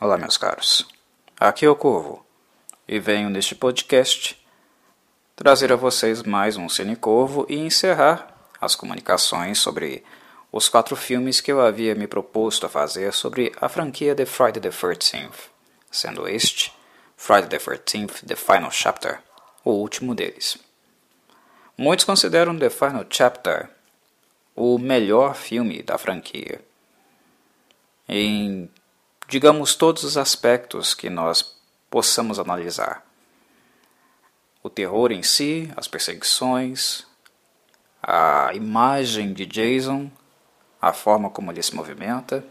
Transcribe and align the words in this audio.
Olá, 0.00 0.16
meus 0.16 0.36
caros. 0.36 0.86
Aqui 1.40 1.66
é 1.66 1.68
o 1.68 1.74
Corvo 1.74 2.24
e 2.86 3.00
venho 3.00 3.28
neste 3.28 3.56
podcast 3.56 4.40
trazer 5.34 5.72
a 5.72 5.76
vocês 5.76 6.22
mais 6.22 6.56
um 6.56 6.68
Cine 6.68 6.94
Corvo 6.94 7.44
e 7.48 7.56
encerrar 7.56 8.32
as 8.60 8.76
comunicações 8.76 9.58
sobre 9.58 10.04
os 10.52 10.68
quatro 10.68 10.94
filmes 10.94 11.40
que 11.40 11.50
eu 11.50 11.60
havia 11.60 11.96
me 11.96 12.06
proposto 12.06 12.64
a 12.64 12.68
fazer 12.68 13.12
sobre 13.12 13.52
a 13.60 13.68
franquia 13.68 14.14
The 14.14 14.24
Friday 14.24 14.62
the 14.62 14.68
13th, 14.68 15.48
sendo 15.90 16.28
este 16.28 16.72
Friday 17.16 17.48
the 17.48 17.58
13th 17.58 18.24
The 18.24 18.36
Final 18.36 18.70
Chapter, 18.70 19.18
o 19.64 19.72
último 19.72 20.14
deles. 20.14 20.58
Muitos 21.76 22.04
consideram 22.04 22.56
The 22.56 22.70
Final 22.70 23.04
Chapter 23.10 23.68
o 24.54 24.78
melhor 24.78 25.34
filme 25.34 25.82
da 25.82 25.98
franquia. 25.98 26.60
Em 28.08 28.70
digamos, 29.28 29.74
todos 29.74 30.04
os 30.04 30.16
aspectos 30.16 30.94
que 30.94 31.10
nós 31.10 31.54
possamos 31.90 32.38
analisar. 32.38 33.06
O 34.62 34.70
terror 34.70 35.12
em 35.12 35.22
si, 35.22 35.70
as 35.76 35.86
perseguições, 35.86 37.06
a 38.02 38.52
imagem 38.54 39.34
de 39.34 39.44
Jason, 39.44 40.10
a 40.80 40.94
forma 40.94 41.28
como 41.28 41.52
ele 41.52 41.62
se 41.62 41.76
movimenta, 41.76 42.42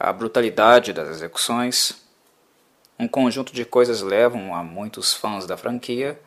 a 0.00 0.10
brutalidade 0.12 0.94
das 0.94 1.08
execuções. 1.10 2.02
Um 2.98 3.06
conjunto 3.06 3.52
de 3.52 3.66
coisas 3.66 4.00
levam 4.00 4.54
a 4.54 4.64
muitos 4.64 5.12
fãs 5.12 5.46
da 5.46 5.56
franquia 5.58 6.18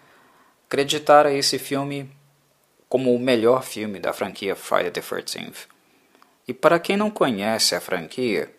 acreditar 0.68 1.26
a 1.26 1.34
esse 1.34 1.58
filme 1.58 2.10
como 2.88 3.13
o 3.13 3.20
melhor 3.20 3.63
filme 3.63 3.99
da 3.99 4.13
franquia 4.13 4.55
Friday 4.55 4.91
the 4.91 5.02
13th. 5.02 5.68
E 6.48 6.54
para 6.54 6.80
quem 6.80 6.96
não 6.96 7.10
conhece 7.10 7.76
a 7.76 7.82
franquia, 7.82 8.54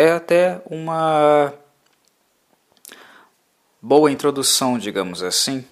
é 0.00 0.12
até 0.12 0.62
uma 0.64 1.52
boa 3.82 4.10
introdução, 4.10 4.78
digamos 4.78 5.22
assim, 5.22 5.62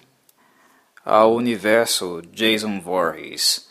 ao 1.03 1.33
universo 1.33 2.21
Jason 2.31 2.79
Voorhees, 2.79 3.67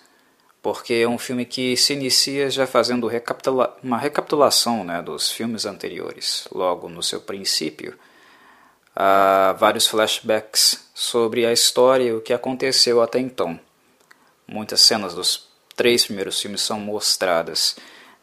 porque 0.60 0.94
é 0.94 1.08
um 1.08 1.16
filme 1.16 1.44
que 1.44 1.76
se 1.76 1.92
inicia 1.92 2.50
já 2.50 2.66
fazendo 2.66 3.06
recapitula 3.06 3.78
uma 3.84 3.98
recapitulação 3.98 4.82
né, 4.82 5.00
dos 5.00 5.30
filmes 5.30 5.64
anteriores. 5.64 6.48
Logo 6.50 6.88
no 6.88 7.04
seu 7.04 7.20
princípio, 7.20 7.96
há 8.96 9.54
vários 9.60 9.86
flashbacks 9.86 10.90
sobre 10.92 11.46
a 11.46 11.52
história 11.52 12.02
e 12.02 12.12
o 12.12 12.20
que 12.20 12.32
aconteceu 12.32 13.00
até 13.00 13.20
então. 13.20 13.60
Muitas 14.44 14.80
cenas 14.80 15.14
dos 15.14 15.48
três 15.76 16.04
primeiros 16.04 16.40
filmes 16.40 16.62
são 16.62 16.80
mostradas 16.80 17.76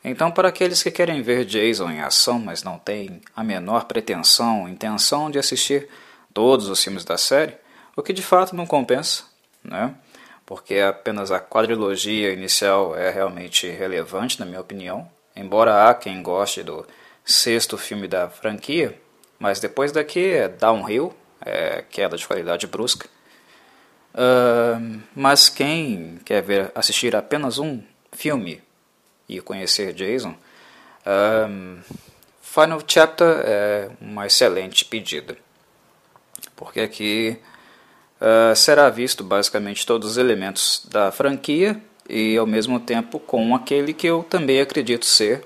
então, 0.09 0.31
para 0.31 0.49
aqueles 0.49 0.83
que 0.83 0.91
querem 0.91 1.21
ver 1.21 1.45
Jason 1.45 1.89
em 1.89 2.01
ação, 2.01 2.39
mas 2.39 2.63
não 2.63 2.77
têm 2.77 3.21
a 3.35 3.43
menor 3.43 3.85
pretensão, 3.85 4.69
intenção 4.69 5.31
de 5.31 5.39
assistir 5.39 5.89
todos 6.33 6.67
os 6.69 6.83
filmes 6.83 7.03
da 7.03 7.17
série, 7.17 7.55
o 7.95 8.03
que 8.03 8.13
de 8.13 8.21
fato 8.21 8.55
não 8.55 8.65
compensa, 8.65 9.23
né? 9.63 9.95
porque 10.45 10.79
apenas 10.79 11.31
a 11.31 11.39
quadrilogia 11.39 12.31
inicial 12.31 12.95
é 12.95 13.09
realmente 13.09 13.67
relevante, 13.67 14.39
na 14.39 14.45
minha 14.45 14.61
opinião, 14.61 15.09
embora 15.35 15.89
há 15.89 15.93
quem 15.93 16.21
goste 16.21 16.61
do 16.61 16.85
sexto 17.23 17.77
filme 17.77 18.07
da 18.07 18.29
franquia, 18.29 18.99
mas 19.39 19.59
depois 19.59 19.91
daqui 19.91 20.33
é 20.33 20.47
downhill, 20.47 21.13
é 21.43 21.83
queda 21.89 22.15
de 22.15 22.27
qualidade 22.27 22.67
brusca. 22.67 23.09
Uh, 24.13 25.01
mas 25.15 25.49
quem 25.49 26.19
quer 26.23 26.41
ver 26.41 26.71
assistir 26.73 27.15
apenas 27.15 27.57
um 27.57 27.81
filme 28.13 28.61
e 29.27 29.41
conhecer 29.41 29.93
Jason, 29.93 30.35
um, 31.49 31.79
Final 32.41 32.81
Chapter 32.87 33.27
é 33.43 33.89
uma 33.99 34.25
excelente 34.27 34.85
pedida, 34.85 35.37
porque 36.55 36.79
aqui 36.79 37.37
uh, 38.21 38.55
será 38.55 38.89
visto 38.89 39.23
basicamente 39.23 39.85
todos 39.85 40.11
os 40.11 40.17
elementos 40.17 40.85
da 40.89 41.11
franquia 41.11 41.79
e 42.07 42.37
ao 42.37 42.45
mesmo 42.45 42.79
tempo 42.79 43.19
com 43.19 43.53
aquele 43.55 43.93
que 43.93 44.07
eu 44.07 44.23
também 44.23 44.61
acredito 44.61 45.05
ser 45.05 45.43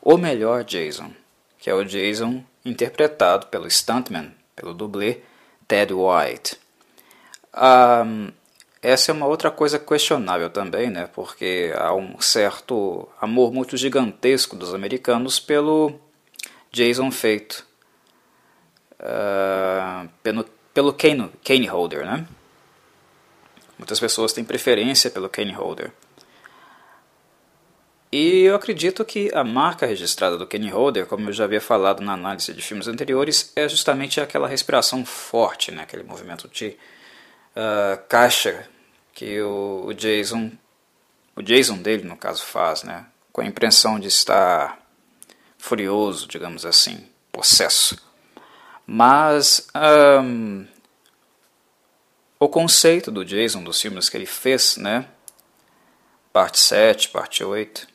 o 0.00 0.16
melhor 0.16 0.64
Jason, 0.64 1.10
que 1.58 1.68
é 1.68 1.74
o 1.74 1.84
Jason 1.84 2.42
interpretado 2.64 3.46
pelo 3.48 3.70
stuntman, 3.70 4.32
pelo 4.56 4.72
dublê 4.72 5.20
Ted 5.68 5.92
White. 5.92 6.56
Um, 7.54 8.32
essa 8.82 9.12
é 9.12 9.14
uma 9.14 9.26
outra 9.26 9.48
coisa 9.48 9.78
questionável 9.78 10.50
também, 10.50 10.90
né? 10.90 11.08
porque 11.14 11.72
há 11.76 11.94
um 11.94 12.20
certo 12.20 13.08
amor 13.20 13.52
muito 13.52 13.76
gigantesco 13.76 14.56
dos 14.56 14.74
americanos 14.74 15.38
pelo 15.38 16.00
Jason 16.72 17.12
feito 17.12 17.64
uh, 18.98 20.08
pelo, 20.20 20.44
pelo 20.74 20.92
Kane, 20.92 21.30
Kane 21.44 21.66
Holder. 21.66 22.04
Né? 22.04 22.26
Muitas 23.78 24.00
pessoas 24.00 24.32
têm 24.32 24.42
preferência 24.42 25.08
pelo 25.10 25.28
Kane 25.28 25.52
Holder. 25.52 25.92
E 28.10 28.42
eu 28.42 28.54
acredito 28.56 29.04
que 29.06 29.30
a 29.32 29.42
marca 29.42 29.86
registrada 29.86 30.36
do 30.36 30.46
Kenny 30.46 30.68
Holder, 30.68 31.06
como 31.06 31.30
eu 31.30 31.32
já 31.32 31.44
havia 31.44 31.62
falado 31.62 32.02
na 32.02 32.12
análise 32.12 32.52
de 32.52 32.60
filmes 32.60 32.86
anteriores, 32.86 33.50
é 33.56 33.66
justamente 33.66 34.20
aquela 34.20 34.46
respiração 34.46 35.02
forte, 35.02 35.72
né? 35.72 35.84
aquele 35.84 36.02
movimento 36.02 36.46
de 36.46 36.76
uh, 37.56 37.96
caixa 38.10 38.68
que 39.12 39.40
o, 39.40 39.84
o, 39.86 39.94
Jason, 39.94 40.50
o 41.36 41.42
Jason 41.42 41.78
dele 41.78 42.04
no 42.04 42.16
caso 42.16 42.42
faz, 42.44 42.82
né, 42.82 43.06
com 43.32 43.40
a 43.40 43.46
impressão 43.46 43.98
de 43.98 44.08
estar 44.08 44.78
furioso, 45.58 46.26
digamos 46.26 46.66
assim, 46.66 47.06
possesso. 47.30 47.96
Mas 48.86 49.68
o 52.38 52.48
conceito 52.48 53.10
do 53.10 53.24
Jason 53.24 53.62
dos 53.62 53.80
filmes 53.80 54.08
que 54.08 54.16
ele 54.16 54.26
fez, 54.26 54.76
né, 54.76 55.06
parte 56.32 56.58
7, 56.58 57.10
parte 57.10 57.44
8, 57.44 57.86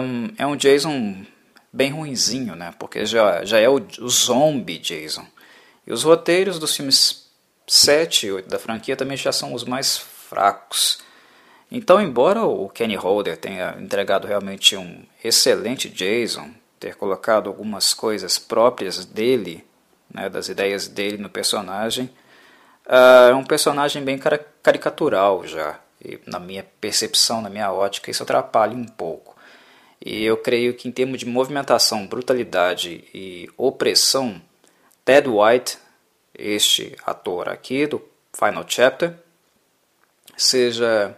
um, 0.00 0.28
é 0.38 0.46
um 0.46 0.56
Jason 0.56 1.24
bem 1.72 1.90
ruinzinho, 1.90 2.54
né, 2.54 2.72
porque 2.78 3.04
já, 3.04 3.44
já 3.44 3.58
é 3.58 3.68
o, 3.68 3.84
o 4.00 4.08
zombie 4.08 4.78
Jason. 4.78 5.26
E 5.86 5.92
os 5.92 6.02
roteiros 6.02 6.58
dos 6.58 6.74
filmes 6.74 7.23
7 7.66 8.26
e 8.26 8.32
8 8.32 8.48
da 8.48 8.58
franquia 8.58 8.96
também 8.96 9.16
já 9.16 9.32
são 9.32 9.54
os 9.54 9.64
mais 9.64 9.96
fracos. 9.96 10.98
Então, 11.70 12.00
embora 12.00 12.44
o 12.44 12.68
Kenny 12.68 12.94
Holder 12.94 13.36
tenha 13.36 13.76
entregado 13.80 14.26
realmente 14.26 14.76
um 14.76 15.02
excelente 15.22 15.88
Jason, 15.88 16.50
ter 16.78 16.94
colocado 16.96 17.48
algumas 17.48 17.94
coisas 17.94 18.38
próprias 18.38 19.04
dele, 19.04 19.64
né, 20.12 20.28
das 20.28 20.48
ideias 20.48 20.86
dele 20.86 21.16
no 21.16 21.30
personagem, 21.30 22.10
uh, 22.86 23.30
é 23.30 23.34
um 23.34 23.44
personagem 23.44 24.04
bem 24.04 24.20
caricatural 24.62 25.46
já. 25.46 25.80
E 26.04 26.20
na 26.26 26.38
minha 26.38 26.64
percepção, 26.80 27.40
na 27.40 27.48
minha 27.48 27.72
ótica, 27.72 28.10
isso 28.10 28.22
atrapalha 28.22 28.76
um 28.76 28.84
pouco. 28.84 29.34
E 30.04 30.22
eu 30.22 30.36
creio 30.36 30.74
que 30.74 30.86
em 30.86 30.92
termos 30.92 31.18
de 31.18 31.26
movimentação, 31.26 32.06
brutalidade 32.06 33.04
e 33.14 33.48
opressão, 33.56 34.40
Ted 35.04 35.28
White 35.28 35.78
este 36.34 36.96
ator 37.04 37.48
aqui 37.48 37.86
do 37.86 38.02
Final 38.32 38.64
Chapter 38.68 39.14
seja 40.36 41.16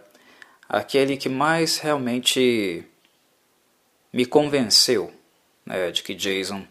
aquele 0.69 1.17
que 1.17 1.29
mais 1.29 1.77
realmente 1.77 2.83
me 4.13 4.25
convenceu 4.25 5.13
né, 5.65 5.91
de 5.91 6.03
que 6.03 6.13
Jason 6.13 6.65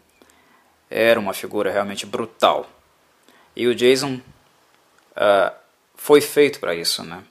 era 0.89 1.19
uma 1.19 1.33
figura 1.33 1.71
realmente 1.71 2.05
brutal. 2.05 2.69
E 3.55 3.67
o 3.67 3.75
Jason 3.75 4.15
uh, 4.15 5.55
foi 5.95 6.21
feito 6.21 6.59
para 6.59 6.75
isso, 6.75 7.03
né? 7.03 7.23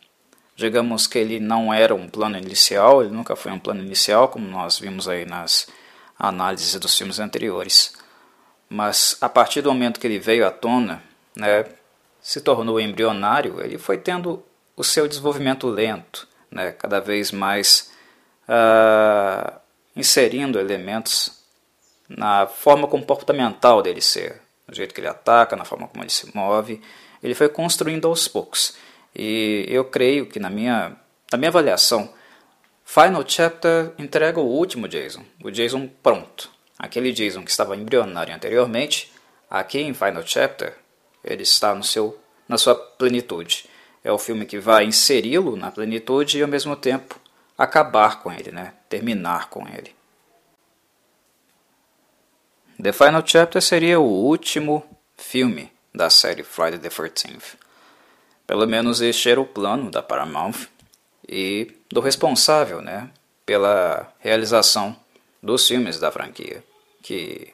Digamos 0.54 1.06
que 1.06 1.18
ele 1.18 1.38
não 1.38 1.72
era 1.72 1.94
um 1.94 2.08
plano 2.08 2.38
inicial, 2.38 3.02
ele 3.02 3.12
nunca 3.12 3.36
foi 3.36 3.52
um 3.52 3.58
plano 3.58 3.82
inicial, 3.82 4.28
como 4.28 4.48
nós 4.48 4.78
vimos 4.78 5.06
aí 5.06 5.26
nas 5.26 5.68
análises 6.18 6.74
dos 6.80 6.96
filmes 6.96 7.18
anteriores. 7.18 7.94
Mas 8.68 9.16
a 9.20 9.28
partir 9.28 9.60
do 9.60 9.72
momento 9.72 10.00
que 10.00 10.06
ele 10.06 10.18
veio 10.18 10.46
à 10.46 10.50
tona, 10.50 11.02
né, 11.36 11.66
se 12.20 12.40
tornou 12.40 12.80
embrionário, 12.80 13.60
ele 13.60 13.78
foi 13.78 13.98
tendo 13.98 14.42
o 14.76 14.82
seu 14.82 15.06
desenvolvimento 15.06 15.68
lento, 15.68 16.26
né, 16.50 16.72
cada 16.72 17.00
vez 17.00 17.30
mais 17.30 17.92
uh, 18.48 19.60
inserindo 19.94 20.58
elementos 20.58 21.44
na 22.08 22.46
forma 22.46 22.88
comportamental 22.88 23.82
dele 23.82 24.00
ser, 24.00 24.40
no 24.66 24.74
jeito 24.74 24.94
que 24.94 25.00
ele 25.00 25.08
ataca, 25.08 25.56
na 25.56 25.64
forma 25.64 25.86
como 25.88 26.02
ele 26.02 26.10
se 26.10 26.34
move. 26.36 26.80
Ele 27.22 27.34
foi 27.34 27.48
construindo 27.48 28.06
aos 28.06 28.28
poucos. 28.28 28.76
E 29.14 29.64
eu 29.68 29.84
creio 29.84 30.26
que, 30.26 30.38
na 30.38 30.50
minha, 30.50 30.96
na 31.32 31.38
minha 31.38 31.48
avaliação, 31.48 32.12
Final 32.84 33.24
Chapter 33.26 33.92
entrega 33.98 34.38
o 34.38 34.46
último 34.46 34.86
Jason, 34.86 35.24
o 35.42 35.50
Jason 35.50 35.88
pronto. 36.02 36.50
Aquele 36.78 37.12
Jason 37.12 37.42
que 37.42 37.50
estava 37.50 37.74
embrionário 37.74 38.34
anteriormente, 38.34 39.12
aqui 39.50 39.80
em 39.80 39.94
Final 39.94 40.22
Chapter, 40.24 40.74
ele 41.26 41.42
está 41.42 41.74
no 41.74 41.84
seu, 41.84 42.18
na 42.48 42.56
sua 42.56 42.74
plenitude. 42.74 43.68
É 44.02 44.12
o 44.12 44.18
filme 44.18 44.46
que 44.46 44.58
vai 44.58 44.84
inseri-lo 44.84 45.56
na 45.56 45.70
plenitude 45.70 46.38
e 46.38 46.42
ao 46.42 46.48
mesmo 46.48 46.76
tempo 46.76 47.18
acabar 47.58 48.22
com 48.22 48.32
ele, 48.32 48.52
né? 48.52 48.74
terminar 48.88 49.50
com 49.50 49.66
ele. 49.68 49.94
The 52.80 52.92
Final 52.92 53.22
Chapter 53.26 53.62
seria 53.62 53.98
o 53.98 54.04
último 54.04 54.84
filme 55.16 55.72
da 55.94 56.10
série 56.10 56.42
Friday 56.42 56.78
the 56.78 56.90
13th. 56.90 57.56
Pelo 58.46 58.66
menos 58.66 59.00
este 59.00 59.30
era 59.30 59.40
o 59.40 59.46
plano 59.46 59.90
da 59.90 60.02
Paramount 60.02 60.68
e 61.26 61.72
do 61.90 62.00
responsável 62.00 62.80
né, 62.80 63.10
pela 63.44 64.12
realização 64.20 64.96
dos 65.42 65.66
filmes 65.66 65.98
da 65.98 66.12
franquia, 66.12 66.62
que, 67.02 67.52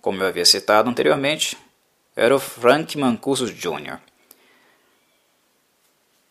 como 0.00 0.22
eu 0.22 0.26
havia 0.26 0.44
citado 0.44 0.90
anteriormente, 0.90 1.56
era 2.16 2.34
o 2.34 2.40
Frank 2.40 2.96
Mancuso 2.96 3.52
Jr. 3.52 4.00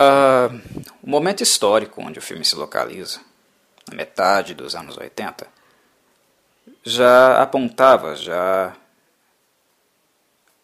Uh, 0.02 0.84
o 1.02 1.10
momento 1.10 1.44
histórico 1.44 2.02
onde 2.02 2.18
o 2.18 2.22
filme 2.22 2.44
se 2.44 2.56
localiza, 2.56 3.22
na 3.88 3.96
metade 3.96 4.56
dos 4.56 4.76
anos 4.76 4.98
80, 4.98 5.48
já 6.84 7.42
apontava, 7.42 8.16
já 8.16 8.76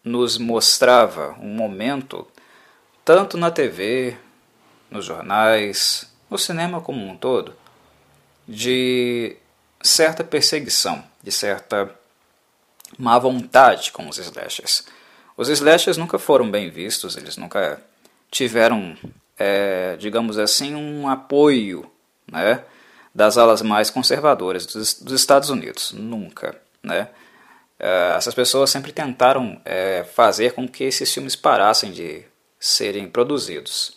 nos 0.04 0.36
mostrava 0.36 1.36
um 1.40 1.54
momento, 1.54 2.26
tanto 3.04 3.38
na 3.38 3.50
TV, 3.50 4.18
nos 4.90 5.04
jornais, 5.04 6.12
no 6.28 6.36
cinema 6.36 6.80
como 6.80 7.06
um 7.06 7.16
todo, 7.16 7.56
de 8.46 9.36
certa 9.80 10.24
perseguição, 10.24 11.02
de 11.22 11.30
certa 11.30 11.94
má 12.98 13.18
vontade 13.18 13.92
com 13.92 14.08
os 14.08 14.18
slashers. 14.18 14.84
Os 15.42 15.48
slashers 15.48 15.96
nunca 15.96 16.20
foram 16.20 16.48
bem 16.48 16.70
vistos, 16.70 17.16
eles 17.16 17.36
nunca 17.36 17.82
tiveram, 18.30 18.96
é, 19.36 19.96
digamos 19.98 20.38
assim, 20.38 20.74
um 20.76 21.08
apoio 21.08 21.90
né, 22.30 22.64
das 23.12 23.36
alas 23.36 23.60
mais 23.60 23.90
conservadoras 23.90 24.64
dos, 24.66 24.94
dos 24.94 25.12
Estados 25.12 25.50
Unidos. 25.50 25.90
Nunca. 25.92 26.56
Né? 26.80 27.08
É, 27.76 28.14
essas 28.16 28.34
pessoas 28.34 28.70
sempre 28.70 28.92
tentaram 28.92 29.60
é, 29.64 30.04
fazer 30.14 30.52
com 30.52 30.68
que 30.68 30.84
esses 30.84 31.12
filmes 31.12 31.34
parassem 31.34 31.90
de 31.90 32.24
serem 32.60 33.08
produzidos. 33.08 33.96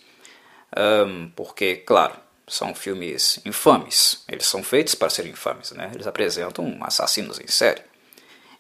Um, 0.76 1.30
porque, 1.36 1.76
claro, 1.76 2.16
são 2.48 2.74
filmes 2.74 3.40
infames. 3.46 4.24
Eles 4.28 4.48
são 4.48 4.64
feitos 4.64 4.96
para 4.96 5.12
serem 5.12 5.32
infames. 5.32 5.72
Né? 5.74 5.92
Eles 5.94 6.08
apresentam 6.08 6.76
assassinos 6.82 7.40
em 7.40 7.46
série. 7.48 7.84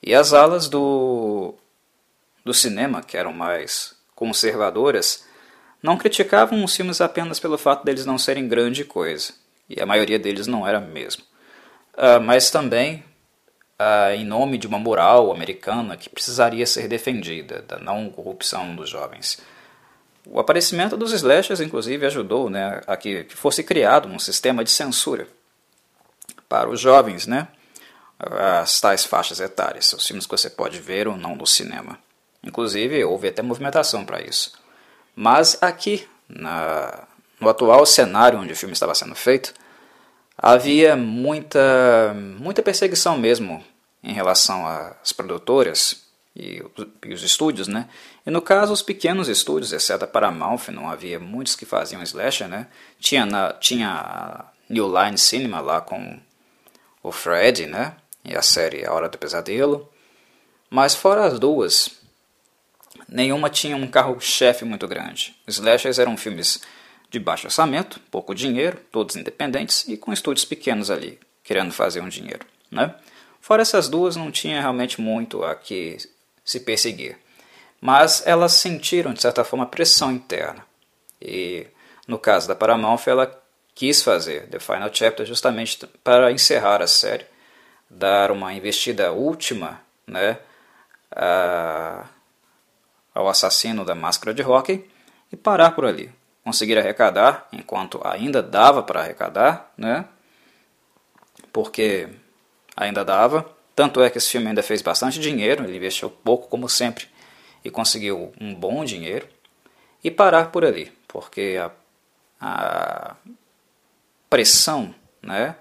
E 0.04 0.14
as 0.14 0.34
alas 0.34 0.70
do, 0.70 1.56
do 2.46 2.54
cinema, 2.54 3.02
que 3.02 3.18
eram 3.18 3.34
mais 3.34 3.96
conservadoras, 4.14 5.26
não 5.82 5.98
criticavam 5.98 6.64
os 6.64 6.76
filmes 6.76 7.02
apenas 7.02 7.40
pelo 7.40 7.58
fato 7.58 7.84
deles 7.84 8.06
não 8.06 8.18
serem 8.18 8.48
grande 8.48 8.86
coisa. 8.86 9.34
E 9.68 9.82
a 9.82 9.86
maioria 9.86 10.20
deles 10.20 10.48
não 10.48 10.66
era 10.66 10.80
mesmo. 10.80 11.24
Uh, 11.96 12.22
mas 12.22 12.52
também 12.52 13.04
uh, 13.80 14.14
em 14.14 14.26
nome 14.26 14.58
de 14.58 14.68
uma 14.68 14.80
moral 14.80 15.32
americana 15.32 15.98
que 15.98 16.10
precisaria 16.10 16.66
ser 16.66 16.88
defendida, 16.88 17.62
da 17.64 17.80
não 17.80 18.10
corrupção 18.10 18.76
dos 18.76 18.90
jovens. 18.90 19.40
O 20.28 20.40
aparecimento 20.40 20.98
dos 20.98 21.14
slashers, 21.14 21.62
inclusive, 21.62 22.06
ajudou 22.06 22.50
né, 22.50 22.82
a 22.88 22.98
que, 22.98 23.24
que 23.26 23.36
fosse 23.36 23.64
criado 23.64 24.08
um 24.08 24.20
sistema 24.20 24.64
de 24.64 24.72
censura 24.72 25.28
para 26.50 26.70
os 26.70 26.80
jovens, 26.80 27.28
né, 27.28 27.48
as 28.20 28.80
tais 28.80 29.06
faixas 29.06 29.40
etárias, 29.40 29.94
os 29.94 30.06
filmes 30.06 30.26
que 30.26 30.32
você 30.32 30.50
pode 30.50 30.80
ver 30.80 31.08
ou 31.08 31.16
não 31.16 31.36
no 31.36 31.46
cinema. 31.46 32.00
Inclusive, 32.46 33.04
houve 33.04 33.28
até 33.28 33.42
movimentação 33.42 34.06
para 34.06 34.22
isso. 34.22 34.54
Mas 35.16 35.58
aqui, 35.62 36.08
na, 36.30 37.08
no 37.40 37.50
atual 37.50 37.86
cenário 37.86 38.40
onde 38.40 38.54
o 38.54 38.56
filme 38.56 38.74
estava 38.74 38.94
sendo 38.94 39.16
feito, 39.16 39.54
havia 40.38 40.96
muita, 40.96 42.14
muita 42.40 42.62
perseguição 42.62 43.18
mesmo 43.18 43.64
em 44.04 44.14
relação 44.14 44.68
às 44.68 45.12
produtoras 45.12 46.06
e, 46.36 46.62
e, 47.04 47.14
os 47.14 47.24
estúdios, 47.24 47.68
né? 47.68 47.90
E 48.26 48.30
no 48.30 48.42
caso, 48.42 48.74
os 48.74 48.82
pequenos 48.82 49.28
estúdios, 49.28 49.72
exceto 49.72 50.04
a 50.04 50.08
Paramount, 50.08 50.68
não 50.68 50.90
havia 50.90 51.20
muitos 51.20 51.56
que 51.56 51.66
faziam 51.66 52.04
slasher, 52.04 52.48
né? 52.48 52.68
Tinha, 53.00 53.26
na, 53.26 53.54
tinha 53.54 53.90
a 53.90 54.46
New 54.70 54.88
Line 54.88 55.18
Cinema 55.18 55.62
lá 55.62 55.82
com 55.82 56.20
o 57.02 57.12
Fred, 57.12 57.66
né? 57.66 57.96
E 58.24 58.36
a 58.36 58.42
série 58.42 58.86
A 58.86 58.94
Hora 58.94 59.10
do 59.10 59.18
Pesadelo. 59.18 59.90
Mas 60.70 60.94
fora 60.94 61.26
as 61.26 61.40
duas, 61.40 62.05
nenhuma 63.08 63.50
tinha 63.50 63.76
um 63.76 63.88
carro-chefe 63.88 64.66
muito 64.66 64.88
grande. 64.88 65.36
Slashers 65.48 66.00
eram 66.00 66.18
filmes 66.18 66.62
de 67.10 67.20
baixo 67.20 67.48
orçamento, 67.48 68.00
pouco 68.12 68.36
dinheiro, 68.36 68.80
todos 68.92 69.16
independentes 69.16 69.88
e 69.88 69.96
com 69.96 70.12
estúdios 70.12 70.46
pequenos 70.46 70.92
ali, 70.92 71.20
querendo 71.44 71.72
fazer 71.72 72.02
um 72.02 72.10
dinheiro. 72.10 72.46
Né? 72.72 72.94
Fora 73.40 73.62
essas 73.62 73.88
duas, 73.88 74.16
não 74.16 74.32
tinha 74.32 74.60
realmente 74.60 75.00
muito 75.00 75.44
a 75.44 75.56
que 75.56 75.98
se 76.44 76.60
perseguir. 76.60 77.18
Mas 77.80 78.26
elas 78.26 78.54
sentiram, 78.54 79.14
de 79.14 79.22
certa 79.22 79.44
forma, 79.44 79.66
pressão 79.66 80.12
interna. 80.12 80.66
E 81.22 81.68
no 82.08 82.18
caso 82.18 82.48
da 82.48 82.56
Paramount, 82.56 83.02
ela 83.06 83.42
quis 83.74 84.02
fazer 84.02 84.48
The 84.48 84.60
Final 84.60 84.90
Chapter 84.92 85.26
justamente 85.26 85.86
para 86.04 86.32
encerrar 86.32 86.82
a 86.82 86.88
série, 86.88 87.26
dar 87.90 88.32
uma 88.32 88.54
investida 88.54 89.12
última 89.12 89.82
né, 90.08 90.38
a, 91.12 92.06
ao 93.16 93.28
assassino 93.28 93.84
da 93.84 93.96
máscara 93.96 94.34
de 94.34 94.44
hockey 94.44 94.88
e 95.32 95.36
parar 95.36 95.72
por 95.72 95.86
ali 95.86 96.14
conseguir 96.46 96.78
arrecadar, 96.78 97.48
enquanto 97.52 98.00
ainda 98.04 98.44
dava 98.44 98.84
para 98.84 99.02
arrecadar, 99.02 99.74
né? 99.76 100.06
Porque 101.52 102.08
ainda 102.78 103.04
dava. 103.04 103.50
Tanto 103.76 104.02
é 104.02 104.12
que 104.12 104.20
esse 104.20 104.30
filme 104.30 104.48
ainda 104.48 104.62
fez 104.62 104.84
bastante 104.84 105.20
dinheiro, 105.20 105.64
ele 105.64 105.76
investiu 105.76 106.10
pouco, 106.10 106.48
como 106.48 106.70
sempre, 106.70 107.08
e 107.64 107.72
conseguiu 107.72 108.32
um 108.40 108.54
bom 108.54 108.86
dinheiro. 108.86 109.28
E 110.04 110.12
parar 110.12 110.52
por 110.52 110.64
ali, 110.64 110.94
porque 111.08 111.60
a, 111.60 111.72
a 112.40 113.16
pressão 114.30 114.94
né, 115.20 115.56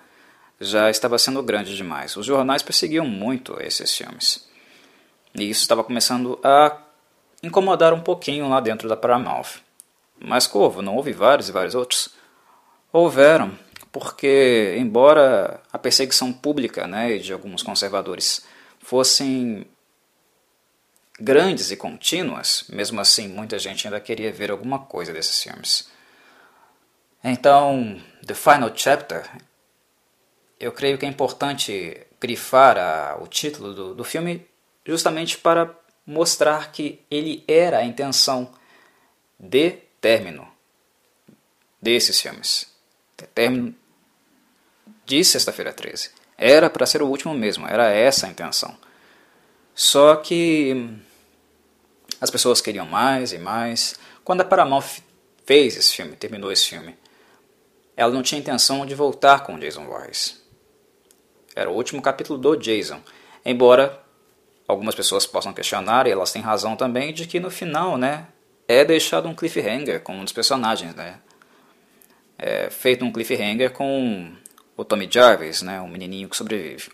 já 0.61 0.91
estava 0.91 1.19
sendo 1.19 1.43
grande 1.43 1.75
demais. 1.75 2.15
Os 2.15 2.27
jornais 2.27 2.63
perseguiam 2.63 3.07
muito 3.07 3.57
esses 3.59 3.97
filmes. 3.97 4.47
E 5.35 5.49
isso 5.49 5.63
estava 5.63 5.83
começando 5.83 6.39
a 6.45 6.84
incomodar 7.45 7.93
um 7.93 8.01
pouquinho 8.01 8.49
lá 8.49 8.61
dentro 8.61 8.89
da 8.89 8.97
Paramount. 8.97 9.47
Mas 10.19 10.47
Corvo, 10.47 10.83
não 10.83 10.97
houve 10.97 11.13
vários 11.13 11.49
e 11.49 11.53
vários 11.53 11.75
outros? 11.75 12.11
Houveram, 12.93 13.59
porque 13.93 14.77
embora 14.79 15.61
a 15.73 15.79
perseguição 15.79 16.33
pública 16.33 16.87
né, 16.87 17.19
de 17.19 17.33
alguns 17.33 17.63
conservadores 17.63 18.47
fossem 18.79 19.67
grandes 21.21 21.71
e 21.71 21.77
contínuas, 21.77 22.65
mesmo 22.69 23.01
assim 23.01 23.29
muita 23.29 23.59
gente 23.59 23.87
ainda 23.87 24.01
queria 24.01 24.33
ver 24.33 24.51
alguma 24.51 24.79
coisa 24.79 25.13
desses 25.13 25.43
filmes. 25.43 25.89
Então, 27.23 28.01
The 28.27 28.35
Final 28.35 28.71
Chapter, 28.75 29.29
eu 30.61 30.73
creio 30.73 30.99
que 30.99 31.07
é 31.07 31.09
importante 31.09 32.07
grifar 32.21 32.77
a, 32.77 33.17
o 33.21 33.27
título 33.27 33.75
do, 33.75 33.95
do 33.95 34.05
filme 34.05 34.47
justamente 34.85 35.39
para 35.39 35.75
mostrar 36.07 36.73
que 36.73 37.01
ele 37.11 37.43
era 37.47 37.79
a 37.79 37.85
intenção 37.85 38.53
de 39.39 39.71
término 40.01 40.47
desses 41.81 42.21
filmes. 42.21 42.67
Término 43.35 43.75
de 45.07 45.25
Sexta-feira 45.25 45.73
13. 45.73 46.11
Era 46.37 46.69
para 46.69 46.87
ser 46.87 47.03
o 47.03 47.07
último 47.07 47.35
mesmo, 47.35 47.67
era 47.67 47.91
essa 47.91 48.27
a 48.27 48.31
intenção. 48.31 48.77
Só 49.75 50.17
que 50.17 50.91
as 52.21 52.31
pessoas 52.31 52.61
queriam 52.61 52.87
mais 52.87 53.33
e 53.33 53.39
mais. 53.39 53.99
Quando 54.25 54.41
a 54.41 54.45
Paramount 54.45 54.85
fez 55.45 55.77
esse 55.77 55.95
filme, 55.95 56.17
terminou 56.17 56.51
esse 56.51 56.67
filme, 56.67 56.97
ela 57.97 58.13
não 58.13 58.23
tinha 58.23 58.41
intenção 58.41 58.85
de 58.85 58.95
voltar 58.95 59.41
com 59.45 59.59
Jason 59.59 59.85
Voorhees. 59.85 60.43
Era 61.55 61.71
o 61.71 61.75
último 61.75 62.03
capítulo 62.03 62.39
do 62.39 62.57
Jason. 62.57 63.01
Embora 63.45 64.04
algumas 64.67 64.95
pessoas 64.95 65.27
possam 65.27 65.53
questionar, 65.53 66.07
e 66.07 66.11
elas 66.11 66.33
têm 66.33 66.43
razão 66.43 66.77
também, 66.77 67.13
de 67.13 67.27
que 67.27 67.41
no 67.41 67.51
final, 67.51 67.97
né, 67.97 68.27
é 68.67 68.85
deixado 68.85 69.29
um 69.29 69.35
cliffhanger 69.35 70.01
com 70.01 70.15
um 70.15 70.25
dos 70.25 70.33
personagens, 70.33 70.95
né? 70.95 71.21
É 72.39 72.69
feito 72.71 73.05
um 73.05 73.13
cliffhanger 73.13 73.73
com 73.73 74.33
o 74.77 74.85
Tommy 74.85 75.09
Jarvis, 75.11 75.63
né? 75.63 75.81
O 75.81 75.89
menininho 75.89 76.29
que 76.29 76.37
sobrevive. 76.37 76.91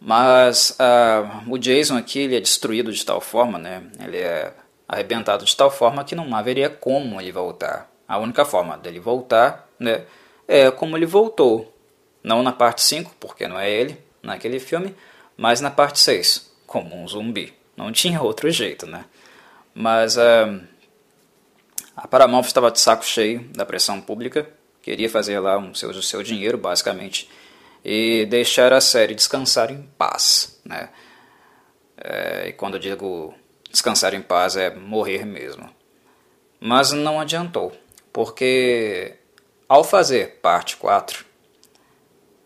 Mas 0.00 0.78
uh, 0.78 1.50
o 1.50 1.58
Jason 1.58 1.96
aqui 1.96 2.20
ele 2.20 2.36
é 2.36 2.40
destruído 2.40 2.92
de 2.92 3.04
tal 3.04 3.20
forma, 3.20 3.58
né? 3.58 3.82
Ele 3.98 4.18
é 4.18 4.52
arrebentado 4.88 5.44
de 5.44 5.56
tal 5.56 5.70
forma 5.70 6.04
que 6.04 6.14
não 6.14 6.34
haveria 6.34 6.68
como 6.68 7.20
ele 7.20 7.30
voltar. 7.30 7.90
A 8.08 8.18
única 8.18 8.44
forma 8.44 8.76
dele 8.76 8.98
voltar, 8.98 9.68
né, 9.78 10.04
é 10.48 10.68
como 10.68 10.96
ele 10.96 11.06
voltou. 11.06 11.72
Não 12.24 12.42
na 12.42 12.50
parte 12.50 12.82
5, 12.82 13.14
porque 13.20 13.46
não 13.46 13.58
é 13.58 13.70
ele 13.70 13.96
naquele 14.20 14.58
filme, 14.58 14.94
mas 15.40 15.58
na 15.62 15.70
parte 15.70 15.98
6, 16.00 16.52
como 16.66 16.94
um 16.94 17.08
zumbi. 17.08 17.54
Não 17.74 17.90
tinha 17.90 18.20
outro 18.22 18.50
jeito, 18.50 18.84
né? 18.86 19.06
Mas 19.72 20.18
uh, 20.18 20.60
a 21.96 22.06
Paramount 22.06 22.42
estava 22.42 22.70
de 22.70 22.78
saco 22.78 23.06
cheio 23.06 23.40
da 23.54 23.64
pressão 23.64 24.02
pública, 24.02 24.46
queria 24.82 25.08
fazer 25.08 25.38
lá 25.40 25.56
um 25.56 25.74
seu, 25.74 25.88
o 25.88 26.02
seu 26.02 26.22
dinheiro, 26.22 26.58
basicamente, 26.58 27.26
e 27.82 28.26
deixar 28.26 28.70
a 28.74 28.82
série 28.82 29.14
descansar 29.14 29.70
em 29.70 29.80
paz. 29.96 30.60
né? 30.62 30.90
É, 31.96 32.48
e 32.48 32.52
quando 32.52 32.74
eu 32.74 32.80
digo 32.80 33.34
descansar 33.70 34.12
em 34.12 34.20
paz 34.20 34.56
é 34.56 34.68
morrer 34.68 35.24
mesmo. 35.24 35.70
Mas 36.60 36.92
não 36.92 37.18
adiantou, 37.18 37.72
porque 38.12 39.14
ao 39.66 39.82
fazer 39.82 40.38
parte 40.42 40.76
4, 40.76 41.24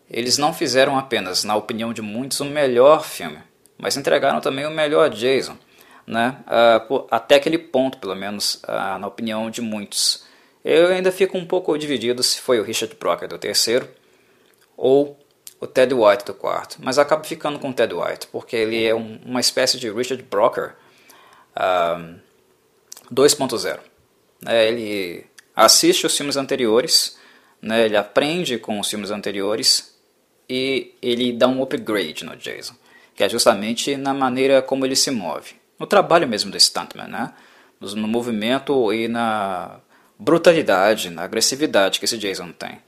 eles 0.09 0.37
não 0.37 0.53
fizeram 0.53 0.97
apenas, 0.97 1.43
na 1.43 1.55
opinião 1.55 1.93
de 1.93 2.01
muitos, 2.01 2.39
o 2.39 2.45
melhor 2.45 3.03
filme, 3.03 3.39
mas 3.77 3.97
entregaram 3.97 4.39
também 4.39 4.65
o 4.65 4.71
melhor 4.71 5.09
Jason, 5.09 5.57
né? 6.05 6.37
Uh, 6.47 7.07
até 7.09 7.35
aquele 7.35 7.57
ponto, 7.57 7.97
pelo 7.97 8.15
menos, 8.15 8.55
uh, 8.63 8.99
na 8.99 9.07
opinião 9.07 9.49
de 9.49 9.61
muitos. 9.61 10.23
Eu 10.63 10.87
ainda 10.87 11.11
fico 11.11 11.37
um 11.37 11.45
pouco 11.45 11.77
dividido 11.77 12.21
se 12.23 12.39
foi 12.39 12.59
o 12.59 12.63
Richard 12.63 12.95
Brocker 12.95 13.27
do 13.27 13.37
terceiro 13.37 13.87
ou 14.77 15.19
o 15.59 15.67
Ted 15.67 15.93
White 15.93 16.25
do 16.25 16.33
quarto, 16.33 16.77
mas 16.79 16.99
acabo 16.99 17.25
ficando 17.25 17.59
com 17.59 17.69
o 17.69 17.73
Ted 17.73 17.93
White, 17.93 18.27
porque 18.27 18.55
ele 18.55 18.85
é 18.85 18.93
um, 18.93 19.19
uma 19.25 19.39
espécie 19.39 19.79
de 19.79 19.89
Richard 19.91 20.21
Brocker 20.23 20.75
uh, 21.55 22.19
2.0. 23.11 23.79
É, 24.45 24.67
ele 24.67 25.25
assiste 25.55 26.05
os 26.05 26.15
filmes 26.15 26.37
anteriores, 26.37 27.17
né, 27.61 27.85
ele 27.85 27.97
aprende 27.97 28.57
com 28.57 28.79
os 28.79 28.89
filmes 28.89 29.09
anteriores 29.09 29.94
e 30.49 30.93
ele 31.01 31.33
dá 31.33 31.47
um 31.47 31.61
upgrade 31.61 32.23
no 32.23 32.35
Jason, 32.35 32.75
que 33.15 33.23
é 33.23 33.29
justamente 33.29 33.97
na 33.97 34.13
maneira 34.13 34.61
como 34.61 34.85
ele 34.85 34.95
se 34.95 35.11
move. 35.11 35.55
No 35.79 35.87
trabalho 35.87 36.27
mesmo 36.27 36.51
do 36.51 36.59
Stuntman, 36.59 37.07
né? 37.07 37.33
no 37.79 38.07
movimento 38.07 38.93
e 38.93 39.07
na 39.07 39.79
brutalidade, 40.17 41.09
na 41.09 41.23
agressividade 41.23 41.99
que 41.99 42.05
esse 42.05 42.17
Jason 42.17 42.51
tem. 42.51 42.79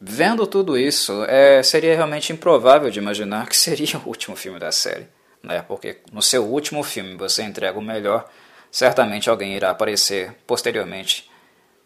Vendo 0.00 0.46
tudo 0.46 0.78
isso, 0.78 1.24
é, 1.24 1.62
seria 1.62 1.94
realmente 1.94 2.32
improvável 2.32 2.90
de 2.90 2.98
imaginar 2.98 3.48
que 3.48 3.56
seria 3.56 3.98
o 3.98 4.08
último 4.08 4.34
filme 4.34 4.58
da 4.58 4.72
série, 4.72 5.06
né? 5.42 5.62
porque 5.62 5.98
no 6.12 6.22
seu 6.22 6.44
último 6.44 6.82
filme 6.82 7.16
você 7.16 7.42
entrega 7.42 7.78
o 7.78 7.82
melhor, 7.82 8.28
certamente 8.70 9.28
alguém 9.28 9.54
irá 9.54 9.70
aparecer 9.70 10.34
posteriormente 10.46 11.30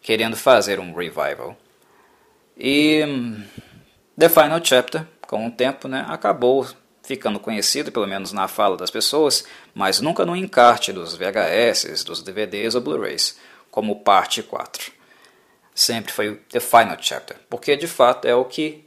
querendo 0.01 0.37
fazer 0.37 0.79
um 0.79 0.93
revival. 0.93 1.57
E 2.57 3.03
hum, 3.05 3.43
The 4.17 4.29
Final 4.29 4.63
Chapter, 4.63 5.05
com 5.27 5.47
o 5.47 5.51
tempo, 5.51 5.87
né, 5.87 6.05
acabou 6.07 6.65
ficando 7.03 7.39
conhecido, 7.39 7.91
pelo 7.91 8.07
menos 8.07 8.31
na 8.31 8.47
fala 8.47 8.77
das 8.77 8.89
pessoas, 8.89 9.45
mas 9.73 9.99
nunca 9.99 10.25
no 10.25 10.35
encarte 10.35 10.91
dos 10.91 11.15
VHS, 11.15 12.03
dos 12.03 12.21
DVDs 12.21 12.75
ou 12.75 12.81
Blu-rays 12.81 13.37
como 13.69 13.99
parte 14.01 14.41
4. 14.41 14.91
Sempre 15.73 16.13
foi 16.13 16.35
The 16.49 16.59
Final 16.59 16.97
Chapter, 16.99 17.37
porque 17.49 17.75
de 17.75 17.87
fato 17.87 18.25
é 18.25 18.33
o 18.33 18.45
que 18.45 18.85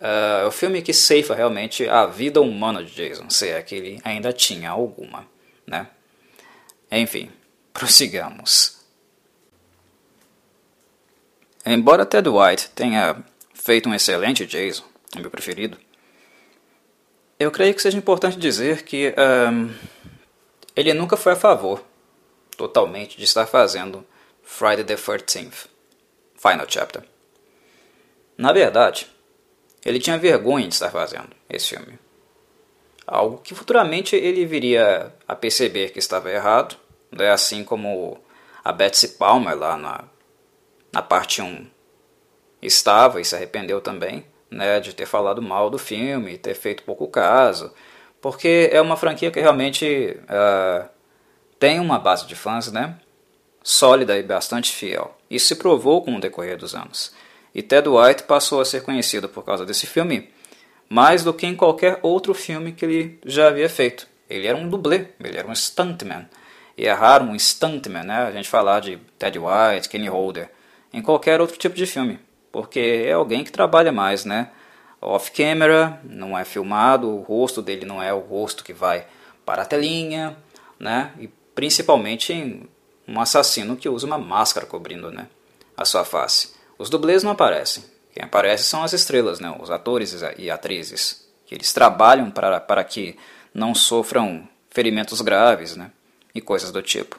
uh, 0.00 0.42
é 0.42 0.46
o 0.46 0.50
filme 0.50 0.82
que 0.82 0.92
ceifa 0.92 1.34
realmente 1.34 1.88
a 1.88 2.04
vida 2.04 2.40
humana 2.40 2.82
de 2.82 2.92
Jason, 2.92 3.30
se 3.30 3.48
é 3.48 3.62
que 3.62 3.76
ele 3.76 4.00
ainda 4.04 4.32
tinha 4.32 4.70
alguma, 4.70 5.26
né? 5.64 5.86
Enfim, 6.90 7.30
prossigamos. 7.72 8.78
Embora 11.64 12.04
Ted 12.04 12.28
White 12.28 12.70
tenha 12.70 13.24
feito 13.68 13.86
um 13.86 13.92
excelente 13.94 14.46
Jason, 14.46 14.82
o 15.14 15.20
meu 15.20 15.30
preferido, 15.30 15.76
eu 17.38 17.50
creio 17.50 17.74
que 17.74 17.82
seja 17.82 17.98
importante 17.98 18.38
dizer 18.38 18.82
que 18.82 19.14
um, 19.52 19.70
ele 20.74 20.94
nunca 20.94 21.18
foi 21.18 21.32
a 21.32 21.36
favor 21.36 21.84
totalmente 22.56 23.18
de 23.18 23.24
estar 23.24 23.44
fazendo 23.44 24.06
Friday 24.42 24.84
the 24.84 24.94
13th, 24.94 25.66
Final 26.34 26.64
Chapter. 26.66 27.02
Na 28.38 28.54
verdade, 28.54 29.06
ele 29.84 29.98
tinha 29.98 30.16
vergonha 30.16 30.66
de 30.66 30.72
estar 30.72 30.90
fazendo 30.90 31.28
esse 31.46 31.68
filme. 31.68 31.98
Algo 33.06 33.36
que 33.36 33.54
futuramente 33.54 34.16
ele 34.16 34.46
viria 34.46 35.14
a 35.28 35.36
perceber 35.36 35.90
que 35.90 35.98
estava 35.98 36.32
errado, 36.32 36.74
né? 37.12 37.30
assim 37.30 37.62
como 37.62 38.18
a 38.64 38.72
Betsy 38.72 39.08
Palmer 39.08 39.54
lá 39.54 39.76
na, 39.76 40.04
na 40.90 41.02
parte 41.02 41.42
1 41.42 41.76
estava 42.60 43.20
e 43.20 43.24
se 43.24 43.34
arrependeu 43.34 43.80
também 43.80 44.24
né, 44.50 44.80
de 44.80 44.94
ter 44.94 45.06
falado 45.06 45.42
mal 45.42 45.70
do 45.70 45.78
filme, 45.78 46.38
ter 46.38 46.54
feito 46.54 46.82
pouco 46.82 47.06
caso, 47.08 47.72
porque 48.20 48.70
é 48.72 48.80
uma 48.80 48.96
franquia 48.96 49.30
que 49.30 49.40
realmente 49.40 50.16
uh, 50.24 50.88
tem 51.58 51.78
uma 51.78 51.98
base 51.98 52.26
de 52.26 52.34
fãs, 52.34 52.70
né? 52.72 52.96
Sólida 53.62 54.16
e 54.16 54.22
bastante 54.22 54.72
fiel. 54.72 55.16
Isso 55.30 55.48
se 55.48 55.56
provou 55.56 56.02
com 56.02 56.16
o 56.16 56.20
decorrer 56.20 56.56
dos 56.56 56.74
anos. 56.74 57.12
E 57.54 57.62
Ted 57.62 57.88
White 57.88 58.24
passou 58.24 58.60
a 58.60 58.64
ser 58.64 58.82
conhecido 58.82 59.28
por 59.28 59.44
causa 59.44 59.64
desse 59.64 59.86
filme 59.86 60.30
mais 60.88 61.22
do 61.22 61.34
que 61.34 61.46
em 61.46 61.54
qualquer 61.54 61.98
outro 62.02 62.32
filme 62.32 62.72
que 62.72 62.84
ele 62.84 63.18
já 63.24 63.48
havia 63.48 63.68
feito. 63.68 64.06
Ele 64.28 64.46
era 64.46 64.56
um 64.56 64.68
dublê, 64.68 65.08
ele 65.20 65.36
era 65.36 65.46
um 65.46 65.54
stuntman. 65.54 66.28
E 66.76 66.86
é 66.86 66.92
raro 66.92 67.24
um 67.24 67.38
stuntman, 67.38 68.04
né? 68.04 68.22
A 68.22 68.30
gente 68.30 68.48
falar 68.48 68.80
de 68.80 68.98
Ted 69.18 69.38
White, 69.38 69.88
Kenny 69.88 70.08
Holder, 70.08 70.50
em 70.92 71.02
qualquer 71.02 71.40
outro 71.40 71.58
tipo 71.58 71.74
de 71.74 71.86
filme, 71.86 72.18
porque 72.50 73.04
é 73.06 73.12
alguém 73.12 73.44
que 73.44 73.52
trabalha 73.52 73.92
mais, 73.92 74.24
né? 74.24 74.50
Off-camera, 75.00 76.00
não 76.02 76.36
é 76.36 76.44
filmado, 76.44 77.08
o 77.08 77.22
rosto 77.22 77.62
dele 77.62 77.86
não 77.86 78.02
é 78.02 78.12
o 78.12 78.18
rosto 78.18 78.64
que 78.64 78.72
vai 78.72 79.06
para 79.44 79.62
a 79.62 79.66
telinha, 79.66 80.36
né? 80.78 81.12
E 81.18 81.28
principalmente 81.54 82.62
um 83.08 83.20
assassino 83.20 83.76
que 83.76 83.88
usa 83.88 84.06
uma 84.06 84.18
máscara 84.18 84.66
cobrindo 84.66 85.10
né, 85.10 85.26
a 85.76 85.84
sua 85.84 86.04
face. 86.04 86.54
Os 86.78 86.90
dublês 86.90 87.22
não 87.22 87.32
aparecem. 87.32 87.82
Quem 88.12 88.22
aparece 88.22 88.64
são 88.64 88.84
as 88.84 88.92
estrelas, 88.92 89.40
né, 89.40 89.56
os 89.58 89.70
atores 89.70 90.14
e 90.36 90.50
atrizes, 90.50 91.26
que 91.46 91.54
eles 91.54 91.72
trabalham 91.72 92.30
para, 92.30 92.60
para 92.60 92.84
que 92.84 93.16
não 93.54 93.74
sofram 93.74 94.46
ferimentos 94.70 95.20
graves 95.20 95.74
né, 95.74 95.90
e 96.34 96.40
coisas 96.40 96.70
do 96.70 96.82
tipo. 96.82 97.18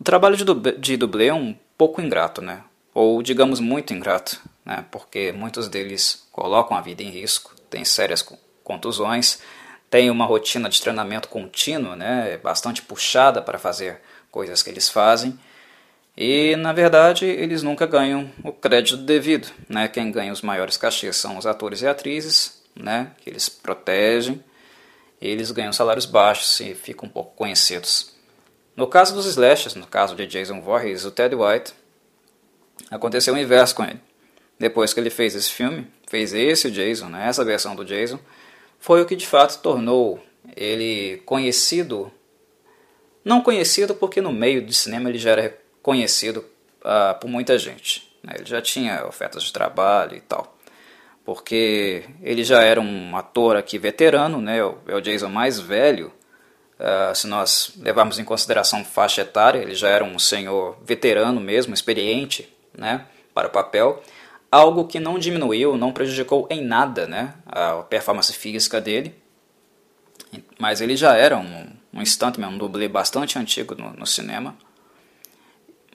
O 0.00 0.04
trabalho 0.04 0.36
de 0.36 0.44
de 0.78 0.96
dublê 0.96 1.28
é 1.28 1.34
um 1.34 1.54
pouco 1.76 2.00
ingrato, 2.00 2.40
né, 2.40 2.62
ou 2.94 3.22
digamos 3.22 3.60
muito 3.60 3.92
ingrato, 3.92 4.40
né, 4.66 4.84
porque 4.90 5.30
muitos 5.30 5.68
deles 5.68 6.26
colocam 6.32 6.76
a 6.76 6.80
vida 6.80 7.02
em 7.02 7.10
risco, 7.10 7.54
têm 7.70 7.84
sérias 7.84 8.26
contusões, 8.64 9.38
tem 9.88 10.10
uma 10.10 10.26
rotina 10.26 10.68
de 10.68 10.80
treinamento 10.80 11.28
contínuo, 11.28 11.94
né, 11.94 12.36
bastante 12.38 12.82
puxada 12.82 13.40
para 13.40 13.58
fazer 13.58 14.00
coisas 14.30 14.62
que 14.62 14.68
eles 14.68 14.88
fazem. 14.88 15.38
E, 16.16 16.56
na 16.56 16.72
verdade, 16.72 17.26
eles 17.26 17.62
nunca 17.62 17.86
ganham 17.86 18.30
o 18.42 18.50
crédito 18.50 18.96
devido. 18.96 19.48
Né? 19.68 19.86
Quem 19.86 20.10
ganha 20.10 20.32
os 20.32 20.40
maiores 20.40 20.76
cachês 20.76 21.16
são 21.16 21.36
os 21.36 21.46
atores 21.46 21.82
e 21.82 21.86
atrizes, 21.86 22.62
né? 22.74 23.12
que 23.18 23.28
eles 23.28 23.48
protegem. 23.50 24.42
Eles 25.20 25.50
ganham 25.50 25.72
salários 25.72 26.06
baixos 26.06 26.58
e 26.60 26.74
ficam 26.74 27.06
um 27.06 27.12
pouco 27.12 27.34
conhecidos. 27.36 28.14
No 28.74 28.86
caso 28.86 29.14
dos 29.14 29.26
slashers, 29.26 29.74
no 29.74 29.86
caso 29.86 30.14
de 30.14 30.26
Jason 30.26 30.60
Voorhees, 30.60 31.04
o 31.04 31.10
Ted 31.10 31.34
White, 31.34 31.74
aconteceu 32.90 33.34
o 33.34 33.38
inverso 33.38 33.74
com 33.74 33.84
ele. 33.84 34.00
Depois 34.58 34.94
que 34.94 35.00
ele 35.00 35.10
fez 35.10 35.34
esse 35.34 35.50
filme, 35.50 35.86
fez 36.08 36.32
esse 36.32 36.70
Jason, 36.70 37.08
né? 37.08 37.28
essa 37.28 37.44
versão 37.44 37.76
do 37.76 37.84
Jason, 37.84 38.18
foi 38.78 39.02
o 39.02 39.06
que 39.06 39.16
de 39.16 39.26
fato 39.26 39.60
tornou 39.60 40.22
ele 40.56 41.22
conhecido. 41.26 42.10
Não 43.24 43.42
conhecido 43.42 43.94
porque 43.94 44.20
no 44.20 44.32
meio 44.32 44.64
de 44.64 44.72
cinema 44.72 45.10
ele 45.10 45.18
já 45.18 45.32
era 45.32 45.58
conhecido 45.82 46.44
uh, 46.80 47.18
por 47.20 47.28
muita 47.28 47.58
gente. 47.58 48.10
Né? 48.22 48.34
Ele 48.36 48.46
já 48.46 48.62
tinha 48.62 49.06
ofertas 49.06 49.42
de 49.42 49.52
trabalho 49.52 50.16
e 50.16 50.20
tal. 50.20 50.56
Porque 51.24 52.04
ele 52.22 52.44
já 52.44 52.62
era 52.62 52.80
um 52.80 53.16
ator 53.16 53.56
aqui 53.56 53.78
veterano, 53.78 54.40
né? 54.40 54.58
é 54.58 54.94
o 54.94 55.00
Jason 55.00 55.28
mais 55.28 55.58
velho. 55.58 56.12
Uh, 56.78 57.14
se 57.14 57.26
nós 57.26 57.72
levarmos 57.78 58.18
em 58.18 58.24
consideração 58.24 58.84
faixa 58.84 59.22
etária, 59.22 59.58
ele 59.58 59.74
já 59.74 59.88
era 59.88 60.04
um 60.04 60.18
senhor 60.18 60.78
veterano 60.84 61.40
mesmo, 61.40 61.74
experiente 61.74 62.48
né? 62.76 63.06
para 63.34 63.48
o 63.48 63.50
papel 63.50 64.02
algo 64.50 64.86
que 64.86 65.00
não 65.00 65.18
diminuiu, 65.18 65.76
não 65.76 65.92
prejudicou 65.92 66.46
em 66.50 66.62
nada 66.62 67.06
né, 67.06 67.34
a 67.46 67.82
performance 67.82 68.32
física 68.32 68.80
dele, 68.80 69.14
mas 70.58 70.80
ele 70.80 70.96
já 70.96 71.16
era 71.16 71.36
um, 71.36 71.66
um 71.92 72.04
stuntman, 72.04 72.48
um 72.48 72.58
dublê 72.58 72.88
bastante 72.88 73.38
antigo 73.38 73.74
no, 73.74 73.92
no 73.92 74.06
cinema, 74.06 74.56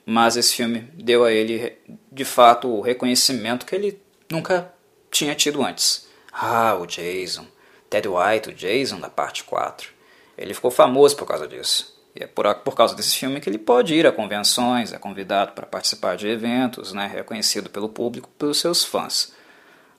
mas 0.04 0.36
esse 0.36 0.54
filme 0.54 0.80
deu 0.94 1.24
a 1.24 1.32
ele, 1.32 1.78
de 2.10 2.24
fato, 2.24 2.68
o 2.68 2.80
reconhecimento 2.80 3.64
que 3.64 3.74
ele 3.74 4.02
nunca 4.30 4.72
tinha 5.10 5.34
tido 5.34 5.62
antes. 5.62 6.08
Ah, 6.32 6.74
o 6.74 6.86
Jason, 6.86 7.46
Ted 7.88 8.08
White, 8.08 8.48
o 8.48 8.54
Jason 8.54 8.98
da 8.98 9.08
parte 9.08 9.44
4. 9.44 9.90
Ele 10.36 10.54
ficou 10.54 10.70
famoso 10.70 11.16
por 11.16 11.26
causa 11.26 11.46
disso. 11.46 12.01
E 12.14 12.24
é 12.24 12.26
por, 12.26 12.54
por 12.56 12.74
causa 12.74 12.94
desse 12.94 13.16
filme 13.16 13.40
que 13.40 13.48
ele 13.48 13.58
pode 13.58 13.94
ir 13.94 14.06
a 14.06 14.12
convenções, 14.12 14.92
é 14.92 14.98
convidado 14.98 15.52
para 15.52 15.66
participar 15.66 16.16
de 16.16 16.28
eventos, 16.28 16.92
né, 16.92 17.06
é 17.06 17.16
reconhecido 17.16 17.70
pelo 17.70 17.88
público, 17.88 18.28
pelos 18.38 18.58
seus 18.58 18.84
fãs. 18.84 19.32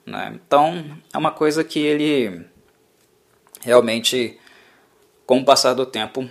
Né? 0.06 0.32
Então, 0.34 0.98
é 1.12 1.18
uma 1.18 1.30
coisa 1.30 1.64
que 1.64 1.80
ele 1.80 2.46
realmente, 3.62 4.38
com 5.26 5.38
o 5.40 5.44
passar 5.44 5.74
do 5.74 5.86
tempo, 5.86 6.28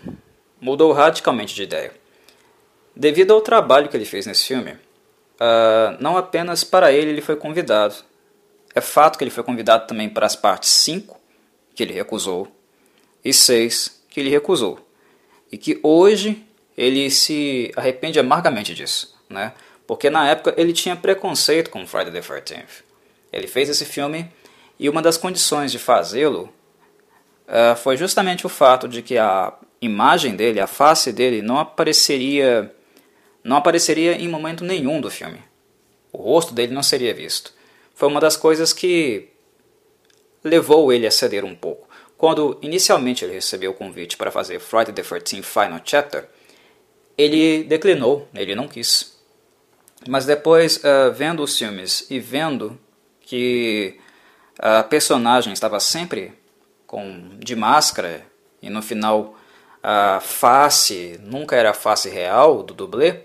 mudou 0.62 0.92
radicalmente 0.94 1.54
de 1.56 1.64
ideia. 1.64 1.92
Devido 2.96 3.34
ao 3.34 3.42
trabalho 3.42 3.90
que 3.90 3.98
ele 3.98 4.06
fez 4.06 4.26
nesse 4.26 4.46
filme, 4.46 4.72
uh, 4.72 5.98
não 6.00 6.16
apenas 6.16 6.64
para 6.64 6.92
ele 6.92 7.10
ele 7.10 7.22
foi 7.22 7.36
convidado. 7.36 7.96
É 8.76 8.80
fato 8.80 9.18
que 9.18 9.24
ele 9.24 9.32
foi 9.32 9.44
convidado 9.44 9.88
também 9.88 10.08
para 10.08 10.26
as 10.26 10.36
partes 10.36 10.70
5 10.70 11.20
que 11.76 11.82
ele 11.82 11.94
recusou, 11.94 12.48
e 13.24 13.34
seis 13.34 14.04
que 14.10 14.20
ele 14.20 14.30
recusou. 14.30 14.83
E 15.54 15.58
que 15.60 15.80
hoje 15.84 16.44
ele 16.76 17.12
se 17.12 17.72
arrepende 17.76 18.20
amargamente 18.20 18.74
disso, 18.74 19.16
né? 19.30 19.54
Porque 19.86 20.10
na 20.10 20.28
época 20.28 20.52
ele 20.58 20.74
tinha 20.74 20.96
preconceito 20.96 21.70
com 21.70 21.86
Friday 21.86 22.12
the 22.12 22.22
13th. 22.22 22.82
Ele 23.32 23.46
fez 23.46 23.70
esse 23.70 23.86
filme 23.86 24.28
e 24.80 24.90
uma 24.90 25.00
das 25.00 25.16
condições 25.16 25.72
de 25.72 25.78
fazê-lo 25.78 26.52
uh, 27.48 27.76
foi 27.76 27.96
justamente 27.98 28.48
o 28.48 28.50
fato 28.50 28.88
de 28.88 29.04
que 29.04 29.16
a 29.16 29.54
imagem 29.80 30.36
dele, 30.36 30.60
a 30.60 30.66
face 30.66 31.14
dele, 31.14 31.44
não 31.44 31.60
apareceria, 31.60 32.74
não 33.44 33.58
apareceria 33.58 34.14
em 34.14 34.28
momento 34.28 34.64
nenhum 34.64 35.00
do 35.00 35.12
filme. 35.12 35.38
O 36.12 36.18
rosto 36.18 36.52
dele 36.52 36.74
não 36.74 36.82
seria 36.82 37.14
visto. 37.14 37.54
Foi 37.94 38.10
uma 38.10 38.20
das 38.20 38.36
coisas 38.36 38.74
que 38.74 39.30
levou 40.44 40.92
ele 40.92 41.06
a 41.06 41.12
ceder 41.12 41.46
um 41.46 41.54
pouco. 41.54 41.93
Quando 42.24 42.58
inicialmente 42.62 43.26
ele 43.26 43.34
recebeu 43.34 43.72
o 43.72 43.74
convite 43.74 44.16
para 44.16 44.32
fazer 44.32 44.58
Friday 44.58 44.94
the 44.94 45.02
13th 45.02 45.44
Final 45.44 45.82
Chapter, 45.84 46.26
ele 47.18 47.66
declinou, 47.66 48.30
ele 48.34 48.56
não 48.56 48.66
quis. 48.66 49.20
Mas 50.08 50.26
depois, 50.26 50.78
uh, 50.78 51.12
vendo 51.14 51.44
os 51.44 51.58
filmes 51.58 52.10
e 52.10 52.22
vendo 52.22 52.80
que 53.20 54.00
a 54.58 54.84
personagem 54.84 55.52
estava 55.52 55.82
sempre 55.82 56.32
com 56.88 57.38
de 57.40 57.58
máscara 57.58 58.26
e 58.62 58.70
no 58.70 58.82
final 58.82 59.36
a 59.84 60.22
face 60.22 61.20
nunca 61.22 61.58
era 61.58 61.72
a 61.72 61.74
face 61.74 62.08
real 62.08 62.64
do 62.64 62.74
dublê, 62.74 63.24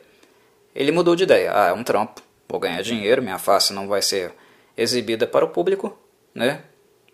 ele 0.74 0.90
mudou 0.90 1.14
de 1.14 1.22
ideia. 1.22 1.52
Ah, 1.54 1.68
é 1.68 1.72
um 1.72 1.84
trampo, 1.84 2.20
vou 2.48 2.58
ganhar 2.58 2.82
dinheiro, 2.82 3.22
minha 3.22 3.38
face 3.38 3.72
não 3.72 3.86
vai 3.86 4.02
ser 4.02 4.34
exibida 4.76 5.24
para 5.24 5.44
o 5.44 5.50
público, 5.50 5.96
né? 6.34 6.64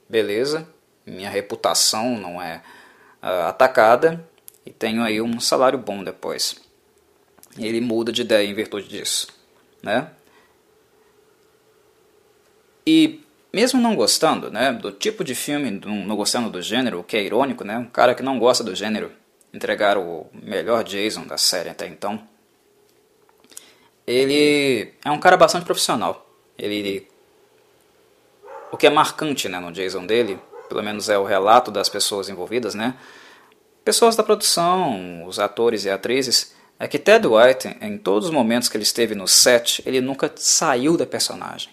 Beleza, 0.09 0.67
minha 1.07 1.31
reputação 1.31 2.19
não 2.19 2.41
é 2.41 2.63
uh, 3.23 3.49
atacada 3.49 4.27
e 4.65 4.71
tenho 4.71 5.03
aí 5.03 5.21
um 5.21 5.41
salário 5.41 5.79
bom 5.79 6.03
depois. 6.03 6.57
Ele 7.59 7.81
muda 7.81 8.11
de 8.11 8.23
ideia 8.23 8.47
em 8.47 8.55
virtude 8.55 8.89
disso, 8.89 9.29
né? 9.83 10.11
E 12.87 13.23
mesmo 13.53 13.81
não 13.81 13.95
gostando, 13.95 14.51
né, 14.51 14.73
do 14.73 14.91
tipo 14.91 15.23
de 15.23 15.35
filme, 15.35 15.71
não 15.71 16.17
gostando 16.17 16.51
do 16.51 16.61
gênero, 16.61 17.01
o 17.01 17.05
que 17.05 17.17
é 17.17 17.23
irônico, 17.23 17.63
né, 17.63 17.79
um 17.79 17.87
cara 17.87 18.15
que 18.15 18.23
não 18.23 18.39
gosta 18.39 18.65
do 18.65 18.75
gênero 18.75 19.13
entregar 19.53 19.97
o 19.97 20.27
melhor 20.33 20.83
Jason 20.83 21.25
da 21.25 21.39
série 21.39 21.71
até 21.71 21.87
então, 21.87 22.21
ele 24.05 24.93
é 25.05 25.11
um 25.11 25.21
cara 25.21 25.37
bastante 25.37 25.65
profissional. 25.65 26.29
Ele 26.59 27.09
o 28.71 28.77
que 28.77 28.89
é 28.89 28.91
marcante, 28.91 29.49
né, 29.49 29.61
no 29.61 29.71
Jason 29.71 30.05
dele, 30.05 30.39
pelo 30.75 30.83
menos 30.83 31.09
é 31.09 31.17
o 31.17 31.25
relato 31.25 31.71
das 31.71 31.89
pessoas 31.89 32.29
envolvidas, 32.29 32.75
né, 32.75 32.95
pessoas 33.85 34.17
da 34.17 34.25
produção, 34.25 35.25
os 35.25 35.39
atores 35.39 35.85
e 35.85 35.91
atrizes, 35.91 36.53
é 36.81 36.89
que 36.89 36.99
Ted 36.99 37.25
White, 37.29 37.77
em 37.81 37.97
todos 37.97 38.29
os 38.29 38.35
momentos 38.35 38.69
que 38.69 38.77
ele 38.77 38.83
esteve 38.83 39.15
no 39.15 39.29
set, 39.29 39.81
ele 39.87 40.01
nunca 40.01 40.33
saiu 40.35 40.97
da 40.97 41.07
personagem. 41.07 41.71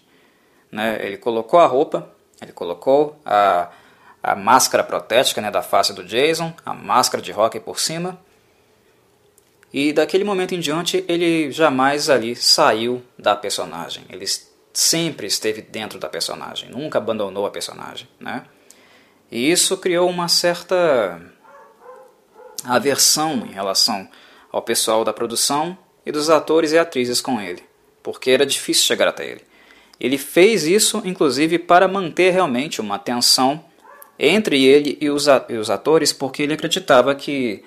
Né? 0.72 1.03
Ele 1.03 1.17
colocou 1.17 1.60
a 1.60 1.65
roupa, 1.65 2.08
ele 2.39 2.51
colocou 2.51 3.20
a, 3.25 3.70
a 4.22 4.36
máscara 4.36 4.84
protética 4.84 5.41
né, 5.41 5.50
da 5.50 5.63
face 5.63 5.93
do 5.93 6.03
Jason, 6.03 6.53
a 6.63 6.75
máscara 6.75 7.24
de 7.24 7.31
rock 7.31 7.60
por 7.60 7.79
cima, 7.79 8.20
e 9.74 9.91
daquele 9.91 10.24
momento 10.24 10.53
em 10.53 10.60
diante 10.60 11.03
ele 11.08 11.51
jamais 11.51 12.08
ali 12.08 12.36
saiu 12.36 13.01
da 13.17 13.36
personagem. 13.36 14.03
Ele 14.10 14.25
sempre 14.72 15.25
esteve 15.25 15.63
dentro 15.63 15.98
da 15.98 16.08
personagem, 16.08 16.70
nunca 16.70 17.00
abandonou 17.00 17.48
a 17.48 17.50
personagem. 17.50 18.08
Né? 18.20 18.46
E 19.31 19.50
isso 19.50 19.77
criou 19.77 20.09
uma 20.09 20.27
certa 20.27 21.21
aversão 22.65 23.45
em 23.47 23.53
relação 23.53 24.08
ao 24.51 24.62
pessoal 24.62 25.06
da 25.06 25.13
produção 25.13 25.77
e 26.06 26.12
dos 26.12 26.29
atores 26.29 26.73
e 26.73 26.77
atrizes 26.77 27.21
com 27.21 27.39
ele, 27.39 27.63
porque 28.03 28.29
era 28.29 28.45
difícil 28.45 28.84
chegar 28.84 29.08
até 29.08 29.25
ele. 29.25 29.41
Ele 29.99 30.17
fez 30.17 30.65
isso, 30.65 31.01
inclusive, 31.06 31.60
para 31.60 31.88
manter 31.88 32.32
realmente 32.32 32.82
uma 32.82 32.99
tensão 32.99 33.63
entre 34.17 34.63
ele 34.63 34.97
e 34.99 35.10
os, 35.10 35.27
atores, 35.27 36.12
porque 36.12 36.43
ele 36.43 36.53
acreditava 36.53 37.15
que 37.15 37.63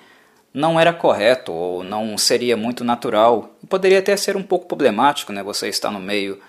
não 0.53 0.79
era 0.79 0.93
correto 0.93 1.51
ou 1.51 1.83
não 1.83 2.17
seria 2.17 2.55
muito 2.55 2.83
natural. 2.83 3.55
Poderia 3.67 3.99
até 3.99 4.15
ser 4.15 4.37
um 4.37 4.43
pouco 4.43 4.67
problemático, 4.67 5.33
né? 5.33 5.41
Você 5.43 5.67
está 5.67 5.89
no 5.89 5.99
meio 5.99 6.39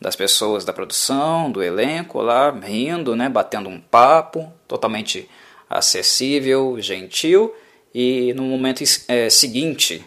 das 0.00 0.16
pessoas 0.16 0.64
da 0.64 0.72
produção, 0.72 1.50
do 1.50 1.62
elenco 1.62 2.20
lá, 2.20 2.50
rindo, 2.50 3.16
né? 3.16 3.28
Batendo 3.28 3.68
um 3.68 3.80
papo, 3.80 4.52
totalmente 4.68 5.28
acessível, 5.68 6.76
gentil, 6.80 7.54
e 7.94 8.32
no 8.34 8.42
momento 8.42 8.82
é, 9.08 9.30
seguinte, 9.30 10.04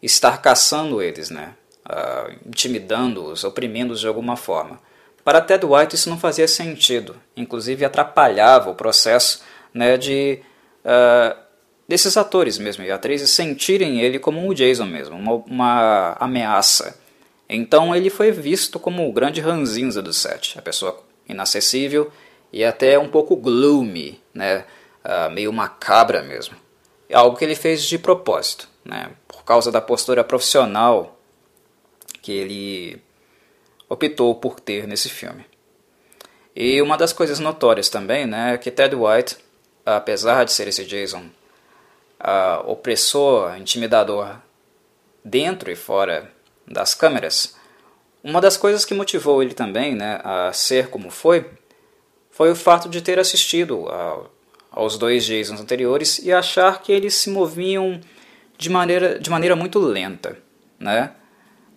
estar 0.00 0.40
caçando 0.40 1.02
eles, 1.02 1.30
né? 1.30 1.54
intimidando-os, 2.46 3.44
oprimindo-os 3.44 4.00
de 4.00 4.06
alguma 4.06 4.36
forma. 4.36 4.80
Para 5.24 5.40
Ted 5.40 5.64
White 5.64 5.94
isso 5.94 6.10
não 6.10 6.18
fazia 6.18 6.48
sentido, 6.48 7.16
inclusive 7.36 7.84
atrapalhava 7.84 8.70
o 8.70 8.74
processo 8.74 9.42
né, 9.72 9.96
de 9.96 10.40
uh, 10.84 11.36
desses 11.86 12.16
atores 12.16 12.58
mesmo 12.58 12.82
e 12.84 12.90
atrizes 12.90 13.30
sentirem 13.30 14.00
ele 14.00 14.18
como 14.18 14.44
um 14.44 14.52
Jason 14.52 14.86
mesmo, 14.86 15.16
uma, 15.16 15.34
uma 15.34 16.16
ameaça. 16.18 17.00
Então 17.54 17.94
ele 17.94 18.08
foi 18.08 18.32
visto 18.32 18.80
como 18.80 19.06
o 19.06 19.12
grande 19.12 19.38
ranzinza 19.38 20.00
do 20.00 20.10
set, 20.10 20.58
a 20.58 20.62
pessoa 20.62 20.98
inacessível 21.28 22.10
e 22.50 22.64
até 22.64 22.98
um 22.98 23.10
pouco 23.10 23.36
gloomy, 23.36 24.18
né, 24.32 24.64
uh, 25.04 25.30
meio 25.30 25.52
macabra 25.52 26.22
mesmo. 26.22 26.56
Algo 27.12 27.36
que 27.36 27.44
ele 27.44 27.54
fez 27.54 27.84
de 27.84 27.98
propósito, 27.98 28.66
né, 28.82 29.10
por 29.28 29.44
causa 29.44 29.70
da 29.70 29.82
postura 29.82 30.24
profissional 30.24 31.18
que 32.22 32.32
ele 32.32 33.02
optou 33.86 34.34
por 34.34 34.58
ter 34.58 34.86
nesse 34.86 35.10
filme. 35.10 35.44
E 36.56 36.80
uma 36.80 36.96
das 36.96 37.12
coisas 37.12 37.38
notórias 37.38 37.90
também 37.90 38.24
né, 38.24 38.54
é 38.54 38.58
que 38.58 38.70
Ted 38.70 38.96
White, 38.96 39.36
apesar 39.84 40.44
de 40.44 40.52
ser 40.52 40.68
esse 40.68 40.86
Jason 40.86 41.26
uh, 42.18 42.70
opressor, 42.70 43.58
intimidador 43.58 44.36
dentro 45.22 45.70
e 45.70 45.76
fora 45.76 46.31
das 46.66 46.94
câmeras, 46.94 47.56
uma 48.22 48.40
das 48.40 48.56
coisas 48.56 48.84
que 48.84 48.94
motivou 48.94 49.42
ele 49.42 49.54
também 49.54 49.94
né, 49.94 50.20
a 50.22 50.52
ser 50.52 50.88
como 50.88 51.10
foi, 51.10 51.50
foi 52.30 52.50
o 52.50 52.56
fato 52.56 52.88
de 52.88 53.02
ter 53.02 53.18
assistido 53.18 53.88
a, 53.88 54.24
aos 54.70 54.96
dois 54.96 55.24
Jasons 55.24 55.60
anteriores 55.60 56.18
e 56.18 56.32
achar 56.32 56.80
que 56.80 56.92
eles 56.92 57.14
se 57.14 57.30
moviam 57.30 58.00
de 58.56 58.70
maneira, 58.70 59.18
de 59.18 59.28
maneira 59.28 59.56
muito 59.56 59.78
lenta. 59.78 60.38
Né? 60.78 61.12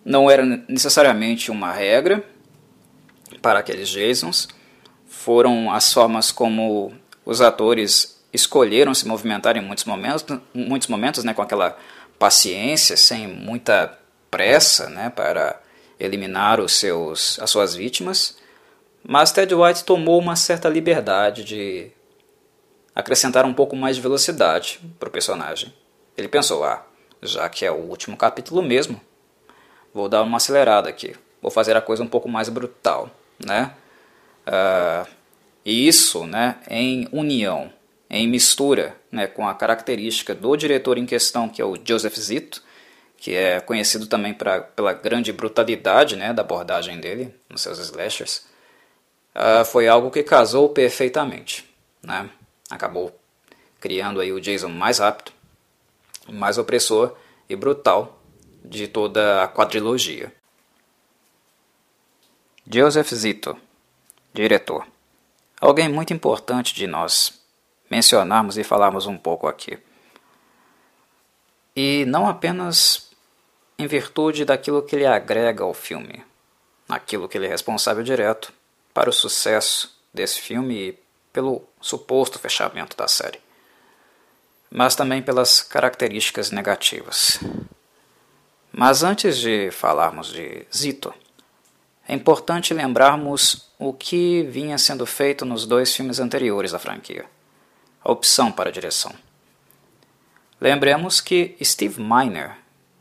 não 0.06 0.30
era 0.30 0.46
necessariamente 0.68 1.50
uma 1.50 1.72
regra 1.72 2.24
para 3.42 3.58
aqueles 3.58 3.88
Jasons, 3.88 4.46
foram 5.08 5.72
as 5.72 5.92
formas 5.92 6.30
como 6.30 6.94
os 7.24 7.40
atores 7.40 8.24
escolheram 8.32 8.94
se 8.94 9.08
movimentar 9.08 9.56
em 9.56 9.60
muitos 9.60 9.84
momentos, 9.84 10.24
muitos 10.54 10.86
momentos 10.86 11.24
né, 11.24 11.34
com 11.34 11.42
aquela 11.42 11.76
paciência, 12.20 12.96
sem 12.96 13.26
muita 13.26 13.98
pressa 14.30 14.88
né, 14.88 15.10
para 15.10 15.60
eliminar 15.98 16.60
os 16.60 16.72
seus, 16.72 17.38
as 17.40 17.50
suas 17.50 17.74
vítimas. 17.74 18.38
Mas 19.02 19.32
Ted 19.32 19.54
White 19.54 19.84
tomou 19.84 20.18
uma 20.18 20.36
certa 20.36 20.68
liberdade 20.68 21.44
de 21.44 21.90
acrescentar 22.94 23.44
um 23.44 23.54
pouco 23.54 23.76
mais 23.76 23.96
de 23.96 24.02
velocidade 24.02 24.80
para 24.98 25.08
o 25.08 25.12
personagem. 25.12 25.72
Ele 26.16 26.28
pensou, 26.28 26.64
ah, 26.64 26.84
já 27.22 27.48
que 27.48 27.64
é 27.64 27.70
o 27.70 27.76
último 27.76 28.16
capítulo 28.16 28.62
mesmo, 28.62 29.00
vou 29.92 30.08
dar 30.08 30.22
uma 30.22 30.38
acelerada 30.38 30.88
aqui, 30.88 31.14
vou 31.40 31.50
fazer 31.50 31.76
a 31.76 31.80
coisa 31.80 32.02
um 32.02 32.08
pouco 32.08 32.28
mais 32.28 32.48
brutal, 32.48 33.10
né? 33.38 33.72
Uh, 34.46 35.06
e 35.64 35.88
isso, 35.88 36.26
né, 36.26 36.56
em 36.70 37.08
união, 37.12 37.72
em 38.08 38.28
mistura, 38.28 38.96
né, 39.10 39.26
com 39.26 39.48
a 39.48 39.54
característica 39.54 40.34
do 40.34 40.56
diretor 40.56 40.96
em 40.96 41.04
questão, 41.04 41.48
que 41.48 41.60
é 41.60 41.64
o 41.64 41.76
Joseph 41.84 42.16
Zito, 42.16 42.62
que 43.16 43.34
é 43.34 43.60
conhecido 43.60 44.06
também 44.06 44.34
pra, 44.34 44.60
pela 44.60 44.92
grande 44.92 45.32
brutalidade, 45.32 46.16
né, 46.16 46.32
da 46.32 46.42
abordagem 46.42 47.00
dele 47.00 47.34
nos 47.48 47.62
seus 47.62 47.78
slashers, 47.78 48.46
uh, 49.34 49.64
foi 49.64 49.88
algo 49.88 50.10
que 50.10 50.22
casou 50.22 50.68
perfeitamente, 50.68 51.68
né? 52.02 52.28
Acabou 52.70 53.18
criando 53.80 54.20
aí 54.20 54.32
o 54.32 54.40
Jason 54.40 54.68
mais 54.68 54.98
rápido, 54.98 55.32
mais 56.28 56.58
opressor 56.58 57.16
e 57.48 57.54
brutal 57.54 58.20
de 58.64 58.88
toda 58.88 59.42
a 59.42 59.48
quadrilogia. 59.48 60.32
Joseph 62.68 63.14
Zito, 63.14 63.56
diretor. 64.34 64.86
Alguém 65.60 65.88
muito 65.88 66.12
importante 66.12 66.74
de 66.74 66.86
nós 66.86 67.40
mencionarmos 67.88 68.58
e 68.58 68.64
falarmos 68.64 69.06
um 69.06 69.16
pouco 69.16 69.46
aqui. 69.46 69.78
E 71.74 72.04
não 72.06 72.26
apenas 72.26 73.05
em 73.78 73.86
virtude 73.86 74.44
daquilo 74.44 74.82
que 74.82 74.96
ele 74.96 75.06
agrega 75.06 75.64
ao 75.64 75.74
filme, 75.74 76.24
aquilo 76.88 77.28
que 77.28 77.36
ele 77.36 77.46
é 77.46 77.50
responsável 77.50 78.02
direto 78.02 78.52
para 78.94 79.10
o 79.10 79.12
sucesso 79.12 79.94
desse 80.12 80.40
filme 80.40 80.74
e 80.74 80.98
pelo 81.32 81.62
suposto 81.80 82.38
fechamento 82.38 82.96
da 82.96 83.06
série, 83.06 83.40
mas 84.70 84.96
também 84.96 85.20
pelas 85.22 85.60
características 85.60 86.50
negativas. 86.50 87.38
Mas 88.72 89.02
antes 89.02 89.38
de 89.38 89.70
falarmos 89.70 90.32
de 90.32 90.66
Zito, 90.74 91.12
é 92.08 92.14
importante 92.14 92.72
lembrarmos 92.72 93.68
o 93.78 93.92
que 93.92 94.42
vinha 94.44 94.78
sendo 94.78 95.04
feito 95.04 95.44
nos 95.44 95.66
dois 95.66 95.94
filmes 95.94 96.20
anteriores 96.20 96.72
da 96.72 96.78
franquia. 96.78 97.26
A 98.02 98.12
opção 98.12 98.52
para 98.52 98.70
a 98.70 98.72
direção. 98.72 99.12
Lembremos 100.60 101.20
que 101.20 101.56
Steve 101.62 102.00
Miner 102.00 102.56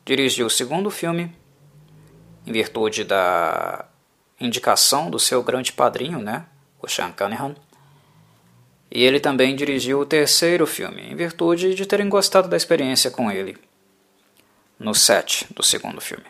dirigiu 0.05 0.45
o 0.45 0.49
segundo 0.49 0.91
filme 0.91 1.35
em 2.45 2.51
virtude 2.51 3.03
da 3.03 3.85
indicação 4.39 5.09
do 5.09 5.17
seu 5.17 5.41
grande 5.41 5.73
padrinho, 5.73 6.19
né, 6.19 6.45
o 6.81 6.87
Sean 6.87 7.11
Cunningham. 7.11 7.55
E 8.91 9.03
ele 9.03 9.19
também 9.19 9.55
dirigiu 9.55 9.99
o 9.99 10.05
terceiro 10.05 10.67
filme, 10.67 11.01
em 11.01 11.15
virtude 11.15 11.73
de 11.73 11.85
terem 11.85 12.07
gostado 12.07 12.47
da 12.47 12.55
experiência 12.55 13.09
com 13.09 13.31
ele 13.31 13.57
no 14.79 14.93
set 14.93 15.47
do 15.53 15.63
segundo 15.63 15.99
filme. 15.99 16.25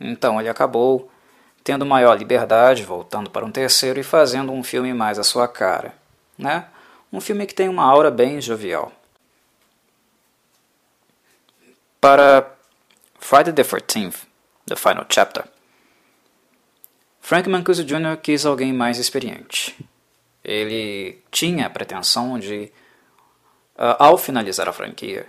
Então 0.00 0.40
ele 0.40 0.48
acabou 0.48 1.10
tendo 1.62 1.84
maior 1.84 2.18
liberdade, 2.18 2.82
voltando 2.84 3.28
para 3.28 3.44
um 3.44 3.52
terceiro 3.52 4.00
e 4.00 4.04
fazendo 4.04 4.50
um 4.50 4.62
filme 4.62 4.94
mais 4.94 5.18
à 5.18 5.22
sua 5.22 5.46
cara, 5.46 5.94
né? 6.38 6.66
Um 7.12 7.20
filme 7.20 7.44
que 7.46 7.54
tem 7.54 7.68
uma 7.68 7.84
aura 7.84 8.10
bem 8.10 8.40
jovial. 8.40 8.92
Para 12.00 12.56
Friday 13.20 13.52
the 13.52 13.62
13th, 13.62 14.26
The 14.66 14.74
Final 14.74 15.04
Chapter, 15.08 15.44
Frank 17.20 17.48
Mancuso 17.48 17.84
Jr. 17.84 18.16
quis 18.20 18.44
alguém 18.44 18.72
mais 18.72 18.98
experiente. 18.98 19.76
Ele 20.42 21.22
tinha 21.30 21.66
a 21.66 21.70
pretensão 21.70 22.38
de, 22.38 22.72
uh, 23.76 23.94
ao 23.98 24.18
finalizar 24.18 24.68
a 24.68 24.72
franquia, 24.72 25.28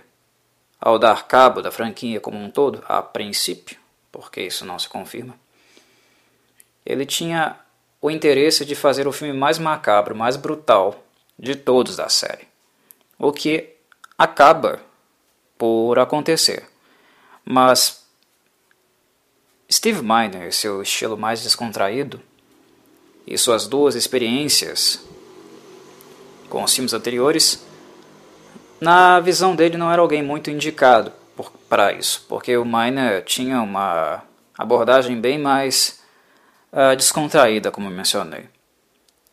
ao 0.80 0.98
dar 0.98 1.28
cabo 1.28 1.62
da 1.62 1.70
franquia 1.70 2.18
como 2.18 2.38
um 2.38 2.50
todo, 2.50 2.82
a 2.88 3.02
princípio, 3.02 3.76
porque 4.10 4.40
isso 4.40 4.64
não 4.64 4.78
se 4.78 4.88
confirma, 4.88 5.38
ele 6.84 7.06
tinha 7.06 7.56
o 8.00 8.10
interesse 8.10 8.64
de 8.64 8.74
fazer 8.74 9.06
o 9.06 9.12
filme 9.12 9.38
mais 9.38 9.58
macabro, 9.58 10.16
mais 10.16 10.34
brutal 10.34 11.04
de 11.38 11.54
todos 11.54 11.94
da 11.94 12.08
série. 12.08 12.48
O 13.16 13.30
que 13.32 13.76
acaba 14.18 14.80
por 15.56 15.98
acontecer. 16.00 16.71
Mas 17.44 18.04
Steve 19.70 20.02
Miner, 20.02 20.52
seu 20.52 20.82
estilo 20.82 21.16
mais 21.16 21.42
descontraído, 21.42 22.20
e 23.26 23.38
suas 23.38 23.66
duas 23.66 23.94
experiências 23.94 25.04
com 26.48 26.62
os 26.62 26.74
filmes 26.74 26.92
anteriores, 26.92 27.64
na 28.80 29.20
visão 29.20 29.56
dele 29.56 29.76
não 29.76 29.90
era 29.90 30.02
alguém 30.02 30.22
muito 30.22 30.50
indicado 30.50 31.12
para 31.68 31.92
isso, 31.92 32.26
porque 32.28 32.56
o 32.56 32.64
Miner 32.64 33.24
tinha 33.24 33.62
uma 33.62 34.22
abordagem 34.58 35.18
bem 35.18 35.38
mais 35.38 36.02
uh, 36.72 36.94
descontraída, 36.94 37.70
como 37.70 37.88
mencionei. 37.88 38.44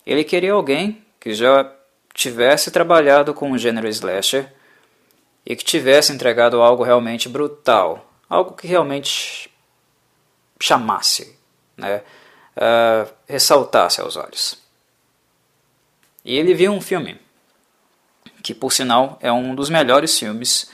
Ele 0.05 0.23
queria 0.23 0.53
alguém 0.53 1.03
que 1.19 1.33
já 1.33 1.69
tivesse 2.13 2.71
trabalhado 2.71 3.33
com 3.33 3.51
o 3.51 3.57
gênero 3.57 3.87
slasher 3.89 4.53
e 5.45 5.55
que 5.55 5.63
tivesse 5.63 6.11
entregado 6.11 6.61
algo 6.61 6.83
realmente 6.83 7.27
brutal, 7.27 8.05
algo 8.29 8.53
que 8.53 8.67
realmente 8.67 9.49
chamasse, 10.61 11.37
né, 11.75 12.03
uh, 12.57 13.11
ressaltasse 13.27 14.01
aos 14.01 14.15
olhos. 14.15 14.57
E 16.23 16.37
ele 16.37 16.53
viu 16.53 16.71
um 16.71 16.81
filme 16.81 17.19
que, 18.43 18.53
por 18.53 18.71
sinal, 18.71 19.17
é 19.21 19.31
um 19.31 19.55
dos 19.55 19.69
melhores 19.69 20.17
filmes 20.17 20.69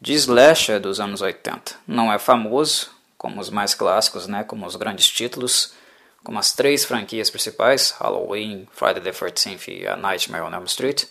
de 0.00 0.12
slasher 0.12 0.80
dos 0.80 1.00
anos 1.00 1.20
80. 1.20 1.76
Não 1.86 2.12
é 2.12 2.18
famoso 2.18 2.90
como 3.16 3.40
os 3.40 3.48
mais 3.48 3.74
clássicos, 3.74 4.26
né, 4.26 4.44
como 4.44 4.66
os 4.66 4.76
grandes 4.76 5.08
títulos, 5.08 5.72
como 6.22 6.38
as 6.38 6.52
três 6.52 6.84
franquias 6.84 7.30
principais, 7.30 7.90
Halloween, 7.92 8.68
Friday 8.72 9.02
the 9.02 9.10
13th 9.10 9.68
e 9.68 9.86
A 9.86 9.96
Nightmare 9.96 10.44
on 10.44 10.54
Elm 10.54 10.64
Street. 10.64 11.04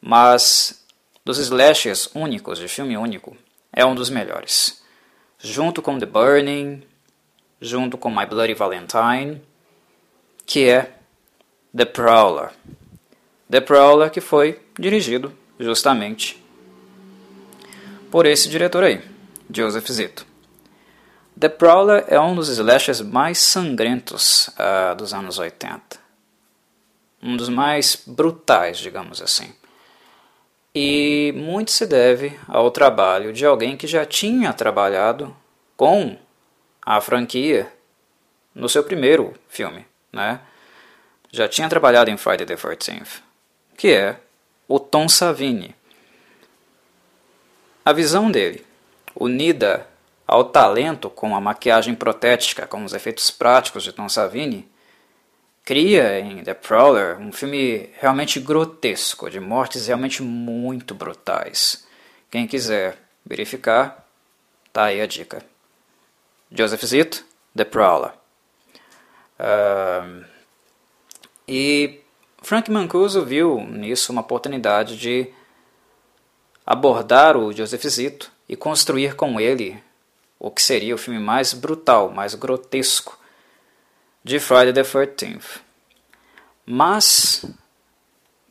Mas 0.00 0.84
dos 1.26 1.38
slashers 1.38 2.08
únicos, 2.14 2.56
de 2.56 2.68
filme 2.68 2.96
único, 2.96 3.36
é 3.72 3.84
um 3.84 3.96
dos 3.96 4.08
melhores. 4.08 4.80
Junto 5.40 5.82
com 5.82 5.98
The 5.98 6.06
Burning, 6.06 6.84
junto 7.60 7.98
com 7.98 8.08
My 8.08 8.24
Bloody 8.24 8.54
Valentine, 8.54 9.42
que 10.46 10.68
é 10.68 10.94
The 11.76 11.84
Prowler. 11.84 12.52
The 13.50 13.60
Prowler 13.60 14.08
que 14.08 14.20
foi 14.20 14.60
dirigido 14.78 15.36
justamente 15.58 16.40
por 18.08 18.24
esse 18.24 18.48
diretor 18.48 18.84
aí, 18.84 19.02
Joseph 19.52 19.90
Zito. 19.90 20.24
The 21.36 21.48
Prowler 21.48 22.04
é 22.06 22.20
um 22.20 22.36
dos 22.36 22.48
slashers 22.50 23.00
mais 23.00 23.38
sangrentos 23.38 24.46
uh, 24.50 24.94
dos 24.94 25.12
anos 25.12 25.40
80. 25.40 25.98
Um 27.20 27.36
dos 27.36 27.48
mais 27.48 28.00
brutais, 28.06 28.78
digamos 28.78 29.20
assim. 29.20 29.52
E 30.78 31.32
muito 31.34 31.70
se 31.70 31.86
deve 31.86 32.38
ao 32.46 32.70
trabalho 32.70 33.32
de 33.32 33.46
alguém 33.46 33.78
que 33.78 33.86
já 33.86 34.04
tinha 34.04 34.52
trabalhado 34.52 35.34
com 35.74 36.18
a 36.84 37.00
franquia 37.00 37.72
no 38.54 38.68
seu 38.68 38.84
primeiro 38.84 39.32
filme, 39.48 39.86
né? 40.12 40.38
Já 41.32 41.48
tinha 41.48 41.66
trabalhado 41.66 42.10
em 42.10 42.18
Friday 42.18 42.44
the 42.44 42.56
13th, 42.56 43.22
que 43.74 43.90
é 43.90 44.20
o 44.68 44.78
Tom 44.78 45.08
Savini. 45.08 45.74
A 47.82 47.94
visão 47.94 48.30
dele, 48.30 48.62
unida 49.14 49.88
ao 50.26 50.44
talento 50.44 51.08
com 51.08 51.34
a 51.34 51.40
maquiagem 51.40 51.94
protética, 51.94 52.66
com 52.66 52.84
os 52.84 52.92
efeitos 52.92 53.30
práticos 53.30 53.82
de 53.82 53.94
Tom 53.94 54.10
Savini, 54.10 54.68
cria 55.66 56.20
em 56.20 56.44
The 56.44 56.54
Prowler 56.54 57.18
um 57.18 57.32
filme 57.32 57.90
realmente 57.98 58.38
grotesco, 58.38 59.28
de 59.28 59.40
mortes 59.40 59.88
realmente 59.88 60.22
muito 60.22 60.94
brutais. 60.94 61.84
Quem 62.30 62.46
quiser 62.46 62.96
verificar, 63.24 64.06
tá 64.72 64.84
aí 64.84 65.00
a 65.00 65.06
dica. 65.06 65.44
Joseph 66.52 66.84
Zito, 66.84 67.24
The 67.54 67.64
Prowler. 67.64 68.12
Uh, 69.40 70.24
e 71.48 72.00
Frank 72.40 72.70
Mancuso 72.70 73.24
viu 73.24 73.60
nisso 73.60 74.12
uma 74.12 74.20
oportunidade 74.20 74.96
de 74.96 75.34
abordar 76.64 77.36
o 77.36 77.52
Joseph 77.52 77.84
Zito 77.88 78.30
e 78.48 78.54
construir 78.54 79.16
com 79.16 79.40
ele 79.40 79.82
o 80.38 80.48
que 80.48 80.62
seria 80.62 80.94
o 80.94 80.98
filme 80.98 81.18
mais 81.18 81.52
brutal, 81.52 82.08
mais 82.08 82.36
grotesco 82.36 83.18
de 84.26 84.40
Friday 84.40 84.72
the 84.72 84.82
13th. 84.82 85.60
Mas 86.66 87.44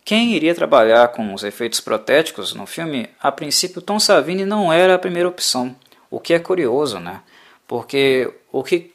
quem 0.05 0.31
iria 0.31 0.55
trabalhar 0.55 1.09
com 1.09 1.33
os 1.33 1.43
efeitos 1.43 1.81
protéticos 1.81 2.53
no 2.53 2.65
filme, 2.65 3.09
a 3.19 3.29
princípio 3.29 3.81
Tom 3.81 3.99
Savini 3.99 4.45
não 4.45 4.71
era 4.71 4.95
a 4.95 4.99
primeira 4.99 5.27
opção, 5.27 5.75
o 6.09 6.17
que 6.17 6.33
é 6.33 6.39
curioso, 6.39 6.97
né? 6.97 7.21
Porque 7.67 8.33
o 8.53 8.63
que 8.63 8.93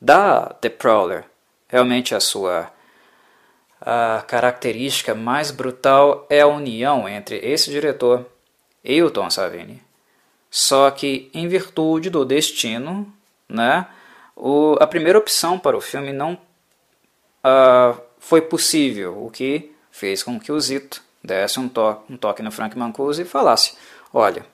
dá 0.00 0.44
The 0.60 0.68
Prowler 0.68 1.24
realmente 1.66 2.14
a 2.14 2.20
sua 2.20 2.72
a 3.80 4.22
característica 4.28 5.12
mais 5.12 5.50
brutal 5.50 6.24
é 6.30 6.42
a 6.42 6.46
união 6.46 7.08
entre 7.08 7.38
esse 7.38 7.68
diretor 7.68 8.24
e 8.84 9.02
o 9.02 9.10
Tom 9.10 9.28
Savini. 9.28 9.82
Só 10.48 10.88
que, 10.92 11.30
em 11.34 11.48
virtude 11.48 12.10
do 12.10 12.24
destino, 12.24 13.12
né, 13.48 13.88
o, 14.36 14.76
a 14.80 14.86
primeira 14.86 15.18
opção 15.18 15.58
para 15.58 15.76
o 15.76 15.80
filme 15.80 16.12
não 16.12 16.34
uh, 17.44 18.00
foi 18.18 18.40
possível, 18.40 19.24
o 19.24 19.30
que 19.30 19.72
fez 19.90 20.22
com 20.22 20.38
que 20.40 20.50
o 20.50 20.60
Zito 20.60 21.02
desse 21.22 21.58
um, 21.60 21.68
to 21.68 21.96
um 22.10 22.16
toque 22.16 22.42
no 22.42 22.50
Frank 22.50 22.76
Mancuso 22.76 23.22
e 23.22 23.24
falasse: 23.24 23.76
Olha, 24.12 24.44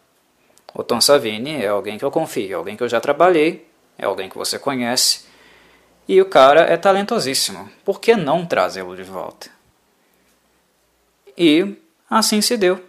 o 0.75 0.83
Tom 0.83 1.01
Savini 1.01 1.63
é 1.63 1.69
alguém 1.69 1.99
que 1.99 2.05
eu 2.05 2.11
confio, 2.11 2.53
é 2.53 2.55
alguém 2.55 2.77
que 2.77 2.83
eu 2.83 2.89
já 2.89 3.01
trabalhei, 3.01 3.67
é 3.99 4.05
alguém 4.05 4.29
que 4.29 4.39
você 4.39 4.59
conhece, 4.59 5.27
e 6.07 6.21
o 6.21 6.27
cara 6.27 6.63
é 6.63 6.77
talentosíssimo, 6.77 7.71
por 7.85 8.01
que 8.01 8.15
não 8.17 8.47
trazê-lo 8.47 8.97
de 8.97 9.03
volta? 9.03 9.51
E 11.37 11.77
assim 12.09 12.41
se 12.41 12.57
deu, 12.57 12.85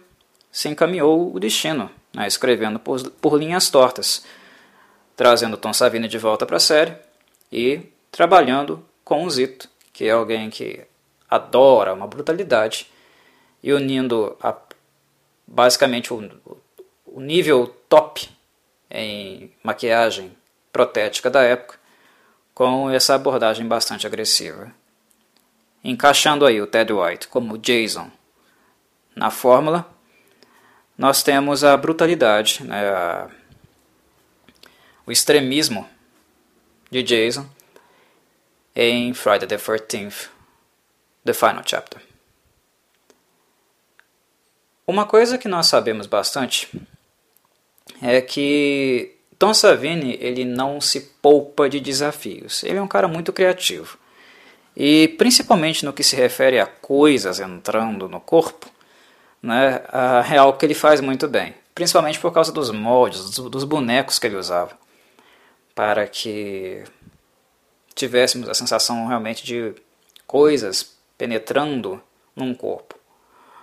se 0.50 0.68
encaminhou 0.68 1.34
o 1.34 1.40
destino 1.40 1.90
né, 2.14 2.26
escrevendo 2.26 2.78
por, 2.78 3.00
por 3.12 3.38
linhas 3.38 3.70
tortas, 3.70 4.24
trazendo 5.16 5.56
Tom 5.56 5.72
Savini 5.72 6.08
de 6.08 6.18
volta 6.18 6.46
para 6.46 6.56
a 6.56 6.60
série 6.60 6.94
e 7.50 7.80
trabalhando 8.10 8.84
com 9.04 9.24
o 9.24 9.30
Zito, 9.30 9.68
que 9.92 10.04
é 10.04 10.10
alguém 10.10 10.50
que 10.50 10.80
adora 11.28 11.94
uma 11.94 12.06
brutalidade, 12.06 12.90
e 13.62 13.72
unindo 13.72 14.36
a, 14.42 14.54
basicamente 15.46 16.12
o, 16.12 16.30
o 17.06 17.20
nível 17.20 17.66
top 17.88 18.28
em 18.90 19.52
maquiagem 19.62 20.36
protética 20.72 21.30
da 21.30 21.42
época 21.42 21.78
com 22.54 22.90
essa 22.90 23.14
abordagem 23.14 23.66
bastante 23.66 24.06
agressiva. 24.06 24.72
encaixando 25.82 26.44
aí 26.46 26.60
o 26.60 26.66
Ted 26.66 26.92
White 26.92 27.28
como 27.28 27.58
Jason 27.58 28.10
na 29.16 29.30
fórmula, 29.30 29.86
nós 30.96 31.22
temos 31.22 31.64
a 31.64 31.76
brutalidade, 31.76 32.62
né, 32.64 32.88
a, 32.88 33.28
o 35.06 35.12
extremismo 35.12 35.88
de 36.90 37.02
Jason 37.02 37.46
em 38.74 39.12
Friday 39.12 39.46
the 39.46 39.56
13th, 39.56 40.28
The 41.24 41.32
Final 41.32 41.62
Chapter. 41.64 42.00
Uma 44.86 45.06
coisa 45.06 45.38
que 45.38 45.48
nós 45.48 45.66
sabemos 45.66 46.06
bastante 46.06 46.68
é 48.00 48.20
que 48.20 49.16
Tom 49.38 49.54
Savini 49.54 50.18
ele 50.20 50.44
não 50.44 50.80
se 50.80 51.00
poupa 51.00 51.68
de 51.68 51.80
desafios. 51.80 52.62
Ele 52.64 52.78
é 52.78 52.82
um 52.82 52.88
cara 52.88 53.08
muito 53.08 53.32
criativo. 53.32 53.98
E 54.76 55.08
principalmente 55.18 55.84
no 55.84 55.92
que 55.92 56.02
se 56.02 56.16
refere 56.16 56.58
a 56.58 56.66
coisas 56.66 57.40
entrando 57.40 58.08
no 58.08 58.20
corpo, 58.20 58.70
né, 59.42 59.82
é 60.30 60.36
algo 60.36 60.58
que 60.58 60.64
ele 60.64 60.74
faz 60.74 61.00
muito 61.00 61.28
bem. 61.28 61.54
Principalmente 61.74 62.18
por 62.18 62.32
causa 62.32 62.52
dos 62.52 62.70
moldes, 62.70 63.30
dos 63.30 63.64
bonecos 63.64 64.18
que 64.18 64.26
ele 64.26 64.36
usava. 64.36 64.76
Para 65.74 66.06
que 66.06 66.84
tivéssemos 67.94 68.48
a 68.48 68.54
sensação 68.54 69.06
realmente 69.06 69.44
de 69.44 69.74
coisas 70.26 70.96
penetrando 71.16 72.02
num 72.34 72.54
corpo. 72.54 72.98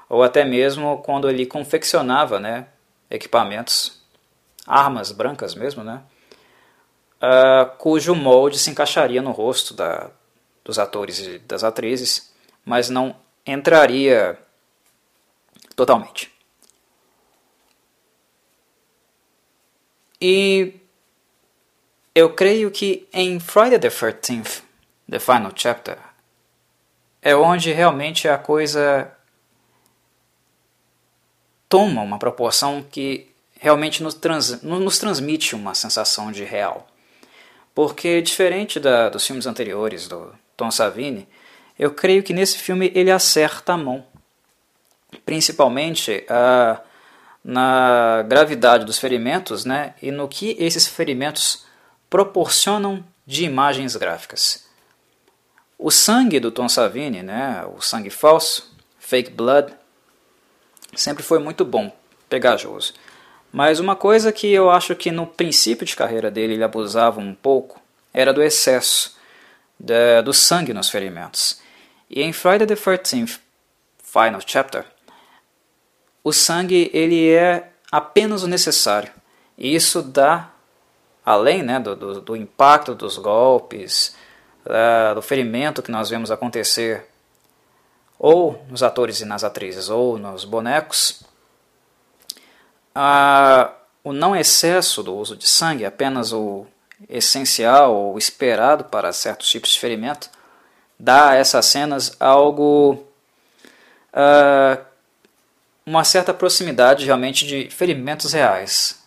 Ou 0.08 0.24
até 0.24 0.44
mesmo 0.44 1.02
quando 1.04 1.30
ele 1.30 1.46
confeccionava 1.46 2.40
né, 2.40 2.68
equipamentos, 3.10 4.02
armas 4.66 5.12
brancas 5.12 5.54
mesmo, 5.56 5.84
né, 5.84 6.02
uh, 7.22 7.78
cujo 7.78 8.16
molde 8.16 8.58
se 8.58 8.70
encaixaria 8.70 9.22
no 9.22 9.32
rosto 9.32 9.74
da, 9.74 10.10
dos 10.64 10.80
atores 10.80 11.20
e 11.20 11.40
das 11.40 11.64
atrizes, 11.64 12.34
mas 12.66 12.90
não 12.90 13.16
entraria 13.46 14.38
totalmente. 15.76 16.32
E 20.22 20.76
eu 22.14 22.34
creio 22.34 22.72
que 22.72 23.08
em 23.14 23.40
Friday 23.40 23.80
the 23.80 23.90
13th, 23.90 24.62
The 25.10 25.20
Final 25.20 25.52
Chapter, 25.56 25.98
é 27.22 27.36
onde 27.36 27.72
realmente 27.72 28.28
a 28.28 28.38
coisa 28.38 29.12
toma 31.68 32.02
uma 32.02 32.18
proporção 32.18 32.84
que 32.84 33.30
realmente 33.60 34.02
nos, 34.02 34.14
trans, 34.14 34.62
nos 34.62 34.98
transmite 34.98 35.56
uma 35.56 35.76
sensação 35.76 36.32
de 36.32 36.44
real. 36.44 36.88
Porque, 37.76 38.22
diferente 38.22 38.80
da, 38.80 39.10
dos 39.10 39.26
filmes 39.26 39.46
anteriores 39.46 40.08
do 40.08 40.34
Tom 40.58 40.72
Savini, 40.72 41.28
eu 41.78 41.92
creio 41.92 42.24
que 42.24 42.34
nesse 42.34 42.58
filme 42.58 42.92
ele 42.96 43.12
acerta 43.12 43.74
a 43.74 43.78
mão. 43.78 44.06
Principalmente 45.26 46.26
uh, 46.26 46.82
na 47.44 48.24
gravidade 48.28 48.86
dos 48.86 49.00
ferimentos 49.00 49.66
né, 49.66 49.94
e 50.02 50.12
no 50.12 50.28
que 50.28 50.56
esses 50.60 50.88
ferimentos 50.88 51.66
proporcionam 52.10 53.04
de 53.26 53.46
imagens 53.46 53.96
gráficas. 53.96 54.68
O 55.78 55.92
sangue 55.92 56.40
do 56.40 56.52
Tom 56.52 56.68
Savini, 56.68 57.22
né, 57.22 57.66
o 57.76 57.80
sangue 57.80 58.10
falso, 58.10 58.76
fake 59.00 59.32
blood, 59.32 59.74
sempre 60.96 61.24
foi 61.24 61.40
muito 61.40 61.64
bom, 61.64 61.96
pegajoso. 62.28 62.94
Mas 63.52 63.80
uma 63.80 63.96
coisa 63.96 64.32
que 64.32 64.52
eu 64.52 64.70
acho 64.70 64.96
que 64.96 65.12
no 65.12 65.26
princípio 65.26 65.86
de 65.86 65.96
carreira 65.96 66.30
dele 66.30 66.54
ele 66.54 66.64
abusava 66.64 67.20
um 67.20 67.34
pouco 67.34 67.82
era 68.14 68.34
do 68.34 68.44
excesso 68.44 69.18
do 70.24 70.34
sangue 70.34 70.74
nos 70.74 70.90
ferimentos. 70.90 71.62
E 72.10 72.22
em 72.22 72.34
Friday 72.34 72.68
the 72.68 72.76
13th 72.76 73.40
Final 74.04 74.42
Chapter, 74.46 74.86
o 76.24 76.34
sangue 76.34 76.90
ele 76.94 77.30
é 77.30 77.72
apenas 77.92 78.44
o 78.44 78.48
necessário. 78.48 79.12
E 79.58 79.74
isso 79.74 80.02
dá 80.02 80.52
além 81.30 81.62
né, 81.62 81.80
do, 81.80 81.96
do, 81.96 82.22
do 82.22 82.36
impacto 82.36 82.96
dos 82.96 83.20
golpes, 83.20 84.16
uh, 84.66 85.14
do 85.14 85.22
ferimento 85.22 85.84
que 85.84 85.92
nós 85.92 86.10
vemos 86.10 86.32
acontecer 86.32 87.06
ou 88.18 88.66
nos 88.68 88.82
atores 88.82 89.22
e 89.22 89.26
nas 89.26 89.44
atrizes 89.44 89.90
ou 89.90 90.18
nos 90.18 90.44
bonecos, 90.44 91.22
uh, 92.96 93.72
o 94.04 94.12
não 94.12 94.36
excesso 94.36 95.04
do 95.04 95.16
uso 95.16 95.38
de 95.38 95.48
sangue, 95.48 95.86
apenas 95.86 96.34
o 96.34 96.66
essencial 97.08 97.94
ou 97.94 98.18
esperado 98.18 98.86
para 98.86 99.14
certos 99.14 99.48
tipos 99.52 99.70
de 99.70 99.80
ferimento, 99.80 100.32
dá 101.00 101.30
a 101.30 101.36
essas 101.36 101.68
cenas 101.68 102.18
algo. 102.20 103.06
Uh, 104.12 104.84
uma 105.86 106.04
certa 106.04 106.34
proximidade 106.34 107.06
realmente 107.06 107.46
de 107.46 107.70
ferimentos 107.70 108.34
reais. 108.34 109.04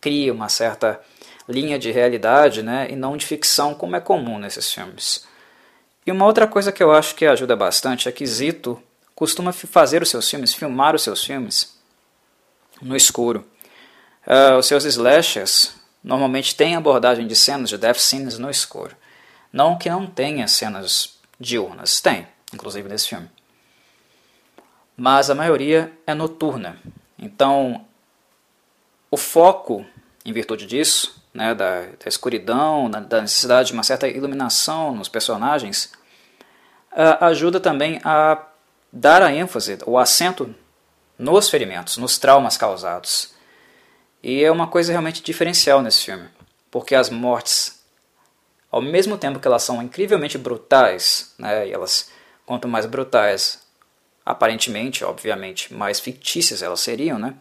Cria 0.00 0.32
uma 0.32 0.48
certa 0.48 1.00
linha 1.48 1.78
de 1.78 1.90
realidade 1.90 2.62
né, 2.62 2.88
e 2.90 2.96
não 2.96 3.16
de 3.16 3.24
ficção, 3.24 3.74
como 3.74 3.96
é 3.96 4.00
comum 4.00 4.38
nesses 4.38 4.72
filmes. 4.72 5.26
E 6.06 6.12
uma 6.12 6.26
outra 6.26 6.46
coisa 6.46 6.70
que 6.70 6.82
eu 6.82 6.92
acho 6.92 7.14
que 7.14 7.26
ajuda 7.26 7.56
bastante 7.56 8.08
é 8.08 8.12
que 8.12 8.26
Zito 8.26 8.80
costuma 9.14 9.52
fazer 9.52 10.02
os 10.02 10.10
seus 10.10 10.28
filmes, 10.28 10.54
filmar 10.54 10.94
os 10.94 11.02
seus 11.02 11.24
filmes 11.24 11.76
no 12.80 12.94
escuro. 12.96 13.44
Uh, 14.26 14.58
os 14.58 14.66
seus 14.66 14.84
slashers 14.84 15.74
normalmente 16.04 16.54
têm 16.54 16.76
abordagem 16.76 17.26
de 17.26 17.34
cenas 17.34 17.70
de 17.70 17.78
death 17.78 17.98
scenes 17.98 18.38
no 18.38 18.48
escuro. 18.48 18.96
Não 19.52 19.76
que 19.76 19.90
não 19.90 20.06
tenha 20.06 20.46
cenas 20.46 21.18
diurnas, 21.40 22.00
tem, 22.00 22.28
inclusive 22.52 22.88
nesse 22.88 23.08
filme. 23.08 23.28
Mas 24.96 25.30
a 25.30 25.34
maioria 25.34 25.92
é 26.06 26.14
noturna. 26.14 26.78
Então, 27.18 27.84
o 29.10 29.16
foco, 29.16 29.84
em 30.24 30.32
virtude 30.32 30.66
disso, 30.66 31.17
né, 31.38 31.54
da, 31.54 31.82
da 31.82 32.08
escuridão, 32.08 32.90
da, 32.90 32.98
da, 32.98 33.22
necessidade 33.22 33.68
de 33.68 33.72
uma 33.72 33.84
certa 33.84 34.08
iluminação 34.08 34.92
nos 34.92 35.08
personagens, 35.08 35.92
uh, 36.92 37.24
ajuda 37.24 37.60
também 37.60 38.00
a 38.02 38.44
dar 38.92 39.22
a 39.22 39.32
ênfase, 39.32 39.78
o 39.86 39.96
acento 39.96 40.52
nos 41.16 41.48
ferimentos, 41.48 41.96
nos 41.96 42.18
traumas 42.18 42.56
causados. 42.56 43.34
E 44.20 44.42
é 44.42 44.50
uma 44.50 44.66
coisa 44.66 44.90
realmente 44.90 45.22
diferencial 45.22 45.80
nesse 45.80 46.06
filme, 46.06 46.28
porque 46.72 46.96
as 46.96 47.08
mortes, 47.08 47.84
ao 48.68 48.82
mesmo 48.82 49.16
tempo 49.16 49.38
que 49.38 49.46
elas 49.46 49.62
são 49.62 49.80
incrivelmente 49.80 50.36
brutais, 50.36 51.34
né, 51.38 51.68
e 51.68 51.72
elas, 51.72 52.10
quanto 52.44 52.66
mais 52.66 52.84
brutais, 52.84 53.62
aparentemente, 54.26 55.04
obviamente, 55.04 55.72
mais 55.72 56.00
fictícias 56.00 56.62
elas 56.62 56.80
seriam, 56.80 57.16
né, 57.16 57.36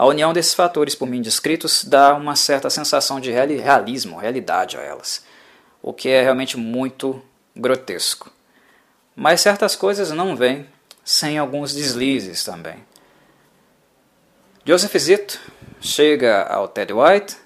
a 0.00 0.06
união 0.06 0.32
desses 0.32 0.54
fatores 0.54 0.94
por 0.94 1.06
mim 1.06 1.20
descritos 1.20 1.84
dá 1.84 2.14
uma 2.14 2.34
certa 2.34 2.70
sensação 2.70 3.20
de 3.20 3.30
realismo, 3.30 4.16
realidade 4.16 4.78
a 4.78 4.80
elas, 4.80 5.22
o 5.82 5.92
que 5.92 6.08
é 6.08 6.22
realmente 6.22 6.56
muito 6.56 7.22
grotesco. 7.54 8.32
Mas 9.14 9.42
certas 9.42 9.76
coisas 9.76 10.10
não 10.10 10.34
vêm 10.34 10.66
sem 11.04 11.36
alguns 11.36 11.74
deslizes 11.74 12.42
também. 12.42 12.82
Joseph 14.64 14.96
Zito 14.96 15.38
chega 15.82 16.44
ao 16.44 16.66
Ted 16.66 16.94
White 16.94 17.36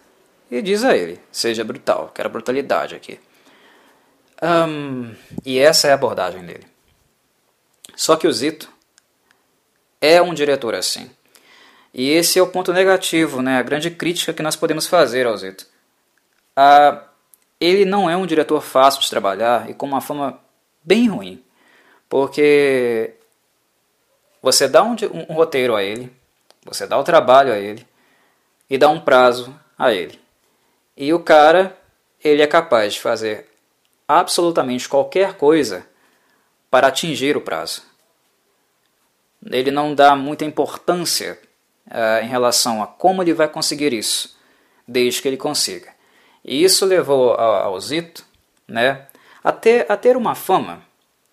e 0.48 0.62
diz 0.62 0.84
a 0.84 0.96
ele: 0.96 1.20
seja 1.32 1.64
brutal, 1.64 2.12
quero 2.14 2.30
brutalidade 2.30 2.94
aqui. 2.94 3.18
Um, 4.40 5.12
e 5.44 5.58
essa 5.58 5.88
é 5.88 5.90
a 5.90 5.94
abordagem 5.94 6.46
dele. 6.46 6.68
Só 7.96 8.14
que 8.14 8.28
o 8.28 8.32
Zito 8.32 8.70
é 10.00 10.22
um 10.22 10.32
diretor 10.32 10.76
assim. 10.76 11.10
E 11.94 12.11
esse 12.11 12.40
é 12.40 12.42
o 12.42 12.48
ponto 12.48 12.72
negativo, 12.72 13.40
né? 13.40 13.57
a 13.57 13.62
grande 13.62 13.88
crítica 13.88 14.33
que 14.33 14.42
nós 14.42 14.57
podemos 14.57 14.85
fazer 14.85 15.28
ao 15.28 15.37
Zito. 15.37 15.64
Ah, 16.57 17.04
ele 17.61 17.85
não 17.85 18.11
é 18.11 18.16
um 18.16 18.26
diretor 18.26 18.61
fácil 18.61 19.00
de 19.00 19.09
trabalhar 19.09 19.70
e 19.70 19.74
com 19.74 19.87
uma 19.87 20.00
fama 20.00 20.40
bem 20.83 21.09
ruim, 21.09 21.42
porque 22.09 23.14
você 24.42 24.66
dá 24.66 24.83
um, 24.83 24.90
um, 24.90 25.33
um 25.33 25.35
roteiro 25.35 25.76
a 25.76 25.85
ele, 25.85 26.12
você 26.64 26.85
dá 26.85 26.98
o 26.98 27.04
trabalho 27.04 27.52
a 27.52 27.59
ele 27.59 27.87
e 28.68 28.76
dá 28.76 28.88
um 28.88 29.00
prazo 29.00 29.54
a 29.78 29.92
ele. 29.92 30.20
E 30.96 31.14
o 31.14 31.20
cara, 31.20 31.78
ele 32.22 32.42
é 32.42 32.46
capaz 32.46 32.94
de 32.94 33.00
fazer 33.00 33.48
absolutamente 34.07 34.88
qualquer 34.88 35.35
coisa 35.35 35.87
para 36.68 36.88
atingir 36.88 37.37
o 37.37 37.40
prazo. 37.40 37.83
Ele 39.46 39.70
não 39.70 39.94
dá 39.94 40.16
muita 40.16 40.44
importância 40.44 41.38
uh, 41.87 42.25
em 42.25 42.29
relação 42.29 42.83
a 42.83 42.87
como 42.87 43.23
ele 43.23 43.33
vai 43.33 43.49
conseguir 43.49 43.92
isso, 43.92 44.37
desde 44.87 45.23
que 45.23 45.29
ele 45.29 45.37
consiga. 45.37 45.92
E 46.44 46.62
isso 46.62 46.85
levou 46.85 47.33
ao 47.35 47.79
Zito 47.81 48.25
né, 48.68 49.07
a, 49.42 49.51
ter, 49.51 49.90
a 49.90 49.97
ter 49.97 50.16
uma 50.16 50.35
fama 50.35 50.83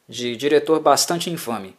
de 0.07 0.35
diretor 0.35 0.79
bastante 0.79 1.29
infame, 1.29 1.75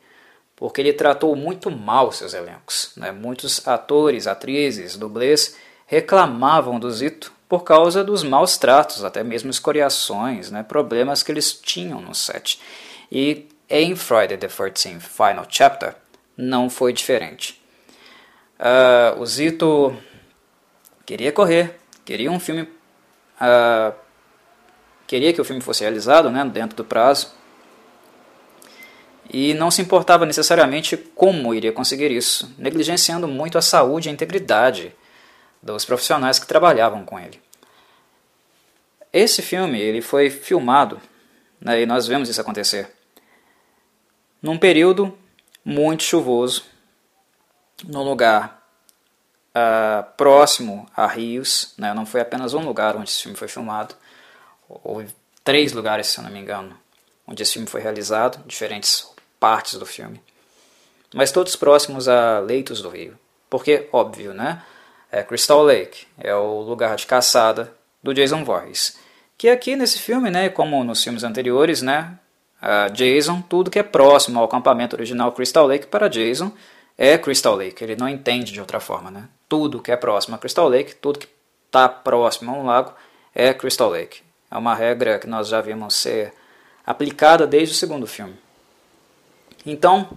porque 0.54 0.80
ele 0.80 0.92
tratou 0.92 1.34
muito 1.34 1.70
mal 1.70 2.12
seus 2.12 2.34
elencos. 2.34 2.92
Né? 2.96 3.10
Muitos 3.10 3.66
atores, 3.66 4.26
atrizes, 4.26 4.96
dublês 4.96 5.56
reclamavam 5.86 6.78
do 6.78 6.90
Zito 6.90 7.32
por 7.48 7.64
causa 7.64 8.02
dos 8.02 8.22
maus 8.22 8.56
tratos, 8.56 9.04
até 9.04 9.22
mesmo 9.22 9.50
escoriações, 9.50 10.50
né, 10.50 10.62
problemas 10.62 11.22
que 11.22 11.30
eles 11.30 11.52
tinham 11.52 12.00
no 12.00 12.14
set. 12.14 12.58
E 13.10 13.46
em 13.68 13.94
Friday 13.94 14.38
the 14.38 14.48
13th 14.48 15.00
Final 15.00 15.44
Chapter 15.46 15.94
não 16.34 16.70
foi 16.70 16.94
diferente. 16.94 17.61
Uh, 18.62 19.20
o 19.20 19.26
Zito 19.26 19.96
queria 21.04 21.32
correr, 21.32 21.80
queria 22.04 22.30
um 22.30 22.38
filme, 22.38 22.62
uh, 22.62 23.92
queria 25.04 25.32
que 25.32 25.40
o 25.40 25.44
filme 25.44 25.60
fosse 25.60 25.80
realizado 25.80 26.30
né, 26.30 26.44
dentro 26.44 26.76
do 26.76 26.84
prazo, 26.84 27.34
e 29.28 29.52
não 29.54 29.68
se 29.68 29.82
importava 29.82 30.24
necessariamente 30.24 30.96
como 30.96 31.52
iria 31.52 31.72
conseguir 31.72 32.12
isso, 32.12 32.54
negligenciando 32.56 33.26
muito 33.26 33.58
a 33.58 33.62
saúde 33.62 34.08
e 34.08 34.10
a 34.10 34.12
integridade 34.12 34.94
dos 35.60 35.84
profissionais 35.84 36.38
que 36.38 36.46
trabalhavam 36.46 37.04
com 37.04 37.18
ele. 37.18 37.40
Esse 39.12 39.42
filme 39.42 39.80
ele 39.80 40.00
foi 40.00 40.30
filmado, 40.30 41.02
né, 41.60 41.82
e 41.82 41.86
nós 41.86 42.06
vemos 42.06 42.28
isso 42.28 42.40
acontecer, 42.40 42.92
num 44.40 44.56
período 44.56 45.18
muito 45.64 46.04
chuvoso, 46.04 46.70
num 47.84 48.02
lugar 48.02 48.62
uh, 49.54 50.04
próximo 50.16 50.86
a 50.96 51.06
rios, 51.06 51.74
né, 51.76 51.92
não 51.94 52.06
foi 52.06 52.20
apenas 52.20 52.54
um 52.54 52.64
lugar 52.64 52.96
onde 52.96 53.10
esse 53.10 53.22
filme 53.22 53.36
foi 53.36 53.48
filmado, 53.48 53.94
houve 54.68 55.08
três 55.44 55.72
lugares, 55.72 56.06
se 56.06 56.18
eu 56.18 56.24
não 56.24 56.30
me 56.30 56.40
engano, 56.40 56.76
onde 57.26 57.42
esse 57.42 57.54
filme 57.54 57.68
foi 57.68 57.80
realizado, 57.80 58.42
diferentes 58.46 59.06
partes 59.38 59.78
do 59.78 59.86
filme, 59.86 60.22
mas 61.14 61.32
todos 61.32 61.56
próximos 61.56 62.08
a 62.08 62.38
leitos 62.38 62.80
do 62.80 62.88
rio. 62.88 63.18
Porque, 63.50 63.86
óbvio, 63.92 64.32
né? 64.32 64.62
É 65.10 65.22
Crystal 65.22 65.62
Lake, 65.62 66.06
é 66.16 66.34
o 66.34 66.62
lugar 66.62 66.96
de 66.96 67.06
caçada 67.06 67.70
do 68.02 68.14
Jason 68.14 68.42
Voorhees. 68.44 68.96
Que 69.36 69.50
aqui 69.50 69.76
nesse 69.76 69.98
filme, 69.98 70.30
né, 70.30 70.48
como 70.48 70.82
nos 70.82 71.04
filmes 71.04 71.22
anteriores, 71.22 71.82
né, 71.82 72.18
Jason, 72.94 73.42
tudo 73.42 73.70
que 73.70 73.78
é 73.78 73.82
próximo 73.82 74.38
ao 74.38 74.46
acampamento 74.46 74.96
original 74.96 75.32
Crystal 75.32 75.66
Lake 75.66 75.86
para 75.86 76.08
Jason 76.08 76.50
é 77.02 77.18
Crystal 77.18 77.56
Lake. 77.56 77.82
Ele 77.82 77.96
não 77.96 78.08
entende 78.08 78.52
de 78.52 78.60
outra 78.60 78.78
forma, 78.78 79.10
né? 79.10 79.28
Tudo 79.48 79.82
que 79.82 79.90
é 79.90 79.96
próximo 79.96 80.36
a 80.36 80.38
Crystal 80.38 80.68
Lake, 80.68 80.94
tudo 80.94 81.18
que 81.18 81.26
está 81.66 81.88
próximo 81.88 82.52
a 82.52 82.54
um 82.54 82.64
lago 82.64 82.94
é 83.34 83.52
Crystal 83.52 83.90
Lake. 83.90 84.22
É 84.48 84.56
uma 84.56 84.72
regra 84.72 85.18
que 85.18 85.26
nós 85.26 85.48
já 85.48 85.60
vimos 85.60 85.96
ser 85.96 86.32
aplicada 86.86 87.44
desde 87.44 87.74
o 87.74 87.76
segundo 87.76 88.06
filme. 88.06 88.36
Então, 89.66 90.16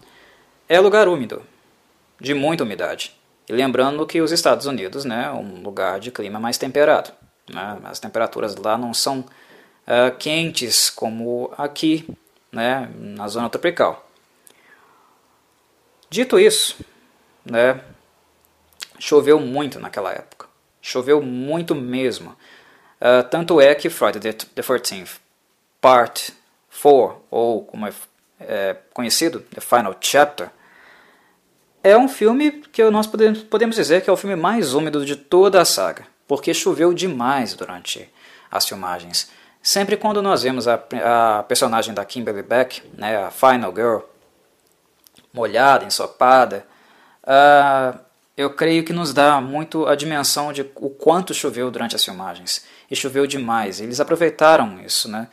é 0.69 0.79
lugar 0.79 1.07
úmido, 1.07 1.41
de 2.21 2.35
muita 2.35 2.63
umidade. 2.63 3.15
E 3.49 3.53
lembrando 3.53 4.05
que 4.05 4.21
os 4.21 4.31
Estados 4.31 4.67
Unidos 4.67 5.05
né, 5.05 5.25
é 5.25 5.31
um 5.31 5.63
lugar 5.63 5.99
de 5.99 6.11
clima 6.11 6.39
mais 6.39 6.59
temperado. 6.59 7.11
Né? 7.51 7.79
As 7.85 7.99
temperaturas 7.99 8.55
lá 8.57 8.77
não 8.77 8.93
são 8.93 9.21
uh, 9.21 10.15
quentes 10.19 10.91
como 10.91 11.51
aqui, 11.57 12.07
né, 12.51 12.91
na 12.95 13.27
zona 13.27 13.49
tropical. 13.49 14.04
Dito 16.15 16.39
isso, 16.39 16.77
né, 17.43 17.81
choveu 18.97 19.37
muito 19.37 19.81
naquela 19.81 20.13
época. 20.13 20.47
Choveu 20.81 21.21
muito 21.21 21.75
mesmo. 21.75 22.37
Uh, 23.01 23.21
tanto 23.29 23.59
é 23.59 23.75
que 23.75 23.89
Friday 23.89 24.21
the 24.21 24.31
13th, 24.31 25.17
Part 25.81 26.33
4, 26.81 27.21
ou 27.29 27.65
como 27.65 27.85
é 27.85 27.91
é, 28.39 28.77
conhecido, 28.93 29.41
The 29.41 29.59
Final 29.59 29.93
Chapter, 29.99 30.49
é 31.83 31.97
um 31.97 32.07
filme 32.07 32.63
que 32.71 32.81
nós 32.89 33.07
podemos, 33.07 33.75
dizer 33.75 34.01
que 34.01 34.09
é 34.09 34.13
o 34.13 34.15
filme 34.15 34.37
mais 34.37 34.73
úmido 34.73 35.05
de 35.05 35.17
toda 35.17 35.61
a 35.61 35.65
saga, 35.65 36.07
porque 36.25 36.53
choveu 36.53 36.93
demais 36.93 37.55
durante 37.55 38.09
as 38.49 38.65
filmagens. 38.65 39.29
Sempre 39.61 39.97
quando 39.97 40.21
nós 40.21 40.43
vemos 40.43 40.65
a, 40.65 40.81
a 41.03 41.43
personagem 41.43 41.93
da 41.93 42.05
Kimberly 42.05 42.41
Beck, 42.41 42.81
né, 42.97 43.17
a 43.17 43.31
Final 43.31 43.75
Girl, 43.75 44.14
molhada, 45.35 45.85
ensopada, 45.85 46.65
uh, 47.23 47.99
eu 48.37 48.49
creio 48.53 48.83
que 48.83 48.93
nos 48.93 49.13
dá 49.13 49.39
muito 49.39 49.85
a 49.85 49.95
dimensão 49.95 50.51
de 50.51 50.61
o 50.75 50.89
quanto 50.89 51.33
choveu 51.33 51.69
durante 51.69 51.95
as 51.95 52.03
filmagens. 52.03 52.65
E 52.89 52.95
choveu 52.95 53.27
demais. 53.27 53.79
Eles 53.79 53.99
aproveitaram 53.99 54.79
isso, 54.81 55.09
né? 55.09 55.27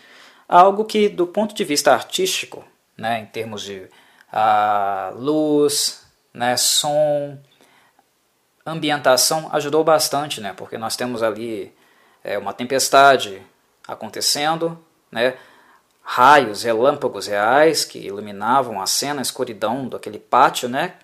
Algo 0.48 0.84
que, 0.84 1.08
do 1.08 1.26
ponto 1.26 1.54
de 1.54 1.64
vista 1.64 1.92
artístico, 1.92 2.64
né, 2.96 3.20
em 3.20 3.26
termos 3.26 3.62
de 3.62 3.88
uh, 4.32 5.16
luz, 5.16 6.04
né, 6.32 6.56
som, 6.56 7.38
ambientação, 8.64 9.48
ajudou 9.52 9.82
bastante, 9.82 10.40
né, 10.40 10.52
porque 10.56 10.78
nós 10.78 10.94
temos 10.94 11.22
ali 11.22 11.74
é, 12.22 12.38
uma 12.38 12.52
tempestade 12.52 13.42
acontecendo, 13.88 14.78
né, 15.10 15.34
raios, 16.02 16.62
relâmpagos 16.62 17.26
reais 17.26 17.84
que 17.84 17.98
iluminavam 17.98 18.80
a 18.80 18.86
cena, 18.86 19.20
a 19.20 19.22
escuridão 19.22 19.88
daquele 19.88 20.18
pátio, 20.18 20.68
né, 20.68 20.94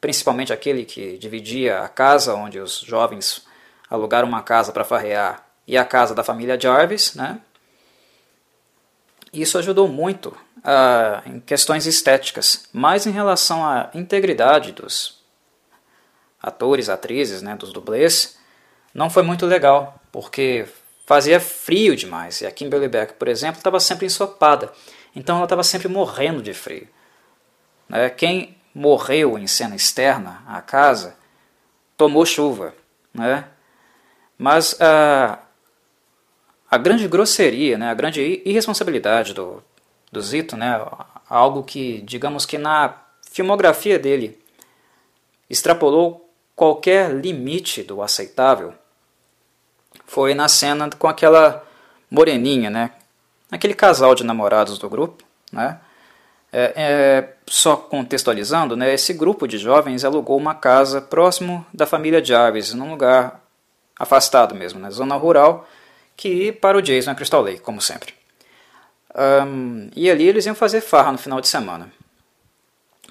principalmente 0.00 0.52
aquele 0.52 0.84
que 0.84 1.18
dividia 1.18 1.80
a 1.80 1.88
casa 1.88 2.34
onde 2.34 2.58
os 2.58 2.80
jovens 2.80 3.46
alugaram 3.88 4.28
uma 4.28 4.42
casa 4.42 4.72
para 4.72 4.84
farrear 4.84 5.44
e 5.66 5.76
a 5.76 5.84
casa 5.84 6.14
da 6.14 6.22
família 6.22 6.60
Jarvis, 6.60 7.14
né, 7.14 7.40
isso 9.32 9.58
ajudou 9.58 9.88
muito 9.88 10.28
uh, 10.58 11.28
em 11.28 11.40
questões 11.40 11.86
estéticas, 11.86 12.68
mas 12.72 13.06
em 13.06 13.10
relação 13.10 13.66
à 13.66 13.90
integridade 13.94 14.72
dos 14.72 15.16
atores, 16.42 16.88
atrizes, 16.88 17.42
né, 17.42 17.56
dos 17.56 17.72
dublês, 17.72 18.38
não 18.94 19.10
foi 19.10 19.22
muito 19.22 19.44
legal, 19.44 20.00
porque 20.12 20.66
fazia 21.06 21.40
frio 21.40 21.96
demais. 21.96 22.40
E 22.40 22.46
a 22.46 22.50
Kimberly 22.50 22.88
Beck, 22.88 23.14
por 23.14 23.28
exemplo, 23.28 23.58
estava 23.58 23.80
sempre 23.80 24.04
ensopada, 24.04 24.72
então 25.14 25.36
ela 25.36 25.46
estava 25.46 25.62
sempre 25.62 25.88
morrendo 25.88 26.42
de 26.42 26.52
frio. 26.52 26.86
Né? 27.88 28.10
Quem 28.10 28.56
morreu 28.74 29.38
em 29.38 29.46
cena 29.46 29.74
externa 29.74 30.42
à 30.46 30.60
casa 30.60 31.16
tomou 31.96 32.26
chuva, 32.26 32.74
né? 33.14 33.48
Mas 34.36 34.74
uh, 34.74 35.38
a 36.70 36.76
grande 36.76 37.08
grosseria, 37.08 37.78
né, 37.78 37.88
a 37.88 37.94
grande 37.94 38.42
irresponsabilidade 38.44 39.32
do, 39.32 39.64
do 40.12 40.20
Zito, 40.20 40.58
né, 40.58 40.78
algo 41.26 41.62
que, 41.62 42.02
digamos 42.02 42.44
que 42.44 42.58
na 42.58 43.02
filmografia 43.30 43.98
dele 43.98 44.38
extrapolou 45.48 46.30
qualquer 46.54 47.14
limite 47.14 47.82
do 47.82 48.02
aceitável, 48.02 48.74
foi 50.06 50.34
na 50.34 50.48
cena 50.48 50.88
com 50.98 51.08
aquela 51.08 51.64
moreninha, 52.10 52.70
né, 52.70 52.92
aquele 53.50 53.74
casal 53.74 54.14
de 54.14 54.24
namorados 54.24 54.78
do 54.78 54.88
grupo, 54.88 55.24
né, 55.52 55.78
é, 56.52 56.72
é, 56.76 57.34
só 57.46 57.76
contextualizando, 57.76 58.76
né, 58.76 58.94
esse 58.94 59.12
grupo 59.12 59.46
de 59.46 59.58
jovens 59.58 60.04
alugou 60.04 60.36
uma 60.36 60.54
casa 60.54 61.00
próximo 61.00 61.66
da 61.72 61.86
família 61.86 62.24
Jarvis, 62.24 62.72
num 62.72 62.90
lugar 62.90 63.42
afastado 63.98 64.54
mesmo, 64.54 64.78
na 64.78 64.88
né, 64.88 64.92
zona 64.92 65.16
rural, 65.16 65.68
que 66.16 66.52
para 66.52 66.78
o 66.78 66.82
Jason 66.82 67.14
Crystal 67.14 67.42
Lake, 67.42 67.60
como 67.60 67.80
sempre. 67.80 68.14
Um, 69.14 69.88
e 69.96 70.10
ali 70.10 70.28
eles 70.28 70.46
iam 70.46 70.54
fazer 70.54 70.82
farra 70.82 71.12
no 71.12 71.18
final 71.18 71.40
de 71.40 71.48
semana. 71.48 71.90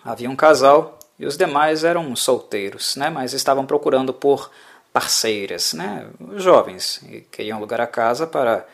Havia 0.03 0.29
um 0.29 0.35
casal 0.35 0.99
e 1.17 1.25
os 1.25 1.35
demais 1.35 1.83
eram 1.83 2.15
solteiros, 2.15 2.95
né, 2.95 3.09
mas 3.09 3.33
estavam 3.33 3.65
procurando 3.65 4.13
por 4.13 4.51
parceiras, 4.95 5.73
né, 5.73 6.07
jovens, 6.37 6.99
que 6.99 7.19
queriam 7.29 7.57
alugar 7.57 7.81
a 7.81 7.85
casa 7.85 8.25
para 8.25 8.65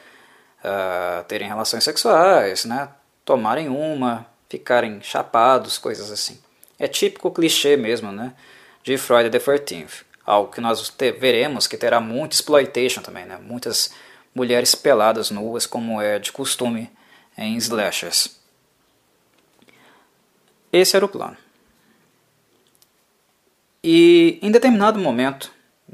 uh, 0.63 1.23
terem 1.23 1.47
relações 1.47 1.83
sexuais, 1.83 2.63
né, 2.63 2.89
tomarem 3.25 3.67
uma, 3.69 4.27
ficarem 4.47 5.01
chapados, 5.01 5.79
coisas 5.79 6.11
assim. 6.11 6.39
É 6.77 6.87
típico 6.87 7.31
clichê 7.31 7.75
mesmo, 7.75 8.11
né, 8.11 8.35
de 8.83 8.99
Friday 8.99 9.31
the 9.31 9.39
13th. 9.39 10.03
Algo 10.23 10.51
que 10.51 10.61
nós 10.61 10.93
veremos 11.19 11.65
que 11.65 11.75
terá 11.75 11.99
muito 11.99 12.33
exploitation 12.33 13.01
também, 13.01 13.25
né, 13.25 13.39
muitas 13.41 13.91
mulheres 14.35 14.75
peladas 14.75 15.31
nuas, 15.31 15.65
como 15.65 15.99
é 15.99 16.19
de 16.19 16.31
costume 16.31 16.87
em 17.35 17.57
slashers. 17.57 18.39
Esse 20.71 20.95
era 20.95 21.03
o 21.03 21.09
plano. 21.09 21.35
E 23.83 24.37
em 24.43 24.51
determinado 24.51 24.99
momento 24.99 25.51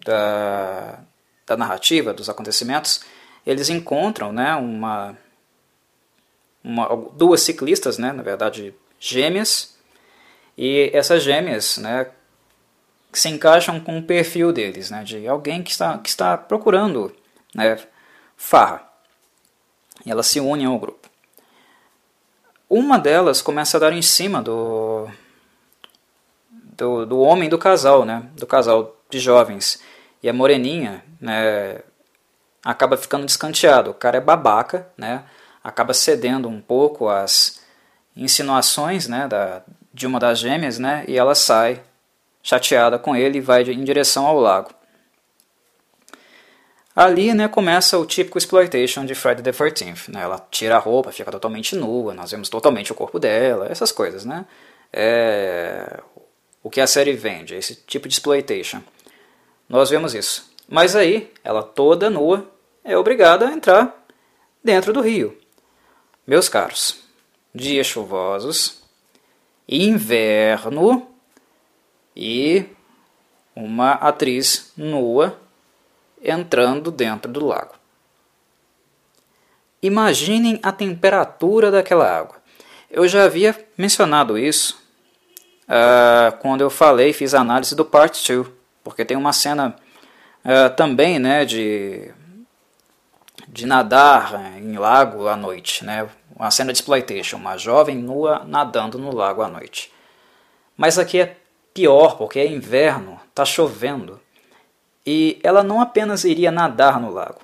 da, 0.07 0.99
da 1.45 1.57
narrativa, 1.57 2.13
dos 2.13 2.29
acontecimentos, 2.29 3.01
eles 3.45 3.69
encontram 3.69 4.31
né, 4.31 4.55
uma, 4.55 5.17
uma, 6.63 6.87
duas 7.13 7.41
ciclistas, 7.41 7.97
né, 7.97 8.13
na 8.13 8.23
verdade 8.23 8.73
gêmeas, 8.99 9.77
e 10.57 10.89
essas 10.93 11.21
gêmeas 11.21 11.77
né, 11.77 12.07
se 13.11 13.29
encaixam 13.29 13.79
com 13.79 13.99
o 13.99 14.03
perfil 14.03 14.53
deles, 14.53 14.89
né, 14.89 15.03
de 15.03 15.27
alguém 15.27 15.61
que 15.61 15.71
está, 15.71 15.97
que 15.97 16.09
está 16.09 16.37
procurando 16.37 17.13
né, 17.53 17.77
farra. 18.37 18.87
E 20.05 20.11
elas 20.11 20.27
se 20.27 20.39
unem 20.39 20.65
ao 20.65 20.79
grupo. 20.79 21.09
Uma 22.69 22.97
delas 22.97 23.41
começa 23.41 23.77
a 23.77 23.79
dar 23.79 23.93
em 23.93 24.01
cima 24.01 24.41
do, 24.41 25.07
do, 26.49 27.05
do 27.05 27.19
homem 27.19 27.49
do 27.49 27.57
casal, 27.57 28.05
né? 28.05 28.29
do 28.35 28.45
casal 28.45 28.95
de 29.09 29.19
jovens. 29.19 29.81
E 30.21 30.29
a 30.29 30.33
moreninha, 30.33 31.03
né, 31.19 31.79
acaba 32.63 32.97
ficando 32.97 33.25
descanteado. 33.25 33.91
O 33.91 33.93
cara 33.93 34.17
é 34.17 34.21
babaca, 34.21 34.87
né? 34.97 35.23
acaba 35.67 35.93
cedendo 35.93 36.47
um 36.47 36.61
pouco 36.61 37.09
às 37.09 37.59
insinuações 38.15 39.07
né, 39.07 39.27
da, 39.27 39.61
de 39.93 40.07
uma 40.07 40.17
das 40.17 40.39
gêmeas, 40.39 40.79
né, 40.79 41.03
e 41.07 41.17
ela 41.17 41.35
sai 41.35 41.81
chateada 42.41 42.97
com 42.97 43.13
ele 43.13 43.39
e 43.39 43.41
vai 43.41 43.63
em 43.63 43.83
direção 43.83 44.25
ao 44.25 44.39
lago. 44.39 44.71
Ali 46.95 47.33
né, 47.33 47.49
começa 47.49 47.97
o 47.99 48.05
típico 48.05 48.37
exploitation 48.37 49.05
de 49.05 49.13
Friday 49.13 49.43
the 49.43 49.51
13th. 49.51 50.09
Né? 50.09 50.21
Ela 50.21 50.39
tira 50.49 50.77
a 50.77 50.79
roupa, 50.79 51.11
fica 51.11 51.29
totalmente 51.29 51.75
nua, 51.75 52.13
nós 52.13 52.31
vemos 52.31 52.47
totalmente 52.49 52.91
o 52.91 52.95
corpo 52.95 53.19
dela, 53.19 53.67
essas 53.69 53.91
coisas. 53.91 54.25
Né? 54.25 54.45
É... 54.91 55.99
O 56.63 56.69
que 56.69 56.81
a 56.81 56.87
série 56.87 57.13
vende, 57.13 57.53
esse 57.53 57.75
tipo 57.75 58.07
de 58.07 58.15
exploitation. 58.15 58.81
Nós 59.67 59.89
vemos 59.89 60.13
isso. 60.13 60.51
Mas 60.67 60.95
aí, 60.95 61.31
ela 61.43 61.63
toda 61.63 62.09
nua 62.09 62.49
é 62.83 62.97
obrigada 62.97 63.47
a 63.47 63.51
entrar 63.51 64.05
dentro 64.63 64.93
do 64.93 65.01
rio. 65.01 65.37
Meus 66.25 66.49
caros, 66.49 67.03
dias 67.53 67.87
chuvosos, 67.87 68.81
inverno 69.67 71.07
e 72.15 72.65
uma 73.55 73.93
atriz 73.93 74.71
nua 74.75 75.39
entrando 76.21 76.91
dentro 76.91 77.31
do 77.31 77.45
lago. 77.45 77.75
Imaginem 79.81 80.59
a 80.63 80.71
temperatura 80.71 81.69
daquela 81.69 82.09
água. 82.09 82.37
Eu 82.89 83.07
já 83.07 83.23
havia 83.23 83.55
mencionado 83.77 84.37
isso 84.37 84.81
uh, 85.67 86.35
quando 86.39 86.61
eu 86.61 86.69
falei, 86.69 87.13
fiz 87.13 87.33
a 87.33 87.41
análise 87.41 87.75
do 87.75 87.85
Part 87.85 88.33
2, 88.33 88.56
porque 88.87 89.03
tem 89.03 89.17
uma 89.17 89.33
cena 89.33 89.75
uh, 90.45 90.73
também 90.75 91.19
né, 91.19 91.43
de, 91.43 92.09
de 93.49 93.65
nadar 93.65 94.57
em 94.57 94.77
lago 94.77 95.27
à 95.27 95.35
noite, 95.35 95.83
né? 95.83 96.07
uma 96.33 96.49
cena 96.51 96.71
de 96.71 96.77
exploitation, 96.77 97.35
uma 97.35 97.57
jovem 97.57 97.97
nua 97.97 98.45
nadando 98.45 98.97
no 98.97 99.13
lago 99.13 99.41
à 99.41 99.49
noite. 99.49 99.91
Mas 100.77 100.97
aqui 100.97 101.19
é 101.19 101.35
pior, 101.73 102.17
porque 102.17 102.39
é 102.39 102.47
inverno, 102.47 103.19
está 103.29 103.43
chovendo. 103.43 104.21
E 105.05 105.37
ela 105.43 105.63
não 105.63 105.81
apenas 105.81 106.23
iria 106.23 106.51
nadar 106.51 106.99
no 106.99 107.11
lago 107.11 107.39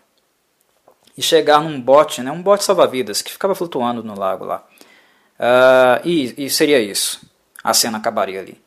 e 1.17 1.21
chegar 1.21 1.61
num 1.61 1.79
bote, 1.79 2.21
né, 2.21 2.31
um 2.31 2.41
bote 2.41 2.63
salva-vidas 2.63 3.21
que 3.21 3.31
ficava 3.31 3.53
flutuando 3.53 4.01
no 4.01 4.17
lago 4.17 4.45
lá. 4.45 4.63
Uh, 5.37 6.07
e, 6.07 6.45
e 6.45 6.49
seria 6.49 6.79
isso. 6.79 7.21
A 7.61 7.73
cena 7.73 7.97
acabaria 7.97 8.39
ali. 8.39 8.62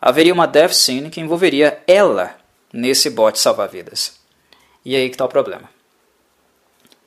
Haveria 0.00 0.32
uma 0.32 0.46
death 0.46 0.72
scene 0.72 1.10
que 1.10 1.20
envolveria 1.20 1.82
ela 1.86 2.36
nesse 2.72 3.10
bote 3.10 3.38
salva-vidas. 3.38 4.20
E 4.84 4.94
aí 4.94 5.08
que 5.08 5.14
está 5.14 5.24
o 5.24 5.28
problema. 5.28 5.68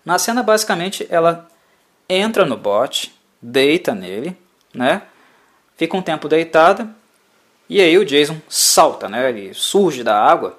Na 0.03 0.17
cena, 0.17 0.41
basicamente, 0.41 1.07
ela 1.09 1.47
entra 2.07 2.45
no 2.45 2.57
bote, 2.57 3.13
deita 3.41 3.93
nele, 3.93 4.35
né? 4.73 5.03
Fica 5.77 5.95
um 5.95 6.01
tempo 6.01 6.27
deitada 6.27 6.89
e 7.69 7.79
aí 7.79 7.97
o 7.97 8.05
Jason 8.05 8.41
salta, 8.49 9.07
né? 9.07 9.29
Ele 9.29 9.53
surge 9.53 10.03
da 10.03 10.19
água, 10.19 10.57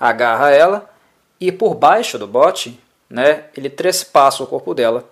agarra 0.00 0.50
ela 0.50 0.90
e 1.38 1.52
por 1.52 1.74
baixo 1.74 2.18
do 2.18 2.26
bote, 2.26 2.80
né? 3.10 3.44
Ele 3.54 3.68
trespassa 3.68 4.42
o 4.42 4.46
corpo 4.46 4.72
dela 4.74 5.04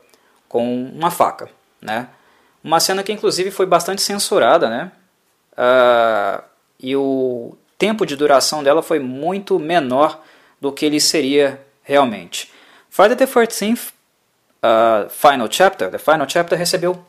com 0.49 0.87
uma 0.87 1.11
faca, 1.11 1.51
né? 1.83 2.09
Uma 2.63 2.81
cena 2.81 3.03
que 3.03 3.13
inclusive 3.13 3.51
foi 3.51 3.67
bastante 3.67 4.01
censurada, 4.01 4.71
né? 4.71 4.91
Uh, 5.53 6.43
e 6.85 6.95
o 6.95 7.57
tempo 7.79 8.05
de 8.05 8.15
duração 8.15 8.63
dela 8.63 8.83
foi 8.83 8.99
muito 8.99 9.59
menor 9.59 10.23
do 10.61 10.71
que 10.71 10.85
ele 10.85 11.01
seria 11.01 11.59
realmente. 11.83 12.53
Friday 12.91 13.17
the 13.17 13.27
13th 13.27 13.89
uh, 14.63 15.09
Final 15.09 15.49
Chapter, 15.51 15.91
The 15.91 15.97
Final 15.97 16.29
Chapter 16.29 16.59
recebeu 16.59 17.03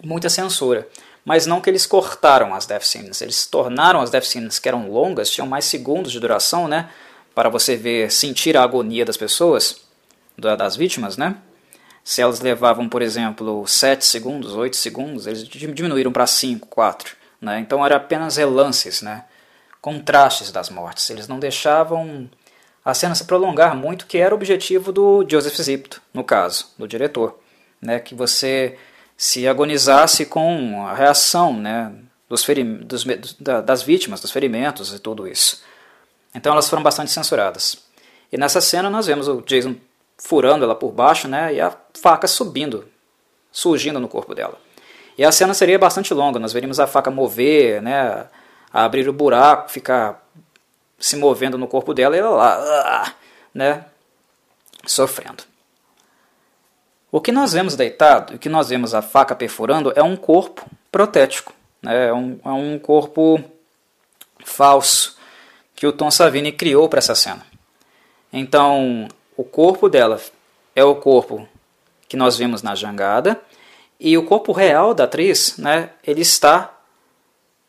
muita 0.00 0.28
censura. 0.28 0.86
Mas 1.24 1.44
não 1.44 1.60
que 1.60 1.68
eles 1.68 1.86
cortaram 1.86 2.54
as 2.54 2.66
death 2.66 2.84
scenes, 2.84 3.20
eles 3.20 3.46
tornaram 3.46 4.00
as 4.00 4.10
death 4.10 4.22
scenes 4.22 4.60
que 4.60 4.68
eram 4.68 4.88
longas, 4.88 5.28
tinham 5.28 5.48
mais 5.48 5.64
segundos 5.64 6.12
de 6.12 6.20
duração, 6.20 6.68
né? 6.68 6.88
Para 7.34 7.48
você 7.48 7.74
ver, 7.74 8.12
sentir 8.12 8.56
a 8.56 8.62
agonia 8.62 9.04
das 9.04 9.16
pessoas, 9.16 9.80
das 10.38 10.76
vítimas, 10.76 11.16
né? 11.16 11.34
Se 12.04 12.22
elas 12.22 12.40
levavam, 12.40 12.88
por 12.88 13.02
exemplo, 13.02 13.66
7 13.66 14.06
segundos, 14.06 14.54
8 14.54 14.76
segundos, 14.76 15.26
eles 15.26 15.42
diminuíram 15.48 16.12
para 16.12 16.28
5, 16.28 16.68
4. 16.68 17.17
Né? 17.40 17.60
Então 17.60 17.84
era 17.84 17.96
apenas 17.96 18.36
relances, 18.36 19.02
né? 19.02 19.24
contrastes 19.80 20.50
das 20.50 20.70
mortes. 20.70 21.08
Eles 21.10 21.28
não 21.28 21.38
deixavam 21.38 22.28
a 22.84 22.94
cena 22.94 23.14
se 23.14 23.24
prolongar 23.24 23.76
muito, 23.76 24.06
que 24.06 24.18
era 24.18 24.34
o 24.34 24.36
objetivo 24.36 24.92
do 24.92 25.24
Joseph 25.28 25.56
Zipto, 25.56 26.02
no 26.12 26.24
caso, 26.24 26.72
do 26.78 26.88
diretor, 26.88 27.38
né, 27.80 27.98
que 27.98 28.14
você 28.14 28.78
se 29.16 29.46
agonizasse 29.46 30.26
com 30.26 30.86
a 30.86 30.94
reação 30.94 31.52
né, 31.52 31.92
dos, 32.28 32.44
dos 32.84 33.04
das 33.64 33.82
vítimas, 33.82 34.20
dos 34.20 34.30
ferimentos 34.30 34.92
e 34.94 34.98
tudo 34.98 35.26
isso. 35.26 35.62
Então 36.34 36.52
elas 36.52 36.68
foram 36.68 36.82
bastante 36.82 37.10
censuradas. 37.10 37.78
E 38.32 38.36
nessa 38.36 38.60
cena 38.60 38.88
nós 38.88 39.06
vemos 39.06 39.28
o 39.28 39.42
Jason 39.42 39.74
furando 40.16 40.64
ela 40.64 40.74
por 40.74 40.92
baixo 40.92 41.28
né, 41.28 41.54
e 41.54 41.60
a 41.60 41.74
faca 42.00 42.26
subindo, 42.26 42.86
surgindo 43.50 44.00
no 44.00 44.08
corpo 44.08 44.34
dela. 44.34 44.58
E 45.18 45.24
a 45.24 45.32
cena 45.32 45.52
seria 45.52 45.76
bastante 45.76 46.14
longa, 46.14 46.38
nós 46.38 46.52
veríamos 46.52 46.78
a 46.78 46.86
faca 46.86 47.10
mover, 47.10 47.82
né, 47.82 48.26
abrir 48.72 49.08
o 49.08 49.12
buraco, 49.12 49.68
ficar 49.68 50.24
se 50.96 51.16
movendo 51.16 51.58
no 51.58 51.66
corpo 51.66 51.92
dela 51.92 52.14
e 52.14 52.20
ela 52.20 52.30
lá, 52.30 52.54
ah, 52.56 53.12
né, 53.52 53.84
sofrendo. 54.86 55.42
O 57.10 57.20
que 57.20 57.32
nós 57.32 57.52
vemos 57.52 57.74
deitado, 57.74 58.36
o 58.36 58.38
que 58.38 58.48
nós 58.48 58.68
vemos 58.68 58.94
a 58.94 59.02
faca 59.02 59.34
perfurando, 59.34 59.92
é 59.96 60.02
um 60.04 60.14
corpo 60.16 60.64
protético, 60.92 61.52
né, 61.82 62.06
é, 62.06 62.12
um, 62.12 62.38
é 62.44 62.50
um 62.50 62.78
corpo 62.78 63.42
falso 64.44 65.18
que 65.74 65.84
o 65.84 65.92
Tom 65.92 66.12
Savini 66.12 66.52
criou 66.52 66.88
para 66.88 66.98
essa 66.98 67.16
cena. 67.16 67.44
Então, 68.32 69.08
o 69.36 69.42
corpo 69.42 69.88
dela 69.88 70.20
é 70.76 70.84
o 70.84 70.94
corpo 70.94 71.48
que 72.08 72.16
nós 72.16 72.36
vimos 72.36 72.62
na 72.62 72.76
jangada 72.76 73.40
e 73.98 74.16
o 74.16 74.24
corpo 74.24 74.52
real 74.52 74.94
da 74.94 75.04
atriz, 75.04 75.56
né, 75.58 75.90
ele 76.04 76.20
está 76.20 76.72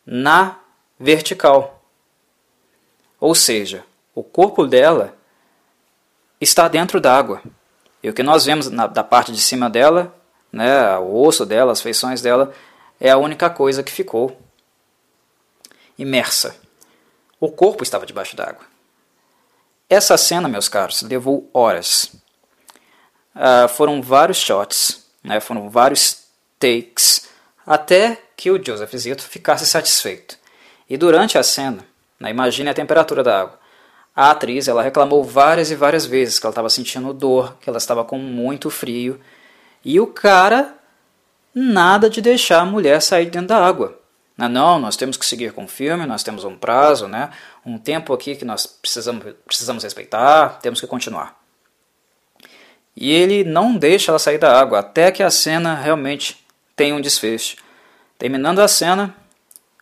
na 0.05 0.59
vertical. 0.99 1.83
Ou 3.19 3.33
seja, 3.33 3.83
o 4.13 4.23
corpo 4.23 4.67
dela 4.67 5.15
está 6.39 6.67
dentro 6.67 7.01
d'água. 7.01 7.41
E 8.01 8.09
o 8.09 8.13
que 8.13 8.23
nós 8.23 8.45
vemos 8.45 8.69
na, 8.69 8.87
da 8.87 9.03
parte 9.03 9.31
de 9.31 9.41
cima 9.41 9.69
dela, 9.69 10.15
né, 10.51 10.97
o 10.99 11.15
osso 11.21 11.45
dela, 11.45 11.71
as 11.71 11.81
feições 11.81 12.21
dela, 12.21 12.53
é 12.99 13.09
a 13.09 13.17
única 13.17 13.49
coisa 13.49 13.83
que 13.83 13.91
ficou 13.91 14.39
imersa. 15.97 16.55
O 17.39 17.51
corpo 17.51 17.83
estava 17.83 18.05
debaixo 18.05 18.35
d'água. 18.35 18.65
Essa 19.89 20.17
cena, 20.17 20.47
meus 20.47 20.69
caros, 20.69 21.01
levou 21.01 21.49
horas. 21.53 22.11
Uh, 23.35 23.67
foram 23.69 24.01
vários 24.01 24.37
shots, 24.37 25.05
né, 25.23 25.39
foram 25.39 25.69
vários 25.69 26.18
takes, 26.59 27.27
até 27.65 28.21
que 28.35 28.51
o 28.51 28.63
Joseph 28.63 28.95
Zito 28.95 29.23
ficasse 29.23 29.65
satisfeito. 29.65 30.37
E 30.89 30.97
durante 30.97 31.37
a 31.37 31.43
cena, 31.43 31.85
né? 32.19 32.29
Imagine 32.29 32.69
a 32.69 32.73
temperatura 32.73 33.23
da 33.23 33.41
água. 33.41 33.59
A 34.15 34.31
atriz 34.31 34.67
ela 34.67 34.83
reclamou 34.83 35.23
várias 35.23 35.71
e 35.71 35.75
várias 35.75 36.05
vezes 36.05 36.37
que 36.37 36.45
ela 36.45 36.51
estava 36.51 36.69
sentindo 36.69 37.13
dor, 37.13 37.55
que 37.61 37.69
ela 37.69 37.77
estava 37.77 38.03
com 38.03 38.17
muito 38.17 38.69
frio. 38.69 39.19
E 39.85 39.99
o 39.99 40.07
cara, 40.07 40.75
nada 41.55 42.09
de 42.09 42.21
deixar 42.21 42.59
a 42.59 42.65
mulher 42.65 43.01
sair 43.01 43.27
dentro 43.27 43.47
da 43.47 43.65
água. 43.65 43.97
Não, 44.37 44.49
não, 44.49 44.79
nós 44.79 44.95
temos 44.95 45.17
que 45.17 45.25
seguir 45.25 45.53
com 45.53 45.65
o 45.65 45.67
filme, 45.67 46.05
nós 46.05 46.23
temos 46.23 46.43
um 46.43 46.57
prazo, 46.57 47.07
né? 47.07 47.29
um 47.65 47.77
tempo 47.77 48.13
aqui 48.13 48.35
que 48.35 48.45
nós 48.45 48.65
precisamos, 48.65 49.33
precisamos 49.45 49.83
respeitar, 49.83 50.59
temos 50.61 50.79
que 50.79 50.87
continuar. 50.87 51.37
E 52.95 53.11
ele 53.11 53.43
não 53.43 53.77
deixa 53.77 54.11
ela 54.11 54.19
sair 54.19 54.37
da 54.37 54.59
água 54.59 54.79
até 54.79 55.11
que 55.11 55.23
a 55.23 55.29
cena 55.29 55.75
realmente 55.75 56.45
tenha 56.79 56.95
um 56.95 57.01
desfecho. 57.01 57.57
Terminando 58.17 58.59
a 58.59 58.67
cena, 58.69 59.13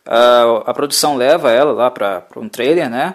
a, 0.04 0.64
a 0.66 0.74
produção 0.74 1.14
leva 1.14 1.52
ela 1.52 1.70
lá 1.70 1.90
para 1.92 2.26
um 2.34 2.48
trailer, 2.48 2.90
né? 2.90 3.14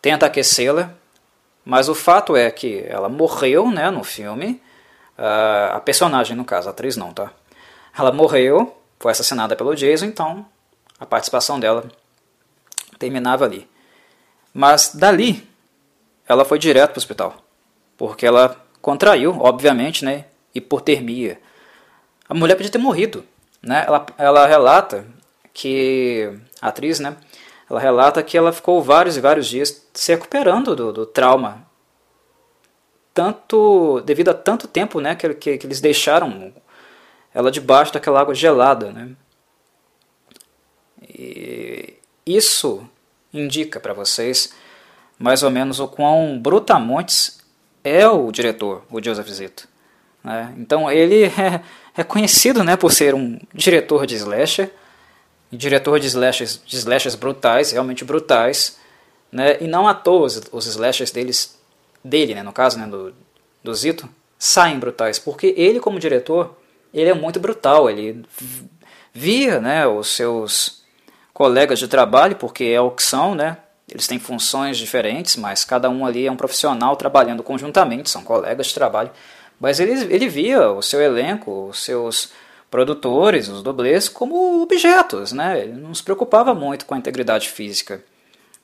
Tenta 0.00 0.26
aquecê-la, 0.26 0.94
mas 1.64 1.88
o 1.88 1.96
fato 1.96 2.36
é 2.36 2.48
que 2.48 2.84
ela 2.86 3.08
morreu, 3.08 3.68
né, 3.72 3.90
no 3.90 4.04
filme. 4.04 4.62
Uh, 5.18 5.74
a 5.74 5.80
personagem, 5.80 6.36
no 6.36 6.44
caso, 6.44 6.68
a 6.68 6.70
atriz 6.70 6.96
não, 6.96 7.12
tá? 7.12 7.32
Ela 7.98 8.12
morreu, 8.12 8.80
foi 9.00 9.10
assassinada 9.10 9.56
pelo 9.56 9.74
Jason, 9.74 10.06
então 10.06 10.46
a 11.00 11.04
participação 11.04 11.58
dela 11.58 11.84
terminava 13.00 13.44
ali. 13.44 13.68
Mas 14.54 14.94
dali, 14.94 15.44
ela 16.28 16.44
foi 16.44 16.60
direto 16.60 16.90
para 16.92 16.98
o 16.98 17.02
hospital, 17.02 17.34
porque 17.98 18.24
ela 18.24 18.56
contraiu, 18.80 19.36
obviamente, 19.40 20.04
né, 20.04 20.26
hipotermia. 20.54 21.49
A 22.30 22.34
mulher 22.34 22.54
podia 22.54 22.70
ter 22.70 22.78
morrido, 22.78 23.24
né? 23.60 23.84
Ela, 23.84 24.06
ela 24.16 24.46
relata 24.46 25.04
que 25.52 26.32
a 26.62 26.68
atriz, 26.68 27.00
né, 27.00 27.16
ela 27.68 27.80
relata 27.80 28.22
que 28.22 28.38
ela 28.38 28.52
ficou 28.52 28.80
vários 28.80 29.16
e 29.16 29.20
vários 29.20 29.48
dias 29.48 29.84
se 29.92 30.12
recuperando 30.12 30.76
do, 30.76 30.92
do 30.92 31.04
trauma 31.04 31.66
tanto, 33.12 34.00
devido 34.02 34.28
a 34.28 34.34
tanto 34.34 34.68
tempo 34.68 35.00
né, 35.00 35.16
que, 35.16 35.34
que, 35.34 35.58
que 35.58 35.66
eles 35.66 35.80
deixaram 35.80 36.52
ela 37.34 37.50
debaixo 37.50 37.92
daquela 37.92 38.20
água 38.20 38.34
gelada. 38.34 38.92
Né? 38.92 39.10
E 41.02 41.98
isso 42.24 42.88
indica 43.32 43.80
para 43.80 43.92
vocês 43.92 44.54
mais 45.18 45.42
ou 45.42 45.50
menos 45.50 45.80
o 45.80 45.88
quão 45.88 46.38
brutamontes 46.38 47.40
é 47.82 48.08
o 48.08 48.30
diretor, 48.30 48.84
o 48.88 49.02
Joseph 49.02 49.28
Zito. 49.28 49.68
Né? 50.22 50.54
Então 50.56 50.90
ele 50.90 51.24
é, 51.36 51.60
é, 51.96 52.02
conhecido 52.02 52.62
né, 52.62 52.76
por 52.76 52.92
ser 52.92 53.14
um 53.14 53.38
diretor 53.54 54.06
de 54.06 54.16
slasher, 54.16 54.70
diretor 55.52 55.98
de 55.98 56.06
slashers, 56.06 56.60
de 56.64 56.76
slashers 56.76 57.14
brutais, 57.14 57.72
realmente 57.72 58.04
brutais, 58.04 58.78
né? 59.30 59.56
e 59.60 59.66
não 59.66 59.88
à 59.88 59.94
toa 59.94 60.26
os, 60.26 60.42
os 60.52 60.66
slashers 60.66 61.10
deles, 61.10 61.58
dele, 62.04 62.34
né, 62.34 62.42
no 62.42 62.52
caso 62.52 62.78
né, 62.78 62.86
do, 62.86 63.12
do 63.62 63.74
Zito, 63.74 64.08
saem 64.38 64.78
brutais, 64.78 65.18
porque 65.18 65.54
ele 65.56 65.80
como 65.80 65.98
diretor, 65.98 66.56
ele 66.94 67.10
é 67.10 67.14
muito 67.14 67.40
brutal, 67.40 67.90
ele 67.90 68.24
via 69.12 69.60
né, 69.60 69.86
os 69.86 70.08
seus 70.08 70.82
colegas 71.32 71.78
de 71.78 71.88
trabalho, 71.88 72.36
porque 72.36 72.64
é 72.64 72.80
o 72.80 72.90
que 72.90 73.02
são, 73.02 73.34
né, 73.34 73.58
eles 73.88 74.06
têm 74.06 74.20
funções 74.20 74.78
diferentes, 74.78 75.34
mas 75.34 75.64
cada 75.64 75.90
um 75.90 76.06
ali 76.06 76.26
é 76.26 76.30
um 76.30 76.36
profissional 76.36 76.96
trabalhando 76.96 77.42
conjuntamente, 77.42 78.08
são 78.08 78.22
colegas 78.22 78.68
de 78.68 78.74
trabalho, 78.74 79.10
mas 79.60 79.78
ele, 79.78 79.92
ele 80.12 80.26
via 80.26 80.70
o 80.70 80.80
seu 80.80 81.02
elenco, 81.02 81.68
os 81.68 81.84
seus 81.84 82.32
produtores, 82.70 83.46
os 83.48 83.62
dublês, 83.62 84.08
como 84.08 84.62
objetos. 84.62 85.32
Né? 85.32 85.60
Ele 85.60 85.72
não 85.74 85.94
se 85.94 86.02
preocupava 86.02 86.54
muito 86.54 86.86
com 86.86 86.94
a 86.94 86.98
integridade 86.98 87.50
física 87.50 88.02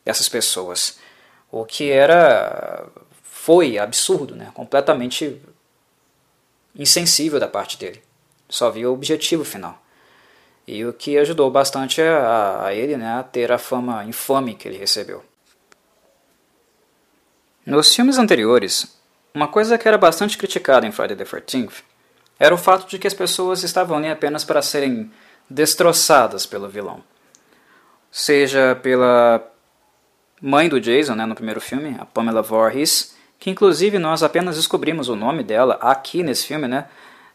dessas 0.03 0.27
pessoas. 0.27 0.99
O 1.53 1.67
que 1.67 1.91
era 1.91 2.87
foi 3.23 3.79
absurdo, 3.79 4.35
né? 4.35 4.51
completamente 4.55 5.39
insensível 6.75 7.39
da 7.39 7.47
parte 7.47 7.77
dele. 7.77 8.03
Só 8.49 8.71
via 8.71 8.89
o 8.89 8.95
objetivo 8.95 9.45
final. 9.45 9.83
E 10.67 10.85
o 10.85 10.95
que 10.95 11.19
ajudou 11.19 11.51
bastante 11.51 12.01
a, 12.01 12.65
a 12.65 12.75
ele 12.75 12.97
né, 12.97 13.19
a 13.19 13.23
ter 13.23 13.53
a 13.53 13.59
fama 13.59 14.03
infame 14.05 14.55
que 14.55 14.67
ele 14.67 14.79
recebeu. 14.79 15.23
Nos 17.65 17.95
filmes 17.95 18.17
anteriores, 18.17 18.96
uma 19.37 19.47
coisa 19.47 19.77
que 19.77 19.87
era 19.87 19.99
bastante 19.99 20.39
criticada 20.39 20.87
em 20.87 20.91
Friday 20.91 21.15
the 21.15 21.25
13th 21.25 21.83
era 22.39 22.55
o 22.55 22.59
fato 22.59 22.89
de 22.89 22.99
que 22.99 23.07
as 23.07 23.13
pessoas 23.13 23.63
estavam 23.63 23.99
ali 23.99 24.09
apenas 24.09 24.45
para 24.45 24.63
serem 24.63 25.11
destroçadas 25.49 26.47
pelo 26.47 26.71
vilão. 26.71 27.05
Seja 28.11 28.75
pela 28.83 29.47
mãe 30.41 30.71
do 30.71 30.81
Jason, 30.81 31.15
né, 31.15 31.27
no 31.27 31.35
primeiro 31.35 31.61
filme, 31.61 31.97
a 32.01 32.07
Pamela 32.07 32.41
Voorhees, 32.41 33.15
que 33.39 33.51
inclusive 33.51 33.99
nós 33.99 34.23
apenas 34.23 34.57
descobrimos 34.57 35.11
o 35.11 35.15
nome 35.15 35.43
dela 35.43 35.79
aqui 35.83 36.23
nesse 36.23 36.47
filme, 36.47 36.67
né? 36.67 36.87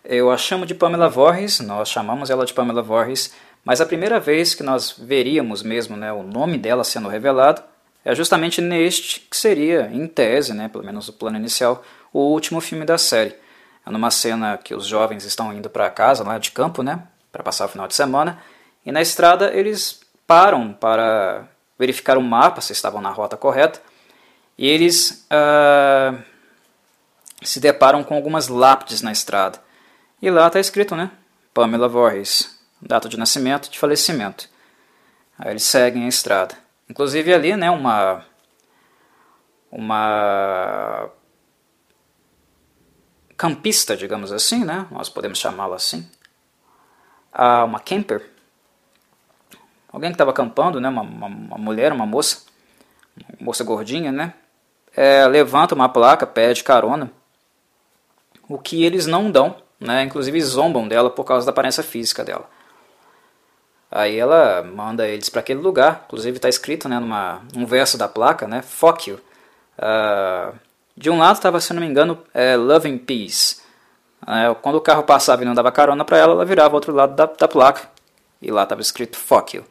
Eu 0.04 0.32
a 0.32 0.38
chamo 0.38 0.66
de 0.66 0.74
Pamela 0.74 1.08
Voorhees, 1.08 1.60
nós 1.60 1.88
chamamos 1.88 2.32
ela 2.32 2.48
de 2.48 2.54
Pamela 2.54 2.82
Voorhees, 2.82 3.32
mas 3.64 3.80
a 3.80 3.86
primeira 3.86 4.20
vez 4.20 4.56
que 4.56 4.64
nós 4.64 4.96
veríamos 4.98 5.62
mesmo 5.62 5.96
né, 5.96 6.12
o 6.12 6.24
nome 6.24 6.58
dela 6.58 6.84
sendo 6.84 7.08
revelado 7.08 7.62
é 8.04 8.16
justamente 8.16 8.62
neste 8.62 9.20
que 9.20 9.38
seria, 9.38 9.90
em 9.92 10.08
tese, 10.08 10.54
né, 10.54 10.68
pelo 10.68 10.84
menos 10.84 11.08
o 11.08 11.14
plano 11.14 11.38
inicial, 11.38 11.84
o 12.12 12.20
último 12.20 12.60
filme 12.60 12.86
da 12.86 12.98
série. 12.98 13.36
É 13.86 13.90
numa 13.90 14.12
cena 14.12 14.58
que 14.58 14.76
os 14.76 14.86
jovens 14.86 15.24
estão 15.24 15.54
indo 15.54 15.70
para 15.70 15.90
casa, 15.90 16.24
lá 16.24 16.38
de 16.38 16.52
campo, 16.52 16.84
né, 16.84 17.04
para 17.32 17.44
passar 17.44 17.66
o 17.66 17.70
final 17.70 17.88
de 17.88 17.96
semana, 17.96 18.42
e 18.86 18.92
na 18.92 19.02
estrada 19.02 19.54
eles 19.54 20.02
param 20.26 20.74
para 20.74 21.48
verificar 21.78 22.18
o 22.18 22.22
mapa, 22.22 22.62
se 22.62 22.74
estavam 22.74 23.02
na 23.02 23.10
rota 23.10 23.38
correta, 23.38 23.82
e 24.58 24.68
eles 24.68 25.26
uh, 25.32 26.22
se 27.44 27.60
deparam 27.60 28.04
com 28.04 28.16
algumas 28.16 28.48
lápides 28.48 29.02
na 29.02 29.12
estrada. 29.12 29.60
E 30.22 30.30
lá 30.30 30.48
está 30.48 30.60
escrito, 30.60 30.96
né, 30.96 31.12
Pamela 31.54 31.88
Voorhees, 31.88 32.60
data 32.82 33.10
de 33.10 33.18
nascimento, 33.18 33.70
de 33.70 33.80
falecimento. 33.80 34.48
Aí 35.38 35.52
eles 35.52 35.64
seguem 35.64 36.06
a 36.06 36.08
estrada. 36.08 36.56
Inclusive 36.92 37.34
ali, 37.34 37.56
né, 37.56 37.72
uma 37.72 38.26
uma 39.72 41.10
campista, 43.38 43.96
digamos 43.96 44.34
assim, 44.34 44.66
né? 44.66 44.86
Nós 44.92 45.08
podemos 45.08 45.40
chamá-la 45.40 45.78
assim. 45.78 46.06
Uma 47.34 47.80
camper. 47.80 48.30
Alguém 49.90 50.10
que 50.10 50.16
estava 50.16 50.32
acampando, 50.32 50.82
né? 50.82 50.90
Uma, 50.90 51.02
uma, 51.02 51.28
uma, 51.28 51.58
mulher, 51.58 51.94
uma 51.94 52.06
moça, 52.06 52.44
uma 53.18 53.46
moça 53.46 53.64
gordinha, 53.64 54.12
né? 54.12 54.34
É, 54.94 55.26
levanta 55.28 55.74
uma 55.74 55.88
placa, 55.88 56.28
pede 56.28 56.62
carona. 56.62 57.10
O 58.50 58.60
que 58.60 58.84
eles 58.84 59.06
não 59.08 59.32
dão, 59.32 59.56
né? 59.80 60.04
Inclusive 60.04 60.42
zombam 60.42 60.90
dela 60.90 61.10
por 61.10 61.24
causa 61.24 61.46
da 61.46 61.52
aparência 61.52 61.84
física 61.84 62.22
dela. 62.26 62.50
Aí 63.92 64.18
ela 64.18 64.64
manda 64.64 65.06
eles 65.06 65.28
para 65.28 65.42
aquele 65.42 65.60
lugar, 65.60 66.06
inclusive 66.06 66.38
está 66.38 66.48
escrito 66.48 66.88
né, 66.88 66.98
numa, 66.98 67.42
num 67.54 67.66
verso 67.66 67.98
da 67.98 68.08
placa, 68.08 68.48
né, 68.48 68.62
fuck 68.62 69.10
you. 69.10 69.20
Uh, 69.78 70.58
de 70.96 71.10
um 71.10 71.18
lado 71.18 71.36
estava, 71.36 71.60
se 71.60 71.74
não 71.74 71.82
me 71.82 71.88
engano, 71.88 72.18
é, 72.34 72.56
Love 72.56 72.90
and 72.90 73.00
Peace. 73.00 73.60
Uh, 74.22 74.56
quando 74.62 74.76
o 74.76 74.82
carro 74.82 75.04
passava 75.04 75.42
e 75.42 75.46
não 75.46 75.54
dava 75.54 75.74
carona 75.74 76.06
para 76.06 76.18
ela, 76.18 76.34
ela 76.34 76.46
virava 76.46 76.74
outro 76.74 76.94
lado 76.94 77.16
da, 77.16 77.26
da 77.26 77.48
placa 77.50 77.90
e 78.42 78.50
lá 78.50 78.64
estava 78.64 78.80
escrito 78.80 79.18
fuck 79.18 79.58
you. 79.58 79.66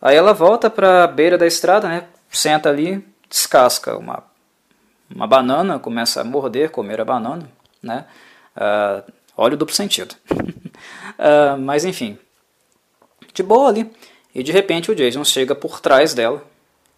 Aí 0.00 0.16
ela 0.16 0.32
volta 0.32 0.70
para 0.70 1.04
a 1.04 1.06
beira 1.06 1.36
da 1.36 1.46
estrada, 1.46 1.88
né, 1.88 2.04
senta 2.30 2.70
ali, 2.70 3.06
descasca 3.28 3.98
uma, 3.98 4.22
uma 5.14 5.26
banana, 5.26 5.78
começa 5.78 6.22
a 6.22 6.24
morder, 6.24 6.70
comer 6.70 7.02
a 7.02 7.04
banana, 7.04 7.50
né, 7.82 8.06
uh, 8.56 9.12
olha 9.36 9.54
o 9.54 9.56
duplo 9.58 9.74
sentido. 9.74 10.14
uh, 10.32 11.58
mas 11.60 11.84
enfim, 11.84 12.18
de 13.38 13.48
boa 13.48 13.68
ali. 13.68 13.90
E 14.34 14.42
de 14.42 14.52
repente 14.52 14.90
o 14.90 14.94
Jason 14.94 15.24
chega 15.24 15.54
por 15.54 15.80
trás 15.80 16.14
dela, 16.14 16.44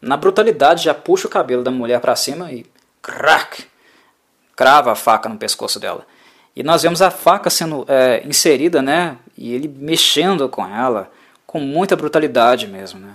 na 0.01 0.16
brutalidade 0.16 0.84
já 0.84 0.95
puxa 0.95 1.26
o 1.26 1.30
cabelo 1.30 1.62
da 1.62 1.70
mulher 1.70 2.01
para 2.01 2.16
cima 2.16 2.53
e 2.53 2.66
crack, 3.03 3.64
crava 4.57 4.93
a 4.93 4.95
faca 4.95 5.28
no 5.28 5.36
pescoço 5.36 5.78
dela. 5.78 6.07
E 6.55 6.62
nós 6.62 6.82
vemos 6.82 7.01
a 7.01 7.11
faca 7.11 7.49
sendo 7.49 7.84
é, 7.88 8.22
inserida, 8.26 8.82
né? 8.82 9.16
E 9.36 9.55
ele 9.55 9.68
mexendo 9.68 10.49
com 10.49 10.66
ela 10.66 11.11
com 11.47 11.61
muita 11.61 11.97
brutalidade 11.97 12.66
mesmo, 12.66 13.01
né? 13.01 13.14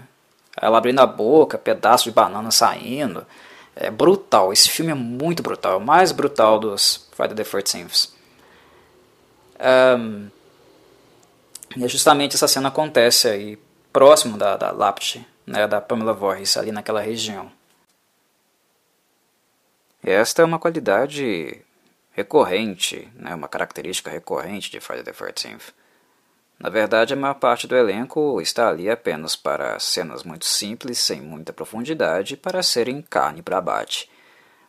Ela 0.60 0.78
abrindo 0.78 1.00
a 1.00 1.06
boca, 1.06 1.58
pedaço 1.58 2.06
de 2.06 2.12
banana 2.12 2.50
saindo. 2.50 3.26
É 3.76 3.92
brutal. 3.92 4.54
Esse 4.54 4.70
filme 4.70 4.92
é 4.92 4.96
muito 4.96 5.44
brutal. 5.44 5.74
É 5.74 5.76
o 5.76 5.82
mais 5.82 6.12
brutal 6.12 6.58
dos 6.58 7.10
Friday 7.12 7.36
the 7.36 7.44
13th. 7.44 8.10
Um, 9.98 10.28
e 11.76 11.84
é 11.84 11.88
justamente 11.88 12.36
essa 12.36 12.48
cena 12.48 12.70
acontece 12.70 13.28
aí, 13.28 13.58
próximo 13.92 14.38
da, 14.38 14.56
da 14.56 14.72
lápide, 14.72 15.28
né, 15.46 15.68
da 15.68 15.82
Pamela 15.82 16.14
Voorhees, 16.14 16.56
ali 16.56 16.72
naquela 16.72 17.02
região. 17.02 17.52
Esta 20.02 20.42
é 20.42 20.46
uma 20.46 20.60
qualidade 20.60 21.62
recorrente, 22.12 23.10
né, 23.16 23.36
uma 23.36 23.48
característica 23.48 24.10
recorrente 24.10 24.72
de 24.72 24.80
Friday 24.80 25.04
the 25.04 25.12
13th. 25.12 25.74
Na 26.58 26.70
verdade, 26.70 27.14
a 27.14 27.18
maior 27.18 27.34
parte 27.34 27.68
do 27.68 27.76
elenco 27.76 28.40
está 28.40 28.70
ali 28.70 28.90
apenas 28.90 29.36
para 29.36 29.78
cenas 29.78 30.24
muito 30.24 30.46
simples, 30.46 31.00
sem 31.00 31.20
muita 31.20 31.52
profundidade, 31.52 32.38
para 32.38 32.64
serem 32.64 33.02
carne 33.02 33.42
para 33.42 33.58
abate. 33.58 34.10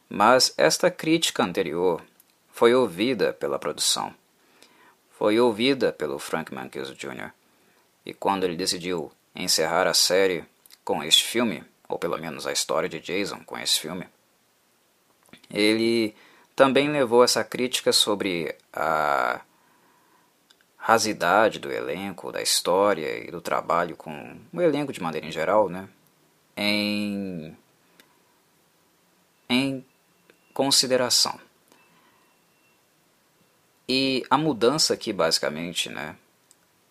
Mas 0.08 0.52
esta 0.56 0.90
crítica 0.90 1.44
anterior 1.44 2.02
foi 2.50 2.74
ouvida 2.74 3.32
pela 3.32 3.58
produção 3.58 4.12
foi 5.18 5.40
ouvida 5.40 5.92
pelo 5.92 6.18
Frank 6.18 6.54
Mankiewicz 6.54 6.96
Jr. 6.96 7.30
E 8.04 8.12
quando 8.12 8.44
ele 8.44 8.54
decidiu 8.54 9.10
encerrar 9.34 9.86
a 9.86 9.94
série 9.94 10.44
com 10.84 11.02
este 11.02 11.24
filme, 11.24 11.64
ou 11.88 11.98
pelo 11.98 12.18
menos 12.18 12.46
a 12.46 12.52
história 12.52 12.88
de 12.88 13.00
Jason 13.00 13.40
com 13.44 13.58
esse 13.58 13.80
filme, 13.80 14.06
ele 15.50 16.14
também 16.54 16.90
levou 16.90 17.24
essa 17.24 17.42
crítica 17.42 17.92
sobre 17.92 18.54
a 18.72 19.40
rasidade 20.76 21.58
do 21.58 21.72
elenco, 21.72 22.30
da 22.30 22.42
história 22.42 23.26
e 23.26 23.30
do 23.30 23.40
trabalho 23.40 23.96
com 23.96 24.38
o 24.52 24.60
elenco 24.60 24.92
de 24.92 25.02
maneira 25.02 25.26
em 25.26 25.32
geral, 25.32 25.68
né, 25.68 25.88
em, 26.56 27.56
em 29.48 29.84
consideração. 30.52 31.45
E 33.88 34.24
a 34.28 34.36
mudança 34.36 34.94
aqui, 34.94 35.12
basicamente, 35.12 35.88
né, 35.88 36.16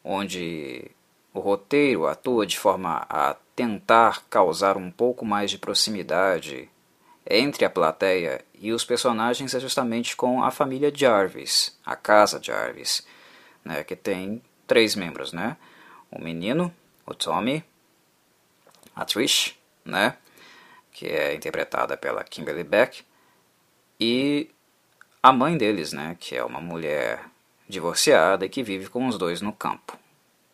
onde 0.03 0.89
o 1.33 1.39
roteiro 1.39 2.07
atua 2.07 2.45
de 2.45 2.57
forma 2.57 3.05
a 3.09 3.35
tentar 3.55 4.23
causar 4.29 4.77
um 4.77 4.89
pouco 4.89 5.25
mais 5.25 5.51
de 5.51 5.57
proximidade 5.57 6.69
entre 7.27 7.65
a 7.65 7.69
plateia 7.69 8.45
e 8.53 8.71
os 8.71 8.85
personagens 8.85 9.53
é 9.53 9.59
justamente 9.59 10.15
com 10.15 10.43
a 10.43 10.51
família 10.51 10.91
Jarvis, 10.93 11.77
a 11.85 11.95
casa 11.95 12.41
Jarvis, 12.41 13.05
né, 13.63 13.83
que 13.83 13.95
tem 13.95 14.41
três 14.67 14.95
membros, 14.95 15.33
né? 15.33 15.57
O 16.11 16.21
menino, 16.21 16.73
o 17.05 17.13
Tommy, 17.13 17.63
a 18.95 19.03
Trish, 19.03 19.57
né, 19.83 20.17
que 20.91 21.07
é 21.07 21.33
interpretada 21.33 21.97
pela 21.97 22.23
Kimberly 22.23 22.63
Beck, 22.63 23.03
e 23.99 24.49
a 25.25 25.31
mãe 25.31 25.57
deles, 25.57 25.91
né, 25.91 26.15
que 26.19 26.35
é 26.35 26.43
uma 26.43 26.61
mulher 26.61 27.19
divorciada 27.67 28.45
e 28.45 28.49
que 28.49 28.61
vive 28.61 28.89
com 28.89 29.07
os 29.07 29.17
dois 29.17 29.41
no 29.41 29.51
campo. 29.51 29.97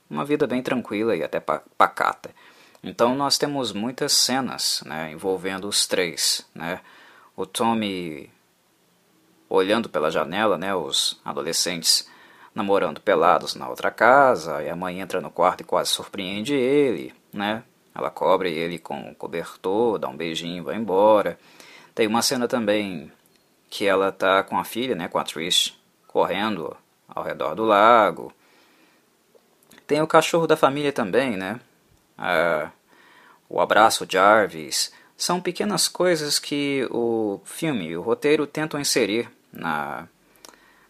Uma 0.09 0.23
vida 0.23 0.47
bem 0.47 0.63
tranquila 0.63 1.13
e 1.13 1.21
até 1.21 1.41
pacata. 1.41 2.33
Então 2.81 3.13
nós 3.13 3.37
temos 3.37 3.73
muitas 3.73 4.13
cenas 4.13 4.81
né, 4.85 5.11
envolvendo 5.11 5.67
os 5.67 5.85
três. 5.85 6.47
Né? 6.55 6.79
O 7.35 7.45
Tommy 7.45 8.29
olhando 9.49 9.89
pela 9.89 10.09
janela, 10.09 10.57
né, 10.57 10.73
os 10.73 11.19
adolescentes 11.25 12.09
namorando 12.55 13.01
pelados 13.01 13.55
na 13.55 13.67
outra 13.67 13.91
casa, 13.91 14.63
e 14.63 14.69
a 14.69 14.75
mãe 14.75 15.01
entra 15.01 15.19
no 15.19 15.29
quarto 15.29 15.61
e 15.61 15.65
quase 15.65 15.89
surpreende 15.89 16.53
ele, 16.53 17.13
né? 17.33 17.63
Ela 17.93 18.09
cobre 18.09 18.53
ele 18.53 18.79
com 18.79 18.95
um 18.95 19.13
cobertor, 19.13 19.99
dá 19.99 20.07
um 20.07 20.15
beijinho 20.15 20.59
e 20.59 20.61
vai 20.61 20.77
embora. 20.77 21.37
Tem 21.93 22.07
uma 22.07 22.21
cena 22.21 22.47
também 22.47 23.11
que 23.71 23.87
ela 23.87 24.11
tá 24.11 24.43
com 24.43 24.59
a 24.59 24.65
filha, 24.65 24.93
né, 24.93 25.07
com 25.07 25.17
a 25.17 25.23
Trish, 25.23 25.73
correndo 26.05 26.75
ao 27.07 27.23
redor 27.23 27.55
do 27.55 27.63
lago. 27.63 28.33
Tem 29.87 30.01
o 30.01 30.07
cachorro 30.07 30.45
da 30.45 30.57
família 30.57 30.91
também, 30.91 31.37
né? 31.37 31.57
Ah, 32.17 32.69
o 33.49 33.61
abraço 33.61 34.05
Jarvis. 34.07 34.93
São 35.15 35.39
pequenas 35.39 35.87
coisas 35.87 36.37
que 36.37 36.85
o 36.91 37.39
filme 37.45 37.87
e 37.87 37.97
o 37.97 38.01
roteiro 38.01 38.45
tentam 38.45 38.79
inserir 38.79 39.29
na, 39.53 40.05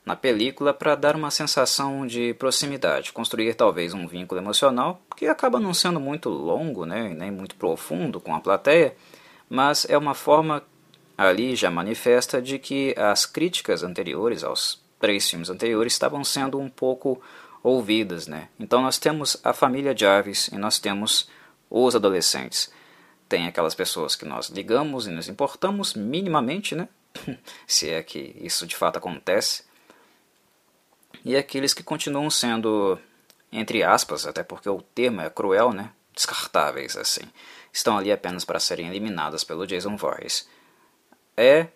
na 0.03 0.15
película 0.15 0.73
para 0.73 0.95
dar 0.95 1.15
uma 1.15 1.29
sensação 1.29 2.07
de 2.07 2.33
proximidade, 2.33 3.13
construir 3.13 3.53
talvez 3.53 3.93
um 3.93 4.07
vínculo 4.07 4.41
emocional 4.41 4.99
que 5.15 5.27
acaba 5.27 5.59
não 5.59 5.73
sendo 5.73 5.99
muito 5.99 6.29
longo, 6.29 6.83
né, 6.83 7.09
nem 7.09 7.29
muito 7.29 7.55
profundo 7.55 8.19
com 8.19 8.33
a 8.33 8.39
plateia, 8.39 8.95
mas 9.47 9.85
é 9.87 9.97
uma 9.97 10.15
forma 10.15 10.63
ali 11.21 11.55
já 11.55 11.69
manifesta 11.69 12.41
de 12.41 12.57
que 12.57 12.95
as 12.97 13.25
críticas 13.25 13.83
anteriores 13.83 14.43
aos 14.43 14.81
três 14.99 15.29
filmes 15.29 15.49
anteriores 15.49 15.93
estavam 15.93 16.23
sendo 16.23 16.59
um 16.59 16.67
pouco 16.67 17.21
ouvidas, 17.61 18.25
né? 18.25 18.49
Então 18.59 18.81
nós 18.81 18.97
temos 18.97 19.37
a 19.43 19.53
família 19.53 19.95
Jarvis 19.95 20.47
e 20.47 20.57
nós 20.57 20.79
temos 20.79 21.29
os 21.69 21.95
adolescentes. 21.95 22.71
Tem 23.29 23.45
aquelas 23.45 23.75
pessoas 23.75 24.15
que 24.15 24.25
nós 24.25 24.49
ligamos 24.49 25.05
e 25.05 25.11
nos 25.11 25.27
importamos 25.27 25.93
minimamente, 25.93 26.75
né? 26.75 26.89
Se 27.67 27.89
é 27.89 28.01
que 28.01 28.35
isso 28.41 28.65
de 28.65 28.75
fato 28.75 28.97
acontece. 28.97 29.63
E 31.23 31.35
aqueles 31.35 31.73
que 31.73 31.83
continuam 31.83 32.31
sendo, 32.31 32.97
entre 33.51 33.83
aspas, 33.83 34.25
até 34.25 34.41
porque 34.41 34.69
o 34.69 34.81
termo 34.81 35.21
é 35.21 35.29
cruel, 35.29 35.71
né? 35.71 35.91
Descartáveis, 36.15 36.97
assim. 36.97 37.21
Estão 37.71 37.95
ali 37.97 38.11
apenas 38.11 38.43
para 38.43 38.59
serem 38.59 38.87
eliminadas 38.87 39.43
pelo 39.43 39.67
Jason 39.67 39.95
Voorhees. 39.95 40.47
É, 41.35 41.67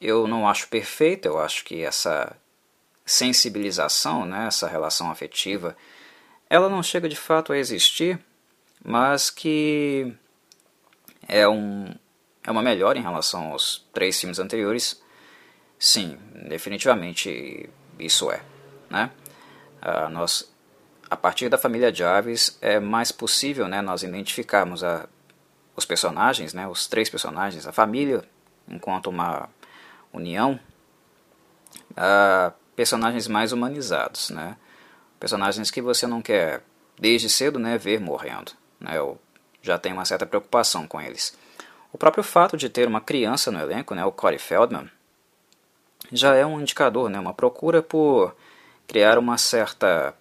eu 0.00 0.26
não 0.26 0.48
acho 0.48 0.68
perfeito, 0.68 1.26
eu 1.26 1.38
acho 1.38 1.64
que 1.64 1.82
essa 1.82 2.36
sensibilização, 3.04 4.24
né, 4.24 4.46
essa 4.46 4.68
relação 4.68 5.10
afetiva, 5.10 5.76
ela 6.48 6.68
não 6.68 6.82
chega 6.82 7.08
de 7.08 7.16
fato 7.16 7.52
a 7.52 7.58
existir, 7.58 8.18
mas 8.84 9.30
que 9.30 10.14
é, 11.28 11.48
um, 11.48 11.94
é 12.44 12.50
uma 12.50 12.62
melhora 12.62 12.98
em 12.98 13.02
relação 13.02 13.52
aos 13.52 13.86
três 13.92 14.18
filmes 14.18 14.38
anteriores. 14.38 15.02
Sim, 15.78 16.18
definitivamente 16.48 17.68
isso 17.98 18.30
é. 18.30 18.42
Né? 18.88 19.10
Ah, 19.80 20.08
nós, 20.08 20.52
a 21.08 21.16
partir 21.16 21.48
da 21.48 21.58
família 21.58 21.94
Jarvis 21.94 22.58
é 22.60 22.80
mais 22.80 23.12
possível 23.12 23.68
né, 23.68 23.80
nós 23.80 24.02
identificarmos 24.02 24.82
a, 24.82 25.08
os 25.76 25.84
personagens, 25.84 26.52
né, 26.54 26.66
os 26.66 26.86
três 26.86 27.08
personagens, 27.08 27.66
a 27.66 27.72
família 27.72 28.24
enquanto 28.70 29.08
uma 29.08 29.48
união, 30.12 30.58
a 31.96 32.52
personagens 32.76 33.28
mais 33.28 33.52
humanizados, 33.52 34.30
né? 34.30 34.56
Personagens 35.18 35.70
que 35.70 35.82
você 35.82 36.06
não 36.06 36.22
quer 36.22 36.62
desde 36.98 37.28
cedo, 37.28 37.58
né, 37.58 37.76
ver 37.76 38.00
morrendo, 38.00 38.52
né? 38.78 38.96
Eu 38.96 39.18
já 39.62 39.78
tenho 39.78 39.96
uma 39.96 40.04
certa 40.04 40.24
preocupação 40.24 40.86
com 40.86 41.00
eles. 41.00 41.36
O 41.92 41.98
próprio 41.98 42.22
fato 42.22 42.56
de 42.56 42.68
ter 42.68 42.86
uma 42.86 43.00
criança 43.00 43.50
no 43.50 43.60
elenco, 43.60 43.94
né, 43.94 44.04
o 44.04 44.12
Corey 44.12 44.38
Feldman, 44.38 44.90
já 46.12 46.34
é 46.34 46.46
um 46.46 46.60
indicador, 46.60 47.10
né, 47.10 47.18
uma 47.18 47.34
procura 47.34 47.82
por 47.82 48.34
criar 48.86 49.18
uma 49.18 49.36
certa, 49.36 50.14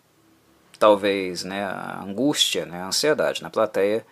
talvez, 0.77 1.43
né, 1.43 1.63
angústia, 2.01 2.65
né, 2.65 2.81
ansiedade 2.81 3.41
na 3.41 3.49
plateia, 3.49 4.05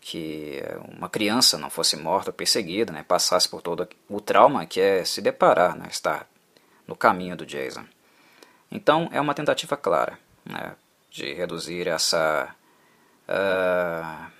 que 0.00 0.62
uma 0.96 1.08
criança 1.08 1.58
não 1.58 1.68
fosse 1.68 1.96
morta, 1.96 2.32
perseguida, 2.32 2.92
né, 2.92 3.04
passasse 3.06 3.48
por 3.48 3.60
todo 3.60 3.88
o 4.08 4.20
trauma 4.20 4.64
que 4.66 4.80
é 4.80 5.04
se 5.04 5.20
deparar, 5.20 5.76
né, 5.76 5.86
estar 5.90 6.26
no 6.86 6.96
caminho 6.96 7.36
do 7.36 7.44
Jason. 7.46 7.84
Então 8.70 9.08
é 9.12 9.20
uma 9.20 9.34
tentativa 9.34 9.76
clara 9.76 10.18
né, 10.44 10.74
de 11.10 11.34
reduzir 11.34 11.86
essa 11.86 12.54
uh, 13.28 14.30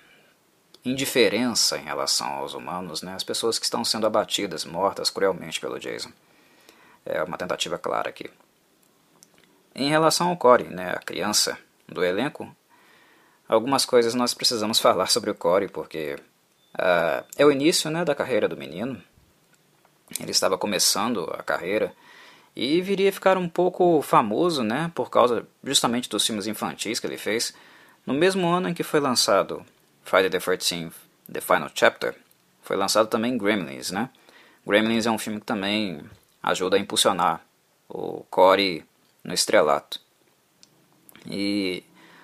indiferença 0.83 1.77
em 1.77 1.83
relação 1.83 2.27
aos 2.27 2.53
humanos, 2.53 3.01
né, 3.01 3.13
as 3.13 3.23
pessoas 3.23 3.59
que 3.59 3.65
estão 3.65 3.85
sendo 3.85 4.07
abatidas, 4.07 4.65
mortas 4.65 5.09
cruelmente 5.09 5.59
pelo 5.59 5.79
Jason. 5.79 6.11
É 7.05 7.21
uma 7.23 7.37
tentativa 7.37 7.77
clara 7.77 8.09
aqui. 8.09 8.29
Em 9.73 9.89
relação 9.89 10.29
ao 10.29 10.37
Corey, 10.37 10.67
né, 10.67 10.91
a 10.91 10.99
criança 10.99 11.57
do 11.87 12.03
elenco, 12.03 12.53
algumas 13.53 13.85
coisas 13.85 14.13
nós 14.13 14.33
precisamos 14.33 14.79
falar 14.81 15.07
sobre 15.07 15.29
o 15.29 15.35
Corey, 15.35 15.67
porque 15.67 16.15
uh, 16.75 17.25
é 17.37 17.45
o 17.45 17.51
início 17.51 17.89
né, 17.89 18.05
da 18.05 18.15
carreira 18.15 18.47
do 18.47 18.57
menino. 18.57 19.01
Ele 20.19 20.31
estava 20.31 20.57
começando 20.57 21.29
a 21.37 21.43
carreira 21.43 21.93
e 22.55 22.81
viria 22.81 23.09
a 23.09 23.13
ficar 23.13 23.37
um 23.37 23.47
pouco 23.47 24.01
famoso, 24.01 24.63
né, 24.63 24.91
por 24.93 25.09
causa 25.09 25.45
justamente 25.63 26.09
dos 26.09 26.25
filmes 26.25 26.47
infantis 26.47 26.99
que 26.99 27.07
ele 27.07 27.17
fez, 27.17 27.53
no 28.05 28.13
mesmo 28.13 28.47
ano 28.47 28.69
em 28.69 28.73
que 28.73 28.83
foi 28.83 28.99
lançado 28.99 29.65
Friday 30.03 30.29
the 30.29 30.39
13th, 30.39 30.93
The 31.31 31.39
Final 31.39 31.69
Chapter, 31.73 32.15
foi 32.61 32.75
lançado 32.75 33.07
também 33.07 33.37
Gremlins, 33.37 33.91
né? 33.91 34.09
Gremlins 34.65 35.05
é 35.05 35.11
um 35.11 35.17
filme 35.17 35.39
que 35.39 35.45
também 35.45 36.01
ajuda 36.43 36.77
a 36.77 36.79
impulsionar 36.79 37.41
o 37.87 38.25
Corey 38.29 38.83
no 39.23 39.33
estrelato. 39.33 39.99
E 41.25 41.83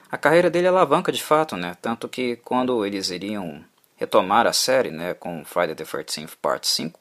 a 0.10 0.18
carreira 0.18 0.50
dele 0.50 0.68
alavanca 0.68 1.12
de 1.12 1.22
fato, 1.22 1.56
né? 1.58 1.76
Tanto 1.82 2.08
que 2.08 2.38
quando 2.38 2.86
eles 2.86 3.10
iriam 3.10 3.64
retomar 3.98 4.48
a 4.48 4.54
série, 4.54 4.92
né, 4.92 5.14
com 5.14 5.44
Friday 5.44 5.76
the 5.76 5.84
13th 5.84 6.38
Part 6.42 6.68
5, 6.68 7.00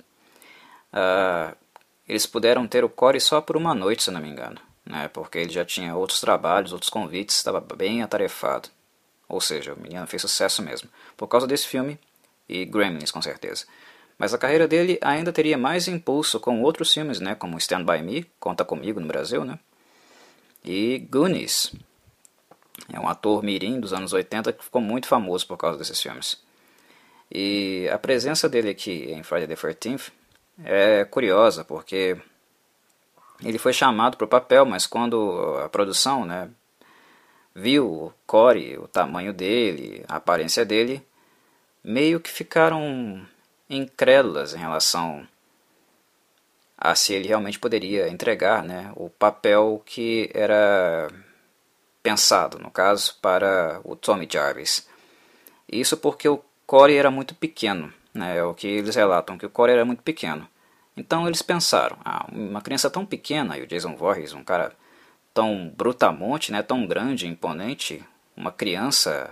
uh, 0.93 1.57
eles 2.09 2.27
puderam 2.27 2.67
ter 2.67 2.85
o 2.85 2.89
Corey 2.89 3.21
só 3.21 3.41
por 3.41 3.57
uma 3.57 3.75
noite, 3.75 4.03
se 4.03 4.11
não 4.11 4.21
me 4.21 4.29
engano, 4.29 4.59
né? 4.85 5.09
porque 5.09 5.39
ele 5.39 5.53
já 5.53 5.65
tinha 5.65 5.95
outros 5.95 6.21
trabalhos, 6.21 6.73
outros 6.73 6.89
convites, 6.91 7.37
estava 7.37 7.61
bem 7.61 8.03
atarefado. 8.03 8.69
Ou 9.29 9.41
seja, 9.41 9.75
o 9.75 9.81
menino 9.81 10.07
fez 10.07 10.23
sucesso 10.23 10.63
mesmo, 10.63 10.89
por 11.17 11.27
causa 11.27 11.47
desse 11.47 11.67
filme 11.67 11.99
e 12.49 12.65
Gremlins, 12.65 13.11
com 13.11 13.21
certeza. 13.21 13.67
Mas 14.17 14.33
a 14.33 14.39
carreira 14.39 14.67
dele 14.67 14.99
ainda 15.03 15.33
teria 15.33 15.59
mais 15.59 15.89
impulso 15.89 16.41
com 16.41 16.63
outros 16.63 16.93
filmes, 16.93 17.21
né, 17.21 17.35
como 17.35 17.59
Stand 17.59 17.85
By 17.85 18.03
Me, 18.03 18.25
Conta 18.41 18.65
Comigo 18.65 19.01
no 19.01 19.07
Brasil, 19.07 19.45
né, 19.45 19.59
e 20.65 20.99
Goonies. 21.11 21.73
É 22.93 23.01
um 23.01 23.09
ator 23.09 23.43
mirim 23.43 23.81
dos 23.81 23.93
anos 23.93 24.13
80 24.13 24.53
que 24.53 24.65
ficou 24.65 24.81
muito 24.81 25.07
famoso 25.07 25.47
por 25.47 25.57
causa 25.57 25.79
desses 25.79 26.01
filmes. 26.01 26.41
E 27.31 27.89
a 27.93 27.99
presença 27.99 28.49
dele 28.49 28.71
aqui 28.71 29.11
em 29.11 29.23
Friday 29.23 29.49
the 29.49 29.55
13th 29.55 30.13
é 30.65 31.05
curiosa, 31.05 31.65
porque 31.65 32.17
ele 33.43 33.59
foi 33.59 33.73
chamado 33.73 34.17
para 34.17 34.25
o 34.25 34.29
papel, 34.29 34.65
mas 34.65 34.87
quando 34.87 35.59
a 35.65 35.69
produção 35.69 36.25
né, 36.25 36.49
viu 37.55 37.87
o 37.87 38.13
Corey, 38.27 38.79
o 38.79 38.87
tamanho 38.87 39.33
dele, 39.33 40.05
a 40.09 40.17
aparência 40.17 40.65
dele, 40.65 41.05
meio 41.83 42.21
que 42.21 42.31
ficaram 42.31 43.27
incrédulas 43.69 44.55
em 44.55 44.59
relação 44.59 45.27
a 46.79 46.95
se 46.95 47.15
ele 47.15 47.29
realmente 47.29 47.59
poderia 47.59 48.09
entregar 48.09 48.63
né, 48.63 48.93
o 48.97 49.09
papel 49.09 49.83
que 49.85 50.31
era 50.35 51.09
pensado, 52.09 52.59
no 52.59 52.71
caso, 52.71 53.17
para 53.21 53.81
o 53.85 53.97
Tommy 53.97 54.29
Jarvis. 54.31 54.89
Isso 55.71 55.97
porque 55.97 56.29
o 56.29 56.43
Corey 56.67 56.97
era 56.97 57.11
muito 57.11 57.35
pequeno 57.35 57.93
né, 58.17 58.39
é 58.39 58.43
o 58.43 58.55
que 58.55 58.67
eles 58.67 58.97
relatam, 58.97 59.39
que 59.39 59.47
o 59.47 59.51
Corey 59.51 59.75
era 59.75 59.85
muito 59.85 60.03
pequeno. 60.03 60.49
Então 60.97 61.27
eles 61.27 61.43
pensaram, 61.43 61.99
ah, 62.05 62.27
uma 62.33 62.63
criança 62.63 62.91
tão 62.91 63.05
pequena, 63.05 63.57
e 63.59 63.63
o 63.63 63.67
Jason 63.67 63.95
Voorhees, 63.95 64.33
um 64.33 64.43
cara 64.43 64.75
tão 65.33 65.69
brutamonte, 65.77 66.51
né, 66.51 66.63
tão 66.63 66.87
grande, 66.87 67.29
imponente, 67.29 68.03
uma 68.35 68.51
criança 68.51 69.31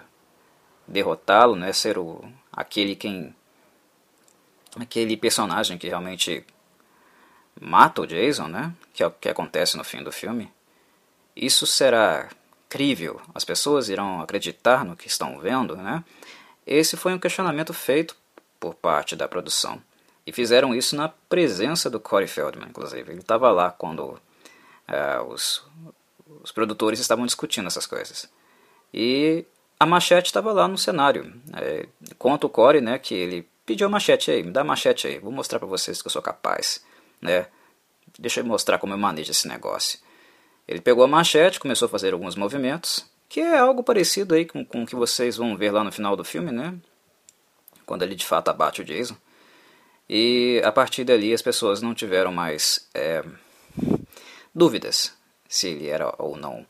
derrotá-lo, 0.86 1.56
né, 1.56 1.72
ser 1.72 1.98
o, 1.98 2.22
aquele 2.52 2.94
quem 2.94 3.34
aquele 4.78 5.16
personagem 5.16 5.78
que 5.78 5.86
realmente 5.88 6.44
mata 7.60 8.02
o 8.02 8.06
Jason, 8.06 8.48
né, 8.48 8.72
que 8.92 9.02
é 9.02 9.06
o 9.06 9.10
que 9.10 9.28
acontece 9.28 9.76
no 9.76 9.84
fim 9.84 10.02
do 10.02 10.12
filme. 10.12 10.52
Isso 11.34 11.66
será 11.66 12.28
crível? 12.74 13.20
As 13.32 13.44
pessoas 13.44 13.88
irão 13.88 14.20
acreditar 14.20 14.84
no 14.84 14.96
que 14.96 15.06
estão 15.06 15.38
vendo, 15.38 15.76
né? 15.76 16.02
Esse 16.66 16.96
foi 16.96 17.14
um 17.14 17.20
questionamento 17.20 17.72
feito 17.72 18.16
por 18.58 18.74
parte 18.74 19.14
da 19.14 19.28
produção. 19.28 19.80
E 20.26 20.32
fizeram 20.32 20.74
isso 20.74 20.96
na 20.96 21.08
presença 21.08 21.88
do 21.88 22.00
Corey 22.00 22.26
Feldman, 22.26 22.68
inclusive. 22.68 23.12
Ele 23.12 23.20
estava 23.20 23.48
lá 23.52 23.70
quando 23.70 24.00
uh, 24.02 25.22
os, 25.28 25.64
os 26.42 26.50
produtores 26.50 26.98
estavam 26.98 27.24
discutindo 27.24 27.68
essas 27.68 27.86
coisas. 27.86 28.28
E 28.92 29.44
a 29.78 29.86
machete 29.86 30.26
estava 30.26 30.52
lá 30.52 30.66
no 30.66 30.76
cenário. 30.76 31.32
É, 31.52 31.86
conta 32.18 32.48
o 32.48 32.50
Corey 32.50 32.80
né, 32.80 32.98
que 32.98 33.14
ele 33.14 33.48
pediu 33.64 33.86
a 33.86 33.90
machete 33.90 34.32
aí, 34.32 34.42
me 34.42 34.50
dá 34.50 34.62
a 34.62 34.64
machete 34.64 35.06
aí, 35.06 35.20
vou 35.20 35.30
mostrar 35.30 35.60
para 35.60 35.68
vocês 35.68 36.02
que 36.02 36.08
eu 36.08 36.12
sou 36.12 36.22
capaz. 36.22 36.84
Né? 37.22 37.46
Deixa 38.18 38.40
eu 38.40 38.44
mostrar 38.44 38.78
como 38.78 38.94
eu 38.94 38.98
manejo 38.98 39.30
esse 39.30 39.46
negócio. 39.46 40.00
Ele 40.66 40.80
pegou 40.80 41.04
a 41.04 41.08
machete, 41.08 41.60
começou 41.60 41.86
a 41.86 41.88
fazer 41.88 42.12
alguns 42.12 42.36
movimentos, 42.36 43.04
que 43.28 43.40
é 43.40 43.58
algo 43.58 43.82
parecido 43.82 44.34
aí 44.34 44.44
com, 44.44 44.64
com 44.64 44.82
o 44.82 44.86
que 44.86 44.96
vocês 44.96 45.36
vão 45.36 45.56
ver 45.56 45.70
lá 45.70 45.84
no 45.84 45.92
final 45.92 46.16
do 46.16 46.24
filme, 46.24 46.50
né? 46.50 46.74
Quando 47.84 48.02
ele 48.02 48.14
de 48.14 48.24
fato 48.24 48.48
abate 48.48 48.80
o 48.80 48.84
Jason. 48.84 49.16
E 50.08 50.60
a 50.64 50.72
partir 50.72 51.04
dali 51.04 51.32
as 51.32 51.42
pessoas 51.42 51.82
não 51.82 51.94
tiveram 51.94 52.32
mais 52.32 52.88
é, 52.94 53.24
dúvidas 54.54 55.14
se 55.48 55.68
ele 55.68 55.88
era 55.88 56.14
ou 56.18 56.36
não 56.36 56.66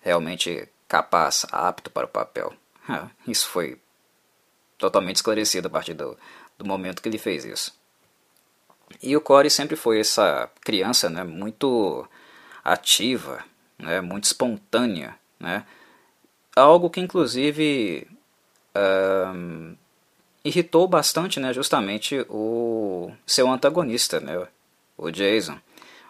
realmente 0.00 0.68
capaz, 0.88 1.46
apto 1.50 1.90
para 1.90 2.06
o 2.06 2.10
papel. 2.10 2.52
Ah, 2.88 3.08
isso 3.26 3.48
foi 3.48 3.78
totalmente 4.76 5.16
esclarecido 5.16 5.68
a 5.68 5.70
partir 5.70 5.94
do, 5.94 6.18
do 6.58 6.64
momento 6.64 7.00
que 7.00 7.08
ele 7.08 7.18
fez 7.18 7.44
isso. 7.44 7.72
E 9.02 9.16
o 9.16 9.20
Corey 9.20 9.50
sempre 9.50 9.76
foi 9.76 10.00
essa 10.00 10.50
criança 10.60 11.08
né, 11.08 11.24
muito 11.24 12.06
ativa, 12.64 13.44
né, 13.78 14.00
muito 14.00 14.24
espontânea, 14.24 15.16
né, 15.38 15.64
algo 16.54 16.90
que 16.90 17.00
inclusive 17.00 18.06
irritou 20.44 20.88
bastante, 20.88 21.38
né, 21.38 21.52
justamente 21.52 22.24
o 22.28 23.12
seu 23.26 23.50
antagonista, 23.50 24.20
né, 24.20 24.46
o 24.96 25.10
Jason, 25.10 25.58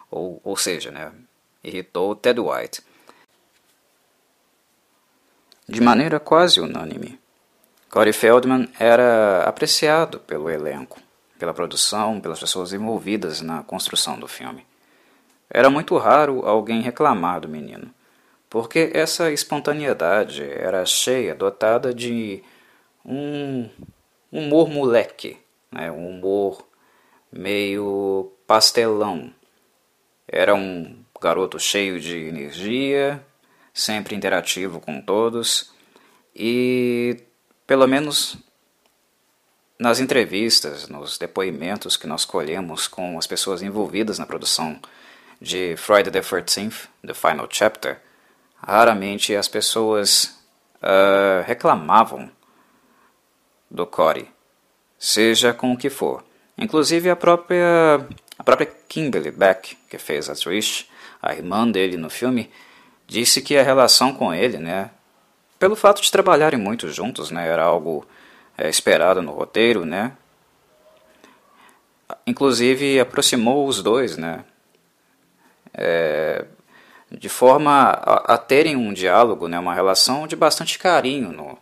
ou, 0.09 0.39
ou 0.43 0.55
seja, 0.55 0.91
né, 0.91 1.11
irritou 1.63 2.11
o 2.11 2.15
Ted 2.15 2.39
White. 2.39 2.81
De 5.67 5.81
maneira 5.81 6.19
quase 6.19 6.59
unânime, 6.59 7.19
Corey 7.89 8.11
Feldman 8.11 8.69
era 8.79 9.43
apreciado 9.43 10.19
pelo 10.19 10.49
elenco, 10.49 10.99
pela 11.37 11.53
produção, 11.53 12.19
pelas 12.19 12.39
pessoas 12.39 12.73
envolvidas 12.73 13.39
na 13.39 13.63
construção 13.63 14.19
do 14.19 14.27
filme. 14.27 14.65
Era 15.53 15.69
muito 15.69 15.95
raro 15.97 16.47
alguém 16.47 16.81
reclamar 16.81 17.41
do 17.41 17.47
menino, 17.47 17.93
porque 18.49 18.89
essa 18.91 19.31
espontaneidade 19.31 20.41
era 20.41 20.83
cheia, 20.83 21.35
dotada 21.35 21.93
de 21.93 22.43
um 23.05 23.69
humor 24.31 24.67
moleque, 24.67 25.37
né? 25.71 25.91
um 25.91 26.09
humor 26.09 26.67
meio 27.31 28.33
pastelão. 28.47 29.31
Era 30.27 30.55
um 30.55 30.97
garoto 31.21 31.59
cheio 31.59 31.99
de 31.99 32.17
energia, 32.17 33.23
sempre 33.71 34.15
interativo 34.15 34.79
com 34.79 34.99
todos 34.99 35.71
e, 36.35 37.17
pelo 37.67 37.87
menos 37.87 38.37
nas 39.77 39.99
entrevistas, 39.99 40.87
nos 40.87 41.19
depoimentos 41.19 41.95
que 41.95 42.07
nós 42.07 42.25
colhemos 42.25 42.87
com 42.87 43.19
as 43.19 43.27
pessoas 43.27 43.61
envolvidas 43.61 44.17
na 44.17 44.25
produção 44.25 44.79
de 45.43 45.75
Friday 45.75 46.09
the 46.09 46.21
13th, 46.21 46.87
The 47.05 47.13
Final 47.13 47.47
Chapter, 47.49 47.99
raramente 48.65 49.35
as 49.35 49.49
pessoas 49.49 50.39
uh, 50.81 51.43
reclamavam 51.45 52.31
do 53.69 53.85
Corey, 53.85 54.31
seja 54.97 55.53
com 55.53 55.73
o 55.73 55.77
que 55.77 55.89
for. 55.89 56.23
Inclusive 56.57 57.09
a 57.09 57.15
própria, 57.15 58.07
a 58.39 58.43
própria 58.43 58.71
Kimberly 58.87 59.31
Beck, 59.31 59.75
que 59.89 59.97
fez 59.97 60.29
a 60.29 60.33
Trish, 60.33 60.89
a 61.21 61.33
irmã 61.33 61.69
dele 61.69 61.97
no 61.97 62.09
filme, 62.09 62.49
disse 63.05 63.41
que 63.41 63.57
a 63.57 63.63
relação 63.63 64.13
com 64.13 64.33
ele, 64.33 64.57
né, 64.57 64.91
pelo 65.59 65.75
fato 65.75 66.01
de 66.01 66.09
trabalharem 66.09 66.59
muito 66.59 66.89
juntos, 66.89 67.31
né, 67.31 67.45
era 67.45 67.63
algo 67.63 68.07
é, 68.57 68.69
esperado 68.69 69.21
no 69.21 69.33
roteiro, 69.33 69.83
né, 69.83 70.13
inclusive 72.25 72.97
aproximou 72.97 73.67
os 73.67 73.83
dois, 73.83 74.15
né, 74.15 74.45
é, 75.73 76.45
de 77.11 77.29
forma 77.29 77.71
a, 77.71 78.33
a, 78.33 78.37
terem 78.37 78.75
um 78.75 78.93
diálogo, 78.93 79.47
né, 79.47 79.57
uma 79.59 79.73
relação 79.73 80.27
de 80.27 80.35
bastante 80.35 80.77
carinho 80.77 81.31
no, 81.31 81.57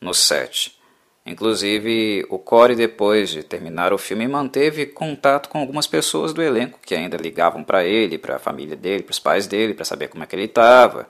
no 0.00 0.14
set. 0.14 0.78
Inclusive, 1.24 2.26
o 2.28 2.38
Corey, 2.38 2.74
depois 2.74 3.30
de 3.30 3.44
terminar 3.44 3.92
o 3.92 3.98
filme, 3.98 4.26
manteve 4.26 4.86
contato 4.86 5.48
com 5.48 5.58
algumas 5.58 5.86
pessoas 5.86 6.32
do 6.32 6.42
elenco 6.42 6.80
que 6.84 6.96
ainda 6.96 7.16
ligavam 7.16 7.62
para 7.62 7.84
ele, 7.84 8.18
para 8.18 8.36
a 8.36 8.40
família 8.40 8.74
dele, 8.74 9.04
para 9.04 9.12
os 9.12 9.20
pais 9.20 9.46
dele, 9.46 9.72
para 9.72 9.84
saber 9.84 10.08
como 10.08 10.24
é 10.24 10.26
que 10.26 10.34
ele 10.34 10.46
estava, 10.46 11.08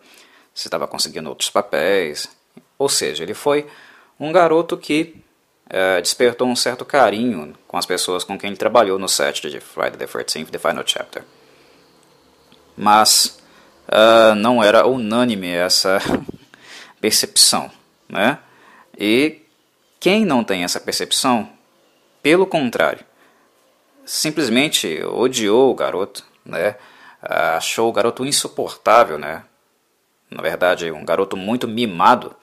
se 0.54 0.68
estava 0.68 0.86
conseguindo 0.86 1.30
outros 1.30 1.48
papéis. 1.48 2.28
Ou 2.78 2.90
seja, 2.90 3.22
ele 3.22 3.32
foi 3.32 3.66
um 4.20 4.30
garoto 4.30 4.76
que 4.76 5.16
é, 5.70 5.98
despertou 6.02 6.46
um 6.46 6.56
certo 6.56 6.84
carinho 6.84 7.54
com 7.66 7.78
as 7.78 7.86
pessoas 7.86 8.22
com 8.22 8.38
quem 8.38 8.48
ele 8.48 8.58
trabalhou 8.58 8.98
no 8.98 9.08
set 9.08 9.48
de 9.48 9.60
Friday 9.60 9.96
the 9.96 10.06
13th, 10.06 10.50
The 10.50 10.58
Final 10.58 10.84
Chapter 10.86 11.24
mas 12.76 13.38
uh, 13.88 14.34
não 14.34 14.62
era 14.62 14.86
unânime 14.86 15.50
essa 15.50 15.98
percepção. 17.00 17.70
Né? 18.08 18.38
E 18.98 19.40
quem 19.98 20.24
não 20.24 20.44
tem 20.44 20.64
essa 20.64 20.80
percepção, 20.80 21.48
pelo 22.22 22.46
contrário, 22.46 23.04
simplesmente 24.04 25.02
odiou 25.04 25.70
o 25.70 25.74
garoto, 25.74 26.24
né? 26.44 26.76
achou 27.22 27.88
o 27.88 27.92
garoto 27.92 28.26
insuportável, 28.26 29.18
né? 29.18 29.44
na 30.28 30.42
verdade, 30.42 30.90
um 30.90 31.04
garoto 31.04 31.36
muito 31.36 31.68
mimado, 31.68 32.34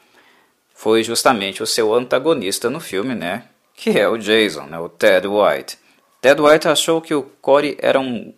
foi 0.73 1.03
justamente 1.03 1.61
o 1.61 1.67
seu 1.67 1.93
antagonista 1.93 2.69
no 2.69 2.79
filme, 2.79 3.13
né? 3.13 3.43
que 3.73 3.97
é 3.97 4.07
o 4.07 4.17
Jason, 4.17 4.63
né? 4.63 4.79
o 4.79 4.89
Ted 4.89 5.27
White. 5.27 5.77
Ted 6.21 6.41
White 6.41 6.67
achou 6.67 7.01
que 7.01 7.13
o 7.13 7.23
Corey 7.41 7.77
era 7.79 7.99
um 7.99 8.33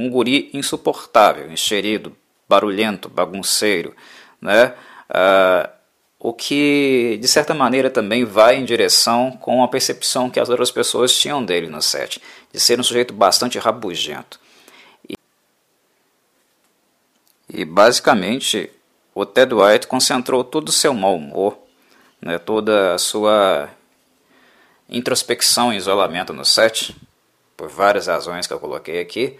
um 0.00 0.10
guri 0.10 0.50
insuportável, 0.52 1.50
enxerido, 1.50 2.16
barulhento, 2.48 3.08
bagunceiro, 3.08 3.94
né? 4.40 4.74
Uh, 5.10 5.80
o 6.18 6.32
que 6.34 7.18
de 7.20 7.26
certa 7.26 7.54
maneira 7.54 7.88
também 7.88 8.24
vai 8.24 8.56
em 8.56 8.64
direção 8.64 9.32
com 9.32 9.64
a 9.64 9.68
percepção 9.68 10.28
que 10.28 10.38
as 10.38 10.50
outras 10.50 10.70
pessoas 10.70 11.16
tinham 11.16 11.42
dele 11.42 11.66
no 11.66 11.80
set, 11.80 12.20
de 12.52 12.60
ser 12.60 12.78
um 12.78 12.82
sujeito 12.82 13.14
bastante 13.14 13.58
rabugento. 13.58 14.38
E, 15.08 15.14
e 17.48 17.64
basicamente 17.64 18.70
o 19.14 19.24
Ted 19.24 19.54
White 19.54 19.86
concentrou 19.86 20.44
todo 20.44 20.68
o 20.68 20.72
seu 20.72 20.92
mau 20.92 21.16
humor, 21.16 21.58
né, 22.20 22.38
toda 22.38 22.94
a 22.94 22.98
sua 22.98 23.70
introspecção 24.90 25.72
e 25.72 25.76
isolamento 25.76 26.34
no 26.34 26.44
set, 26.44 26.94
por 27.56 27.68
várias 27.68 28.08
razões 28.08 28.46
que 28.46 28.52
eu 28.52 28.60
coloquei 28.60 29.00
aqui, 29.00 29.38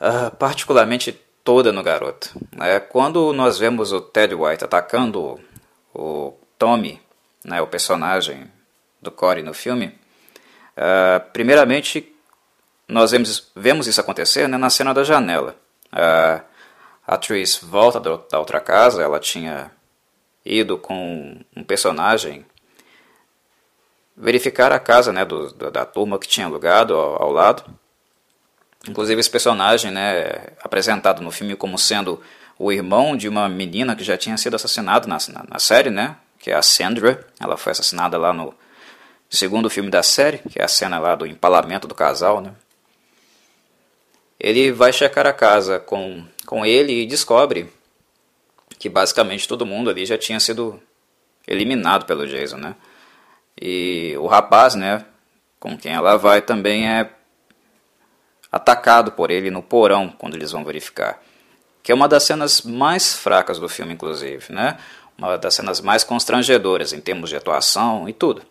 uh, 0.00 0.34
particularmente 0.36 1.12
toda 1.44 1.72
no 1.72 1.82
garoto. 1.82 2.30
É, 2.60 2.78
quando 2.78 3.32
nós 3.32 3.58
vemos 3.58 3.92
o 3.92 4.00
Ted 4.00 4.34
White 4.34 4.64
atacando 4.64 5.40
o 5.94 6.34
Tommy, 6.58 7.00
né, 7.44 7.60
o 7.62 7.66
personagem 7.66 8.50
do 9.00 9.10
Corey 9.10 9.42
no 9.42 9.54
filme, 9.54 9.86
uh, 10.76 11.30
primeiramente 11.32 12.14
nós 12.86 13.10
vemos, 13.10 13.50
vemos 13.54 13.86
isso 13.86 14.00
acontecer 14.00 14.48
né, 14.48 14.56
na 14.56 14.70
cena 14.70 14.94
da 14.94 15.04
janela. 15.04 15.56
Uh, 15.92 16.42
a 17.06 17.14
atriz 17.14 17.58
volta 17.62 17.98
da 18.00 18.38
outra 18.38 18.60
casa, 18.60 19.02
ela 19.02 19.18
tinha 19.18 19.70
ido 20.44 20.78
com 20.78 21.40
um 21.56 21.62
personagem 21.62 22.44
verificar 24.16 24.72
a 24.72 24.78
casa 24.78 25.12
né, 25.12 25.24
do, 25.24 25.52
da, 25.70 25.86
turma 25.86 26.18
que 26.18 26.26
tinha 26.26 26.46
alugado 26.46 26.94
ao, 26.94 27.22
ao 27.22 27.32
lado. 27.32 27.64
Inclusive 28.88 29.20
esse 29.20 29.30
personagem, 29.30 29.90
né, 29.90 30.46
apresentado 30.62 31.22
no 31.22 31.30
filme 31.30 31.54
como 31.54 31.78
sendo 31.78 32.20
o 32.58 32.72
irmão 32.72 33.16
de 33.16 33.28
uma 33.28 33.48
menina 33.48 33.94
que 33.94 34.02
já 34.02 34.16
tinha 34.16 34.36
sido 34.36 34.56
assassinada 34.56 35.06
na, 35.06 35.18
na, 35.28 35.44
na, 35.46 35.58
série, 35.58 35.90
né, 35.90 36.16
que 36.38 36.50
é 36.50 36.54
a 36.54 36.62
Sandra. 36.62 37.26
Ela 37.38 37.56
foi 37.56 37.72
assassinada 37.72 38.16
lá 38.16 38.32
no 38.32 38.54
segundo 39.28 39.68
filme 39.68 39.90
da 39.90 40.02
série, 40.02 40.38
que 40.38 40.58
é 40.58 40.64
a 40.64 40.68
cena 40.68 40.98
lá 40.98 41.14
do 41.14 41.26
empalamento 41.26 41.86
do 41.86 41.94
casal, 41.94 42.40
né. 42.40 42.52
Ele 44.40 44.72
vai 44.72 44.92
checar 44.92 45.26
a 45.26 45.32
casa 45.32 45.78
com, 45.78 46.24
com 46.46 46.64
ele 46.64 47.02
e 47.02 47.06
descobre 47.06 47.70
que 48.78 48.88
basicamente 48.88 49.48
todo 49.48 49.66
mundo 49.66 49.90
ali 49.90 50.06
já 50.06 50.16
tinha 50.16 50.38
sido 50.38 50.80
eliminado 51.46 52.06
pelo 52.06 52.26
Jason, 52.26 52.56
né. 52.56 52.74
E 53.60 54.14
o 54.18 54.26
rapaz, 54.26 54.74
né, 54.74 55.04
com 55.60 55.76
quem 55.76 55.92
ela 55.92 56.16
vai 56.16 56.40
também 56.40 56.88
é 56.88 57.10
atacado 58.58 59.12
por 59.12 59.30
ele 59.30 59.50
no 59.50 59.62
porão 59.62 60.12
quando 60.18 60.34
eles 60.34 60.52
vão 60.52 60.64
verificar. 60.64 61.20
Que 61.82 61.92
é 61.92 61.94
uma 61.94 62.08
das 62.08 62.24
cenas 62.24 62.62
mais 62.62 63.14
fracas 63.14 63.58
do 63.58 63.68
filme, 63.68 63.94
inclusive, 63.94 64.52
né? 64.52 64.78
Uma 65.16 65.38
das 65.38 65.54
cenas 65.54 65.80
mais 65.80 66.04
constrangedoras 66.04 66.92
em 66.92 67.00
termos 67.00 67.30
de 67.30 67.36
atuação 67.36 68.08
e 68.08 68.12
tudo, 68.12 68.42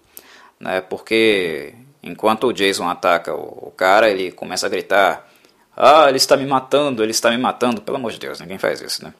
né? 0.59 0.81
Porque 0.81 1.75
Enquanto 2.07 2.47
o 2.47 2.53
Jason 2.53 2.87
ataca 2.87 3.33
o 3.33 3.71
cara, 3.75 4.09
ele 4.09 4.31
começa 4.31 4.65
a 4.65 4.69
gritar: 4.69 5.27
Ah, 5.75 6.05
ele 6.07 6.17
está 6.17 6.37
me 6.37 6.45
matando, 6.45 7.03
ele 7.03 7.11
está 7.11 7.29
me 7.29 7.37
matando. 7.37 7.81
Pelo 7.81 7.97
amor 7.97 8.11
de 8.11 8.19
Deus, 8.19 8.39
ninguém 8.39 8.57
faz 8.57 8.81
isso, 8.81 9.03
né? 9.03 9.13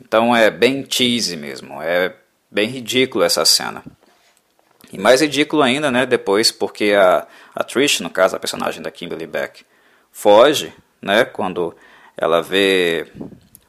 Então 0.00 0.34
é 0.34 0.50
bem 0.50 0.86
cheesy 0.88 1.36
mesmo, 1.36 1.80
é 1.82 2.14
bem 2.50 2.68
ridículo 2.68 3.24
essa 3.24 3.44
cena. 3.44 3.82
E 4.90 4.98
mais 4.98 5.20
ridículo 5.20 5.62
ainda, 5.62 5.90
né, 5.90 6.04
depois, 6.04 6.52
porque 6.52 6.92
a, 6.92 7.26
a 7.54 7.64
Trish, 7.64 8.00
no 8.00 8.10
caso, 8.10 8.36
a 8.36 8.38
personagem 8.38 8.82
da 8.82 8.90
Kimberly 8.90 9.26
Beck, 9.26 9.64
foge, 10.12 10.72
né, 11.00 11.24
quando 11.24 11.74
ela 12.16 12.40
vê 12.42 13.10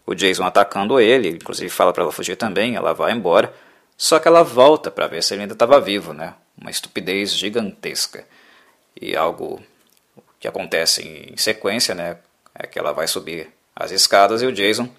o 0.05 0.13
Jason 0.13 0.43
atacando 0.43 0.99
ele, 0.99 1.29
inclusive 1.29 1.69
fala 1.69 1.93
para 1.93 2.03
ela 2.03 2.11
fugir 2.11 2.35
também, 2.35 2.75
ela 2.75 2.93
vai 2.93 3.11
embora, 3.11 3.53
só 3.97 4.19
que 4.19 4.27
ela 4.27 4.43
volta 4.43 4.91
para 4.91 5.07
ver 5.07 5.23
se 5.23 5.33
ele 5.33 5.43
ainda 5.43 5.53
estava 5.53 5.79
vivo, 5.79 6.13
né, 6.13 6.35
uma 6.57 6.69
estupidez 6.69 7.33
gigantesca. 7.33 8.25
E 9.01 9.15
algo 9.15 9.63
que 10.39 10.47
acontece 10.47 11.01
em 11.01 11.37
sequência, 11.37 11.95
né, 11.95 12.17
é 12.53 12.67
que 12.67 12.77
ela 12.77 12.91
vai 12.91 13.07
subir 13.07 13.49
as 13.75 13.91
escadas 13.91 14.41
e 14.41 14.45
o 14.45 14.51
Jason 14.51 14.89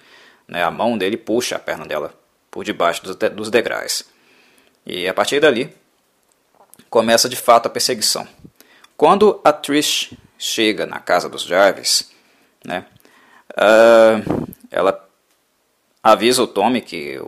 né, 0.48 0.62
a 0.62 0.70
mão 0.70 0.96
dele 0.96 1.16
puxa 1.16 1.56
a 1.56 1.58
perna 1.58 1.86
dela 1.86 2.12
por 2.50 2.64
debaixo 2.64 3.02
dos 3.02 3.50
degraus. 3.50 4.04
E 4.86 5.08
a 5.08 5.14
partir 5.14 5.40
dali, 5.40 5.74
começa 6.90 7.28
de 7.28 7.36
fato 7.36 7.66
a 7.66 7.70
perseguição. 7.70 8.26
Quando 8.96 9.40
a 9.42 9.52
Trish 9.52 10.12
chega 10.38 10.86
na 10.86 10.98
casa 10.98 11.28
dos 11.28 11.42
Jarvis, 11.42 12.10
né, 12.64 12.86
uh, 13.52 14.46
ela 14.70 15.08
avisa 16.02 16.42
o 16.42 16.46
Tommy 16.46 16.80
que 16.80 17.20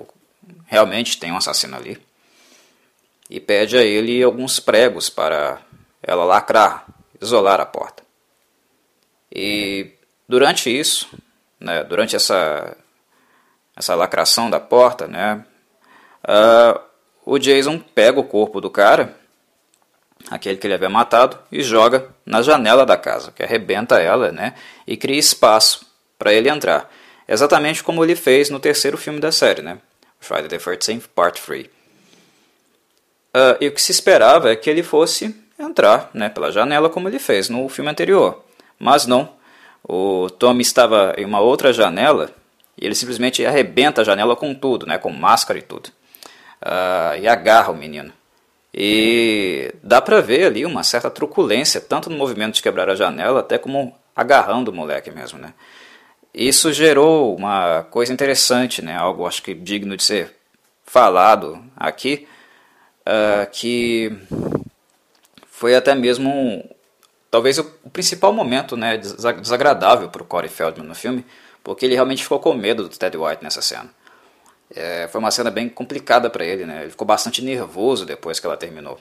realmente 0.66 1.18
tem 1.18 1.32
um 1.32 1.36
assassino 1.36 1.76
ali 1.76 2.00
e 3.28 3.40
pede 3.40 3.76
a 3.76 3.82
ele 3.82 4.22
alguns 4.22 4.60
pregos 4.60 5.08
para 5.10 5.60
ela 6.02 6.24
lacrar, 6.24 6.86
isolar 7.20 7.60
a 7.60 7.66
porta. 7.66 8.04
E 9.32 9.92
durante 10.28 10.70
isso, 10.70 11.08
né, 11.58 11.82
durante 11.84 12.14
essa 12.14 12.76
essa 13.76 13.94
lacração 13.94 14.48
da 14.48 14.58
porta, 14.58 15.06
né? 15.06 15.44
Uh, 16.24 16.80
o 17.26 17.38
Jason 17.38 17.78
pega 17.78 18.18
o 18.18 18.24
corpo 18.24 18.60
do 18.60 18.70
cara, 18.70 19.14
aquele 20.30 20.56
que 20.56 20.66
ele 20.66 20.74
havia 20.74 20.88
matado, 20.88 21.38
e 21.50 21.62
joga 21.62 22.08
na 22.24 22.42
janela 22.42 22.84
da 22.84 22.96
casa, 22.96 23.32
que 23.32 23.42
arrebenta 23.42 24.00
ela, 24.00 24.32
né? 24.32 24.54
E 24.86 24.96
cria 24.96 25.18
espaço 25.18 25.86
para 26.18 26.32
ele 26.32 26.48
entrar. 26.48 26.90
Exatamente 27.28 27.82
como 27.82 28.04
ele 28.04 28.16
fez 28.16 28.50
no 28.50 28.60
terceiro 28.60 28.96
filme 28.96 29.20
da 29.20 29.32
série, 29.32 29.62
né? 29.62 29.78
Friday 30.20 30.48
the 30.48 30.58
13th 30.58 31.04
Part 31.14 31.40
3. 31.40 31.66
Uh, 31.66 31.68
ah, 33.34 33.56
e 33.60 33.68
o 33.68 33.72
que 33.72 33.82
se 33.82 33.92
esperava 33.92 34.50
é 34.50 34.56
que 34.56 34.70
ele 34.70 34.82
fosse 34.82 35.34
entrar 35.58 36.10
né, 36.12 36.28
pela 36.28 36.50
janela 36.50 36.88
como 36.88 37.08
ele 37.08 37.18
fez 37.18 37.48
no 37.48 37.68
filme 37.68 37.90
anterior. 37.90 38.42
Mas 38.78 39.06
não. 39.06 39.34
O 39.88 40.28
Tommy 40.30 40.62
estava 40.62 41.14
em 41.16 41.24
uma 41.24 41.40
outra 41.40 41.72
janela 41.72 42.30
e 42.76 42.84
ele 42.84 42.94
simplesmente 42.94 43.44
arrebenta 43.44 44.00
a 44.00 44.04
janela 44.04 44.34
com 44.34 44.54
tudo, 44.54 44.86
né, 44.86 44.98
com 44.98 45.10
máscara 45.10 45.58
e 45.58 45.62
tudo. 45.62 45.88
Uh, 46.60 47.20
e 47.20 47.28
agarra 47.28 47.70
o 47.70 47.76
menino. 47.76 48.12
E 48.78 49.74
dá 49.82 50.02
pra 50.02 50.20
ver 50.20 50.44
ali 50.44 50.66
uma 50.66 50.82
certa 50.82 51.10
truculência, 51.10 51.80
tanto 51.80 52.10
no 52.10 52.18
movimento 52.18 52.56
de 52.56 52.62
quebrar 52.62 52.90
a 52.90 52.94
janela, 52.94 53.40
até 53.40 53.56
como 53.56 53.96
agarrando 54.14 54.70
o 54.70 54.74
moleque 54.74 55.10
mesmo, 55.10 55.38
né. 55.38 55.54
Isso 56.34 56.70
gerou 56.74 57.34
uma 57.34 57.84
coisa 57.84 58.12
interessante, 58.12 58.82
né, 58.82 58.94
algo 58.94 59.26
acho 59.26 59.42
que 59.42 59.54
digno 59.54 59.96
de 59.96 60.02
ser 60.04 60.36
falado 60.84 61.58
aqui, 61.74 62.28
uh, 63.00 63.50
que 63.50 64.14
foi 65.50 65.74
até 65.74 65.94
mesmo 65.94 66.62
talvez 67.30 67.58
o 67.58 67.64
principal 67.90 68.30
momento 68.30 68.76
né, 68.76 68.98
desagradável 68.98 70.10
para 70.10 70.22
o 70.22 70.26
Corey 70.26 70.50
Feldman 70.50 70.86
no 70.86 70.94
filme, 70.94 71.24
porque 71.64 71.86
ele 71.86 71.94
realmente 71.94 72.22
ficou 72.22 72.38
com 72.38 72.52
medo 72.52 72.82
do 72.82 72.90
Ted 72.90 73.16
White 73.16 73.42
nessa 73.42 73.62
cena. 73.62 73.88
É, 74.74 75.08
foi 75.08 75.20
uma 75.20 75.30
cena 75.30 75.50
bem 75.50 75.68
complicada 75.68 76.28
para 76.28 76.44
ele, 76.44 76.66
né? 76.66 76.82
Ele 76.82 76.90
ficou 76.90 77.06
bastante 77.06 77.42
nervoso 77.42 78.04
depois 78.04 78.40
que 78.40 78.46
ela 78.46 78.56
terminou. 78.56 78.98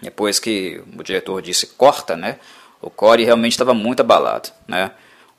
Depois 0.00 0.38
que 0.38 0.82
o 0.98 1.02
diretor 1.02 1.40
disse 1.42 1.66
corta, 1.68 2.16
né? 2.16 2.38
O 2.80 2.90
Corey 2.90 3.24
realmente 3.24 3.52
estava 3.52 3.74
muito 3.74 4.00
abalado, 4.00 4.50
né? 4.66 4.90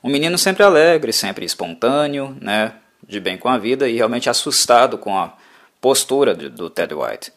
Um 0.02 0.08
menino 0.08 0.38
sempre 0.38 0.62
alegre, 0.62 1.12
sempre 1.12 1.44
espontâneo, 1.44 2.36
né? 2.40 2.74
De 3.06 3.20
bem 3.20 3.36
com 3.36 3.48
a 3.48 3.58
vida 3.58 3.88
e 3.88 3.96
realmente 3.96 4.30
assustado 4.30 4.98
com 4.98 5.16
a 5.16 5.36
postura 5.80 6.34
do, 6.34 6.50
do 6.50 6.70
Ted 6.70 6.94
White. 6.94 7.32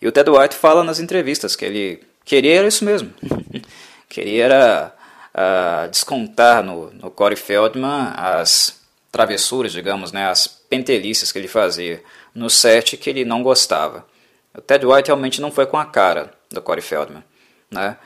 E 0.00 0.08
o 0.08 0.12
Ted 0.12 0.30
White 0.30 0.54
fala 0.54 0.84
nas 0.84 1.00
entrevistas 1.00 1.56
que 1.56 1.64
ele 1.64 2.02
queria 2.24 2.58
era 2.58 2.68
isso 2.68 2.84
mesmo. 2.84 3.12
queria 4.08 4.44
era 4.44 4.94
uh, 5.34 5.88
descontar 5.90 6.62
no, 6.62 6.90
no 6.92 7.10
Corey 7.10 7.36
Feldman 7.36 8.12
as 8.16 8.83
travessuras, 9.14 9.70
digamos, 9.70 10.10
né, 10.10 10.26
as 10.26 10.48
pentelices 10.48 11.30
que 11.30 11.38
ele 11.38 11.46
fazia 11.46 12.02
no 12.34 12.50
set 12.50 12.96
que 12.96 13.08
ele 13.08 13.24
não 13.24 13.44
gostava. 13.44 14.04
O 14.52 14.60
Ted 14.60 14.84
White 14.84 15.06
realmente 15.06 15.40
não 15.40 15.52
foi 15.52 15.66
com 15.66 15.78
a 15.78 15.84
cara 15.84 16.32
do 16.50 16.60
Corey 16.60 16.82
Feldman, 16.82 17.22
né? 17.70 17.96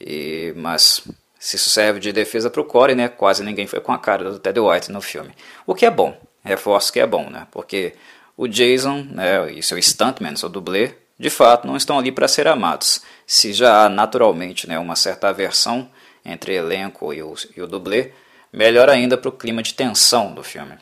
E, 0.00 0.52
mas 0.56 1.06
se 1.38 1.54
isso 1.54 1.70
serve 1.70 2.00
de 2.00 2.12
defesa 2.12 2.50
para 2.50 2.60
o 2.60 2.64
Corey, 2.64 2.96
né? 2.96 3.08
Quase 3.08 3.44
ninguém 3.44 3.68
foi 3.68 3.78
com 3.80 3.92
a 3.92 3.98
cara 3.98 4.28
do 4.28 4.40
Ted 4.40 4.58
White 4.58 4.90
no 4.90 5.00
filme. 5.00 5.30
O 5.64 5.72
que 5.72 5.86
é 5.86 5.90
bom, 5.90 6.20
reforço 6.42 6.92
que 6.92 6.98
é 6.98 7.06
bom, 7.06 7.30
né? 7.30 7.46
Porque 7.52 7.94
o 8.36 8.48
Jason 8.48 9.06
né, 9.12 9.52
e 9.52 9.62
seu 9.62 9.80
stuntman, 9.80 10.34
seu 10.34 10.48
dublê, 10.48 10.94
de 11.16 11.30
fato 11.30 11.64
não 11.64 11.76
estão 11.76 11.96
ali 11.96 12.10
para 12.10 12.26
ser 12.26 12.48
amados. 12.48 13.02
Se 13.24 13.52
já 13.52 13.84
há 13.84 13.88
naturalmente 13.88 14.68
né, 14.68 14.80
uma 14.80 14.96
certa 14.96 15.28
aversão 15.28 15.88
entre 16.24 16.56
elenco 16.56 17.14
e 17.14 17.22
o, 17.22 17.34
e 17.56 17.62
o 17.62 17.68
dublê, 17.68 18.12
melhor 18.56 18.88
ainda 18.88 19.18
para 19.18 19.28
o 19.28 19.32
clima 19.32 19.62
de 19.62 19.74
tensão 19.74 20.32
do 20.32 20.42
filme. 20.42 20.78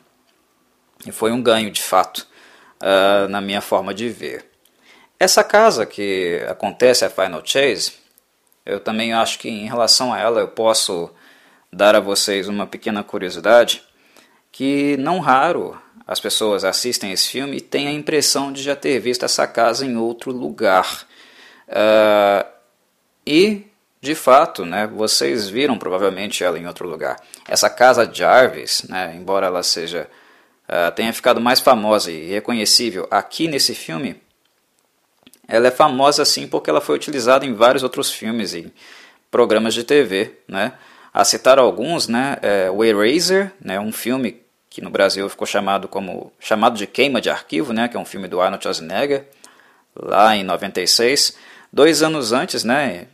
E 1.05 1.11
foi 1.11 1.33
um 1.33 1.43
ganho, 1.43 1.73
de 1.73 1.83
fato, 1.83 2.25
uh, 2.81 3.29
na 3.29 3.41
minha 3.41 3.61
forma 3.61 3.93
de 3.93 4.09
ver. 4.09 4.49
Essa 5.19 5.43
casa 5.43 5.85
que 5.85 6.41
acontece 6.49 7.05
a 7.05 7.11
Final 7.11 7.43
Chase, 7.45 7.95
eu 8.65 8.79
também 8.79 9.13
acho 9.13 9.41
que 9.41 9.49
em 9.49 9.67
relação 9.67 10.13
a 10.13 10.21
ela 10.21 10.41
eu 10.41 10.49
posso 10.49 11.11
dar 11.73 11.97
a 11.97 12.01
vocês 12.01 12.47
uma 12.47 12.65
pequena 12.65 13.03
curiosidade, 13.03 13.83
que 14.53 14.97
não 14.99 15.19
raro 15.19 15.77
as 16.07 16.21
pessoas 16.21 16.65
assistem 16.65 17.11
esse 17.11 17.29
filme 17.29 17.57
e 17.57 17.61
têm 17.61 17.89
a 17.89 17.93
impressão 17.93 18.53
de 18.53 18.63
já 18.63 18.77
ter 18.77 19.01
visto 19.01 19.25
essa 19.25 19.49
casa 19.49 19.85
em 19.85 19.97
outro 19.97 20.31
lugar. 20.31 21.09
Uh, 21.69 22.47
e 23.27 23.67
de 24.05 24.15
fato, 24.15 24.67
né, 24.67 24.87
vocês 24.87 25.49
viram 25.49 25.79
provavelmente 25.79 26.45
ela 26.45 26.59
em 26.59 26.67
outro 26.67 26.87
lugar. 26.87 27.19
Essa 27.49 27.71
casa 27.71 28.09
Jarvis, 28.13 28.83
né, 28.87 29.15
embora 29.17 29.47
ela 29.47 29.63
seja 29.63 30.07
uh, 30.69 30.93
tenha 30.95 31.11
ficado 31.11 31.41
mais 31.41 31.59
famosa 31.59 32.13
e 32.13 32.27
reconhecível 32.27 33.09
aqui 33.11 33.49
nesse 33.49 33.75
filme, 33.75 34.21
ela 35.49 35.69
é 35.69 35.71
famosa 35.71 36.23
sim 36.27 36.47
porque 36.47 36.69
ela 36.69 36.83
foi 36.83 36.95
utilizada 36.97 37.47
em 37.47 37.55
vários 37.55 37.83
outros 37.83 38.11
filmes 38.13 38.53
e 38.53 38.71
programas 39.31 39.73
de 39.73 39.83
TV, 39.85 40.33
né? 40.47 40.75
A 41.13 41.25
citar 41.25 41.59
alguns, 41.59 42.07
né, 42.07 42.37
é, 42.43 42.71
o 42.71 42.85
Eraser, 42.85 43.53
né, 43.59 43.81
um 43.81 43.93
filme 43.93 44.43
que 44.69 44.83
no 44.83 44.91
Brasil 44.91 45.27
ficou 45.31 45.47
chamado 45.47 45.89
como 45.89 46.31
chamado 46.39 46.77
de 46.77 46.87
Queima 46.87 47.23
de 47.23 47.31
Arquivo, 47.31 47.73
né, 47.73 47.89
que 47.89 47.97
é 47.97 48.01
um 48.01 48.05
filme 48.05 48.29
do 48.29 48.41
Arnold 48.41 48.63
Schwarzenegger, 48.63 49.25
lá 49.97 50.37
em 50.37 50.45
96. 50.45 51.37
Dois 51.73 52.03
anos 52.03 52.33
antes, 52.33 52.65
né, 52.65 53.07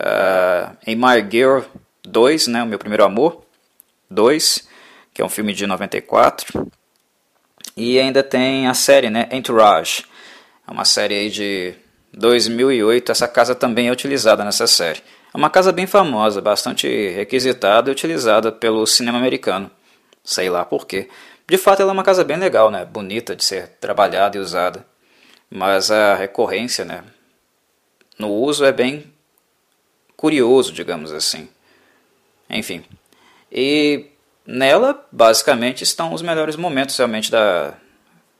uh, 0.00 0.76
em 0.86 0.96
My 0.96 1.24
Girl 1.30 1.60
2, 2.02 2.46
né, 2.48 2.62
o 2.62 2.66
meu 2.66 2.78
primeiro 2.78 3.04
amor 3.04 3.44
2, 4.10 4.68
que 5.12 5.22
é 5.22 5.24
um 5.24 5.28
filme 5.28 5.52
de 5.52 5.66
94. 5.66 6.70
E 7.76 7.98
ainda 7.98 8.22
tem 8.22 8.66
a 8.66 8.74
série, 8.74 9.10
né, 9.10 9.28
Entourage. 9.30 10.04
É 10.66 10.70
uma 10.70 10.84
série 10.84 11.14
aí 11.14 11.30
de 11.30 11.74
2008. 12.12 13.12
Essa 13.12 13.28
casa 13.28 13.54
também 13.54 13.88
é 13.88 13.92
utilizada 13.92 14.44
nessa 14.44 14.66
série. 14.66 15.02
É 15.32 15.36
uma 15.36 15.50
casa 15.50 15.70
bem 15.70 15.86
famosa, 15.86 16.40
bastante 16.40 16.88
requisitada 17.10 17.88
e 17.88 17.92
utilizada 17.92 18.50
pelo 18.50 18.86
cinema 18.86 19.18
americano. 19.18 19.70
Sei 20.24 20.50
lá 20.50 20.64
por 20.64 20.86
quê. 20.86 21.08
De 21.48 21.56
fato, 21.56 21.82
ela 21.82 21.92
é 21.92 21.94
uma 21.94 22.02
casa 22.02 22.24
bem 22.24 22.36
legal, 22.36 22.70
né? 22.70 22.84
Bonita 22.84 23.34
de 23.34 23.44
ser 23.44 23.68
trabalhada 23.80 24.36
e 24.36 24.40
usada. 24.40 24.84
Mas 25.48 25.90
a 25.90 26.14
recorrência, 26.14 26.84
né? 26.84 27.02
No 28.18 28.28
uso 28.28 28.64
é 28.64 28.72
bem 28.72 29.12
curioso, 30.20 30.70
digamos 30.70 31.12
assim. 31.12 31.48
Enfim. 32.50 32.84
E 33.50 34.10
nela, 34.46 35.02
basicamente, 35.10 35.82
estão 35.82 36.12
os 36.12 36.20
melhores 36.20 36.56
momentos 36.56 36.94
realmente 36.94 37.30
da, 37.30 37.72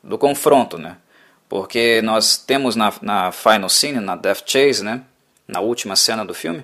do 0.05 0.19
confronto, 0.19 0.77
né? 0.77 0.99
Porque 1.49 2.03
nós 2.03 2.37
temos 2.37 2.77
na, 2.77 2.93
na 3.01 3.33
final 3.33 3.71
scene, 3.71 3.99
na 3.99 4.15
Death 4.15 4.43
Chase, 4.45 4.85
né? 4.85 5.01
Na 5.49 5.61
última 5.61 5.97
cena 5.97 6.23
do 6.23 6.35
filme, 6.35 6.63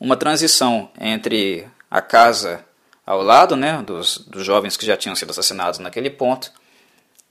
uma 0.00 0.16
transição 0.16 0.90
entre 1.00 1.64
a 1.88 2.02
casa 2.02 2.64
ao 3.06 3.22
lado, 3.22 3.54
né? 3.54 3.84
Dos, 3.86 4.18
dos 4.18 4.44
jovens 4.44 4.76
que 4.76 4.84
já 4.84 4.96
tinham 4.96 5.14
sido 5.14 5.30
assassinados 5.30 5.78
naquele 5.78 6.10
ponto 6.10 6.52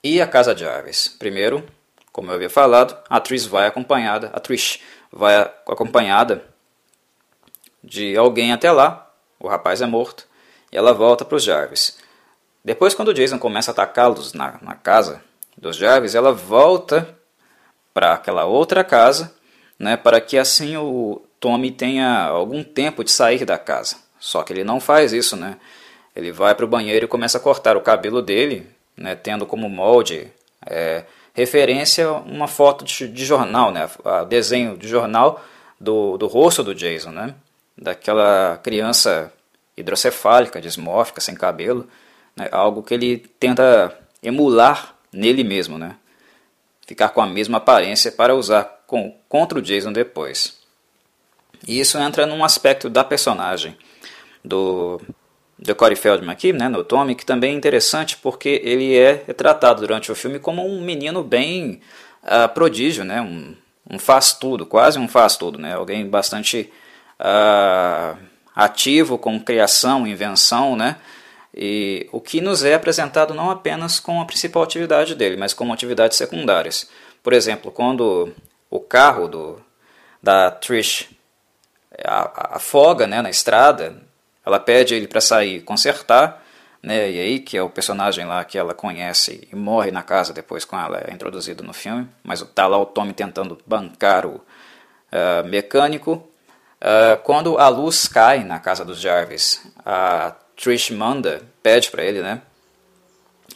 e 0.02 0.22
a 0.22 0.26
casa 0.26 0.54
de 0.54 0.62
Jarvis. 0.62 1.06
Primeiro, 1.06 1.68
como 2.10 2.30
eu 2.30 2.36
havia 2.36 2.48
falado, 2.48 2.96
a 3.10 3.20
Trish 3.20 3.44
vai 3.44 3.66
acompanhada, 3.66 4.30
a 4.32 4.40
Trish 4.40 4.80
vai 5.12 5.36
acompanhada 5.66 6.44
de 7.82 8.16
alguém 8.16 8.52
até 8.52 8.70
lá, 8.70 9.10
o 9.38 9.48
rapaz 9.48 9.80
é 9.80 9.86
morto, 9.86 10.26
e 10.70 10.76
ela 10.76 10.92
volta 10.92 11.24
para 11.24 11.36
os 11.36 11.42
Jarvis. 11.42 11.98
Depois, 12.64 12.94
quando 12.94 13.08
o 13.08 13.14
Jason 13.14 13.38
começa 13.38 13.70
a 13.70 13.72
atacá-los 13.72 14.32
na, 14.34 14.58
na 14.62 14.74
casa 14.74 15.22
dos 15.56 15.76
Jarvis, 15.76 16.14
ela 16.14 16.32
volta 16.32 17.16
para 17.92 18.12
aquela 18.12 18.44
outra 18.44 18.84
casa, 18.84 19.34
né, 19.78 19.96
para 19.96 20.20
que 20.20 20.36
assim 20.36 20.76
o 20.76 21.22
Tommy 21.40 21.70
tenha 21.70 22.24
algum 22.24 22.62
tempo 22.62 23.02
de 23.02 23.10
sair 23.10 23.44
da 23.44 23.58
casa. 23.58 23.96
Só 24.18 24.42
que 24.42 24.52
ele 24.52 24.62
não 24.62 24.78
faz 24.78 25.12
isso, 25.12 25.34
né? 25.34 25.58
Ele 26.14 26.30
vai 26.30 26.54
para 26.54 26.64
o 26.64 26.68
banheiro 26.68 27.06
e 27.06 27.08
começa 27.08 27.38
a 27.38 27.40
cortar 27.40 27.76
o 27.76 27.80
cabelo 27.80 28.20
dele, 28.20 28.68
né, 28.94 29.14
tendo 29.14 29.46
como 29.46 29.68
molde 29.68 30.30
é, 30.66 31.04
referência 31.32 32.10
uma 32.10 32.48
foto 32.48 32.84
de, 32.84 33.08
de 33.08 33.24
jornal, 33.24 33.70
né, 33.70 33.88
a 34.04 34.24
desenho 34.24 34.76
de 34.76 34.88
jornal 34.88 35.42
do, 35.80 36.16
do 36.16 36.26
rosto 36.26 36.62
do 36.62 36.74
Jason, 36.74 37.10
né, 37.10 37.34
daquela 37.76 38.58
criança 38.62 39.32
hidrocefálica, 39.76 40.60
dismórfica, 40.60 41.20
sem 41.20 41.34
cabelo, 41.34 41.88
né, 42.36 42.48
algo 42.52 42.82
que 42.82 42.94
ele 42.94 43.18
tenta 43.38 43.96
emular 44.22 44.94
nele 45.12 45.44
mesmo, 45.44 45.78
né, 45.78 45.96
ficar 46.86 47.10
com 47.10 47.20
a 47.20 47.26
mesma 47.26 47.58
aparência 47.58 48.10
para 48.12 48.34
usar 48.34 48.82
com, 48.86 49.16
contra 49.28 49.58
o 49.58 49.62
Jason 49.62 49.92
depois. 49.92 50.58
E 51.66 51.78
isso 51.78 51.98
entra 51.98 52.26
num 52.26 52.42
aspecto 52.42 52.88
da 52.88 53.04
personagem 53.04 53.76
do 54.44 55.00
do 55.60 55.74
Corey 55.74 55.96
Feldman 55.96 56.32
aqui, 56.32 56.52
né, 56.52 56.68
no 56.68 56.82
Tommy, 56.82 57.14
que 57.14 57.26
também 57.26 57.52
é 57.52 57.56
interessante 57.56 58.16
porque 58.16 58.62
ele 58.64 58.96
é 58.96 59.22
retratado 59.26 59.80
durante 59.82 60.10
o 60.10 60.14
filme 60.14 60.38
como 60.38 60.66
um 60.66 60.80
menino 60.80 61.22
bem 61.22 61.80
uh, 62.22 62.48
prodígio, 62.54 63.04
né, 63.04 63.20
um, 63.20 63.54
um 63.88 63.98
faz-tudo, 63.98 64.64
quase 64.64 64.98
um 64.98 65.06
faz-tudo, 65.06 65.58
né, 65.58 65.74
alguém 65.74 66.08
bastante 66.08 66.72
uh, 67.20 68.16
ativo 68.56 69.18
com 69.18 69.38
criação, 69.38 70.06
invenção, 70.06 70.74
né, 70.74 70.96
e 71.54 72.08
o 72.10 72.20
que 72.20 72.40
nos 72.40 72.64
é 72.64 72.74
apresentado 72.74 73.34
não 73.34 73.50
apenas 73.50 74.00
com 74.00 74.20
a 74.20 74.24
principal 74.24 74.62
atividade 74.62 75.14
dele, 75.14 75.36
mas 75.36 75.52
como 75.52 75.74
atividades 75.74 76.16
secundárias. 76.16 76.88
Por 77.22 77.32
exemplo, 77.34 77.70
quando 77.70 78.32
o 78.70 78.80
carro 78.80 79.28
do, 79.28 79.60
da 80.22 80.50
Trish 80.50 81.10
afoga 82.02 83.06
né, 83.06 83.20
na 83.20 83.28
estrada, 83.28 84.00
ela 84.50 84.60
pede 84.60 84.94
ele 84.94 85.06
para 85.06 85.20
sair 85.20 85.60
consertar, 85.62 86.44
né? 86.82 87.10
E 87.10 87.20
aí 87.20 87.38
que 87.38 87.56
é 87.56 87.62
o 87.62 87.70
personagem 87.70 88.24
lá 88.24 88.44
que 88.44 88.58
ela 88.58 88.74
conhece 88.74 89.46
e 89.50 89.56
morre 89.56 89.90
na 89.90 90.02
casa 90.02 90.32
depois 90.32 90.64
com 90.64 90.78
ela 90.78 91.02
é 91.06 91.12
introduzido 91.12 91.62
no 91.62 91.72
filme, 91.72 92.08
mas 92.22 92.42
tá 92.54 92.66
lá 92.66 92.78
o 92.78 92.86
Tommy 92.86 93.12
tentando 93.12 93.58
bancar 93.66 94.26
o 94.26 94.36
uh, 94.36 95.46
mecânico. 95.46 96.26
Uh, 96.80 97.20
quando 97.22 97.58
a 97.58 97.68
luz 97.68 98.08
cai 98.08 98.42
na 98.42 98.58
casa 98.58 98.84
dos 98.84 98.98
Jarvis, 98.98 99.62
a 99.84 100.34
Trish 100.56 100.90
manda, 100.90 101.42
pede 101.62 101.90
para 101.90 102.02
ele, 102.02 102.22
né? 102.22 102.40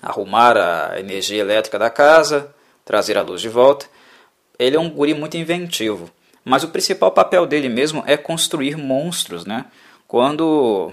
Arrumar 0.03 0.57
a 0.57 1.01
energia 1.01 1.40
elétrica 1.40 1.78
da 1.78 1.88
casa, 1.88 2.55
trazer 2.84 3.16
a 3.16 3.22
luz 3.22 3.40
de 3.40 3.49
volta. 3.49 3.86
Ele 4.59 4.76
é 4.76 4.80
um 4.80 4.90
guri 4.90 5.14
muito 5.14 5.36
inventivo, 5.36 6.11
mas 6.45 6.62
o 6.62 6.68
principal 6.68 7.11
papel 7.11 7.47
dele 7.47 7.68
mesmo 7.68 8.05
é 8.07 8.16
construir 8.16 8.76
monstros, 8.76 9.47
né? 9.47 9.64
Quando 10.07 10.92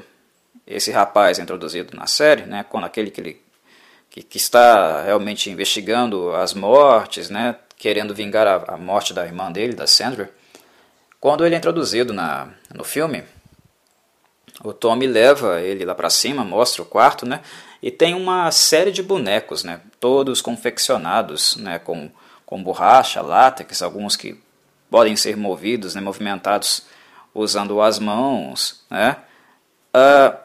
esse 0.65 0.91
rapaz 0.91 1.37
é 1.39 1.41
introduzido 1.41 1.95
na 1.95 2.07
série, 2.07 2.43
né, 2.43 2.65
quando 2.67 2.85
aquele 2.85 3.11
que, 3.11 3.21
ele, 3.21 3.41
que, 4.09 4.23
que 4.23 4.37
está 4.37 5.03
realmente 5.03 5.49
investigando 5.49 6.33
as 6.35 6.53
mortes, 6.53 7.29
né, 7.29 7.55
querendo 7.77 8.13
vingar 8.13 8.47
a, 8.47 8.75
a, 8.75 8.77
morte 8.77 9.13
da 9.13 9.25
irmã 9.25 9.51
dele, 9.51 9.73
da 9.73 9.87
Sandra, 9.87 10.31
quando 11.19 11.45
ele 11.45 11.55
é 11.55 11.57
introduzido 11.57 12.13
na, 12.13 12.49
no 12.73 12.83
filme, 12.83 13.23
o 14.63 14.71
Tommy 14.71 15.07
leva 15.07 15.61
ele 15.61 15.83
lá 15.83 15.95
para 15.95 16.09
cima, 16.09 16.43
mostra 16.43 16.81
o 16.81 16.85
quarto, 16.85 17.25
né, 17.25 17.41
e 17.81 17.89
tem 17.91 18.13
uma 18.13 18.51
série 18.51 18.91
de 18.91 19.03
bonecos, 19.03 19.63
né, 19.63 19.81
todos 19.99 20.41
confeccionados, 20.41 21.57
né, 21.57 21.79
com, 21.79 22.09
com 22.45 22.63
borracha, 22.63 23.21
látex, 23.21 23.81
alguns 23.81 24.15
que 24.15 24.39
podem 24.89 25.15
ser 25.15 25.35
movidos, 25.35 25.95
né, 25.95 26.01
movimentados 26.01 26.85
usando 27.33 27.81
as 27.81 27.99
mãos. 27.99 28.83
Né? 28.89 29.17
Uh, 29.95 30.37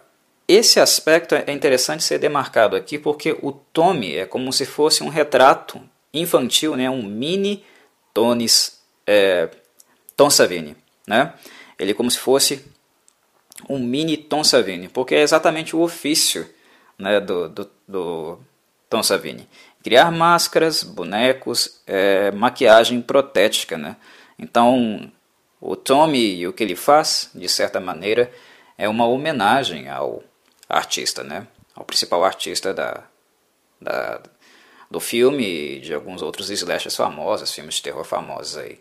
esse 0.48 0.78
aspecto 0.78 1.34
é 1.34 1.52
interessante 1.52 2.04
ser 2.04 2.18
demarcado 2.18 2.76
aqui 2.76 2.98
porque 2.98 3.36
o 3.42 3.52
Tommy 3.52 4.16
é 4.16 4.26
como 4.26 4.52
se 4.52 4.64
fosse 4.64 5.02
um 5.02 5.08
retrato 5.08 5.80
infantil, 6.12 6.76
né? 6.76 6.88
um 6.88 7.02
mini 7.02 7.64
Tonis, 8.14 8.80
é, 9.06 9.50
Tom 10.16 10.30
Savini. 10.30 10.76
Né? 11.06 11.32
Ele 11.78 11.90
é 11.90 11.94
como 11.94 12.10
se 12.10 12.18
fosse 12.18 12.64
um 13.68 13.78
mini 13.78 14.16
Tom 14.16 14.44
Savini, 14.44 14.88
porque 14.88 15.14
é 15.14 15.22
exatamente 15.22 15.74
o 15.74 15.80
ofício 15.80 16.48
né, 16.98 17.20
do, 17.20 17.48
do, 17.48 17.70
do 17.86 18.38
Tom 18.88 19.02
Savini. 19.02 19.48
Criar 19.82 20.10
máscaras, 20.10 20.82
bonecos, 20.82 21.80
é, 21.86 22.30
maquiagem 22.30 23.00
protética. 23.00 23.76
Né? 23.76 23.96
Então, 24.38 25.10
o 25.60 25.74
Tommy 25.74 26.36
e 26.36 26.46
o 26.46 26.52
que 26.52 26.62
ele 26.62 26.76
faz, 26.76 27.30
de 27.34 27.48
certa 27.48 27.80
maneira, 27.80 28.30
é 28.76 28.88
uma 28.88 29.06
homenagem 29.06 29.88
ao 29.88 30.22
artista, 30.68 31.22
né? 31.22 31.46
ao 31.74 31.84
principal 31.84 32.24
artista 32.24 32.72
da, 32.72 33.04
da, 33.80 34.20
do 34.90 34.98
filme 34.98 35.44
e 35.44 35.80
de 35.80 35.94
alguns 35.94 36.22
outros 36.22 36.48
slashers 36.50 36.96
famosos, 36.96 37.52
filmes 37.52 37.76
de 37.76 37.82
terror 37.82 38.04
famosos 38.04 38.56
aí, 38.56 38.80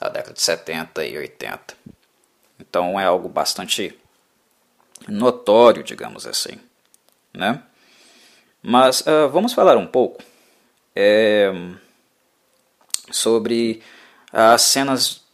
da 0.00 0.08
década 0.08 0.32
de 0.32 0.42
70 0.42 1.04
e 1.04 1.18
80. 1.18 1.74
Então 2.58 2.98
é 2.98 3.04
algo 3.04 3.28
bastante 3.28 3.96
notório, 5.06 5.82
digamos 5.82 6.26
assim. 6.26 6.58
Né? 7.32 7.62
Mas 8.62 9.02
uh, 9.02 9.28
vamos 9.30 9.52
falar 9.52 9.76
um 9.76 9.86
pouco 9.86 10.22
é, 10.94 11.52
sobre 13.10 13.82
as 14.32 14.62
cenas 14.62 15.25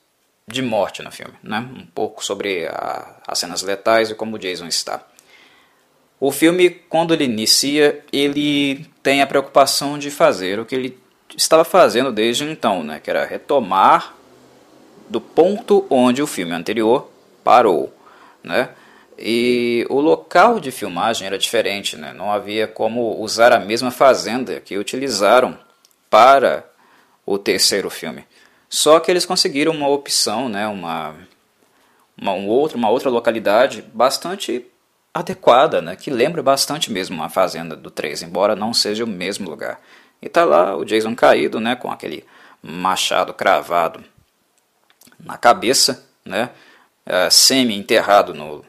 de 0.52 0.62
morte 0.62 1.02
no 1.02 1.10
filme, 1.10 1.34
né? 1.42 1.68
um 1.76 1.86
pouco 1.86 2.24
sobre 2.24 2.68
as 3.26 3.38
cenas 3.38 3.62
letais 3.62 4.10
e 4.10 4.14
como 4.14 4.36
o 4.36 4.38
Jason 4.38 4.66
está. 4.66 5.04
O 6.20 6.30
filme, 6.30 6.70
quando 6.70 7.12
ele 7.12 7.24
inicia, 7.24 8.04
ele 8.12 8.86
tem 9.02 9.22
a 9.22 9.26
preocupação 9.26 9.98
de 9.98 10.10
fazer 10.10 10.60
o 10.60 10.64
que 10.64 10.74
ele 10.74 10.98
estava 11.36 11.64
fazendo 11.64 12.12
desde 12.12 12.44
então, 12.44 12.84
né? 12.84 13.00
que 13.00 13.10
era 13.10 13.24
retomar 13.24 14.14
do 15.08 15.20
ponto 15.20 15.84
onde 15.90 16.22
o 16.22 16.26
filme 16.26 16.52
anterior 16.52 17.10
parou. 17.42 17.92
Né? 18.42 18.68
E 19.18 19.84
o 19.90 20.00
local 20.00 20.60
de 20.60 20.70
filmagem 20.70 21.26
era 21.26 21.38
diferente, 21.38 21.96
né? 21.96 22.12
não 22.12 22.30
havia 22.30 22.68
como 22.68 23.20
usar 23.20 23.52
a 23.52 23.58
mesma 23.58 23.90
fazenda 23.90 24.60
que 24.60 24.78
utilizaram 24.78 25.58
para 26.08 26.64
o 27.26 27.38
terceiro 27.38 27.90
filme. 27.90 28.24
Só 28.72 28.98
que 28.98 29.10
eles 29.10 29.26
conseguiram 29.26 29.70
uma 29.70 29.86
opção, 29.86 30.48
né, 30.48 30.66
uma, 30.66 31.14
uma, 32.16 32.32
um 32.32 32.48
outro, 32.48 32.78
uma 32.78 32.88
outra 32.88 33.10
localidade 33.10 33.82
bastante 33.92 34.64
adequada, 35.12 35.82
né, 35.82 35.94
que 35.94 36.10
lembra 36.10 36.42
bastante 36.42 36.90
mesmo 36.90 37.22
a 37.22 37.28
fazenda 37.28 37.76
do 37.76 37.90
3, 37.90 38.22
embora 38.22 38.56
não 38.56 38.72
seja 38.72 39.04
o 39.04 39.06
mesmo 39.06 39.50
lugar. 39.50 39.78
E 40.22 40.28
tá 40.28 40.46
lá 40.46 40.74
o 40.74 40.86
Jason 40.86 41.14
caído, 41.14 41.60
né, 41.60 41.76
com 41.76 41.92
aquele 41.92 42.24
machado 42.62 43.34
cravado 43.34 44.02
na 45.20 45.36
cabeça, 45.36 46.08
né, 46.24 46.48
é, 47.04 47.28
semi-enterrado 47.28 48.32
no 48.32 48.64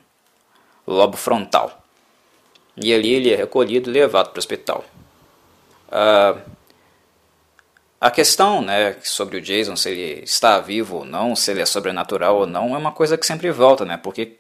lobo 0.85 1.15
frontal. 1.15 1.81
E 2.75 2.93
ali 2.93 3.13
ele 3.13 3.31
é 3.31 3.37
recolhido 3.37 3.89
e 3.89 3.93
levado 3.93 4.31
para 4.31 4.37
o 4.37 4.39
hospital. 4.39 4.83
Uh, 5.87 6.41
a 8.03 8.11
questão 8.11 8.61
né, 8.61 8.97
sobre 9.01 9.37
o 9.37 9.41
Jason, 9.41 9.77
se 9.77 9.89
ele 9.89 10.23
está 10.25 10.59
vivo 10.59 10.97
ou 10.97 11.05
não, 11.05 11.37
se 11.37 11.49
ele 11.49 11.61
é 11.61 11.65
sobrenatural 11.65 12.39
ou 12.39 12.45
não, 12.45 12.75
é 12.75 12.77
uma 12.77 12.91
coisa 12.91 13.17
que 13.17 13.25
sempre 13.25 13.49
volta, 13.49 13.85
né? 13.85 13.95
Porque, 13.95 14.39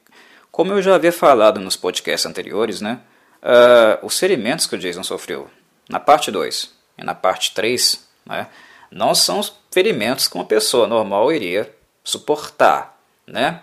como 0.51 0.73
eu 0.73 0.81
já 0.81 0.95
havia 0.95 1.13
falado 1.13 1.61
nos 1.61 1.77
podcasts 1.77 2.29
anteriores, 2.29 2.81
né? 2.81 2.99
Uh, 3.41 4.05
os 4.05 4.19
ferimentos 4.19 4.67
que 4.67 4.75
o 4.75 4.77
Jason 4.77 5.01
sofreu 5.01 5.49
na 5.87 5.97
parte 5.97 6.29
2 6.29 6.71
e 6.97 7.05
na 7.05 7.15
parte 7.15 7.53
3, 7.53 8.05
né? 8.25 8.47
Não 8.91 9.15
são 9.15 9.39
ferimentos 9.71 10.27
que 10.27 10.35
uma 10.35 10.43
pessoa 10.43 10.85
normal 10.85 11.31
iria 11.31 11.73
suportar, 12.03 12.99
né? 13.25 13.61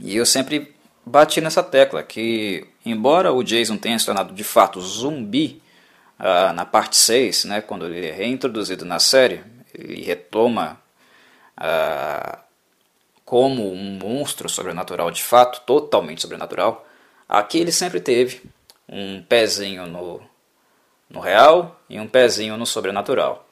E 0.00 0.16
eu 0.16 0.26
sempre 0.26 0.74
bati 1.06 1.40
nessa 1.40 1.62
tecla 1.62 2.02
que, 2.02 2.66
embora 2.84 3.32
o 3.32 3.44
Jason 3.44 3.76
tenha 3.76 4.00
se 4.00 4.06
tornado 4.06 4.34
de 4.34 4.42
fato 4.42 4.80
zumbi 4.80 5.62
ah, 6.18 6.52
na 6.52 6.64
parte 6.64 6.96
6, 6.96 7.44
né, 7.44 7.60
quando 7.60 7.86
ele 7.86 8.06
é 8.06 8.12
reintroduzido 8.12 8.84
na 8.84 8.98
série, 8.98 9.42
ele 9.74 10.02
retoma 10.02 10.80
ah, 11.56 12.40
como 13.24 13.72
um 13.72 13.98
monstro 13.98 14.48
sobrenatural 14.48 15.10
de 15.10 15.22
fato, 15.22 15.62
totalmente 15.66 16.22
sobrenatural. 16.22 16.86
Aqui 17.28 17.58
ele 17.58 17.72
sempre 17.72 18.00
teve 18.00 18.42
um 18.88 19.22
pezinho 19.22 19.86
no, 19.86 20.20
no 21.08 21.20
real 21.20 21.80
e 21.88 21.98
um 21.98 22.06
pezinho 22.06 22.56
no 22.56 22.66
sobrenatural. 22.66 23.46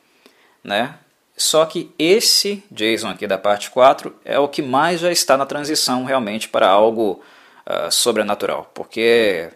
Né? 0.63 0.95
Só 1.37 1.65
que 1.65 1.93
esse 1.99 2.63
Jason 2.71 3.09
aqui 3.09 3.27
da 3.27 3.39
parte 3.39 3.71
4 3.71 4.15
é 4.25 4.39
o 4.39 4.49
que 4.49 4.63
mais 4.63 5.01
já 5.01 5.11
está 5.11 5.37
na 5.37 5.47
transição 5.47 6.05
realmente 6.05 6.49
para 6.49 6.69
algo 6.69 7.23
uh, 7.67 7.91
sobrenatural, 7.91 8.71
porque 8.75 9.51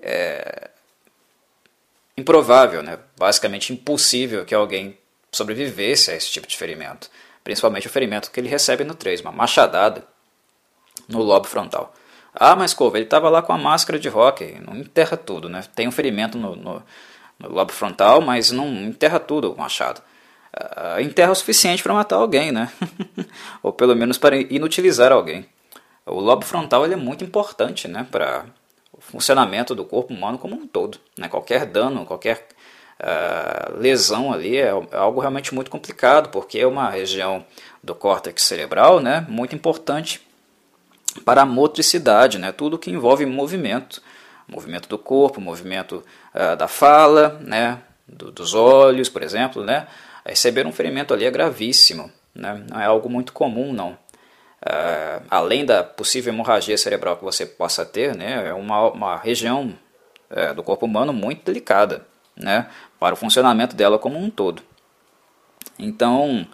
é 0.00 0.70
improvável, 2.16 2.82
né? 2.82 2.98
basicamente 3.18 3.72
impossível 3.72 4.44
que 4.44 4.54
alguém 4.54 4.96
sobrevivesse 5.32 6.10
a 6.10 6.14
esse 6.14 6.30
tipo 6.30 6.46
de 6.46 6.56
ferimento, 6.56 7.10
principalmente 7.42 7.86
o 7.86 7.90
ferimento 7.90 8.30
que 8.30 8.38
ele 8.38 8.48
recebe 8.48 8.84
no 8.84 8.94
3, 8.94 9.20
uma 9.20 9.32
machadada 9.32 10.06
no 11.08 11.22
lobo 11.22 11.46
frontal. 11.46 11.92
Ah, 12.32 12.56
mas 12.56 12.74
Cova, 12.74 12.96
ele 12.96 13.04
estava 13.04 13.28
lá 13.28 13.42
com 13.42 13.52
a 13.52 13.58
máscara 13.58 13.98
de 13.98 14.08
rock, 14.08 14.58
não 14.66 14.76
enterra 14.76 15.16
tudo, 15.16 15.48
né? 15.48 15.62
Tem 15.74 15.86
um 15.86 15.92
ferimento 15.92 16.36
no, 16.36 16.56
no, 16.56 16.82
no 17.38 17.48
lobo 17.48 17.72
frontal, 17.72 18.20
mas 18.20 18.50
não 18.50 18.66
enterra 18.68 19.20
tudo 19.20 19.52
o 19.52 19.56
machado. 19.56 20.02
Uh, 20.52 21.00
enterra 21.00 21.32
o 21.32 21.34
suficiente 21.34 21.82
para 21.82 21.94
matar 21.94 22.16
alguém, 22.16 22.50
né? 22.50 22.72
Ou 23.62 23.72
pelo 23.72 23.94
menos 23.94 24.18
para 24.18 24.36
inutilizar 24.36 25.12
alguém. 25.12 25.46
O 26.06 26.20
lobo 26.20 26.44
frontal 26.44 26.84
ele 26.84 26.94
é 26.94 26.96
muito 26.96 27.24
importante, 27.24 27.86
né? 27.86 28.06
Para 28.10 28.46
funcionamento 29.14 29.76
do 29.76 29.84
corpo 29.84 30.12
humano 30.12 30.38
como 30.38 30.56
um 30.56 30.66
todo. 30.66 30.98
Né? 31.16 31.28
Qualquer 31.28 31.66
dano, 31.66 32.04
qualquer 32.04 32.48
uh, 33.00 33.78
lesão 33.78 34.32
ali 34.32 34.56
é, 34.56 34.70
é 34.90 34.96
algo 34.96 35.20
realmente 35.20 35.54
muito 35.54 35.70
complicado, 35.70 36.30
porque 36.30 36.58
é 36.58 36.66
uma 36.66 36.90
região 36.90 37.46
do 37.82 37.94
córtex 37.94 38.42
cerebral, 38.42 38.98
né? 38.98 39.24
Muito 39.28 39.54
importante 39.54 40.20
para 41.24 41.42
a 41.42 41.46
motricidade, 41.46 42.38
né? 42.38 42.50
tudo 42.50 42.78
que 42.78 42.90
envolve 42.90 43.24
movimento, 43.24 44.02
movimento 44.48 44.88
do 44.88 44.98
corpo, 44.98 45.40
movimento 45.40 46.02
uh, 46.34 46.56
da 46.56 46.66
fala, 46.66 47.40
né? 47.40 47.80
Do, 48.08 48.32
dos 48.32 48.52
olhos, 48.52 49.08
por 49.08 49.22
exemplo, 49.22 49.64
né? 49.64 49.86
receber 50.26 50.66
um 50.66 50.72
ferimento 50.72 51.14
ali 51.14 51.24
é 51.24 51.30
gravíssimo, 51.30 52.10
né? 52.34 52.64
não 52.68 52.80
é 52.80 52.86
algo 52.86 53.08
muito 53.08 53.32
comum 53.32 53.72
não. 53.72 53.96
Uh, 54.64 55.22
além 55.28 55.64
da 55.66 55.84
possível 55.84 56.32
hemorragia 56.32 56.78
cerebral 56.78 57.18
que 57.18 57.24
você 57.24 57.44
possa 57.44 57.84
ter, 57.84 58.16
né? 58.16 58.48
é 58.48 58.54
uma, 58.54 58.90
uma 58.90 59.16
região 59.18 59.74
uh, 60.30 60.54
do 60.54 60.62
corpo 60.62 60.86
humano 60.86 61.12
muito 61.12 61.44
delicada 61.44 62.06
né? 62.34 62.68
para 62.98 63.12
o 63.12 63.16
funcionamento 63.16 63.76
dela 63.76 63.98
como 63.98 64.18
um 64.18 64.30
todo. 64.30 64.62
Então, 65.78 66.46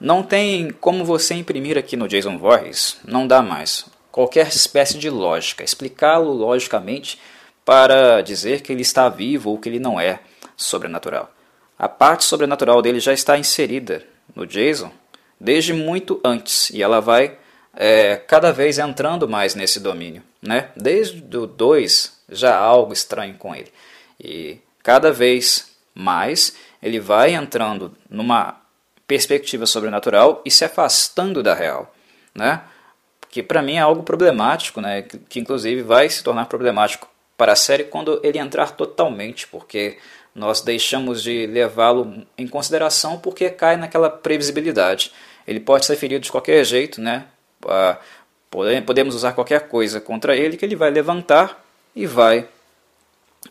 não 0.00 0.24
tem 0.24 0.70
como 0.72 1.04
você 1.04 1.34
imprimir 1.34 1.78
aqui 1.78 1.96
no 1.96 2.08
Jason 2.08 2.36
Voorhees, 2.36 2.98
não 3.06 3.28
dá 3.28 3.40
mais 3.40 3.86
qualquer 4.10 4.48
espécie 4.48 4.98
de 4.98 5.08
lógica, 5.08 5.62
explicá-lo 5.62 6.32
logicamente 6.32 7.20
para 7.64 8.22
dizer 8.22 8.60
que 8.60 8.72
ele 8.72 8.82
está 8.82 9.08
vivo 9.08 9.50
ou 9.50 9.58
que 9.58 9.68
ele 9.68 9.78
não 9.78 10.00
é 10.00 10.18
sobrenatural. 10.56 11.30
A 11.78 11.88
parte 11.88 12.24
sobrenatural 12.24 12.82
dele 12.82 12.98
já 12.98 13.12
está 13.12 13.38
inserida 13.38 14.04
no 14.34 14.46
Jason 14.46 14.90
desde 15.40 15.72
muito 15.72 16.20
antes 16.24 16.70
e 16.70 16.82
ela 16.82 17.00
vai 17.00 17.38
é, 17.74 18.16
cada 18.16 18.52
vez 18.52 18.78
entrando 18.78 19.28
mais 19.28 19.54
nesse 19.54 19.80
domínio. 19.80 20.22
Né? 20.40 20.68
Desde 20.76 21.36
o 21.36 21.46
2 21.46 22.20
já 22.30 22.56
há 22.56 22.60
algo 22.60 22.92
estranho 22.92 23.34
com 23.34 23.54
ele. 23.54 23.72
E 24.18 24.58
cada 24.82 25.12
vez 25.12 25.72
mais 25.94 26.56
ele 26.82 26.98
vai 26.98 27.34
entrando 27.34 27.94
numa 28.08 28.60
perspectiva 29.06 29.66
sobrenatural 29.66 30.42
e 30.44 30.50
se 30.50 30.64
afastando 30.64 31.42
da 31.42 31.54
real. 31.54 31.94
Né? 32.34 32.62
que 33.32 33.42
para 33.42 33.62
mim 33.62 33.76
é 33.76 33.80
algo 33.80 34.02
problemático, 34.02 34.80
né? 34.82 35.00
Que, 35.00 35.18
que, 35.18 35.40
inclusive 35.40 35.82
vai 35.82 36.06
se 36.10 36.22
tornar 36.22 36.44
problemático 36.44 37.08
para 37.34 37.52
a 37.52 37.56
série 37.56 37.84
quando 37.84 38.20
ele 38.22 38.38
entrar 38.38 38.72
totalmente, 38.72 39.48
porque 39.48 39.96
nós 40.34 40.60
deixamos 40.60 41.22
de 41.22 41.46
levá-lo 41.46 42.26
em 42.36 42.46
consideração 42.46 43.18
porque 43.18 43.48
cai 43.48 43.78
naquela 43.78 44.10
previsibilidade. 44.10 45.12
Ele 45.48 45.58
pode 45.58 45.86
ser 45.86 45.96
ferido 45.96 46.22
de 46.22 46.30
qualquer 46.30 46.62
jeito, 46.62 47.00
né? 47.00 47.24
Podemos 48.84 49.14
usar 49.14 49.32
qualquer 49.32 49.68
coisa 49.68 50.00
contra 50.00 50.36
ele 50.36 50.56
que 50.56 50.64
ele 50.64 50.76
vai 50.76 50.90
levantar 50.90 51.64
e 51.94 52.06
vai 52.06 52.48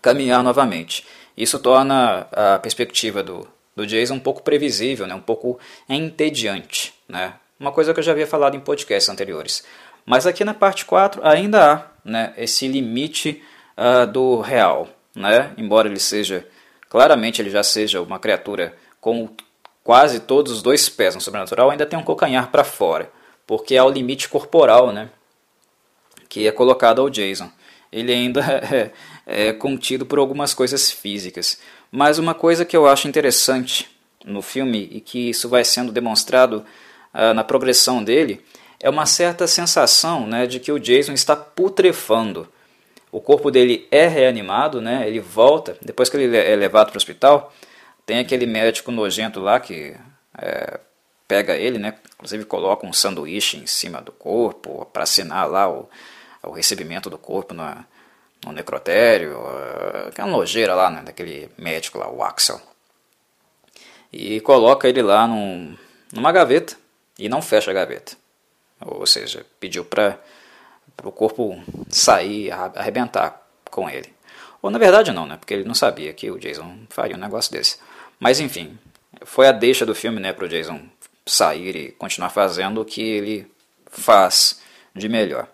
caminhar 0.02 0.44
novamente. 0.44 1.06
Isso 1.36 1.58
torna 1.60 2.28
a 2.32 2.60
perspectiva 2.60 3.24
do, 3.24 3.48
do 3.76 3.86
Jason 3.88 4.16
um 4.16 4.20
pouco 4.20 4.44
previsível, 4.44 5.08
né? 5.08 5.16
um 5.16 5.22
pouco 5.22 5.60
entediante. 5.90 6.94
Né? 7.08 7.34
uma 7.62 7.72
coisa 7.72 7.94
que 7.94 8.00
eu 8.00 8.04
já 8.04 8.12
havia 8.12 8.26
falado 8.26 8.58
em 8.58 8.60
podcasts 8.60 9.08
anteriores. 9.08 9.64
Mas 10.04 10.26
aqui 10.26 10.44
na 10.44 10.54
parte 10.54 10.84
4 10.84 11.22
ainda 11.24 11.74
há 11.74 11.86
né, 12.04 12.34
esse 12.36 12.68
limite 12.68 13.42
uh, 13.78 14.08
do 14.08 14.42
real. 14.42 14.90
Né? 15.16 15.52
Embora 15.58 15.88
ele 15.88 16.00
seja, 16.00 16.46
claramente 16.90 17.40
ele 17.40 17.52
já 17.52 17.62
seja 17.62 18.02
uma 18.02 18.18
criatura 18.18 18.76
com 19.00 19.30
quase 19.84 20.20
todos 20.22 20.52
os 20.52 20.62
dois 20.64 20.90
pés 20.90 21.14
no 21.14 21.22
sobrenatural, 21.22 21.70
ainda 21.70 21.86
tem 21.86 21.98
um 21.98 22.04
calcanhar 22.04 22.50
para 22.50 22.64
fora, 22.64 23.12
porque 23.52 23.76
há 23.76 23.84
o 23.84 23.90
limite 23.90 24.30
corporal 24.30 24.94
né, 24.94 25.10
que 26.30 26.48
é 26.48 26.54
colocado 26.54 27.02
ao 27.02 27.10
Jason. 27.10 27.52
Ele 27.92 28.14
ainda 28.14 28.40
é, 28.40 28.92
é 29.50 29.52
contido 29.52 30.06
por 30.06 30.20
algumas 30.20 30.54
coisas 30.54 30.90
físicas. 30.90 31.60
Mas 31.92 32.18
uma 32.18 32.34
coisa 32.34 32.64
que 32.64 32.78
eu 32.78 32.88
acho 32.88 33.10
interessante 33.10 33.90
no 34.24 34.42
filme 34.42 34.88
e 34.90 35.02
que 35.02 35.32
isso 35.32 35.50
vai 35.50 35.66
sendo 35.66 35.92
demonstrado 35.92 36.64
uh, 37.14 37.34
na 37.34 37.44
progressão 37.44 38.02
dele, 38.02 38.40
é 38.80 38.90
uma 38.90 39.06
certa 39.06 39.46
sensação 39.48 40.26
né, 40.26 40.48
de 40.48 40.58
que 40.58 40.72
o 40.72 40.80
Jason 40.80 41.12
está 41.12 41.36
putrefando. 41.36 42.48
O 43.12 43.20
corpo 43.20 43.52
dele 43.52 43.86
é 43.92 44.08
reanimado, 44.08 44.80
né, 44.80 45.06
ele 45.06 45.20
volta, 45.20 45.76
depois 45.82 46.08
que 46.08 46.16
ele 46.16 46.38
é 46.38 46.56
levado 46.56 46.88
para 46.88 46.96
o 46.96 46.98
hospital, 46.98 47.54
tem 48.06 48.20
aquele 48.20 48.46
médico 48.46 48.94
nojento 48.94 49.42
lá 49.42 49.60
que 49.60 49.94
é, 50.38 50.80
pega 51.32 51.56
ele, 51.56 51.80
né, 51.80 51.94
inclusive 52.14 52.44
coloca 52.44 52.86
um 52.86 52.92
sanduíche 52.92 53.56
em 53.56 53.66
cima 53.66 54.02
do 54.02 54.12
corpo 54.12 54.86
para 54.92 55.04
assinar 55.04 55.50
lá 55.50 55.72
o, 55.72 55.90
o 56.44 56.52
recebimento 56.52 57.10
do 57.10 57.18
corpo 57.18 57.54
no, 57.54 57.64
no 58.46 58.52
necrotério, 58.52 59.38
aquela 60.10 60.30
nojeira 60.30 60.76
lá, 60.76 60.90
né, 60.90 61.02
daquele 61.04 61.50
médico 61.58 61.98
lá, 61.98 62.12
o 62.12 62.22
Axel. 62.22 62.60
E 64.12 64.42
coloca 64.42 64.90
ele 64.90 65.02
lá 65.02 65.26
num, 65.26 65.78
numa 66.12 66.34
gaveta 66.34 66.76
e 67.18 67.30
não 67.30 67.42
fecha 67.42 67.72
a 67.72 67.74
gaveta. 67.74 68.18
Ou 68.82 69.06
seja, 69.06 69.46
pediu 69.58 69.86
para 69.86 70.20
o 71.02 71.14
corpo 71.14 71.64
sair, 71.88 72.52
arrebentar 72.52 73.42
com 73.70 73.90
ele. 73.90 74.14
Ou 74.62 74.70
na 74.70 74.78
verdade 74.78 75.14
não, 75.14 75.26
né? 75.26 75.38
Porque 75.38 75.54
ele 75.54 75.64
não 75.64 75.76
sabia 75.76 76.12
que 76.12 76.30
o 76.30 76.38
Jason 76.38 76.80
faria 76.90 77.16
um 77.16 77.20
negócio 77.20 77.54
desse. 77.54 77.78
Mas 78.20 78.42
enfim, 78.42 78.78
foi 79.24 79.48
a 79.48 79.54
deixa 79.54 79.86
do 79.86 79.96
filme, 79.96 80.20
né, 80.20 80.34
para 80.34 80.44
o 80.44 80.50
Jason 80.50 80.82
sair 81.26 81.76
e 81.76 81.92
continuar 81.92 82.30
fazendo 82.30 82.82
o 82.82 82.86
que 82.86 83.02
ele 83.02 83.48
faz 83.88 84.62
de 84.96 85.08
melhor. 85.08 85.48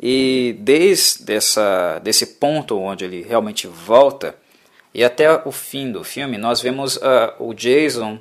E 0.00 0.56
desde 0.60 1.34
essa, 1.34 1.98
desse 1.98 2.26
ponto 2.26 2.78
onde 2.78 3.04
ele 3.04 3.22
realmente 3.22 3.66
volta 3.66 4.36
e 4.94 5.04
até 5.04 5.30
o 5.46 5.52
fim 5.52 5.90
do 5.90 6.04
filme, 6.04 6.38
nós 6.38 6.60
vemos 6.60 6.96
uh, 6.96 7.34
o 7.38 7.52
Jason 7.52 8.20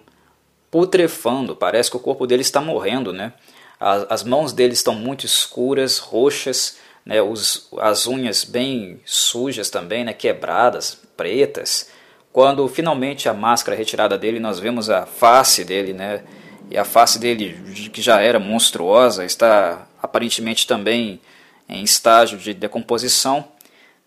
putrefando, 0.70 1.56
parece 1.56 1.90
que 1.90 1.98
o 1.98 2.00
corpo 2.00 2.28
dele 2.28 2.42
está 2.42 2.60
morrendo, 2.60 3.14
né? 3.14 3.34
As, 3.80 4.06
as 4.10 4.24
mãos 4.24 4.52
dele 4.54 4.74
estão 4.74 4.94
muito 4.94 5.26
escuras, 5.26 5.98
roxas, 5.98 6.78
né? 7.06 7.22
Os, 7.22 7.70
as 7.80 8.06
unhas 8.06 8.44
bem 8.44 9.00
sujas 9.06 9.70
também, 9.70 10.04
né? 10.04 10.14
Quebradas, 10.14 10.98
pretas. 11.16 11.90
Quando 12.38 12.68
finalmente 12.68 13.28
a 13.28 13.34
máscara 13.34 13.76
é 13.76 13.80
retirada 13.80 14.16
dele, 14.16 14.40
nós 14.40 14.60
vemos 14.60 14.92
a 14.92 15.08
face 15.08 15.66
dele, 15.66 15.92
né? 15.92 16.24
E 16.70 16.78
a 16.78 16.86
face 16.86 17.18
dele, 17.18 17.90
que 17.92 18.00
já 18.00 18.22
era 18.22 18.38
monstruosa, 18.38 19.26
está 19.26 19.88
aparentemente 20.00 20.68
também 20.68 21.20
em 21.68 21.84
estágio 21.84 22.38
de 22.38 22.54
decomposição. 22.54 23.48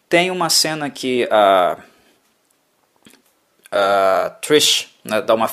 Tem 0.08 0.30
uma 0.30 0.48
cena 0.48 0.88
que 0.88 1.26
a, 1.28 1.76
a 3.72 4.30
Trish 4.40 4.94
né, 5.02 5.20
dá 5.20 5.34
uma 5.34 5.50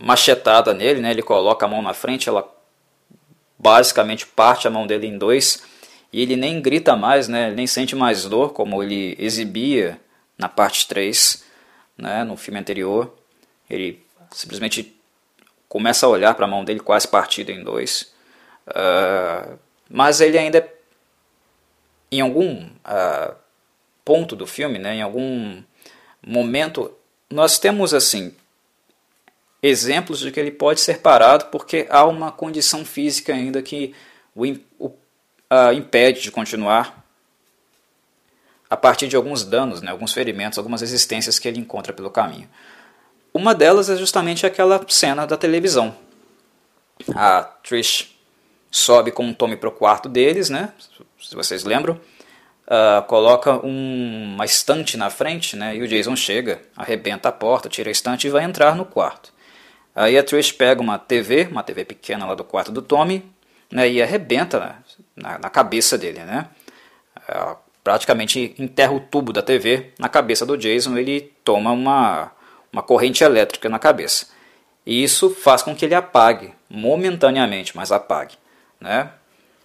machetada 0.00 0.72
nele, 0.72 1.00
né? 1.00 1.10
Ele 1.10 1.22
coloca 1.22 1.66
a 1.66 1.68
mão 1.68 1.82
na 1.82 1.92
frente, 1.92 2.28
ela 2.28 2.48
basicamente 3.58 4.28
parte 4.28 4.68
a 4.68 4.70
mão 4.70 4.86
dele 4.86 5.08
em 5.08 5.18
dois 5.18 5.60
e 6.12 6.22
ele 6.22 6.36
nem 6.36 6.62
grita 6.62 6.94
mais, 6.94 7.26
né? 7.26 7.48
Ele 7.48 7.56
nem 7.56 7.66
sente 7.66 7.96
mais 7.96 8.26
dor 8.26 8.52
como 8.52 8.80
ele 8.80 9.16
exibia 9.18 9.98
na 10.40 10.48
parte 10.48 10.88
3, 10.88 11.44
né? 11.98 12.24
No 12.24 12.36
filme 12.36 12.58
anterior, 12.58 13.14
ele 13.68 14.02
simplesmente 14.32 14.96
começa 15.68 16.06
a 16.06 16.08
olhar 16.08 16.34
para 16.34 16.46
a 16.46 16.48
mão 16.48 16.64
dele 16.64 16.80
quase 16.80 17.06
partida 17.06 17.52
em 17.52 17.62
dois, 17.62 18.12
uh, 18.66 19.58
mas 19.88 20.20
ele 20.20 20.38
ainda 20.38 20.66
em 22.10 22.20
algum 22.20 22.64
uh, 22.64 23.36
ponto 24.04 24.34
do 24.34 24.46
filme, 24.46 24.78
né? 24.78 24.96
Em 24.96 25.02
algum 25.02 25.62
momento 26.26 26.92
nós 27.28 27.58
temos 27.58 27.94
assim 27.94 28.34
exemplos 29.62 30.20
de 30.20 30.32
que 30.32 30.40
ele 30.40 30.50
pode 30.50 30.80
ser 30.80 31.00
parado 31.00 31.46
porque 31.46 31.86
há 31.90 32.04
uma 32.04 32.32
condição 32.32 32.84
física 32.84 33.32
ainda 33.34 33.62
que 33.62 33.94
o, 34.34 34.44
o 34.78 34.86
uh, 34.86 35.72
impede 35.74 36.22
de 36.22 36.32
continuar 36.32 36.99
a 38.70 38.76
partir 38.76 39.08
de 39.08 39.16
alguns 39.16 39.44
danos, 39.44 39.82
né, 39.82 39.90
alguns 39.90 40.12
ferimentos, 40.12 40.56
algumas 40.56 40.80
resistências 40.80 41.40
que 41.40 41.48
ele 41.48 41.58
encontra 41.58 41.92
pelo 41.92 42.08
caminho. 42.08 42.48
Uma 43.34 43.52
delas 43.52 43.90
é 43.90 43.96
justamente 43.96 44.46
aquela 44.46 44.80
cena 44.88 45.26
da 45.26 45.36
televisão. 45.36 45.94
A 47.14 47.42
Trish 47.42 48.16
sobe 48.70 49.10
com 49.10 49.28
o 49.28 49.34
Tommy 49.34 49.56
para 49.56 49.68
o 49.68 49.72
quarto 49.72 50.08
deles, 50.08 50.50
né? 50.50 50.72
Se 51.20 51.34
vocês 51.34 51.64
lembram. 51.64 52.00
Uh, 52.66 53.02
coloca 53.08 53.54
um, 53.66 54.34
uma 54.34 54.44
estante 54.44 54.96
na 54.96 55.10
frente, 55.10 55.56
né? 55.56 55.74
E 55.74 55.82
o 55.82 55.88
Jason 55.88 56.14
chega, 56.14 56.62
arrebenta 56.76 57.28
a 57.28 57.32
porta, 57.32 57.68
tira 57.68 57.90
a 57.90 57.92
estante 57.92 58.28
e 58.28 58.30
vai 58.30 58.44
entrar 58.44 58.76
no 58.76 58.84
quarto. 58.84 59.32
Aí 59.94 60.16
a 60.16 60.22
Trish 60.22 60.52
pega 60.52 60.80
uma 60.80 60.96
TV, 60.96 61.48
uma 61.50 61.64
TV 61.64 61.84
pequena 61.84 62.26
lá 62.26 62.34
do 62.36 62.44
quarto 62.44 62.70
do 62.70 62.80
Tommy, 62.80 63.28
né? 63.72 63.90
E 63.90 64.00
arrebenta 64.00 64.84
na, 65.16 65.38
na 65.38 65.50
cabeça 65.50 65.98
dele, 65.98 66.20
né? 66.20 66.48
Uh, 67.28 67.56
praticamente 67.90 68.54
enterra 68.56 68.92
o 68.92 69.00
tubo 69.00 69.32
da 69.32 69.42
TV 69.42 69.90
na 69.98 70.08
cabeça 70.08 70.46
do 70.46 70.56
Jason. 70.56 70.96
Ele 70.96 71.22
toma 71.42 71.72
uma, 71.72 72.30
uma 72.72 72.84
corrente 72.84 73.24
elétrica 73.24 73.68
na 73.68 73.80
cabeça. 73.80 74.28
E 74.86 75.02
isso 75.02 75.28
faz 75.28 75.60
com 75.60 75.74
que 75.74 75.84
ele 75.84 75.94
apague, 75.96 76.54
momentaneamente, 76.68 77.76
mas 77.76 77.90
apague. 77.90 78.36
Né? 78.80 79.10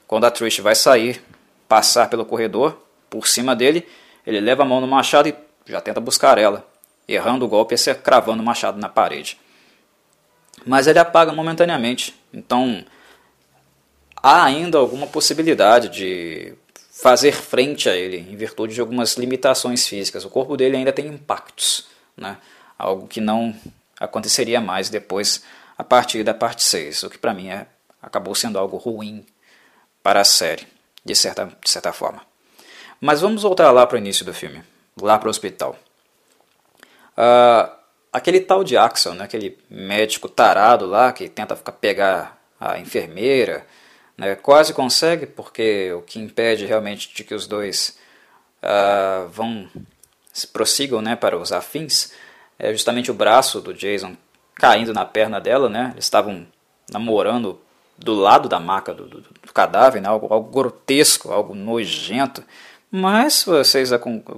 Quando 0.07 0.25
a 0.25 0.31
Trish 0.31 0.59
vai 0.59 0.73
sair, 0.73 1.21
passar 1.67 2.09
pelo 2.09 2.25
corredor, 2.25 2.81
por 3.11 3.27
cima 3.27 3.55
dele, 3.55 3.87
ele 4.25 4.39
leva 4.39 4.63
a 4.63 4.65
mão 4.65 4.81
no 4.81 4.87
machado 4.87 5.29
e 5.29 5.35
já 5.67 5.79
tenta 5.79 5.99
buscar 5.99 6.39
ela, 6.39 6.67
errando 7.07 7.45
o 7.45 7.47
golpe 7.47 7.75
e 7.75 7.95
cravando 7.95 8.41
o 8.41 8.45
machado 8.45 8.79
na 8.79 8.89
parede. 8.89 9.39
Mas 10.65 10.87
ele 10.87 10.97
apaga 10.97 11.31
momentaneamente, 11.31 12.15
então 12.33 12.83
há 14.15 14.43
ainda 14.43 14.79
alguma 14.79 15.05
possibilidade 15.05 15.89
de 15.89 16.55
fazer 17.05 17.33
frente 17.33 17.87
a 17.87 17.95
ele, 17.95 18.17
em 18.17 18.35
virtude 18.35 18.73
de 18.73 18.81
algumas 18.81 19.13
limitações 19.15 19.87
físicas. 19.87 20.25
O 20.25 20.29
corpo 20.31 20.57
dele 20.57 20.75
ainda 20.75 20.91
tem 20.91 21.05
impactos, 21.05 21.85
né? 22.17 22.35
algo 22.79 23.07
que 23.07 23.21
não 23.21 23.55
aconteceria 23.99 24.59
mais 24.59 24.89
depois 24.89 25.43
a 25.77 25.83
partir 25.83 26.23
da 26.23 26.33
parte 26.33 26.63
6, 26.63 27.03
o 27.03 27.09
que 27.11 27.19
para 27.19 27.31
mim 27.31 27.49
é, 27.49 27.67
acabou 28.01 28.33
sendo 28.33 28.57
algo 28.57 28.77
ruim 28.77 29.23
para 30.01 30.21
a 30.21 30.23
série, 30.23 30.65
de 31.05 31.13
certa, 31.13 31.45
de 31.45 31.69
certa 31.69 31.93
forma. 31.93 32.23
Mas 32.99 33.21
vamos 33.21 33.43
voltar 33.43 33.69
lá 33.69 33.85
para 33.85 33.97
o 33.97 33.99
início 33.99 34.25
do 34.25 34.33
filme, 34.33 34.63
lá 34.99 35.19
para 35.19 35.27
o 35.27 35.29
hospital. 35.29 35.77
Uh, 37.15 37.69
aquele 38.11 38.39
tal 38.39 38.63
de 38.63 38.77
Axel, 38.77 39.13
né, 39.13 39.25
aquele 39.25 39.59
médico 39.69 40.27
tarado 40.27 40.87
lá 40.87 41.13
que 41.13 41.29
tenta 41.29 41.55
ficar, 41.55 41.73
pegar 41.73 42.41
a 42.59 42.79
enfermeira, 42.79 43.63
né, 44.17 44.35
quase 44.35 44.73
consegue, 44.73 45.25
porque 45.25 45.91
o 45.93 46.01
que 46.01 46.19
impede 46.19 46.65
realmente 46.65 47.13
de 47.13 47.23
que 47.23 47.33
os 47.33 47.47
dois 47.47 47.97
uh, 48.63 49.27
vão 49.29 49.67
prossigam 50.51 51.01
né, 51.01 51.15
para 51.15 51.37
os 51.37 51.51
afins 51.53 52.11
é 52.59 52.71
justamente 52.71 53.09
o 53.09 53.13
braço 53.13 53.61
do 53.61 53.73
Jason 53.73 54.15
caindo 54.55 54.93
na 54.93 55.05
perna 55.05 55.39
dela, 55.39 55.69
né? 55.69 55.91
Eles 55.93 56.05
estavam 56.05 56.47
namorando 56.89 57.59
do 57.97 58.13
lado 58.13 58.47
da 58.47 58.59
maca 58.59 58.93
do, 58.93 59.05
do, 59.05 59.21
do 59.21 59.53
cadáver, 59.53 60.01
né? 60.01 60.07
algo, 60.07 60.27
algo, 60.33 60.49
grotesco, 60.49 61.31
algo 61.31 61.53
nojento. 61.53 62.43
Mas 62.89 63.43
vocês 63.43 63.91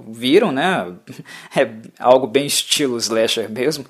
viram, 0.08 0.50
né? 0.50 0.92
É 1.56 1.68
algo 1.98 2.26
bem 2.26 2.46
estilo 2.46 2.96
slasher 2.98 3.48
mesmo. 3.48 3.84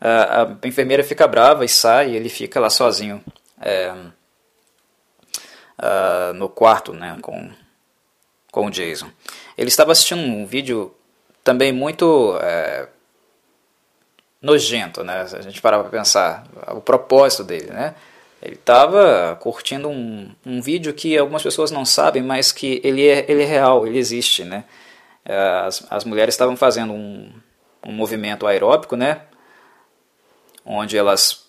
A, 0.00 0.42
a 0.62 0.66
enfermeira 0.66 1.02
fica 1.02 1.26
brava 1.26 1.64
e 1.64 1.68
sai, 1.68 2.10
e 2.10 2.16
ele 2.16 2.28
fica 2.28 2.60
lá 2.60 2.70
sozinho 2.70 3.22
é, 3.60 3.94
uh, 5.78 6.32
no 6.34 6.48
quarto, 6.48 6.92
né? 6.92 7.16
Com, 7.20 7.50
com 8.50 8.66
o 8.66 8.70
Jason. 8.70 9.10
Ele 9.56 9.68
estava 9.68 9.92
assistindo 9.92 10.20
um 10.20 10.46
vídeo 10.46 10.94
também 11.42 11.72
muito 11.72 12.38
é, 12.42 12.88
nojento, 14.40 15.02
né? 15.02 15.26
Se 15.26 15.36
a 15.36 15.40
gente 15.40 15.60
parar 15.60 15.80
para 15.80 15.90
pensar 15.90 16.44
o 16.68 16.80
propósito 16.80 17.44
dele, 17.44 17.70
né? 17.70 17.94
Ele 18.40 18.54
estava 18.54 19.36
curtindo 19.40 19.88
um, 19.88 20.30
um 20.46 20.60
vídeo 20.60 20.94
que 20.94 21.18
algumas 21.18 21.42
pessoas 21.42 21.70
não 21.70 21.84
sabem, 21.84 22.22
mas 22.22 22.52
que 22.52 22.80
ele 22.84 23.06
é, 23.06 23.24
ele 23.28 23.42
é 23.42 23.46
real, 23.46 23.86
ele 23.86 23.98
existe, 23.98 24.44
né? 24.44 24.64
As, 25.24 25.84
as 25.90 26.04
mulheres 26.04 26.34
estavam 26.34 26.56
fazendo 26.56 26.92
um, 26.92 27.32
um 27.84 27.92
movimento 27.92 28.46
aeróbico, 28.46 28.96
né? 28.96 29.22
Onde 30.64 30.96
elas 30.96 31.47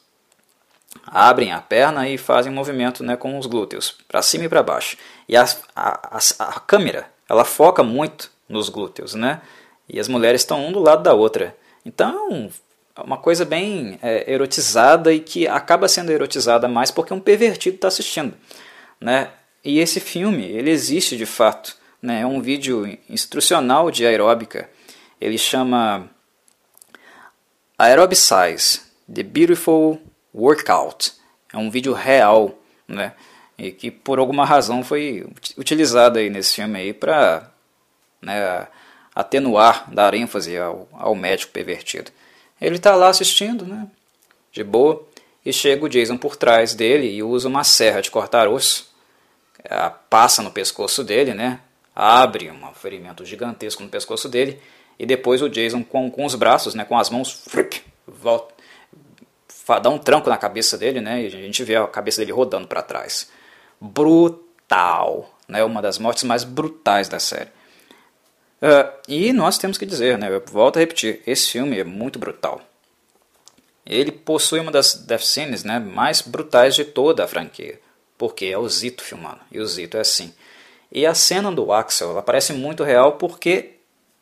abrem 1.06 1.52
a 1.52 1.60
perna 1.60 2.08
e 2.08 2.18
fazem 2.18 2.52
um 2.52 2.56
movimento 2.56 3.04
né, 3.04 3.16
com 3.16 3.38
os 3.38 3.46
glúteos, 3.46 3.96
para 4.08 4.22
cima 4.22 4.46
e 4.46 4.50
para 4.50 4.64
baixo. 4.64 4.98
E 5.28 5.36
a, 5.36 5.46
a, 5.76 6.20
a, 6.40 6.60
câmera, 6.60 7.08
ela 7.28 7.46
foca 7.46 7.84
muito 7.84 8.32
nos 8.48 8.70
glúteos, 8.70 9.14
né? 9.14 9.42
E 9.88 10.00
as 10.00 10.08
mulheres 10.08 10.42
estão 10.42 10.66
um 10.66 10.72
do 10.72 10.80
lado 10.80 11.04
da 11.04 11.14
outra. 11.14 11.56
Então, 11.86 12.50
uma 13.04 13.18
coisa 13.18 13.46
bem 13.46 13.98
é, 14.02 14.32
erotizada 14.32 15.14
e 15.14 15.20
que 15.20 15.48
acaba 15.48 15.88
sendo 15.88 16.12
erotizada 16.12 16.68
mais 16.68 16.92
porque 16.92 17.14
um 17.14 17.20
pervertido 17.20 17.76
está 17.76 17.88
assistindo. 17.88 18.36
Né? 19.00 19.30
E 19.64 19.80
esse 19.80 20.00
filme, 20.00 20.46
ele 20.46 20.70
existe 20.70 21.18
de 21.18 21.26
fato. 21.26 21.76
Né? 22.02 22.22
É 22.22 22.26
um 22.26 22.42
vídeo 22.42 22.98
instrucional 23.10 23.90
de 23.90 24.06
aeróbica. 24.06 24.70
Ele 25.20 25.38
chama 25.38 26.10
Aerobicize, 27.78 28.82
The 29.12 29.24
Beautiful 29.24 30.00
Workout. 30.40 31.14
É 31.54 31.58
um 31.58 31.70
vídeo 31.70 31.94
real, 31.94 32.58
né? 32.88 33.14
E 33.58 33.72
que 33.72 33.92
por 33.92 34.20
alguma 34.20 34.46
razão 34.46 34.84
foi 34.84 35.28
utilizado 35.58 36.18
aí 36.18 36.30
nesse 36.30 36.56
filme 36.56 36.80
aí 36.80 36.94
para 36.94 37.52
né, 38.22 38.68
atenuar, 39.14 39.92
dar 39.94 40.14
ênfase 40.14 40.58
ao, 40.58 40.88
ao 40.94 41.14
médico 41.14 41.52
pervertido. 41.52 42.12
Ele 42.62 42.76
está 42.76 42.96
lá 42.96 43.10
assistindo, 43.10 43.66
né? 43.66 43.88
De 44.52 44.64
boa. 44.64 45.06
E 45.46 45.54
chega 45.54 45.86
o 45.86 45.90
Jason 45.90 46.18
por 46.18 46.36
trás 46.36 46.74
dele 46.74 47.10
e 47.10 47.24
usa 47.24 47.48
uma 47.48 47.64
serra 47.64 48.02
de 48.02 48.12
cortar 48.12 48.48
osso. 48.48 48.90
É, 49.64 49.92
passa 50.10 50.42
no 50.42 50.52
pescoço 50.52 51.04
dele, 51.04 51.34
né? 51.34 51.60
Abre 51.96 52.50
um 52.52 52.74
ferimento 52.74 53.26
gigantesco 53.26 53.84
no 53.84 53.90
pescoço 53.90 54.30
dele. 54.30 54.60
E 54.98 55.06
depois 55.06 55.42
o 55.42 55.50
Jason, 55.50 55.84
com, 55.84 56.10
com 56.12 56.26
os 56.26 56.36
braços, 56.36 56.76
né? 56.76 56.84
Com 56.86 56.98
as 56.98 57.10
mãos, 57.10 57.46
volta, 58.08 58.54
dá 59.78 59.90
um 59.90 60.00
tranco 60.00 60.30
na 60.30 60.38
cabeça 60.38 60.78
dele, 60.78 61.02
né? 61.02 61.22
E 61.22 61.28
a 61.28 61.30
gente 61.30 61.64
vê 61.64 61.76
a 61.76 61.86
cabeça 61.86 62.22
dele 62.22 62.32
rodando 62.32 62.68
para 62.68 62.82
trás. 62.82 63.30
Brutal. 63.80 65.30
Né? 65.48 65.64
Uma 65.64 65.82
das 65.82 66.00
mortes 66.00 66.24
mais 66.24 66.44
brutais 66.44 67.08
da 67.08 67.20
série. 67.20 67.50
Uh, 68.62 68.92
e 69.08 69.32
nós 69.32 69.58
temos 69.58 69.78
que 69.78 69.86
dizer, 69.86 70.18
né, 70.18 70.30
eu 70.30 70.44
volto 70.46 70.78
a 70.78 70.80
repetir, 70.82 71.22
esse 71.26 71.50
filme 71.50 71.80
é 71.80 71.84
muito 71.84 72.20
brutal. 72.20 72.62
Ele 73.86 74.12
possui 74.12 74.60
uma 74.60 74.72
das 74.72 74.94
death 74.96 75.22
scenes 75.22 75.64
né, 75.64 75.80
mais 75.80 76.22
brutais 76.22 76.76
de 76.76 76.84
toda 76.84 77.24
a 77.24 77.28
franquia, 77.28 77.80
porque 78.18 78.48
é 78.48 78.58
o 78.58 78.68
Zito 78.68 79.02
filmando, 79.02 79.40
e 79.50 79.60
o 79.60 79.66
Zito 79.66 79.96
é 79.96 80.02
assim. 80.02 80.34
E 80.92 81.06
a 81.06 81.14
cena 81.16 81.52
do 81.52 81.72
Axel 81.72 82.12
ela 82.12 82.22
parece 82.22 82.52
muito 82.52 82.84
real 82.84 83.14
porque 83.14 83.76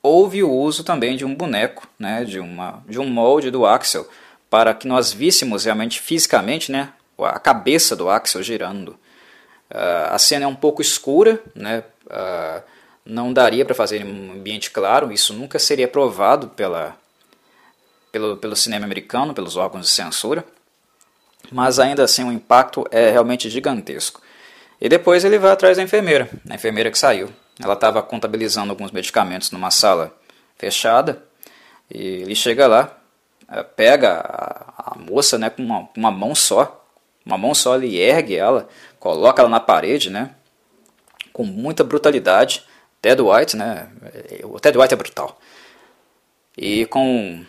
houve 0.03 0.43
o 0.43 0.51
uso 0.51 0.83
também 0.83 1.17
de 1.17 1.25
um 1.25 1.33
boneco, 1.33 1.87
né, 1.97 2.23
de, 2.23 2.39
uma, 2.39 2.83
de 2.87 2.99
um 2.99 3.09
molde 3.09 3.49
do 3.49 3.65
Axel, 3.65 4.07
para 4.49 4.73
que 4.73 4.87
nós 4.87 5.11
víssemos 5.11 5.65
realmente 5.65 5.99
fisicamente 5.99 6.71
né, 6.71 6.93
a 7.19 7.39
cabeça 7.39 7.95
do 7.95 8.09
Axel 8.09 8.43
girando. 8.43 8.89
Uh, 9.69 10.11
a 10.11 10.17
cena 10.17 10.45
é 10.45 10.47
um 10.47 10.55
pouco 10.55 10.81
escura, 10.81 11.41
né, 11.53 11.83
uh, 12.05 12.63
não 13.05 13.33
daria 13.33 13.65
para 13.65 13.75
fazer 13.75 14.01
em 14.01 14.05
um 14.05 14.33
ambiente 14.33 14.71
claro, 14.71 15.11
isso 15.11 15.33
nunca 15.33 15.59
seria 15.59 15.87
provado 15.87 16.49
pela, 16.49 16.95
pelo, 18.11 18.37
pelo 18.37 18.55
cinema 18.55 18.85
americano, 18.85 19.33
pelos 19.33 19.55
órgãos 19.55 19.87
de 19.87 19.91
censura, 19.91 20.45
mas 21.51 21.79
ainda 21.79 22.03
assim 22.03 22.23
o 22.23 22.31
impacto 22.31 22.85
é 22.91 23.09
realmente 23.09 23.49
gigantesco. 23.49 24.21
E 24.79 24.87
depois 24.87 25.25
ele 25.25 25.39
vai 25.39 25.51
atrás 25.51 25.77
da 25.77 25.83
enfermeira, 25.83 26.29
a 26.49 26.55
enfermeira 26.55 26.91
que 26.91 26.99
saiu. 26.99 27.29
Ela 27.59 27.73
estava 27.73 28.01
contabilizando 28.03 28.71
alguns 28.71 28.91
medicamentos 28.91 29.51
numa 29.51 29.71
sala 29.71 30.15
fechada, 30.57 31.23
e 31.89 31.97
ele 31.97 32.35
chega 32.35 32.67
lá, 32.67 32.97
pega 33.75 34.19
a, 34.19 34.93
a 34.93 34.97
moça 34.97 35.37
né, 35.37 35.49
com 35.49 35.63
uma, 35.63 35.89
uma 35.95 36.11
mão 36.11 36.35
só, 36.35 36.85
uma 37.25 37.37
mão 37.37 37.53
só, 37.53 37.75
ele 37.75 37.97
ergue 37.97 38.35
ela, 38.35 38.67
coloca 38.99 39.41
ela 39.41 39.49
na 39.49 39.59
parede, 39.59 40.09
né, 40.09 40.31
com 41.31 41.43
muita 41.43 41.83
brutalidade, 41.83 42.65
Ted 43.01 43.21
White, 43.21 43.55
né? 43.55 43.89
O 44.43 44.59
Ted 44.59 44.77
White 44.77 44.93
é 44.93 44.97
brutal. 44.97 45.39
E 46.57 46.85
com 46.87 47.45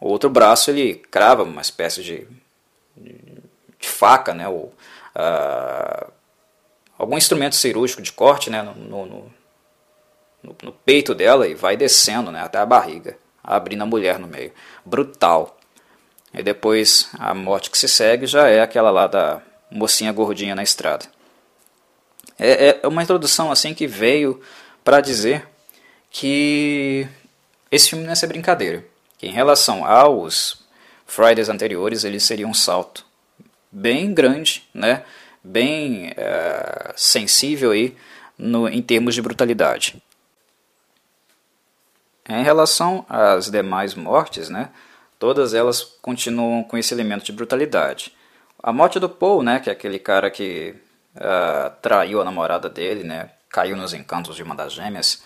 o 0.00 0.08
outro 0.08 0.30
braço 0.30 0.70
ele 0.70 0.94
crava 0.94 1.42
uma 1.42 1.60
espécie 1.60 2.02
de, 2.02 2.28
de 2.96 3.88
faca, 3.88 4.32
né? 4.32 4.48
Ou, 4.48 4.72
uh, 5.16 6.12
algum 6.96 7.18
instrumento 7.18 7.56
cirúrgico 7.56 8.00
de 8.00 8.12
corte, 8.12 8.48
né? 8.48 8.62
No, 8.62 8.74
no, 8.74 9.06
no, 10.42 10.56
no, 10.62 10.72
peito 10.72 11.14
dela 11.14 11.48
e 11.48 11.54
vai 11.54 11.76
descendo, 11.76 12.30
né? 12.30 12.40
Até 12.40 12.58
a 12.58 12.66
barriga, 12.66 13.18
abrindo 13.42 13.82
a 13.82 13.86
mulher 13.86 14.20
no 14.20 14.28
meio. 14.28 14.52
Brutal. 14.88 15.58
E 16.32 16.42
depois 16.42 17.10
a 17.18 17.34
morte 17.34 17.70
que 17.70 17.78
se 17.78 17.88
segue 17.88 18.26
já 18.26 18.48
é 18.48 18.60
aquela 18.60 18.90
lá 18.90 19.06
da 19.06 19.40
mocinha 19.70 20.12
gordinha 20.12 20.54
na 20.54 20.62
estrada. 20.62 21.06
É, 22.38 22.78
é 22.82 22.88
uma 22.88 23.02
introdução 23.02 23.50
assim 23.50 23.74
que 23.74 23.86
veio 23.86 24.40
para 24.84 25.00
dizer 25.00 25.46
que 26.10 27.06
esse 27.70 27.90
filme 27.90 28.04
não 28.04 28.12
é 28.12 28.14
ser 28.14 28.26
brincadeira. 28.26 28.84
que 29.18 29.26
em 29.26 29.32
relação 29.32 29.84
aos 29.84 30.64
Fridays 31.06 31.48
anteriores, 31.48 32.04
ele 32.04 32.20
seria 32.20 32.46
um 32.46 32.54
salto 32.54 33.04
bem 33.70 34.14
grande, 34.14 34.62
né? 34.72 35.02
bem 35.42 36.12
é, 36.16 36.92
sensível 36.96 37.70
aí 37.70 37.96
no, 38.36 38.68
em 38.68 38.82
termos 38.82 39.14
de 39.14 39.22
brutalidade. 39.22 40.00
Em 42.28 42.42
relação 42.42 43.06
às 43.08 43.50
demais 43.50 43.94
mortes, 43.94 44.48
né, 44.48 44.68
todas 45.18 45.54
elas 45.54 45.82
continuam 45.82 46.62
com 46.62 46.76
esse 46.76 46.92
elemento 46.92 47.24
de 47.24 47.32
brutalidade. 47.32 48.14
A 48.62 48.72
morte 48.72 49.00
do 49.00 49.08
Paul, 49.08 49.42
né, 49.42 49.60
que 49.60 49.70
é 49.70 49.72
aquele 49.72 49.98
cara 49.98 50.30
que 50.30 50.74
uh, 51.16 51.70
traiu 51.80 52.20
a 52.20 52.24
namorada 52.24 52.68
dele, 52.68 53.02
né, 53.04 53.30
caiu 53.48 53.76
nos 53.76 53.94
encantos 53.94 54.36
de 54.36 54.42
uma 54.42 54.54
das 54.54 54.72
gêmeas, 54.72 55.22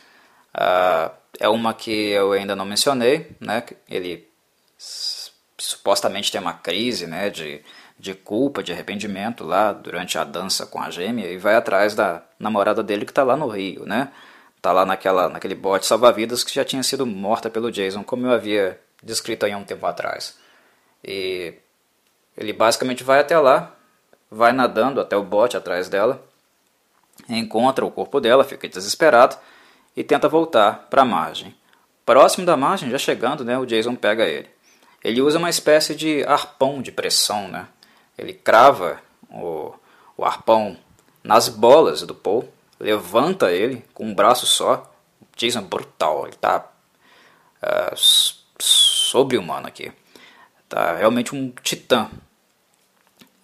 uh, 0.55 1.11
é 1.41 1.49
uma 1.49 1.75
que 1.75 2.11
eu 2.11 2.33
ainda 2.33 2.55
não 2.55 2.65
mencionei. 2.65 3.35
Né, 3.41 3.65
ele 3.89 4.29
supostamente 5.59 6.31
tem 6.31 6.41
uma 6.41 6.55
crise 6.55 7.07
né, 7.07 7.31
de, 7.31 7.63
de 7.99 8.15
culpa, 8.15 8.63
de 8.63 8.73
arrependimento 8.73 9.45
lá 9.45 9.73
durante 9.73 10.19
a 10.19 10.25
dança 10.25 10.67
com 10.67 10.81
a 10.81 10.91
gêmea 10.91 11.31
e 11.31 11.39
vai 11.39 11.55
atrás 11.55 11.95
da 11.95 12.23
namorada 12.39 12.83
dele 12.83 13.05
que 13.05 13.13
está 13.13 13.23
lá 13.23 13.37
no 13.37 13.49
Rio, 13.49 13.87
né? 13.87 14.11
Tá 14.63 14.73
lá 14.73 14.87
naquela, 14.87 15.29
naquele 15.29 15.57
bote 15.57 15.87
salva-vidas 15.87 16.45
que 16.45 16.55
já 16.55 16.65
tinha 16.65 16.85
sido 16.85 17.05
morta 17.05 17.51
pelo 17.51 17.73
Jason, 17.73 18.05
como 18.05 18.27
eu 18.27 18.33
havia 18.33 18.81
descrito 19.03 19.45
aí 19.45 19.51
há 19.51 19.59
um 19.59 19.65
tempo 19.65 19.85
atrás. 19.85 20.39
E 21.03 21.53
ele 22.37 22.53
basicamente 22.53 23.03
vai 23.03 23.19
até 23.19 23.37
lá, 23.37 23.75
vai 24.31 24.53
nadando 24.53 25.01
até 25.01 25.17
o 25.17 25.25
bote 25.25 25.57
atrás 25.57 25.89
dela, 25.89 26.25
encontra 27.29 27.85
o 27.85 27.91
corpo 27.91 28.21
dela, 28.21 28.45
fica 28.45 28.69
desesperado 28.69 29.37
e 29.97 30.05
tenta 30.05 30.29
voltar 30.29 30.87
para 30.89 31.03
a 31.03 31.05
margem. 31.05 31.53
Próximo 32.07 32.47
da 32.47 32.57
margem, 32.57 32.89
já 32.89 32.99
chegando, 32.99 33.45
né, 33.45 33.59
o 33.59 33.67
Jason 33.67 33.97
pega 33.97 34.25
ele. 34.25 34.49
Ele 35.03 35.21
usa 35.21 35.39
uma 35.39 35.51
espécie 35.51 35.95
de 35.97 36.23
arpão 36.25 36.81
de 36.81 36.93
pressão, 36.93 37.49
né? 37.49 37.67
Ele 38.17 38.33
crava 38.33 39.01
o, 39.29 39.75
o 40.17 40.25
arpão 40.25 40.77
nas 41.25 41.49
bolas 41.49 42.03
do 42.03 42.15
Paul 42.15 42.49
levanta 42.83 43.53
ele 43.53 43.85
com 43.95 44.05
um 44.05 44.15
braço 44.15 44.47
só. 44.47 44.91
Jason 45.37 45.63
brutal, 45.63 46.27
ele 46.27 46.37
tá 46.37 46.69
uh, 47.63 47.97
sobre-humano 48.59 49.69
aqui. 49.69 49.93
Tá 50.69 50.97
realmente 50.97 51.35
um 51.35 51.51
titã. 51.63 52.11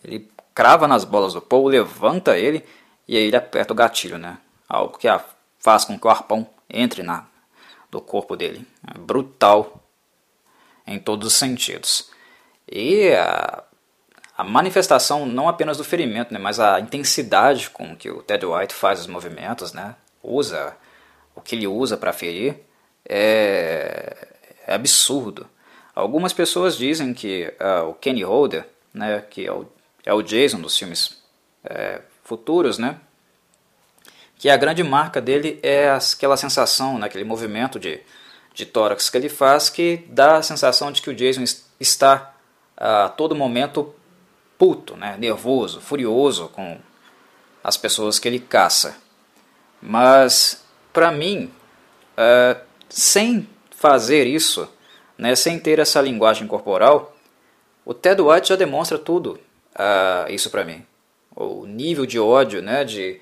Ele 0.03 0.29
crava 0.55 0.89
nas 0.89 1.05
bolas 1.05 1.35
do 1.35 1.41
Paul, 1.41 1.69
levanta 1.69 2.37
ele 2.37 2.65
e 3.07 3.17
aí 3.17 3.25
ele 3.25 3.37
aperta 3.37 3.73
o 3.73 3.77
gatilho, 3.77 4.19
né? 4.19 4.39
Algo 4.69 4.99
que 4.99 5.09
faz 5.59 5.85
com 5.85 5.99
que 5.99 6.07
o 6.07 6.11
arpão 6.11 6.49
entre 6.69 7.03
na 7.03 7.27
do 7.91 8.01
corpo 8.01 8.37
dele. 8.37 8.67
É 8.87 8.99
brutal 8.99 9.83
em 10.87 10.99
todos 10.99 11.29
os 11.29 11.35
sentidos. 11.35 12.11
E 12.71 13.13
a 13.13 13.65
a 14.39 14.45
manifestação 14.45 15.27
não 15.27 15.49
apenas 15.49 15.79
do 15.79 15.85
ferimento, 15.85 16.33
né, 16.33 16.39
mas 16.39 16.61
a 16.61 16.79
intensidade 16.79 17.69
com 17.71 17.97
que 17.97 18.09
o 18.09 18.23
Ted 18.23 18.47
White 18.47 18.73
faz 18.73 19.01
os 19.01 19.09
movimentos, 19.09 19.73
né, 19.73 19.97
usa 20.23 20.77
o 21.35 21.41
que 21.41 21.57
ele 21.57 21.67
usa 21.67 21.97
para 21.97 22.13
ferir, 22.13 22.61
é, 23.05 24.29
é, 24.65 24.75
absurdo. 24.75 25.49
Algumas 25.93 26.33
pessoas 26.33 26.77
dizem 26.77 27.13
que 27.13 27.53
uh, 27.61 27.89
o 27.89 27.95
Kenny 27.95 28.23
Holder, 28.23 28.65
né, 28.95 29.25
que 29.29 29.45
é 29.45 29.53
o, 29.53 29.67
é 30.07 30.15
o 30.15 30.23
Jason 30.23 30.61
dos 30.61 30.79
filmes 30.79 31.21
é, 31.65 32.01
futuros, 32.23 32.79
né, 32.79 32.97
que 34.37 34.49
a 34.49 34.57
grande 34.57 34.85
marca 34.85 35.21
dele 35.21 35.59
é 35.65 35.91
aquela 35.91 36.37
sensação, 36.37 36.97
né, 36.97 37.07
aquele 37.07 37.25
movimento 37.25 37.81
de, 37.81 38.01
de 38.55 38.65
tórax 38.65 39.11
que 39.11 39.17
ele 39.17 39.29
faz 39.29 39.69
que 39.69 40.05
dá 40.09 40.37
a 40.37 40.43
sensação 40.45 40.93
de 40.93 41.03
que 41.03 41.11
o 41.11 41.15
Jason 41.15 41.43
está 41.81 42.37
a 42.77 43.09
todo 43.09 43.35
momento 43.35 43.93
puto, 44.59 44.97
né, 44.97 45.17
nervoso, 45.17 45.81
furioso 45.81 46.49
com 46.49 46.79
as 47.63 47.77
pessoas 47.77 48.19
que 48.19 48.27
ele 48.27 48.41
caça. 48.41 48.97
Mas, 49.81 50.65
para 50.93 51.13
mim, 51.13 51.51
uh, 52.15 52.61
sem 52.89 53.49
fazer 53.71 54.27
isso, 54.27 54.69
né, 55.17 55.37
sem 55.37 55.59
ter 55.59 55.79
essa 55.79 56.01
linguagem 56.01 56.47
corporal, 56.49 57.17
o 57.85 57.95
Ted 57.95 58.21
White 58.21 58.49
já 58.49 58.57
demonstra 58.57 58.99
tudo 58.99 59.39
uh, 59.75 60.31
isso 60.31 60.51
para 60.51 60.65
mim. 60.65 60.85
O 61.35 61.65
nível 61.65 62.05
de 62.05 62.19
ódio, 62.19 62.61
né, 62.61 62.85
de, 62.85 63.21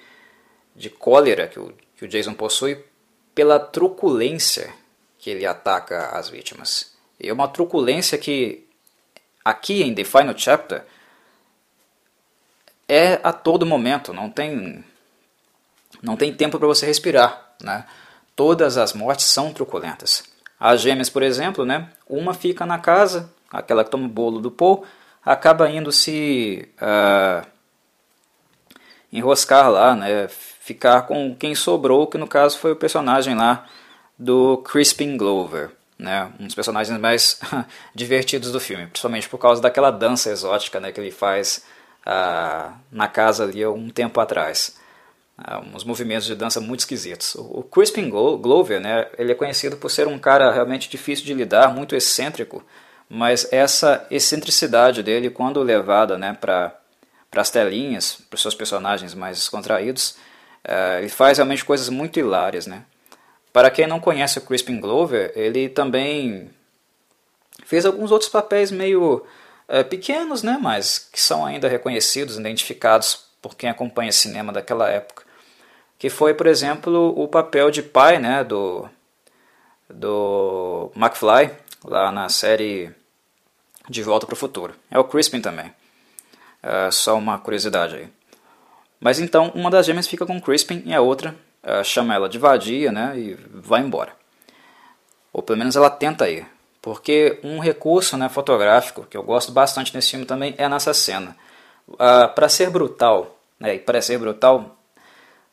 de 0.75 0.89
cólera 0.89 1.47
que 1.47 1.61
o, 1.61 1.73
que 1.97 2.07
o 2.07 2.09
Jason 2.09 2.33
possui 2.33 2.83
pela 3.35 3.59
truculência 3.59 4.73
que 5.19 5.29
ele 5.29 5.45
ataca 5.45 6.09
as 6.17 6.31
vítimas. 6.31 6.97
E 7.21 7.29
é 7.29 7.33
uma 7.33 7.49
truculência 7.49 8.17
que, 8.17 8.67
aqui 9.45 9.83
em 9.83 9.95
The 9.95 10.05
Final 10.05 10.37
Chapter, 10.37 10.85
é 12.89 13.21
a 13.23 13.33
todo 13.33 13.67
momento, 13.67 14.13
não 14.13 14.31
tem 14.31 14.85
não 16.03 16.17
tem 16.17 16.33
tempo 16.33 16.59
para 16.59 16.69
você 16.69 16.87
respirar, 16.87 17.55
né? 17.63 17.85
Todas 18.35 18.77
as 18.77 18.93
mortes 18.93 19.27
são 19.27 19.53
truculentas. 19.53 20.25
As 20.61 20.81
gêmeas, 20.81 21.11
por 21.11 21.23
exemplo, 21.23 21.65
né? 21.65 21.91
Uma 22.09 22.35
fica 22.35 22.67
na 22.67 22.79
casa, 22.79 23.31
aquela 23.51 23.85
que 23.85 23.91
toma 23.91 24.07
o 24.07 24.11
bolo 24.11 24.41
do 24.41 24.51
Paul, 24.51 24.85
acaba 25.25 25.71
indo 25.71 25.91
se 25.91 26.69
uh, 26.81 27.47
enroscar 29.13 29.71
lá, 29.71 29.95
né? 29.95 30.29
Ficar 30.29 31.03
com 31.03 31.35
quem 31.35 31.55
sobrou, 31.55 32.07
que 32.07 32.19
no 32.19 32.27
caso 32.27 32.59
foi 32.59 32.73
o 32.73 32.77
personagem 32.77 33.35
lá 33.35 33.67
do 34.19 34.59
Crispin 34.59 35.17
Glover, 35.17 35.71
né? 35.99 36.31
Um 36.39 36.47
dos 36.47 36.55
personagens 36.55 36.99
mais 37.01 37.41
divertidos 37.95 38.53
do 38.53 38.61
filme, 38.61 38.87
principalmente 38.87 39.29
por 39.29 39.39
causa 39.39 39.61
daquela 39.63 39.91
dança 39.91 40.31
exótica, 40.31 40.79
né? 40.79 40.93
Que 40.93 41.01
ele 41.01 41.11
faz 41.11 41.65
ah, 42.07 42.74
na 42.91 43.09
casa 43.09 43.43
ali 43.43 43.65
há 43.65 43.70
um 43.70 43.91
tempo 43.91 44.20
atrás. 44.20 44.77
Ah, 45.37 45.61
uns 45.74 45.83
movimentos 45.83 46.27
de 46.27 46.35
dança 46.37 46.61
muito 46.61 46.81
esquisitos. 46.81 47.35
O, 47.35 47.62
Crispin 47.65 48.09
Glover, 48.09 48.81
né, 48.81 49.09
ele 49.19 49.33
é 49.33 49.35
conhecido 49.35 49.77
por 49.77 49.91
ser 49.91 50.07
um 50.07 50.19
cara 50.19 50.53
realmente 50.53 50.89
difícil 50.89 51.27
de 51.27 51.35
lidar, 51.35 51.74
muito 51.74 51.97
excêntrico, 51.97 52.65
mas 53.09 53.53
essa 53.53 54.07
excentricidade 54.11 55.03
dele, 55.03 55.28
quando 55.28 55.61
levada 55.62 56.16
né, 56.16 56.33
para 56.41 56.73
as 57.35 57.51
telinhas, 57.51 58.19
para 58.31 58.37
os 58.37 58.43
seus 58.43 58.55
personagens 58.55 59.12
mais 59.12 59.37
descontraídos, 59.37 60.16
ah, 60.65 60.99
ele 61.01 61.09
faz 61.09 61.39
realmente 61.39 61.65
coisas 61.65 61.89
muito 61.89 62.20
hilárias. 62.20 62.66
Né? 62.66 62.85
Para 63.53 63.70
quem 63.70 63.87
não 63.87 63.99
conhece 63.99 64.39
o 64.39 64.43
Crispin 64.43 64.81
Glover, 64.81 65.33
ele 65.35 65.69
também 65.69 66.51
fez 67.65 67.85
alguns 67.85 68.12
outros 68.12 68.31
papéis 68.31 68.70
meio 68.70 69.27
é, 69.68 69.82
pequenos, 69.82 70.43
né, 70.43 70.59
mas 70.60 70.98
que 70.98 71.20
são 71.20 71.44
ainda 71.44 71.68
reconhecidos, 71.68 72.38
identificados 72.38 73.26
por 73.43 73.56
quem 73.56 73.70
acompanha 73.70 74.12
cinema 74.12 74.52
daquela 74.52 74.88
época. 74.88 75.24
Que 75.98 76.10
foi, 76.10 76.34
por 76.34 76.47
exemplo, 76.47 77.14
o 77.16 77.26
papel 77.26 77.70
de 77.70 77.82
pai 77.82 78.18
né, 78.18 78.44
do, 78.44 78.88
do 79.88 80.90
McFly, 80.94 81.51
lá 81.84 82.12
na 82.12 82.28
série 82.28 82.90
De 83.88 84.02
Volta 84.02 84.26
para 84.26 84.34
o 84.34 84.36
Futuro. 84.36 84.74
É 84.90 84.98
o 84.98 85.05
Crispin 85.05 85.40
também. 85.40 85.72
É, 86.62 86.90
só 86.90 87.16
uma 87.16 87.38
curiosidade 87.38 87.97
aí. 87.97 88.09
Mas 89.01 89.20
então, 89.20 89.52
uma 89.55 89.70
das 89.70 89.86
gêmeas 89.86 90.06
fica 90.06 90.26
com 90.26 90.40
Crispin 90.40 90.82
e 90.84 90.94
a 90.94 91.01
outra 91.01 91.34
é, 91.62 91.82
chama 91.84 92.14
ela 92.14 92.28
de 92.28 92.38
vadia 92.38 92.90
né, 92.93 93.18
e 93.18 93.34
vai 93.55 93.80
embora. 93.80 94.12
Ou 95.32 95.43
pelo 95.43 95.59
menos 95.59 95.76
ela 95.76 95.90
tenta 95.90 96.28
ir. 96.28 96.47
Porque 96.87 97.41
um 97.43 97.59
recurso 97.59 98.17
né, 98.17 98.29
fotográfico 98.29 99.05
que 99.11 99.17
eu 99.17 99.23
gosto 99.25 99.51
bastante 99.51 99.93
nesse 99.93 100.13
filme 100.13 100.25
também 100.25 100.55
é 100.57 100.69
nessa 100.69 100.95
cena. 100.95 101.37
Ah, 101.99 102.29
para 102.29 102.49
ser 102.49 102.71
brutal, 102.71 103.41
né, 103.59 103.75
e 103.75 103.79
para 103.81 104.01
ser 104.01 104.21
brutal, 104.21 104.79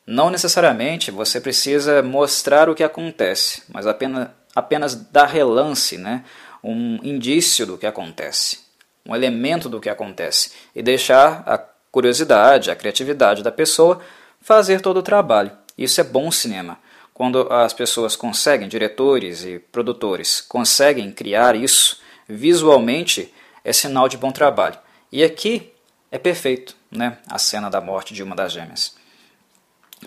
não 0.06 0.30
necessariamente 0.30 1.10
você 1.10 1.40
precisa 1.40 2.04
mostrar 2.04 2.70
o 2.70 2.74
que 2.74 2.84
acontece, 2.84 3.64
mas 3.68 3.84
apenas, 3.84 4.28
apenas 4.54 4.94
dar 4.94 5.26
relance, 5.26 5.98
né, 5.98 6.22
um 6.62 7.00
indício 7.02 7.66
do 7.66 7.76
que 7.76 7.86
acontece, 7.86 8.60
um 9.04 9.12
elemento 9.12 9.68
do 9.68 9.80
que 9.80 9.90
acontece, 9.90 10.52
e 10.72 10.84
deixar 10.84 11.42
a 11.46 11.58
curiosidade, 11.90 12.70
a 12.70 12.76
criatividade 12.76 13.42
da 13.42 13.50
pessoa 13.50 14.00
fazer 14.40 14.80
todo 14.80 14.98
o 14.98 15.02
trabalho. 15.02 15.50
Isso 15.76 16.00
é 16.00 16.04
bom 16.04 16.30
cinema. 16.30 16.78
Quando 17.14 17.46
as 17.52 17.72
pessoas 17.72 18.16
conseguem, 18.16 18.68
diretores 18.68 19.44
e 19.44 19.60
produtores, 19.60 20.40
conseguem 20.40 21.12
criar 21.12 21.54
isso 21.54 22.02
visualmente, 22.28 23.32
é 23.62 23.72
sinal 23.72 24.08
de 24.08 24.18
bom 24.18 24.32
trabalho. 24.32 24.76
E 25.12 25.22
aqui 25.22 25.72
é 26.10 26.18
perfeito, 26.18 26.74
né? 26.90 27.18
A 27.30 27.38
cena 27.38 27.70
da 27.70 27.80
morte 27.80 28.12
de 28.12 28.22
uma 28.22 28.34
das 28.34 28.52
gêmeas. 28.52 28.96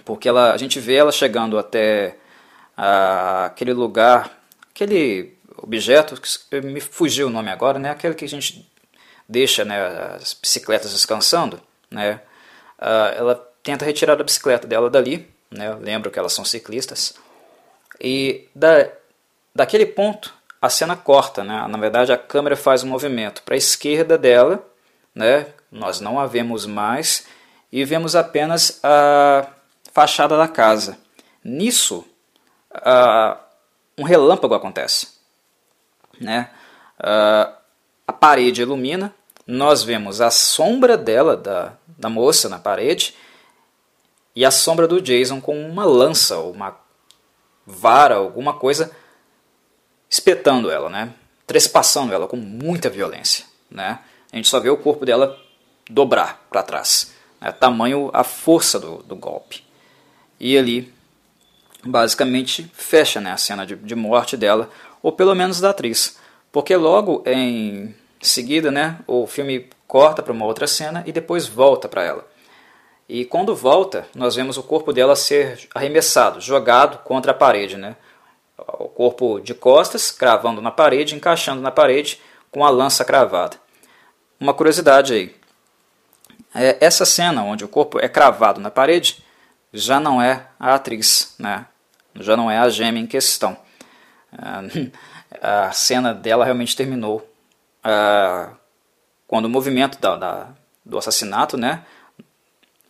Porque 0.04 0.28
ela, 0.28 0.52
a 0.52 0.58
gente 0.58 0.82
vê 0.82 0.96
ela 0.96 1.14
chegando 1.14 1.58
até 1.58 2.18
ah, 2.76 3.46
aquele 3.46 3.72
lugar, 3.72 4.44
aquele 4.70 5.34
objeto, 5.56 6.22
que 6.22 6.62
me 6.62 6.82
fugiu 6.82 7.28
o 7.28 7.30
nome 7.30 7.50
agora, 7.50 7.80
né? 7.80 7.90
Aquele 7.90 8.16
que 8.16 8.26
a 8.26 8.30
gente 8.30 8.70
deixa 9.30 9.64
né, 9.64 9.80
as 10.16 10.34
bicicletas 10.34 10.92
descansando, 10.92 11.62
né? 11.90 12.20
Ah, 12.78 13.14
ela 13.16 13.36
tenta 13.64 13.86
retirar 13.86 14.20
a 14.20 14.24
bicicleta 14.24 14.68
dela 14.68 14.90
dali, 14.90 15.37
né? 15.52 15.74
Lembro 15.76 16.12
que 16.12 16.20
elas 16.20 16.34
são 16.34 16.46
ciclistas. 16.46 17.16
E 18.00 18.48
da, 18.54 18.90
daquele 19.54 19.86
ponto 19.86 20.34
a 20.62 20.70
cena 20.70 20.96
corta, 20.96 21.44
né? 21.44 21.66
Na 21.68 21.78
verdade, 21.78 22.12
a 22.12 22.18
câmera 22.18 22.56
faz 22.56 22.84
um 22.84 22.90
movimento 22.90 23.44
para 23.44 23.56
a 23.56 23.58
esquerda 23.58 24.18
dela, 24.18 24.66
né? 25.14 25.48
Nós 25.72 26.00
não 26.00 26.20
a 26.20 26.26
vemos 26.26 26.66
mais 26.66 27.28
e 27.72 27.84
vemos 27.84 28.16
apenas 28.16 28.80
a 28.84 29.48
fachada 29.94 30.38
da 30.38 30.48
casa. 30.48 30.98
Nisso, 31.44 32.06
um 33.98 34.04
relâmpago 34.04 34.54
acontece, 34.54 35.08
né? 36.20 36.50
Uh, 37.00 37.56
a 38.08 38.14
parede 38.14 38.62
ilumina, 38.62 39.14
nós 39.46 39.84
vemos 39.84 40.22
a 40.22 40.32
sombra 40.32 40.98
dela, 40.98 41.38
da, 41.38 41.74
da 41.88 42.10
moça 42.10 42.50
na 42.50 42.58
parede, 42.58 43.16
e 44.38 44.46
a 44.46 44.52
sombra 44.52 44.88
do 44.88 45.02
Jason 45.02 45.42
com 45.42 45.60
uma 45.68 45.84
lança 45.84 46.38
uma 46.38 46.80
vara, 47.66 48.18
alguma 48.18 48.54
coisa 48.54 48.92
espetando 50.08 50.70
ela, 50.70 50.92
né? 50.92 51.12
Trespassando 51.48 52.14
ela 52.14 52.28
com 52.28 52.38
muita 52.38 52.88
violência, 52.88 53.46
né? 53.68 53.98
A 54.32 54.36
gente 54.36 54.48
só 54.48 54.60
vê 54.60 54.70
o 54.70 54.78
corpo 54.78 55.08
dela 55.08 55.36
dobrar 55.90 56.46
para 56.52 56.62
trás, 56.62 57.16
né? 57.42 57.52
tamanho 57.52 58.12
a 58.14 58.24
força 58.24 58.80
do, 58.80 58.98
do 58.98 59.16
golpe. 59.16 59.64
E 60.40 60.56
ali, 60.56 60.94
basicamente, 61.84 62.70
fecha 62.76 63.20
né, 63.20 63.32
a 63.32 63.38
cena 63.38 63.66
de, 63.66 63.76
de 63.76 63.96
morte 63.96 64.38
dela, 64.38 64.70
ou 65.02 65.12
pelo 65.12 65.34
menos 65.34 65.60
da 65.60 65.72
atriz, 65.72 66.20
porque 66.52 66.76
logo 66.76 67.24
em 67.26 67.96
seguida, 68.22 68.70
né, 68.70 69.00
o 69.08 69.26
filme 69.26 69.68
corta 69.88 70.22
para 70.22 70.32
uma 70.32 70.46
outra 70.46 70.68
cena 70.68 71.04
e 71.08 71.12
depois 71.12 71.48
volta 71.48 71.90
para 71.90 72.04
ela. 72.04 72.37
E 73.10 73.24
quando 73.24 73.56
volta, 73.56 74.08
nós 74.14 74.36
vemos 74.36 74.58
o 74.58 74.64
corpo 74.64 74.92
dela 74.92 75.16
ser 75.16 75.68
arremessado, 75.74 76.42
jogado 76.42 76.98
contra 77.00 77.32
a 77.32 77.36
parede, 77.36 77.78
né? 77.78 77.96
o 78.58 78.90
corpo 78.90 79.40
de 79.40 79.54
costas, 79.54 80.12
cravando 80.12 80.62
na 80.62 80.72
parede, 80.72 81.16
encaixando 81.16 81.62
na 81.62 81.72
parede 81.72 82.20
com 82.52 82.66
a 82.66 82.70
lança 82.70 83.06
cravada. 83.06 83.58
Uma 84.40 84.54
curiosidade 84.54 85.14
aí. 85.14 85.36
É, 86.54 86.78
essa 86.82 87.06
cena 87.06 87.44
onde 87.44 87.64
o 87.64 87.68
corpo 87.68 88.00
é 88.00 88.10
cravado 88.10 88.60
na 88.60 88.72
parede 88.72 89.24
já 89.72 90.00
não 90.00 90.22
é 90.22 90.48
a 90.60 90.74
atriz, 90.76 91.36
né? 91.38 91.66
já 92.16 92.36
não 92.36 92.50
é 92.50 92.58
a 92.58 92.70
gêmea 92.70 93.02
em 93.02 93.08
questão. 93.08 93.58
A 95.42 95.72
cena 95.74 96.14
dela 96.14 96.46
realmente 96.46 96.76
terminou 96.76 97.18
uh, 97.84 98.56
quando 99.28 99.46
o 99.46 99.50
movimento 99.50 100.00
da, 100.00 100.16
da, 100.16 100.48
do 100.86 100.98
assassinato 100.98 101.58
né, 101.58 101.84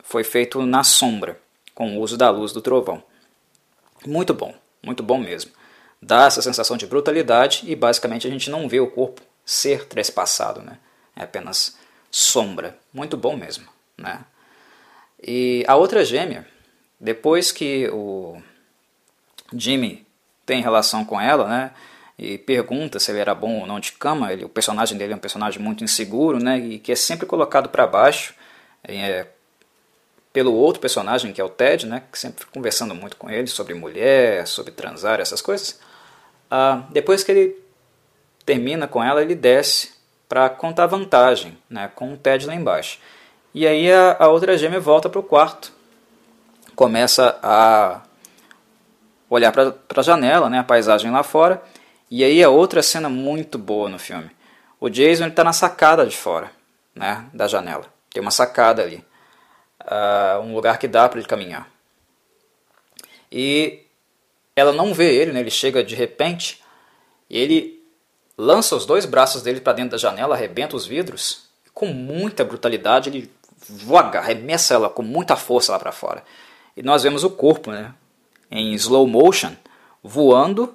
foi 0.08 0.24
feito 0.24 0.64
na 0.64 0.82
sombra, 0.82 1.40
com 1.74 1.96
o 1.96 2.00
uso 2.00 2.16
da 2.16 2.30
luz 2.30 2.52
do 2.52 2.60
trovão. 2.60 3.02
Muito 4.06 4.34
bom, 4.34 4.54
muito 4.82 5.02
bom 5.02 5.18
mesmo 5.18 5.52
dá 6.00 6.26
essa 6.26 6.40
sensação 6.40 6.76
de 6.76 6.86
brutalidade 6.86 7.62
e 7.66 7.74
basicamente 7.74 8.26
a 8.26 8.30
gente 8.30 8.50
não 8.50 8.68
vê 8.68 8.80
o 8.80 8.90
corpo 8.90 9.20
ser 9.44 9.86
trespassado, 9.86 10.62
né? 10.62 10.78
É 11.16 11.24
apenas 11.24 11.76
sombra. 12.10 12.78
Muito 12.92 13.16
bom 13.16 13.36
mesmo, 13.36 13.66
né? 13.96 14.24
E 15.20 15.64
a 15.66 15.74
outra 15.74 16.04
gêmea, 16.04 16.46
depois 17.00 17.50
que 17.50 17.88
o 17.88 18.40
Jimmy 19.52 20.06
tem 20.46 20.62
relação 20.62 21.04
com 21.04 21.20
ela, 21.20 21.48
né? 21.48 21.72
E 22.16 22.36
pergunta 22.38 22.98
se 22.98 23.10
ele 23.10 23.20
era 23.20 23.34
bom 23.34 23.60
ou 23.60 23.66
não 23.66 23.80
de 23.80 23.92
cama. 23.92 24.32
Ele, 24.32 24.44
o 24.44 24.48
personagem 24.48 24.96
dele 24.96 25.12
é 25.12 25.16
um 25.16 25.20
personagem 25.20 25.60
muito 25.60 25.84
inseguro, 25.84 26.38
né? 26.38 26.58
E 26.58 26.78
que 26.78 26.92
é 26.92 26.96
sempre 26.96 27.26
colocado 27.26 27.68
para 27.68 27.86
baixo. 27.86 28.34
É, 28.84 29.26
pelo 30.38 30.54
outro 30.54 30.80
personagem, 30.80 31.32
que 31.32 31.40
é 31.40 31.44
o 31.44 31.48
Ted, 31.48 31.84
né, 31.84 32.04
que 32.12 32.16
sempre 32.16 32.38
fica 32.38 32.52
conversando 32.52 32.94
muito 32.94 33.16
com 33.16 33.28
ele 33.28 33.48
sobre 33.48 33.74
mulher, 33.74 34.46
sobre 34.46 34.70
transar, 34.70 35.18
essas 35.18 35.42
coisas. 35.42 35.80
Ah, 36.48 36.84
depois 36.90 37.24
que 37.24 37.32
ele 37.32 37.56
termina 38.46 38.86
com 38.86 39.02
ela, 39.02 39.20
ele 39.20 39.34
desce 39.34 39.94
para 40.28 40.48
contar 40.48 40.86
vantagem 40.86 41.58
né, 41.68 41.90
com 41.92 42.12
o 42.12 42.16
Ted 42.16 42.46
lá 42.46 42.54
embaixo. 42.54 43.00
E 43.52 43.66
aí 43.66 43.90
a, 43.90 44.16
a 44.16 44.28
outra 44.28 44.56
gêmea 44.56 44.78
volta 44.78 45.08
para 45.08 45.18
o 45.18 45.24
quarto, 45.24 45.72
começa 46.76 47.36
a 47.42 48.02
olhar 49.28 49.50
para 49.50 49.74
a 49.96 50.02
janela, 50.02 50.48
né, 50.48 50.60
a 50.60 50.64
paisagem 50.64 51.10
lá 51.10 51.24
fora, 51.24 51.60
e 52.08 52.22
aí 52.22 52.40
é 52.40 52.46
outra 52.46 52.80
cena 52.80 53.08
muito 53.08 53.58
boa 53.58 53.88
no 53.88 53.98
filme. 53.98 54.30
O 54.78 54.88
Jason 54.88 55.26
está 55.26 55.42
na 55.42 55.52
sacada 55.52 56.06
de 56.06 56.16
fora 56.16 56.48
né, 56.94 57.24
da 57.34 57.48
janela. 57.48 57.86
Tem 58.08 58.22
uma 58.22 58.30
sacada 58.30 58.82
ali 58.82 59.04
uh, 59.88 60.40
um 60.40 60.54
lugar 60.54 60.78
que 60.78 60.86
dá 60.86 61.08
para 61.08 61.18
ele 61.18 61.28
caminhar. 61.28 61.68
E 63.32 63.80
ela 64.54 64.72
não 64.72 64.92
vê 64.92 65.14
ele, 65.14 65.32
né? 65.32 65.40
ele 65.40 65.50
chega 65.50 65.82
de 65.82 65.94
repente 65.94 66.62
e 67.28 67.38
ele 67.38 67.82
lança 68.36 68.76
os 68.76 68.86
dois 68.86 69.04
braços 69.04 69.42
dele 69.42 69.60
para 69.60 69.72
dentro 69.72 69.92
da 69.92 69.98
janela, 69.98 70.34
arrebenta 70.34 70.76
os 70.76 70.86
vidros, 70.86 71.48
e 71.66 71.70
com 71.70 71.86
muita 71.86 72.44
brutalidade 72.44 73.10
ele 73.10 73.30
voga, 73.68 74.20
arremessa 74.20 74.74
ela 74.74 74.88
com 74.88 75.02
muita 75.02 75.36
força 75.36 75.72
lá 75.72 75.78
para 75.78 75.92
fora. 75.92 76.22
E 76.76 76.82
nós 76.82 77.02
vemos 77.02 77.24
o 77.24 77.30
corpo, 77.30 77.70
né? 77.70 77.92
em 78.50 78.72
slow 78.74 79.06
motion, 79.06 79.54
voando. 80.02 80.74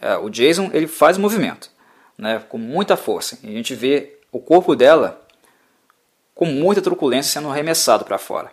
É, 0.00 0.16
o 0.16 0.28
Jason 0.28 0.70
ele 0.72 0.86
faz 0.86 1.18
movimento, 1.18 1.70
né? 2.16 2.42
com 2.48 2.58
muita 2.58 2.96
força. 2.96 3.38
E 3.42 3.48
a 3.48 3.52
gente 3.52 3.74
vê 3.74 4.18
o 4.32 4.40
corpo 4.40 4.74
dela 4.74 5.25
com 6.36 6.44
muita 6.44 6.82
truculência 6.82 7.32
sendo 7.32 7.50
arremessado 7.50 8.04
para 8.04 8.18
fora. 8.18 8.52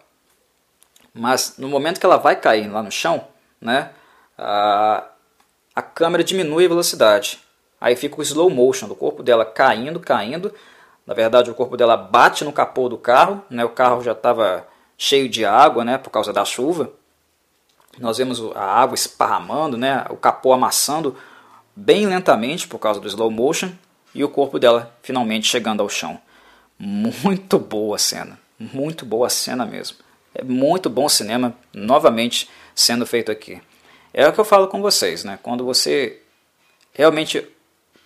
Mas 1.13 1.55
no 1.57 1.67
momento 1.67 1.99
que 1.99 2.05
ela 2.05 2.17
vai 2.17 2.35
cair 2.37 2.67
lá 2.71 2.81
no 2.81 2.89
chão, 2.89 3.27
né, 3.61 3.91
a, 4.37 5.03
a 5.75 5.81
câmera 5.81 6.23
diminui 6.23 6.65
a 6.65 6.69
velocidade. 6.69 7.39
Aí 7.79 7.97
fica 7.97 8.17
o 8.17 8.23
slow 8.23 8.49
motion 8.49 8.87
do 8.87 8.95
corpo 8.95 9.21
dela 9.21 9.45
caindo, 9.45 9.99
caindo. 9.99 10.53
Na 11.05 11.13
verdade, 11.13 11.51
o 11.51 11.53
corpo 11.53 11.75
dela 11.75 11.97
bate 11.97 12.45
no 12.45 12.53
capô 12.53 12.87
do 12.87 12.97
carro, 12.97 13.43
né, 13.49 13.65
o 13.65 13.69
carro 13.69 14.01
já 14.01 14.13
estava 14.13 14.65
cheio 14.97 15.27
de 15.27 15.43
água 15.43 15.83
né, 15.83 15.97
por 15.97 16.09
causa 16.09 16.31
da 16.31 16.45
chuva. 16.45 16.89
Nós 17.99 18.17
vemos 18.17 18.41
a 18.55 18.63
água 18.63 18.95
esparramando, 18.95 19.77
né, 19.77 20.05
o 20.09 20.15
capô 20.15 20.53
amassando 20.53 21.17
bem 21.75 22.07
lentamente 22.07 22.65
por 22.65 22.79
causa 22.79 23.01
do 23.01 23.07
slow 23.09 23.29
motion 23.29 23.71
e 24.15 24.23
o 24.23 24.29
corpo 24.29 24.57
dela 24.57 24.95
finalmente 25.01 25.47
chegando 25.47 25.81
ao 25.81 25.89
chão. 25.89 26.19
Muito 26.85 27.57
boa 27.57 27.97
cena, 27.97 28.37
muito 28.59 29.05
boa 29.05 29.29
cena 29.29 29.65
mesmo. 29.65 29.99
É 30.35 30.43
muito 30.43 30.89
bom 30.89 31.07
cinema 31.07 31.55
novamente 31.73 32.49
sendo 32.75 33.05
feito 33.05 33.31
aqui. 33.31 33.61
É 34.13 34.27
o 34.27 34.33
que 34.33 34.39
eu 34.41 34.43
falo 34.43 34.67
com 34.67 34.81
vocês, 34.81 35.23
né? 35.23 35.39
Quando 35.41 35.63
você 35.63 36.21
realmente 36.91 37.47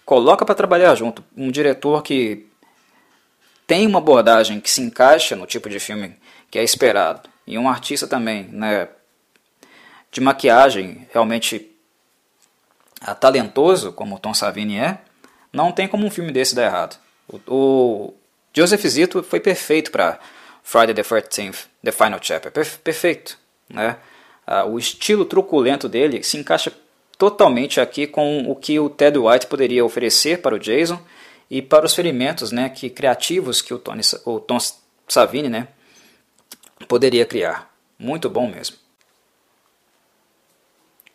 coloca 0.05 0.45
para 0.45 0.53
trabalhar 0.53 0.93
junto 0.93 1.23
um 1.35 1.49
diretor 1.49 2.03
que 2.03 2.45
tem 3.65 3.87
uma 3.87 3.97
abordagem 3.97 4.61
que 4.61 4.69
se 4.69 4.79
encaixa 4.79 5.35
no 5.35 5.47
tipo 5.47 5.67
de 5.71 5.79
filme 5.79 6.15
que 6.51 6.59
é 6.59 6.63
esperado 6.63 7.27
e 7.47 7.57
um 7.57 7.67
artista 7.67 8.05
também, 8.07 8.43
né, 8.43 8.89
de 10.11 10.21
maquiagem 10.21 11.07
realmente 11.11 11.71
talentoso 13.19 13.91
como 13.91 14.17
o 14.17 14.19
Tom 14.19 14.35
Savini 14.35 14.77
é, 14.77 14.99
não 15.51 15.71
tem 15.71 15.87
como 15.87 16.05
um 16.05 16.11
filme 16.11 16.31
desse 16.31 16.53
dar 16.53 16.65
errado. 16.65 16.99
O, 17.27 17.39
o, 17.47 18.13
Joseph 18.57 18.87
Zito 18.87 19.21
foi 19.21 19.39
perfeito 19.39 19.91
para 19.91 20.19
Friday 20.63 20.95
the 20.95 21.03
13th, 21.03 21.67
The 21.83 21.91
Final 21.91 22.19
Chapter. 22.19 22.51
perfeito. 22.51 23.37
Né? 23.69 23.97
Ah, 24.47 24.65
o 24.65 24.79
estilo 24.79 25.25
truculento 25.25 25.87
dele 25.87 26.23
se 26.23 26.37
encaixa 26.37 26.73
totalmente 27.19 27.79
aqui 27.79 28.07
com 28.07 28.49
o 28.49 28.55
que 28.55 28.79
o 28.79 28.89
Ted 28.89 29.15
White 29.19 29.45
poderia 29.45 29.85
oferecer 29.85 30.41
para 30.41 30.55
o 30.55 30.59
Jason 30.59 30.99
e 31.51 31.61
para 31.61 31.85
os 31.85 31.93
ferimentos 31.93 32.51
né, 32.51 32.67
que 32.67 32.89
criativos 32.89 33.61
que 33.61 33.75
o, 33.75 33.77
Tony, 33.77 34.01
o 34.25 34.39
Tom 34.39 34.57
Savini 35.07 35.49
né, 35.49 35.67
poderia 36.87 37.27
criar. 37.27 37.71
Muito 37.99 38.27
bom 38.27 38.49
mesmo. 38.49 38.75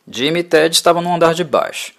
Jimmy 0.06 0.40
e 0.40 0.44
Ted 0.44 0.72
estavam 0.72 1.02
no 1.02 1.12
andar 1.12 1.34
de 1.34 1.42
baixo. 1.42 1.92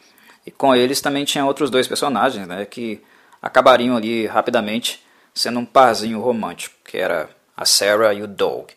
E 0.45 0.51
com 0.51 0.73
eles 0.73 1.01
também 1.01 1.25
tinha 1.25 1.45
outros 1.45 1.69
dois 1.69 1.85
personagens 1.85 2.47
né, 2.47 2.63
que 2.63 3.01
acabariam 3.41 3.97
ali 3.97 4.25
rapidamente 4.25 5.03
sendo 5.33 5.59
um 5.59 5.65
parzinho 5.65 6.19
romântico, 6.19 6.75
que 6.83 6.97
era 6.97 7.29
a 7.55 7.65
Sarah 7.65 8.13
e 8.13 8.21
o 8.21 8.27
Doug. 8.27 8.69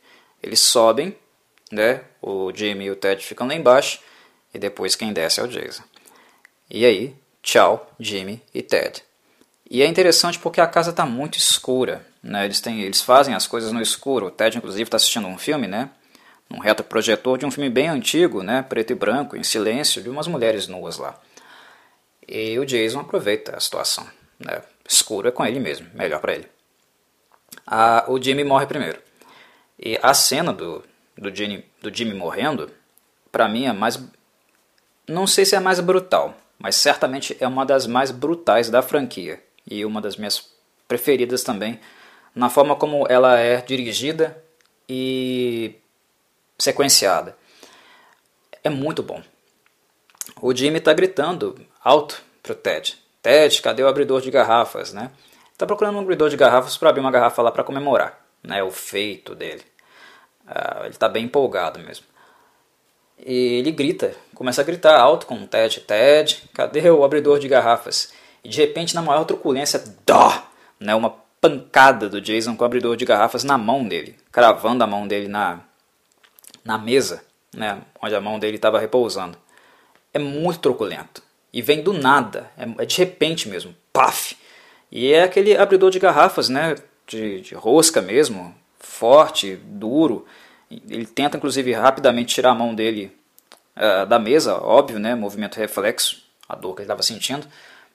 Eles 0.42 0.60
sobem, 0.60 1.16
né? 1.70 2.02
O 2.22 2.52
Jimmy 2.52 2.86
e 2.86 2.90
o 2.90 2.96
Ted 2.96 3.24
ficam 3.24 3.46
lá 3.46 3.54
embaixo 3.54 4.00
e 4.52 4.58
depois 4.58 4.94
quem 4.94 5.12
desce 5.12 5.40
é 5.40 5.42
o 5.42 5.48
Jason. 5.48 5.82
E 6.70 6.84
aí, 6.84 7.14
tchau, 7.42 7.90
Jimmy 7.98 8.42
e 8.54 8.62
Ted. 8.62 9.02
E 9.68 9.82
é 9.82 9.86
interessante 9.86 10.38
porque 10.38 10.60
a 10.60 10.66
casa 10.66 10.90
está 10.90 11.04
muito 11.04 11.38
escura, 11.38 12.06
né? 12.22 12.44
Eles 12.44 12.60
têm, 12.60 12.82
eles 12.82 13.00
fazem 13.00 13.34
as 13.34 13.46
coisas 13.46 13.72
no 13.72 13.80
escuro. 13.80 14.26
O 14.26 14.30
Ted 14.30 14.56
inclusive 14.56 14.84
está 14.84 14.96
assistindo 14.96 15.26
um 15.26 15.38
filme, 15.38 15.66
né? 15.66 15.90
Um 16.48 16.60
retroprojetor 16.60 17.38
de 17.38 17.46
um 17.46 17.50
filme 17.50 17.68
bem 17.68 17.88
antigo, 17.88 18.42
né? 18.42 18.62
Preto 18.62 18.92
e 18.92 18.94
branco, 18.94 19.36
em 19.36 19.42
silêncio, 19.42 20.00
de 20.00 20.08
umas 20.08 20.28
mulheres 20.28 20.68
nuas 20.68 20.98
lá. 20.98 21.20
E 22.28 22.56
o 22.58 22.64
Jason 22.64 23.00
aproveita 23.00 23.56
a 23.56 23.60
situação, 23.60 24.06
né? 24.38 24.62
Escuro 24.88 25.28
é 25.28 25.30
com 25.30 25.44
ele 25.44 25.60
mesmo, 25.60 25.88
melhor 25.94 26.20
para 26.20 26.34
ele. 26.34 26.48
Ah, 27.66 28.04
o 28.08 28.20
Jimmy 28.20 28.44
morre 28.44 28.66
primeiro. 28.66 29.00
E 29.78 29.98
a 30.02 30.14
cena 30.14 30.52
do, 30.52 30.82
do, 31.16 31.34
Jimmy, 31.34 31.64
do 31.82 31.94
Jimmy 31.94 32.14
morrendo, 32.14 32.70
para 33.30 33.48
mim 33.48 33.66
é 33.66 33.72
mais. 33.72 34.02
Não 35.08 35.26
sei 35.26 35.44
se 35.44 35.54
é 35.54 35.60
mais 35.60 35.80
brutal, 35.80 36.36
mas 36.58 36.76
certamente 36.76 37.36
é 37.40 37.46
uma 37.46 37.64
das 37.64 37.86
mais 37.86 38.10
brutais 38.10 38.70
da 38.70 38.82
franquia 38.82 39.42
e 39.68 39.84
uma 39.84 40.00
das 40.00 40.16
minhas 40.16 40.50
preferidas 40.88 41.42
também, 41.42 41.80
na 42.34 42.48
forma 42.48 42.76
como 42.76 43.06
ela 43.08 43.38
é 43.38 43.60
dirigida 43.60 44.42
e 44.88 45.74
sequenciada. 46.58 47.36
É 48.62 48.70
muito 48.70 49.02
bom. 49.02 49.22
O 50.40 50.54
Jimmy 50.54 50.78
está 50.78 50.92
gritando 50.92 51.58
alto 51.82 52.22
pro 52.42 52.54
Ted. 52.54 52.98
Ted, 53.26 53.60
cadê 53.60 53.82
o 53.82 53.88
abridor 53.88 54.20
de 54.20 54.30
garrafas, 54.30 54.92
né? 54.92 55.10
Tá 55.58 55.66
procurando 55.66 55.96
um 55.96 56.00
abridor 56.00 56.28
de 56.28 56.36
garrafas 56.36 56.76
para 56.76 56.90
abrir 56.90 57.00
uma 57.00 57.10
garrafa 57.10 57.42
lá 57.42 57.50
para 57.50 57.64
comemorar, 57.64 58.24
né? 58.40 58.62
O 58.62 58.70
feito 58.70 59.34
dele. 59.34 59.64
Uh, 60.46 60.82
ele 60.82 60.90
está 60.90 61.08
bem 61.08 61.24
empolgado 61.24 61.80
mesmo. 61.80 62.06
E 63.18 63.58
ele 63.58 63.72
grita, 63.72 64.14
começa 64.32 64.60
a 64.60 64.64
gritar 64.64 64.96
alto 64.96 65.26
com 65.26 65.44
Ted. 65.44 65.80
Ted, 65.80 66.44
cadê 66.54 66.88
o 66.88 67.02
abridor 67.02 67.40
de 67.40 67.48
garrafas? 67.48 68.12
E 68.44 68.48
de 68.48 68.60
repente, 68.60 68.94
na 68.94 69.02
maior 69.02 69.24
truculência, 69.24 69.82
dó! 70.06 70.46
Né? 70.78 70.94
Uma 70.94 71.16
pancada 71.40 72.08
do 72.08 72.20
Jason 72.20 72.54
com 72.54 72.62
o 72.62 72.66
abridor 72.66 72.96
de 72.96 73.04
garrafas 73.04 73.42
na 73.42 73.58
mão 73.58 73.88
dele, 73.88 74.14
cravando 74.30 74.84
a 74.84 74.86
mão 74.86 75.04
dele 75.04 75.26
na, 75.26 75.58
na 76.64 76.78
mesa, 76.78 77.24
né? 77.52 77.82
onde 78.00 78.14
a 78.14 78.20
mão 78.20 78.38
dele 78.38 78.54
estava 78.54 78.78
repousando. 78.78 79.36
É 80.14 80.18
muito 80.20 80.60
truculento. 80.60 81.25
E 81.56 81.62
vem 81.62 81.82
do 81.82 81.94
nada, 81.94 82.50
é, 82.58 82.82
é 82.82 82.84
de 82.84 82.98
repente 82.98 83.48
mesmo, 83.48 83.74
paf! 83.90 84.36
E 84.92 85.10
é 85.10 85.22
aquele 85.22 85.56
abridor 85.56 85.90
de 85.90 85.98
garrafas, 85.98 86.50
né? 86.50 86.74
De, 87.06 87.40
de 87.40 87.54
rosca 87.54 88.02
mesmo, 88.02 88.54
forte, 88.78 89.56
duro. 89.64 90.26
Ele 90.70 91.06
tenta, 91.06 91.38
inclusive, 91.38 91.72
rapidamente 91.72 92.34
tirar 92.34 92.50
a 92.50 92.54
mão 92.54 92.74
dele 92.74 93.10
uh, 93.74 94.04
da 94.04 94.18
mesa, 94.18 94.58
óbvio, 94.58 94.98
né? 94.98 95.14
Movimento 95.14 95.56
reflexo, 95.56 96.22
a 96.46 96.54
dor 96.54 96.74
que 96.74 96.82
ele 96.82 96.84
estava 96.84 97.02
sentindo. 97.02 97.46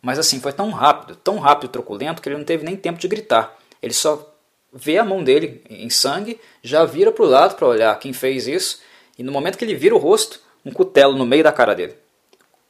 Mas 0.01 0.17
assim, 0.17 0.39
foi 0.39 0.53
tão 0.53 0.71
rápido, 0.71 1.15
tão 1.15 1.37
rápido 1.37 1.69
e 1.69 1.71
truculento 1.73 2.19
que 2.19 2.29
ele 2.29 2.37
não 2.37 2.43
teve 2.43 2.65
nem 2.65 2.75
tempo 2.75 2.97
de 2.97 3.07
gritar. 3.07 3.55
Ele 3.79 3.93
só 3.93 4.27
vê 4.73 4.97
a 4.97 5.05
mão 5.05 5.23
dele 5.23 5.63
em 5.69 5.91
sangue, 5.91 6.41
já 6.63 6.83
vira 6.83 7.11
para 7.11 7.23
o 7.23 7.29
lado 7.29 7.55
para 7.55 7.67
olhar 7.67 7.99
quem 7.99 8.11
fez 8.11 8.47
isso, 8.47 8.81
e 9.19 9.21
no 9.21 9.31
momento 9.31 9.55
que 9.55 9.63
ele 9.63 9.75
vira 9.75 9.93
o 9.93 9.99
rosto, 9.99 10.39
um 10.65 10.71
cutelo 10.71 11.15
no 11.15 11.27
meio 11.27 11.43
da 11.43 11.51
cara 11.51 11.75
dele. 11.75 12.00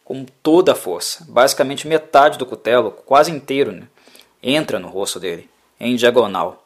Com 0.03 0.25
toda 0.43 0.73
a 0.73 0.75
força. 0.75 1.25
Basicamente 1.29 1.87
metade 1.87 2.37
do 2.37 2.45
cutelo, 2.45 2.91
quase 2.91 3.31
inteiro, 3.31 3.71
né? 3.71 3.87
entra 4.41 4.79
no 4.79 4.89
rosto 4.89 5.19
dele, 5.19 5.49
em 5.79 5.95
diagonal. 5.95 6.65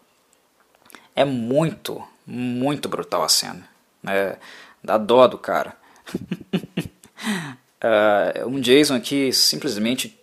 É 1.16 1.24
muito, 1.26 2.04
muito 2.26 2.90
brutal 2.90 3.24
a 3.24 3.30
cena. 3.30 3.68
Né? 4.02 4.38
Dá 4.84 4.98
dó 4.98 5.28
do 5.28 5.38
cara. 5.38 5.76
uh, 7.84 8.48
um 8.48 8.60
Jason 8.60 8.96
aqui 8.96 9.32
simplesmente. 9.32 10.20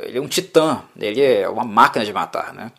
Ele 0.00 0.18
é 0.18 0.20
um 0.20 0.28
titã, 0.28 0.82
ele 0.96 1.20
é 1.20 1.48
uma 1.48 1.64
máquina 1.64 2.04
de 2.04 2.12
matar. 2.12 2.52
Né? 2.52 2.70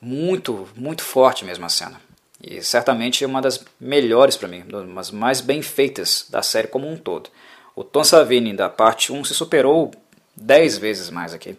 Muito, 0.00 0.68
muito 0.74 1.02
forte 1.02 1.44
mesmo 1.44 1.64
a 1.66 1.68
cena. 1.68 2.00
E 2.42 2.62
certamente 2.62 3.24
é 3.24 3.26
uma 3.26 3.40
das 3.40 3.64
melhores 3.80 4.36
para 4.36 4.48
mim, 4.48 4.64
uma 4.68 4.96
das 4.96 5.10
mais 5.10 5.40
bem 5.40 5.62
feitas 5.62 6.26
da 6.28 6.42
série 6.42 6.68
como 6.68 6.90
um 6.90 6.96
todo. 6.96 7.30
O 7.74 7.82
Tom 7.82 8.04
Savini 8.04 8.52
da 8.52 8.68
parte 8.68 9.12
1 9.12 9.24
se 9.24 9.34
superou 9.34 9.90
10 10.36 10.78
vezes 10.78 11.10
mais 11.10 11.34
aqui. 11.34 11.56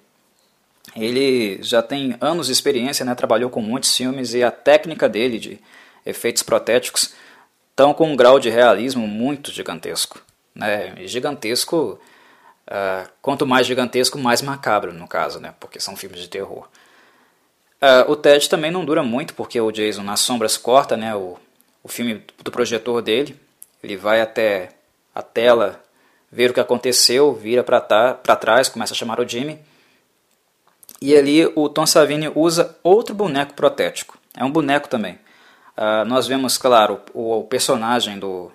Ele 0.95 1.61
já 1.61 1.81
tem 1.81 2.15
anos 2.21 2.47
de 2.47 2.53
experiência, 2.53 3.05
né? 3.05 3.13
trabalhou 3.15 3.49
com 3.49 3.61
muitos 3.61 3.95
filmes 3.95 4.33
e 4.33 4.43
a 4.43 4.51
técnica 4.51 5.09
dele 5.09 5.39
de 5.39 5.59
efeitos 6.05 6.43
protéticos 6.43 7.13
estão 7.71 7.93
com 7.93 8.11
um 8.11 8.15
grau 8.15 8.39
de 8.39 8.49
realismo 8.49 9.07
muito 9.07 9.51
gigantesco. 9.51 10.21
Né? 10.53 11.05
gigantesco, 11.05 11.99
uh, 12.69 13.09
quanto 13.21 13.45
mais 13.45 13.67
gigantesco, 13.67 14.17
mais 14.17 14.41
macabro 14.41 14.93
no 14.93 15.05
caso, 15.05 15.39
né? 15.39 15.53
porque 15.59 15.81
são 15.81 15.97
filmes 15.97 16.21
de 16.21 16.29
terror. 16.29 16.69
Uh, 17.81 18.09
o 18.09 18.15
Ted 18.15 18.49
também 18.49 18.71
não 18.71 18.85
dura 18.85 19.03
muito, 19.03 19.33
porque 19.33 19.59
o 19.59 19.71
Jason 19.71 20.01
nas 20.01 20.21
sombras 20.21 20.55
corta 20.55 20.95
né, 20.95 21.13
o, 21.13 21.37
o 21.83 21.89
filme 21.89 22.23
do 22.41 22.51
projetor 22.51 23.01
dele. 23.01 23.37
Ele 23.83 23.97
vai 23.97 24.21
até 24.21 24.69
a 25.13 25.21
tela 25.21 25.83
ver 26.35 26.51
o 26.51 26.53
que 26.53 26.59
aconteceu, 26.59 27.33
vira 27.33 27.63
para 27.63 28.35
trás, 28.35 28.67
começa 28.67 28.93
a 28.93 28.97
chamar 28.97 29.21
o 29.21 29.27
Jimmy 29.27 29.57
e 31.01 31.15
ali 31.15 31.45
o 31.55 31.69
Tom 31.69 31.85
Savini 31.85 32.29
usa 32.35 32.77
outro 32.83 33.15
boneco 33.15 33.53
protético. 33.53 34.17
É 34.35 34.43
um 34.43 34.51
boneco 34.51 34.89
também. 34.89 35.17
Uh, 35.77 36.03
nós 36.05 36.27
vemos, 36.27 36.57
claro, 36.57 36.99
o, 37.13 37.39
o, 37.39 37.43
personagem 37.45 38.19
do, 38.19 38.51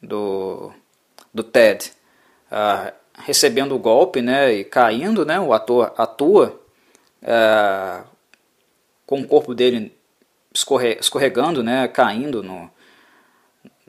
do, 0.00 0.72
do 1.34 1.42
Ted 1.42 1.92
uh, 2.50 2.92
recebendo 3.18 3.74
o 3.74 3.78
golpe 3.78 4.22
né, 4.22 4.54
e 4.54 4.64
caindo. 4.64 5.26
Né, 5.26 5.38
o 5.38 5.52
ator 5.52 5.92
atua 5.98 6.58
uh, 7.22 8.06
com 9.04 9.20
o 9.20 9.26
corpo 9.26 9.54
dele 9.54 9.94
escorre, 10.54 10.96
escorregando, 10.98 11.62
né, 11.62 11.88
caindo 11.88 12.42
no, 12.42 12.70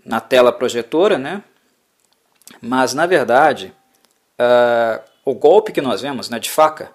na 0.05 0.19
tela 0.19 0.51
projetora. 0.51 1.17
Né, 1.17 1.41
mas, 2.63 2.93
na 2.93 3.05
verdade, 3.05 3.73
o 5.25 5.33
golpe 5.33 5.71
que 5.71 5.81
nós 5.81 6.01
vemos 6.01 6.29
né, 6.29 6.39
de 6.39 6.49
faca 6.49 6.91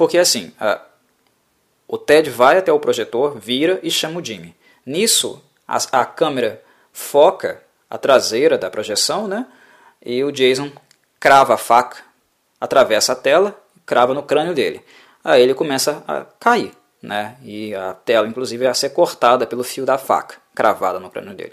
porque 0.00 0.16
assim, 0.16 0.50
a, 0.58 0.80
o 1.86 1.98
Ted 1.98 2.30
vai 2.30 2.56
até 2.56 2.72
o 2.72 2.80
projetor, 2.80 3.38
vira 3.38 3.78
e 3.82 3.90
chama 3.90 4.18
o 4.18 4.24
Jimmy. 4.24 4.56
Nisso, 4.86 5.44
a, 5.68 5.76
a 5.92 6.06
câmera 6.06 6.62
foca 6.90 7.60
a 7.90 7.98
traseira 7.98 8.56
da 8.56 8.70
projeção, 8.70 9.28
né? 9.28 9.46
E 10.02 10.24
o 10.24 10.32
Jason 10.32 10.72
crava 11.20 11.52
a 11.52 11.58
faca, 11.58 11.98
atravessa 12.58 13.12
a 13.12 13.14
tela, 13.14 13.62
crava 13.84 14.14
no 14.14 14.22
crânio 14.22 14.54
dele. 14.54 14.82
Aí 15.22 15.42
ele 15.42 15.52
começa 15.52 16.02
a 16.08 16.24
cair, 16.40 16.72
né? 17.02 17.36
E 17.42 17.74
a 17.74 17.92
tela, 17.92 18.26
inclusive, 18.26 18.66
a 18.66 18.72
ser 18.72 18.94
cortada 18.94 19.46
pelo 19.46 19.62
fio 19.62 19.84
da 19.84 19.98
faca, 19.98 20.36
cravada 20.54 20.98
no 20.98 21.10
crânio 21.10 21.34
dele. 21.34 21.52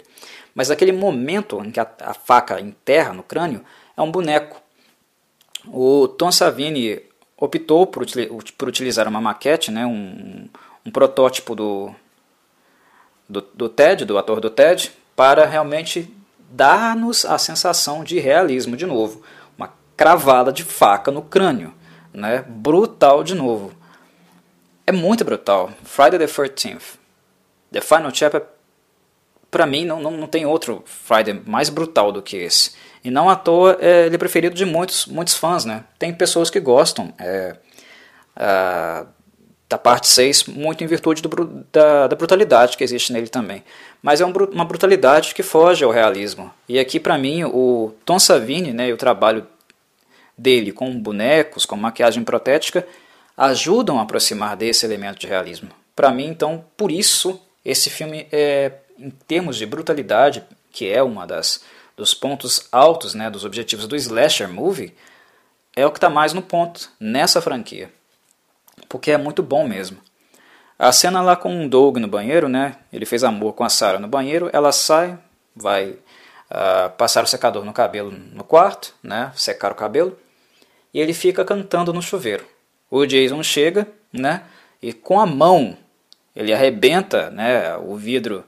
Mas 0.58 0.72
aquele 0.72 0.90
momento 0.90 1.64
em 1.64 1.70
que 1.70 1.78
a, 1.78 1.86
a 2.00 2.12
faca 2.12 2.60
enterra 2.60 3.12
no 3.12 3.22
crânio 3.22 3.64
é 3.96 4.02
um 4.02 4.10
boneco. 4.10 4.60
O 5.68 6.08
Tom 6.08 6.32
Savini 6.32 7.00
optou 7.36 7.86
por, 7.86 8.04
por 8.58 8.68
utilizar 8.68 9.06
uma 9.06 9.20
maquete, 9.20 9.70
né, 9.70 9.86
um, 9.86 10.48
um 10.84 10.90
protótipo 10.90 11.54
do, 11.54 11.94
do, 13.28 13.40
do 13.40 13.68
Ted, 13.68 14.04
do 14.04 14.18
ator 14.18 14.40
do 14.40 14.50
Ted, 14.50 14.90
para 15.14 15.46
realmente 15.46 16.12
dar-nos 16.50 17.24
a 17.24 17.38
sensação 17.38 18.02
de 18.02 18.18
realismo 18.18 18.76
de 18.76 18.84
novo. 18.84 19.22
Uma 19.56 19.72
cravada 19.96 20.52
de 20.52 20.64
faca 20.64 21.12
no 21.12 21.22
crânio. 21.22 21.72
Né? 22.12 22.44
Brutal 22.48 23.22
de 23.22 23.36
novo. 23.36 23.72
É 24.84 24.90
muito 24.90 25.24
brutal. 25.24 25.70
Friday 25.84 26.18
the 26.18 26.26
13th. 26.26 26.98
The 27.70 27.80
Final 27.80 28.10
Chapter, 28.12 28.42
para 29.50 29.66
mim, 29.66 29.84
não, 29.84 30.00
não, 30.00 30.10
não 30.12 30.26
tem 30.26 30.44
outro 30.44 30.82
Friday 30.86 31.42
mais 31.46 31.68
brutal 31.68 32.12
do 32.12 32.22
que 32.22 32.36
esse. 32.36 32.72
E 33.02 33.10
não 33.10 33.30
à 33.30 33.36
toa 33.36 33.78
é, 33.80 34.06
ele 34.06 34.14
é 34.14 34.18
preferido 34.18 34.54
de 34.54 34.64
muitos, 34.64 35.06
muitos 35.06 35.34
fãs, 35.34 35.64
né? 35.64 35.84
Tem 35.98 36.12
pessoas 36.12 36.50
que 36.50 36.60
gostam 36.60 37.12
é, 37.18 37.56
a, 38.36 39.06
da 39.68 39.78
parte 39.78 40.08
6 40.08 40.44
muito 40.44 40.82
em 40.82 40.86
virtude 40.86 41.22
do, 41.22 41.64
da, 41.70 42.06
da, 42.06 42.16
brutalidade 42.16 42.76
que 42.76 42.84
existe 42.84 43.12
nele 43.12 43.28
também. 43.28 43.62
Mas 44.02 44.20
é 44.20 44.26
um, 44.26 44.32
uma 44.52 44.64
brutalidade 44.64 45.34
que 45.34 45.42
foge 45.42 45.84
ao 45.84 45.90
realismo. 45.90 46.50
E 46.68 46.78
aqui, 46.78 46.98
para 46.98 47.18
mim, 47.18 47.44
o 47.44 47.94
Tom 48.04 48.18
Savini 48.18 48.72
né, 48.72 48.88
e 48.88 48.92
o 48.92 48.96
trabalho 48.96 49.46
dele 50.36 50.72
com 50.72 50.98
bonecos, 50.98 51.66
com 51.66 51.76
maquiagem 51.76 52.22
protética, 52.24 52.86
ajudam 53.36 53.98
a 53.98 54.02
aproximar 54.02 54.56
desse 54.56 54.86
elemento 54.86 55.18
de 55.18 55.26
realismo. 55.26 55.70
Para 55.94 56.10
mim, 56.10 56.26
então, 56.26 56.64
por 56.76 56.90
isso, 56.90 57.40
esse 57.64 57.90
filme, 57.90 58.26
é, 58.32 58.72
em 58.98 59.10
termos 59.10 59.56
de 59.56 59.66
brutalidade, 59.66 60.44
que 60.70 60.88
é 60.88 61.02
uma 61.02 61.26
das 61.26 61.62
dos 61.96 62.14
pontos 62.14 62.68
altos, 62.70 63.12
né, 63.12 63.28
dos 63.28 63.44
objetivos 63.44 63.88
do 63.88 63.96
slasher 63.96 64.48
movie, 64.48 64.94
é 65.74 65.84
o 65.84 65.90
que 65.90 65.98
está 65.98 66.08
mais 66.08 66.32
no 66.32 66.40
ponto 66.40 66.88
nessa 67.00 67.42
franquia. 67.42 67.92
Porque 68.88 69.10
é 69.10 69.18
muito 69.18 69.42
bom 69.42 69.66
mesmo. 69.66 69.98
A 70.78 70.92
cena 70.92 71.20
lá 71.20 71.34
com 71.34 71.64
o 71.64 71.68
Doug 71.68 71.96
no 71.96 72.06
banheiro, 72.06 72.48
né? 72.48 72.76
Ele 72.92 73.04
fez 73.04 73.24
amor 73.24 73.54
com 73.54 73.64
a 73.64 73.68
Sarah 73.68 73.98
no 73.98 74.06
banheiro, 74.06 74.48
ela 74.52 74.70
sai, 74.70 75.18
vai 75.56 75.90
uh, 75.90 76.90
passar 76.96 77.24
o 77.24 77.26
secador 77.26 77.64
no 77.64 77.72
cabelo 77.72 78.12
no 78.12 78.44
quarto, 78.44 78.94
né? 79.02 79.32
Secar 79.34 79.72
o 79.72 79.74
cabelo, 79.74 80.16
e 80.94 81.00
ele 81.00 81.12
fica 81.12 81.44
cantando 81.44 81.92
no 81.92 82.00
chuveiro. 82.00 82.46
O 82.88 83.04
Jason 83.04 83.42
chega, 83.42 83.88
né? 84.12 84.44
E 84.80 84.92
com 84.92 85.18
a 85.18 85.26
mão 85.26 85.76
ele 86.34 86.52
arrebenta, 86.52 87.28
né? 87.30 87.76
O 87.76 87.96
vidro 87.96 88.44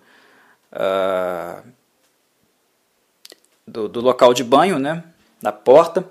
uh, 0.72 1.62
do, 3.66 3.88
do 3.88 4.00
local 4.00 4.34
de 4.34 4.44
banho, 4.44 4.78
né, 4.78 5.04
da 5.40 5.52
porta, 5.52 6.04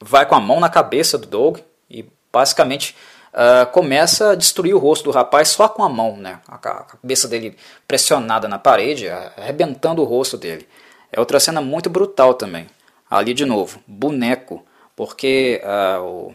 vai 0.00 0.26
com 0.26 0.34
a 0.34 0.40
mão 0.40 0.60
na 0.60 0.68
cabeça 0.68 1.18
do 1.18 1.26
Doug 1.26 1.58
e 1.90 2.06
basicamente 2.32 2.94
uh, 3.32 3.70
começa 3.72 4.30
a 4.30 4.34
destruir 4.34 4.74
o 4.74 4.78
rosto 4.78 5.04
do 5.04 5.10
rapaz 5.10 5.48
só 5.48 5.68
com 5.68 5.82
a 5.82 5.88
mão, 5.88 6.16
né, 6.16 6.40
a 6.46 6.58
cabeça 6.58 7.26
dele 7.26 7.56
pressionada 7.86 8.46
na 8.48 8.58
parede, 8.58 9.08
arrebentando 9.08 10.02
o 10.02 10.04
rosto 10.04 10.36
dele. 10.36 10.68
É 11.10 11.18
outra 11.18 11.40
cena 11.40 11.60
muito 11.60 11.88
brutal 11.88 12.34
também. 12.34 12.66
Ali 13.10 13.32
de 13.32 13.46
novo, 13.46 13.80
boneco, 13.86 14.64
porque 14.94 15.62
uh, 15.64 16.02
o 16.02 16.34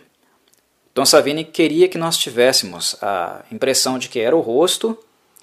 Tom 0.94 1.06
Savini 1.06 1.44
queria 1.44 1.88
que 1.88 1.98
nós 1.98 2.18
tivéssemos 2.18 2.96
a 3.02 3.44
impressão 3.52 4.00
de 4.00 4.10
que 4.10 4.20
era 4.20 4.36
o 4.36 4.42
rosto 4.42 4.98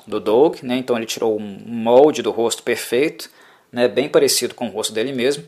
do 0.07 0.21
Doug, 0.21 0.63
né? 0.63 0.77
então 0.77 0.97
ele 0.97 1.07
tirou 1.07 1.39
um 1.39 1.59
molde 1.67 2.23
do 2.23 2.31
rosto 2.31 2.63
perfeito, 2.63 3.31
né? 3.71 3.89
bem 3.89 4.09
parecido 4.09 4.55
com 4.55 4.67
o 4.67 4.71
rosto 4.71 4.93
dele 4.93 5.13
mesmo, 5.13 5.45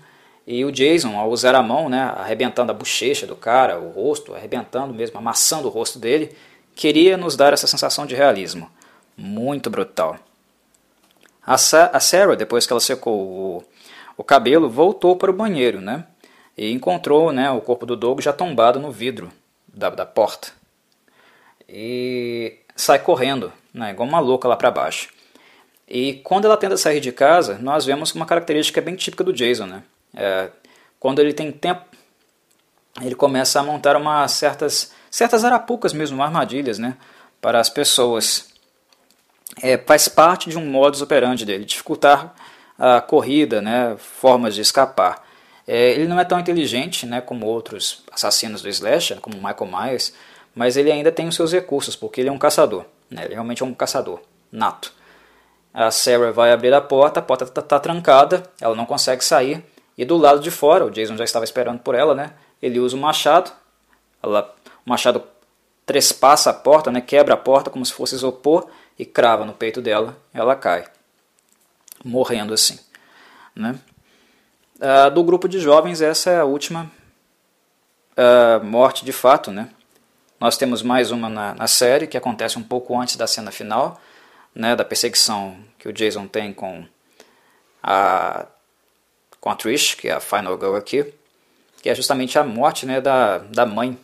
e 0.47 0.65
o 0.65 0.73
Jason, 0.73 1.17
ao 1.17 1.31
usar 1.31 1.55
a 1.55 1.63
mão, 1.63 1.89
né, 1.89 2.01
arrebentando 2.17 2.73
a 2.73 2.75
bochecha 2.75 3.27
do 3.27 3.37
cara, 3.37 3.79
o 3.79 3.91
rosto, 3.91 4.35
arrebentando 4.35 4.93
mesmo, 4.93 5.19
amassando 5.19 5.69
o 5.69 5.71
rosto 5.71 5.99
dele, 5.99 6.35
queria 6.75 7.17
nos 7.17 7.37
dar 7.37 7.53
essa 7.53 7.67
sensação 7.67 8.07
de 8.07 8.15
realismo. 8.15 8.69
Muito 9.17 9.71
brutal. 9.71 10.19
A, 11.47 11.57
Sa 11.57 11.91
a 11.93 12.01
Sarah, 12.01 12.35
depois 12.35 12.67
que 12.67 12.73
ela 12.73 12.81
secou 12.81 13.15
o, 13.15 13.65
o 14.17 14.25
cabelo, 14.25 14.69
voltou 14.69 15.17
para 15.17 15.31
o 15.31 15.35
banheiro, 15.35 15.81
né? 15.81 16.07
E 16.57 16.71
encontrou 16.73 17.33
né, 17.33 17.51
o 17.51 17.61
corpo 17.61 17.87
do 17.87 17.97
Doug 17.97 18.21
já 18.21 18.33
tombado 18.33 18.81
no 18.81 18.91
vidro 18.91 19.31
da, 19.67 19.91
da 19.91 20.05
porta. 20.05 20.53
E 21.69 22.59
sai 22.75 22.99
correndo, 22.99 23.53
né, 23.73 23.91
igual 23.91 24.09
uma 24.09 24.21
louca 24.21 24.49
lá 24.49 24.57
para 24.57 24.71
baixo. 24.71 25.09
E 25.89 26.15
quando 26.25 26.47
ela 26.47 26.57
tenta 26.57 26.77
sair 26.77 27.01
de 27.01 27.13
casa, 27.13 27.59
nós 27.59 27.85
vemos 27.85 28.15
uma 28.15 28.25
característica 28.25 28.81
bem 28.81 28.95
típica 28.97 29.23
do 29.23 29.33
Jason, 29.33 29.67
né? 29.67 29.83
É, 30.15 30.51
quando 30.99 31.19
ele 31.19 31.35
tem 31.35 31.53
tempo, 31.53 31.85
ele 33.03 33.15
começa 33.15 33.61
a 33.61 33.63
montar 33.63 33.97
umas 33.97 34.33
certas, 34.33 34.93
certas 35.11 35.45
arapucas 35.45 35.93
mesmo, 35.93 36.23
armadilhas, 36.23 36.79
né? 36.79 36.97
Para 37.41 37.61
as 37.61 37.69
pessoas. 37.69 38.51
É, 39.63 39.77
faz 39.77 40.09
parte 40.09 40.49
de 40.49 40.57
um 40.57 40.65
modus 40.65 41.03
operandi 41.03 41.45
dele, 41.45 41.67
dificultar 41.67 42.35
a 42.79 43.01
corrida, 43.01 43.61
né? 43.61 43.95
Formas 43.99 44.55
de 44.55 44.63
escapar. 44.63 45.23
É, 45.67 45.91
ele 45.91 46.09
não 46.09 46.19
é 46.19 46.25
tão 46.25 46.41
inteligente, 46.41 47.05
né? 47.05 47.21
Como 47.21 47.45
outros 47.45 48.03
assassinos 48.11 48.63
do 48.63 48.69
slasher, 48.69 49.21
como 49.21 49.37
Michael 49.37 49.71
Myers, 49.71 50.15
mas 50.55 50.77
ele 50.77 50.91
ainda 50.91 51.11
tem 51.11 51.27
os 51.27 51.35
seus 51.35 51.53
recursos, 51.53 51.97
porque 51.97 52.21
ele 52.21 52.29
é 52.29 52.33
um 52.33 52.39
caçador. 52.39 52.85
Né? 53.11 53.25
Ele 53.25 53.35
realmente 53.35 53.63
é 53.63 53.67
um 53.67 53.75
caçador 53.75 54.21
nato. 54.51 54.93
A 55.73 55.91
Sarah 55.91 56.33
vai 56.33 56.53
abrir 56.53 56.75
a 56.75 56.81
porta, 56.81 57.21
a 57.21 57.23
porta 57.23 57.45
está 57.45 57.63
tá 57.63 57.81
trancada, 57.81 58.43
ela 58.61 58.75
não 58.75 58.85
consegue 58.85 59.25
sair. 59.25 59.65
E 59.97 60.05
do 60.05 60.17
lado 60.17 60.41
de 60.41 60.51
fora, 60.51 60.85
o 60.85 60.91
Jason 60.91 61.17
já 61.17 61.25
estava 61.25 61.45
esperando 61.45 61.79
por 61.79 61.95
ela, 61.95 62.15
né? 62.15 62.33
Ele 62.61 62.79
usa 62.79 62.97
o 62.97 63.01
machado, 63.01 63.51
ela, 64.23 64.55
o 64.85 64.91
machado 64.91 65.23
trespassa 65.87 66.51
a 66.51 66.55
porta, 66.55 66.91
né? 66.91 67.01
Quebra 67.01 67.35
a 67.35 67.39
porta 67.39 67.71
como 67.71 67.85
se 67.85 67.93
fosse 67.93 68.15
isopor 68.15 68.69
e 68.99 69.07
crava 69.07 69.45
no 69.45 69.53
peito 69.53 69.81
dela. 69.81 70.17
Ela 70.33 70.55
cai, 70.55 70.85
morrendo 72.05 72.53
assim, 72.53 72.79
né? 73.55 73.79
Uh, 74.77 75.11
do 75.11 75.23
grupo 75.23 75.49
de 75.49 75.61
jovens, 75.61 76.03
essa 76.03 76.31
é 76.31 76.41
a 76.41 76.45
última 76.45 76.91
uh, 78.17 78.65
morte 78.65 79.05
de 79.05 79.13
fato, 79.13 79.51
né? 79.51 79.71
Nós 80.43 80.57
temos 80.57 80.83
mais 80.83 81.13
uma 81.13 81.29
na, 81.29 81.55
na, 81.55 81.69
série, 81.69 82.09
que 82.09 82.17
acontece 82.17 82.59
um 82.59 82.65
pouco 82.65 83.01
antes 83.01 83.15
da 83.15 83.29
cena 83.29 83.53
final, 83.53 84.01
né, 84.53 84.75
da 84.75 84.85
perseguição 84.85 85.57
que 85.79 85.89
o 85.89 85.93
Jason 85.93 86.27
tem 86.27 86.53
com 86.53 86.85
a, 87.81 88.47
com 89.41 89.51
a 89.51 89.55
Trish, 89.55 89.95
que 89.95 90.09
é 90.09 90.13
a 90.15 90.19
Final 90.19 90.59
Girl 90.59 90.75
aqui, 90.75 91.15
que 91.81 91.89
é 91.89 91.95
justamente 91.95 92.41
a 92.41 92.43
morte 92.43 92.85
né, 92.85 93.01
da, 93.01 93.39
da 93.39 93.65
mãe 93.65 93.97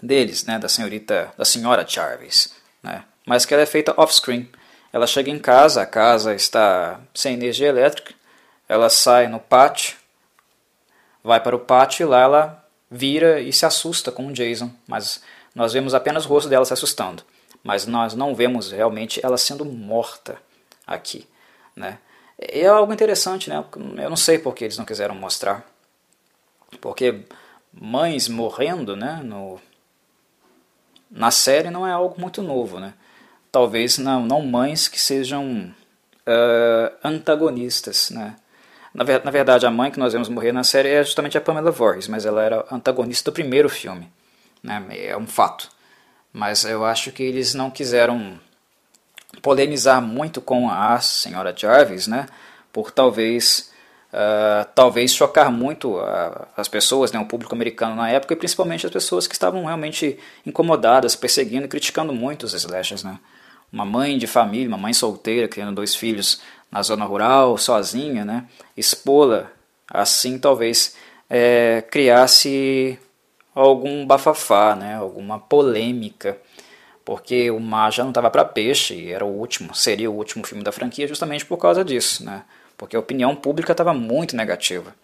deles, 0.00 0.44
né, 0.44 0.56
da 0.56 0.68
senhorita, 0.68 1.34
da 1.36 1.44
senhora 1.44 1.84
Jarvis, 1.84 2.54
né, 2.80 3.02
mas 3.26 3.44
que 3.44 3.52
ela 3.52 3.64
é 3.64 3.66
feita 3.66 3.92
off-screen. 3.96 4.48
Ela 4.92 5.08
chega 5.08 5.32
em 5.32 5.38
casa, 5.40 5.82
a 5.82 5.86
casa 5.86 6.32
está 6.32 7.00
sem 7.12 7.34
energia 7.34 7.70
elétrica, 7.70 8.14
ela 8.68 8.88
sai 8.88 9.26
no 9.26 9.40
pátio, 9.40 9.96
vai 11.24 11.40
para 11.40 11.56
o 11.56 11.58
pátio 11.58 12.04
e 12.04 12.08
lá 12.08 12.20
ela 12.20 12.63
vira 12.94 13.40
e 13.40 13.52
se 13.52 13.66
assusta 13.66 14.12
com 14.12 14.28
o 14.28 14.32
Jason, 14.32 14.70
mas 14.86 15.20
nós 15.52 15.72
vemos 15.72 15.94
apenas 15.94 16.24
o 16.24 16.28
rosto 16.28 16.48
dela 16.48 16.64
se 16.64 16.72
assustando, 16.72 17.24
mas 17.62 17.86
nós 17.86 18.14
não 18.14 18.34
vemos 18.34 18.70
realmente 18.70 19.20
ela 19.24 19.36
sendo 19.36 19.64
morta 19.64 20.38
aqui, 20.86 21.26
né? 21.74 21.98
É 22.38 22.66
algo 22.66 22.92
interessante, 22.92 23.50
né? 23.50 23.64
Eu 23.96 24.08
não 24.08 24.16
sei 24.16 24.38
por 24.38 24.54
que 24.54 24.64
eles 24.64 24.78
não 24.78 24.84
quiseram 24.84 25.14
mostrar, 25.14 25.66
porque 26.80 27.24
mães 27.72 28.28
morrendo, 28.28 28.94
né? 28.94 29.20
No 29.24 29.60
na 31.10 31.30
série 31.30 31.70
não 31.70 31.86
é 31.86 31.92
algo 31.92 32.20
muito 32.20 32.42
novo, 32.42 32.78
né? 32.78 32.94
Talvez 33.50 33.98
não, 33.98 34.26
não 34.26 34.42
mães 34.42 34.88
que 34.88 35.00
sejam 35.00 35.72
uh, 36.26 36.96
antagonistas, 37.04 38.10
né? 38.10 38.36
Na, 38.94 39.02
ver, 39.02 39.24
na 39.24 39.30
verdade, 39.32 39.66
a 39.66 39.70
mãe 39.70 39.90
que 39.90 39.98
nós 39.98 40.12
vemos 40.12 40.28
morrer 40.28 40.52
na 40.52 40.62
série 40.62 40.88
é 40.88 41.02
justamente 41.02 41.36
a 41.36 41.40
Pamela 41.40 41.72
Voorhees, 41.72 42.06
mas 42.06 42.24
ela 42.24 42.40
era 42.40 42.64
antagonista 42.70 43.30
do 43.30 43.34
primeiro 43.34 43.68
filme. 43.68 44.08
Né? 44.62 44.82
É 44.90 45.16
um 45.16 45.26
fato. 45.26 45.68
Mas 46.32 46.64
eu 46.64 46.84
acho 46.84 47.10
que 47.10 47.22
eles 47.22 47.54
não 47.54 47.70
quiseram 47.70 48.38
polemizar 49.42 50.00
muito 50.00 50.40
com 50.40 50.70
a 50.70 51.00
senhora 51.00 51.52
Jarvis, 51.56 52.06
né? 52.06 52.26
por 52.72 52.92
talvez 52.92 53.72
uh, 54.12 54.64
talvez 54.74 55.12
chocar 55.12 55.50
muito 55.50 55.96
uh, 55.96 56.46
as 56.56 56.68
pessoas, 56.68 57.10
né? 57.10 57.18
o 57.18 57.26
público 57.26 57.54
americano 57.54 57.96
na 57.96 58.08
época, 58.08 58.34
e 58.34 58.36
principalmente 58.36 58.86
as 58.86 58.92
pessoas 58.92 59.26
que 59.26 59.34
estavam 59.34 59.64
realmente 59.64 60.18
incomodadas, 60.46 61.16
perseguindo 61.16 61.64
e 61.64 61.68
criticando 61.68 62.12
muito 62.12 62.44
os 62.44 62.54
slashers. 62.54 63.02
Né? 63.02 63.18
Uma 63.72 63.84
mãe 63.84 64.16
de 64.16 64.28
família, 64.28 64.68
uma 64.68 64.78
mãe 64.78 64.92
solteira, 64.92 65.48
criando 65.48 65.74
dois 65.74 65.96
filhos 65.96 66.40
na 66.74 66.82
zona 66.82 67.04
rural, 67.04 67.56
sozinha, 67.56 68.24
né? 68.24 68.48
expô-la 68.76 69.48
assim 69.88 70.36
talvez 70.40 70.96
é, 71.30 71.84
criasse 71.88 72.98
algum 73.54 74.04
bafafá, 74.04 74.74
né? 74.74 74.96
alguma 74.96 75.38
polêmica, 75.38 76.36
porque 77.04 77.48
o 77.48 77.60
Mar 77.60 77.92
já 77.92 78.02
não 78.02 78.10
estava 78.10 78.28
para 78.28 78.44
peixe, 78.44 79.12
era 79.12 79.24
o 79.24 79.28
último, 79.28 79.72
seria 79.72 80.10
o 80.10 80.16
último 80.16 80.44
filme 80.44 80.64
da 80.64 80.72
franquia 80.72 81.06
justamente 81.06 81.46
por 81.46 81.58
causa 81.58 81.84
disso, 81.84 82.24
né? 82.24 82.42
porque 82.76 82.96
a 82.96 83.00
opinião 83.00 83.36
pública 83.36 83.70
estava 83.70 83.94
muito 83.94 84.34
negativa. 84.34 84.96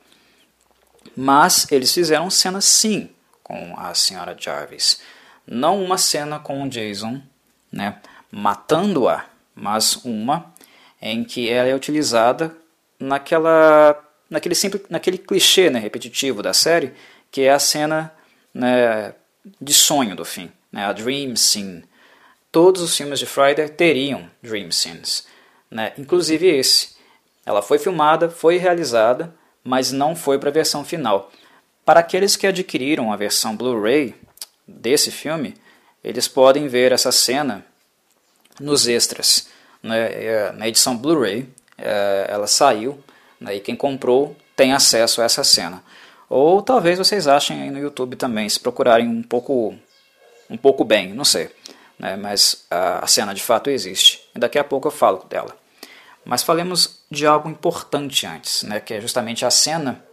Mas 1.16 1.70
eles 1.70 1.94
fizeram 1.94 2.28
cena 2.30 2.60
sim 2.60 3.10
com 3.44 3.78
a 3.78 3.94
senhora 3.94 4.36
Jarvis, 4.36 5.00
não 5.46 5.84
uma 5.84 5.98
cena 5.98 6.40
com 6.40 6.64
o 6.64 6.68
Jason, 6.68 7.22
né, 7.70 7.96
matando-a, 8.30 9.24
mas 9.54 10.04
uma 10.04 10.49
em 11.00 11.24
que 11.24 11.48
ela 11.48 11.68
é 11.68 11.74
utilizada 11.74 12.54
naquela, 12.98 13.98
naquele, 14.28 14.54
simples, 14.54 14.82
naquele 14.90 15.16
clichê 15.16 15.70
né, 15.70 15.78
repetitivo 15.78 16.42
da 16.42 16.52
série, 16.52 16.92
que 17.30 17.42
é 17.42 17.50
a 17.50 17.58
cena 17.58 18.12
né, 18.52 19.14
de 19.60 19.72
sonho 19.72 20.14
do 20.14 20.24
fim, 20.24 20.50
né, 20.70 20.84
a 20.84 20.92
dream 20.92 21.34
scene. 21.36 21.84
Todos 22.52 22.82
os 22.82 22.96
filmes 22.96 23.18
de 23.18 23.26
Friday 23.26 23.68
teriam 23.68 24.28
dream 24.42 24.70
scenes, 24.70 25.26
né, 25.70 25.92
inclusive 25.96 26.46
esse. 26.46 26.96
Ela 27.46 27.62
foi 27.62 27.78
filmada, 27.78 28.28
foi 28.28 28.58
realizada, 28.58 29.34
mas 29.64 29.92
não 29.92 30.14
foi 30.14 30.38
para 30.38 30.50
a 30.50 30.52
versão 30.52 30.84
final. 30.84 31.32
Para 31.84 32.00
aqueles 32.00 32.36
que 32.36 32.46
adquiriram 32.46 33.12
a 33.12 33.16
versão 33.16 33.56
Blu-ray 33.56 34.14
desse 34.66 35.10
filme, 35.10 35.54
eles 36.04 36.28
podem 36.28 36.68
ver 36.68 36.92
essa 36.92 37.10
cena 37.10 37.64
nos 38.60 38.86
extras 38.86 39.48
né, 39.82 40.24
é, 40.24 40.52
na 40.52 40.68
edição 40.68 40.96
Blu-ray, 40.96 41.48
é, 41.78 42.26
ela 42.28 42.46
saiu, 42.46 43.02
né, 43.40 43.56
e 43.56 43.60
quem 43.60 43.74
comprou 43.74 44.36
tem 44.54 44.72
acesso 44.72 45.22
a 45.22 45.24
essa 45.24 45.42
cena. 45.42 45.82
Ou 46.28 46.62
talvez 46.62 46.98
vocês 46.98 47.26
achem 47.26 47.62
aí 47.62 47.70
no 47.70 47.78
YouTube 47.78 48.16
também, 48.16 48.48
se 48.48 48.60
procurarem 48.60 49.08
um 49.08 49.22
pouco, 49.22 49.74
um 50.48 50.56
pouco 50.56 50.84
bem, 50.84 51.12
não 51.12 51.24
sei. 51.24 51.50
Né, 51.98 52.16
mas 52.16 52.64
a, 52.70 53.04
a 53.04 53.06
cena 53.06 53.34
de 53.34 53.42
fato 53.42 53.68
existe. 53.68 54.28
E 54.34 54.38
daqui 54.38 54.58
a 54.58 54.64
pouco 54.64 54.88
eu 54.88 54.92
falo 54.92 55.24
dela. 55.28 55.56
Mas 56.24 56.42
falemos 56.42 57.00
de 57.10 57.26
algo 57.26 57.48
importante 57.48 58.26
antes, 58.26 58.62
né, 58.62 58.80
que 58.80 58.94
é 58.94 59.00
justamente 59.00 59.44
a 59.44 59.50
cena 59.50 60.04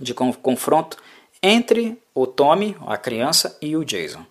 de 0.00 0.12
confronto 0.12 0.96
entre 1.42 2.00
o 2.14 2.26
Tommy, 2.26 2.76
a 2.86 2.96
criança, 2.96 3.56
e 3.60 3.76
o 3.76 3.84
Jason. 3.84 4.24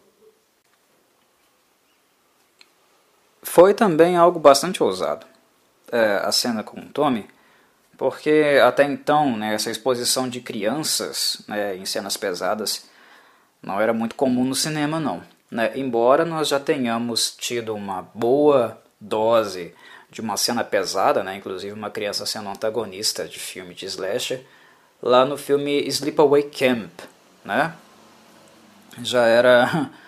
Foi 3.44 3.74
também 3.74 4.16
algo 4.16 4.40
bastante 4.40 4.82
ousado, 4.82 5.26
é, 5.92 6.22
a 6.24 6.32
cena 6.32 6.64
com 6.64 6.80
o 6.80 6.86
Tommy, 6.86 7.28
porque 7.98 8.60
até 8.66 8.84
então 8.84 9.38
né, 9.38 9.54
essa 9.54 9.70
exposição 9.70 10.28
de 10.28 10.42
crianças 10.42 11.42
né, 11.48 11.76
em 11.76 11.86
cenas 11.86 12.18
pesadas 12.18 12.90
não 13.62 13.80
era 13.80 13.94
muito 13.94 14.16
comum 14.16 14.44
no 14.44 14.56
cinema, 14.56 15.00
não. 15.00 15.22
Né? 15.52 15.72
Embora 15.76 16.26
nós 16.26 16.48
já 16.48 16.60
tenhamos 16.60 17.36
tido 17.38 17.76
uma 17.76 18.02
boa 18.14 18.82
dose 19.00 19.76
de 20.10 20.22
uma 20.22 20.38
cena 20.38 20.64
pesada, 20.64 21.24
né, 21.24 21.36
inclusive 21.36 21.74
uma 21.74 21.90
criança 21.90 22.26
sendo 22.26 22.50
antagonista 22.50 23.28
de 23.28 23.40
filme 23.40 23.74
de 23.74 23.86
slasher, 23.86 24.46
lá 25.02 25.26
no 25.26 25.38
filme 25.38 25.86
Sleepaway 25.88 26.44
Camp, 26.44 26.92
né? 27.44 27.74
Já 29.02 29.26
era 29.26 29.90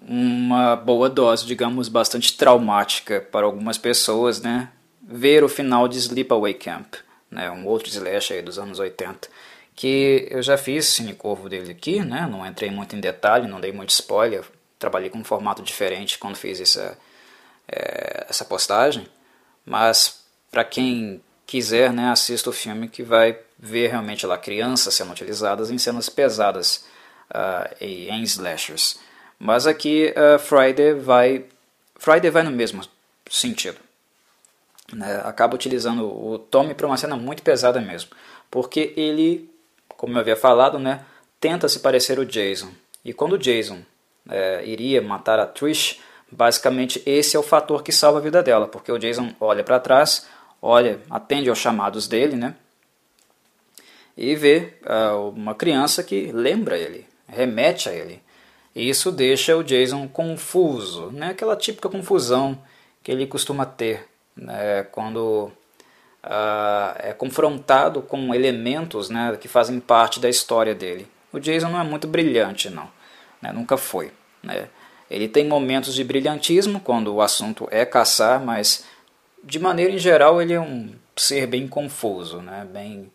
uma 0.00 0.76
boa 0.76 1.08
dose, 1.08 1.46
digamos, 1.46 1.88
bastante 1.88 2.36
traumática 2.36 3.20
para 3.20 3.46
algumas 3.46 3.78
pessoas, 3.78 4.40
né? 4.40 4.70
Ver 5.02 5.44
o 5.44 5.48
final 5.48 5.86
de 5.86 5.98
Sleepaway 5.98 6.54
Camp, 6.54 6.94
né, 7.30 7.50
um 7.50 7.66
outro 7.66 7.88
slasher 7.88 8.42
dos 8.44 8.58
anos 8.58 8.78
80, 8.78 9.28
que 9.74 10.28
eu 10.30 10.42
já 10.42 10.56
fiz 10.56 10.86
Cine 10.86 11.14
Corvo 11.14 11.48
dele 11.48 11.72
aqui, 11.72 12.00
né, 12.00 12.28
não 12.30 12.46
entrei 12.46 12.70
muito 12.70 12.94
em 12.94 13.00
detalhe, 13.00 13.48
não 13.48 13.60
dei 13.60 13.72
muito 13.72 13.90
spoiler, 13.90 14.44
trabalhei 14.78 15.10
com 15.10 15.18
um 15.18 15.24
formato 15.24 15.62
diferente 15.62 16.18
quando 16.18 16.36
fiz 16.36 16.60
essa, 16.60 16.96
é, 17.68 18.26
essa 18.28 18.44
postagem, 18.44 19.06
mas 19.64 20.24
para 20.50 20.64
quem 20.64 21.20
quiser, 21.46 21.92
né, 21.92 22.10
assista 22.10 22.50
o 22.50 22.52
filme 22.52 22.88
que 22.88 23.02
vai 23.02 23.38
ver 23.58 23.90
realmente 23.90 24.26
lá 24.26 24.38
crianças 24.38 24.94
sendo 24.94 25.12
utilizadas 25.12 25.70
em 25.70 25.78
cenas 25.78 26.08
pesadas 26.08 26.84
uh, 27.30 27.74
em 27.80 28.22
slashers. 28.22 28.98
Mas 29.40 29.66
aqui 29.66 30.12
uh, 30.12 30.38
Friday 30.38 30.92
vai 30.92 31.46
Friday 31.98 32.30
vai 32.30 32.42
no 32.42 32.50
mesmo 32.50 32.82
sentido. 33.30 33.78
Né? 34.92 35.22
Acaba 35.24 35.54
utilizando 35.54 36.04
o 36.04 36.38
Tommy 36.38 36.74
para 36.74 36.86
uma 36.86 36.96
cena 36.98 37.16
muito 37.16 37.42
pesada 37.42 37.80
mesmo, 37.80 38.10
porque 38.50 38.92
ele, 38.96 39.50
como 39.88 40.14
eu 40.14 40.20
havia 40.20 40.36
falado, 40.36 40.78
né, 40.78 41.04
tenta 41.40 41.68
se 41.68 41.80
parecer 41.80 42.18
o 42.18 42.26
Jason. 42.26 42.70
E 43.04 43.12
quando 43.12 43.34
o 43.34 43.38
Jason 43.38 43.80
é, 44.28 44.62
iria 44.64 45.00
matar 45.00 45.38
a 45.38 45.46
Trish, 45.46 46.00
basicamente 46.30 47.02
esse 47.06 47.36
é 47.36 47.38
o 47.38 47.42
fator 47.42 47.82
que 47.82 47.92
salva 47.92 48.18
a 48.18 48.22
vida 48.22 48.42
dela, 48.42 48.66
porque 48.66 48.92
o 48.92 48.98
Jason 48.98 49.34
olha 49.40 49.64
para 49.64 49.80
trás, 49.80 50.26
olha, 50.60 51.00
atende 51.08 51.48
aos 51.48 51.58
chamados 51.58 52.06
dele, 52.06 52.36
né? 52.36 52.54
E 54.16 54.34
vê 54.34 54.74
uh, 54.84 55.30
uma 55.30 55.54
criança 55.54 56.02
que 56.02 56.30
lembra 56.32 56.76
ele, 56.76 57.06
remete 57.26 57.88
a 57.88 57.92
ele. 57.92 58.22
Isso 58.74 59.10
deixa 59.10 59.56
o 59.56 59.64
Jason 59.64 60.06
confuso, 60.06 61.10
né? 61.10 61.30
aquela 61.30 61.56
típica 61.56 61.88
confusão 61.88 62.56
que 63.02 63.10
ele 63.10 63.26
costuma 63.26 63.66
ter 63.66 64.08
né? 64.36 64.84
quando 64.92 65.50
uh, 66.24 66.94
é 66.98 67.12
confrontado 67.12 68.00
com 68.00 68.32
elementos 68.34 69.10
né? 69.10 69.36
que 69.40 69.48
fazem 69.48 69.80
parte 69.80 70.20
da 70.20 70.28
história 70.28 70.74
dele. 70.74 71.08
O 71.32 71.40
Jason 71.40 71.68
não 71.68 71.80
é 71.80 71.84
muito 71.84 72.06
brilhante, 72.06 72.70
não. 72.70 72.88
Né? 73.42 73.52
Nunca 73.52 73.76
foi. 73.76 74.12
Né? 74.42 74.68
Ele 75.10 75.26
tem 75.26 75.46
momentos 75.46 75.92
de 75.92 76.04
brilhantismo 76.04 76.78
quando 76.80 77.12
o 77.12 77.20
assunto 77.20 77.66
é 77.72 77.84
caçar, 77.84 78.40
mas 78.40 78.84
de 79.42 79.58
maneira 79.58 79.92
em 79.92 79.98
geral 79.98 80.40
ele 80.40 80.52
é 80.52 80.60
um 80.60 80.94
ser 81.16 81.46
bem 81.46 81.66
confuso, 81.66 82.40
né? 82.40 82.64
bem 82.72 83.10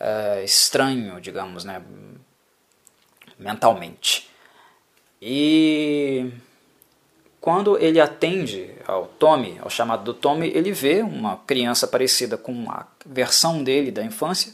uh, 0.00 0.42
estranho, 0.42 1.20
digamos, 1.20 1.62
né? 1.62 1.82
mentalmente. 3.38 4.32
E 5.26 6.30
quando 7.40 7.78
ele 7.78 7.98
atende 7.98 8.70
ao 8.86 9.06
Tommy, 9.06 9.58
ao 9.62 9.70
chamado 9.70 10.04
do 10.04 10.12
Tommy, 10.12 10.48
ele 10.54 10.70
vê 10.70 11.00
uma 11.00 11.38
criança 11.46 11.86
parecida 11.86 12.36
com 12.36 12.70
a 12.70 12.86
versão 13.06 13.64
dele 13.64 13.90
da 13.90 14.04
infância, 14.04 14.52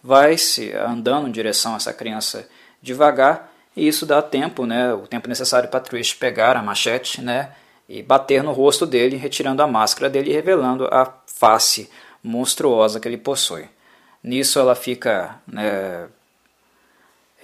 vai 0.00 0.38
se 0.38 0.72
andando 0.74 1.26
em 1.26 1.32
direção 1.32 1.74
a 1.74 1.76
essa 1.76 1.92
criança 1.92 2.48
devagar, 2.80 3.52
e 3.76 3.88
isso 3.88 4.06
dá 4.06 4.22
tempo, 4.22 4.64
né, 4.64 4.94
o 4.94 5.08
tempo 5.08 5.28
necessário 5.28 5.68
para 5.68 5.80
Trish 5.80 6.14
pegar 6.14 6.56
a 6.56 6.62
machete, 6.62 7.20
né, 7.20 7.50
e 7.88 8.00
bater 8.00 8.44
no 8.44 8.52
rosto 8.52 8.86
dele, 8.86 9.16
retirando 9.16 9.60
a 9.60 9.66
máscara 9.66 10.08
dele 10.08 10.30
e 10.30 10.34
revelando 10.34 10.86
a 10.86 11.12
face 11.26 11.90
monstruosa 12.22 13.00
que 13.00 13.08
ele 13.08 13.18
possui. 13.18 13.68
Nisso 14.22 14.60
ela 14.60 14.76
fica 14.76 15.40
né, 15.48 16.06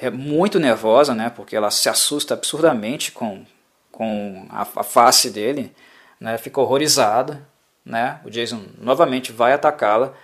é 0.01 0.11
muito 0.11 0.59
nervosa, 0.59 1.15
né, 1.15 1.31
porque 1.31 1.57
ela 1.57 1.71
se 1.71 1.89
assusta 1.89 2.35
absurdamente 2.35 3.11
com, 3.13 3.45
com 3.91 4.47
a, 4.51 4.63
a 4.63 4.83
face 4.83 5.31
dele, 5.31 5.75
né, 6.21 6.39
fica 6.39 6.61
horrorizada, 6.61 7.47
né, 7.85 8.21
o 8.25 8.31
Jason 8.31 8.65
novamente 8.79 9.33
vai 9.33 9.53
atacá-la 9.53 10.15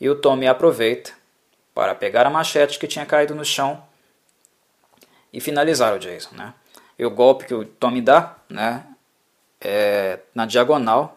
e 0.00 0.08
o 0.08 0.14
Tommy 0.14 0.46
aproveita 0.46 1.12
para 1.74 1.94
pegar 1.94 2.26
a 2.26 2.30
machete 2.30 2.78
que 2.78 2.86
tinha 2.86 3.04
caído 3.04 3.34
no 3.34 3.44
chão 3.44 3.82
e 5.32 5.40
finalizar 5.40 5.94
o 5.94 5.98
Jason, 5.98 6.34
né. 6.34 6.54
E 6.98 7.04
o 7.04 7.10
golpe 7.10 7.44
que 7.44 7.54
o 7.54 7.64
Tommy 7.64 8.00
dá, 8.00 8.36
né, 8.48 8.84
é 9.60 10.20
na 10.34 10.46
diagonal, 10.46 11.16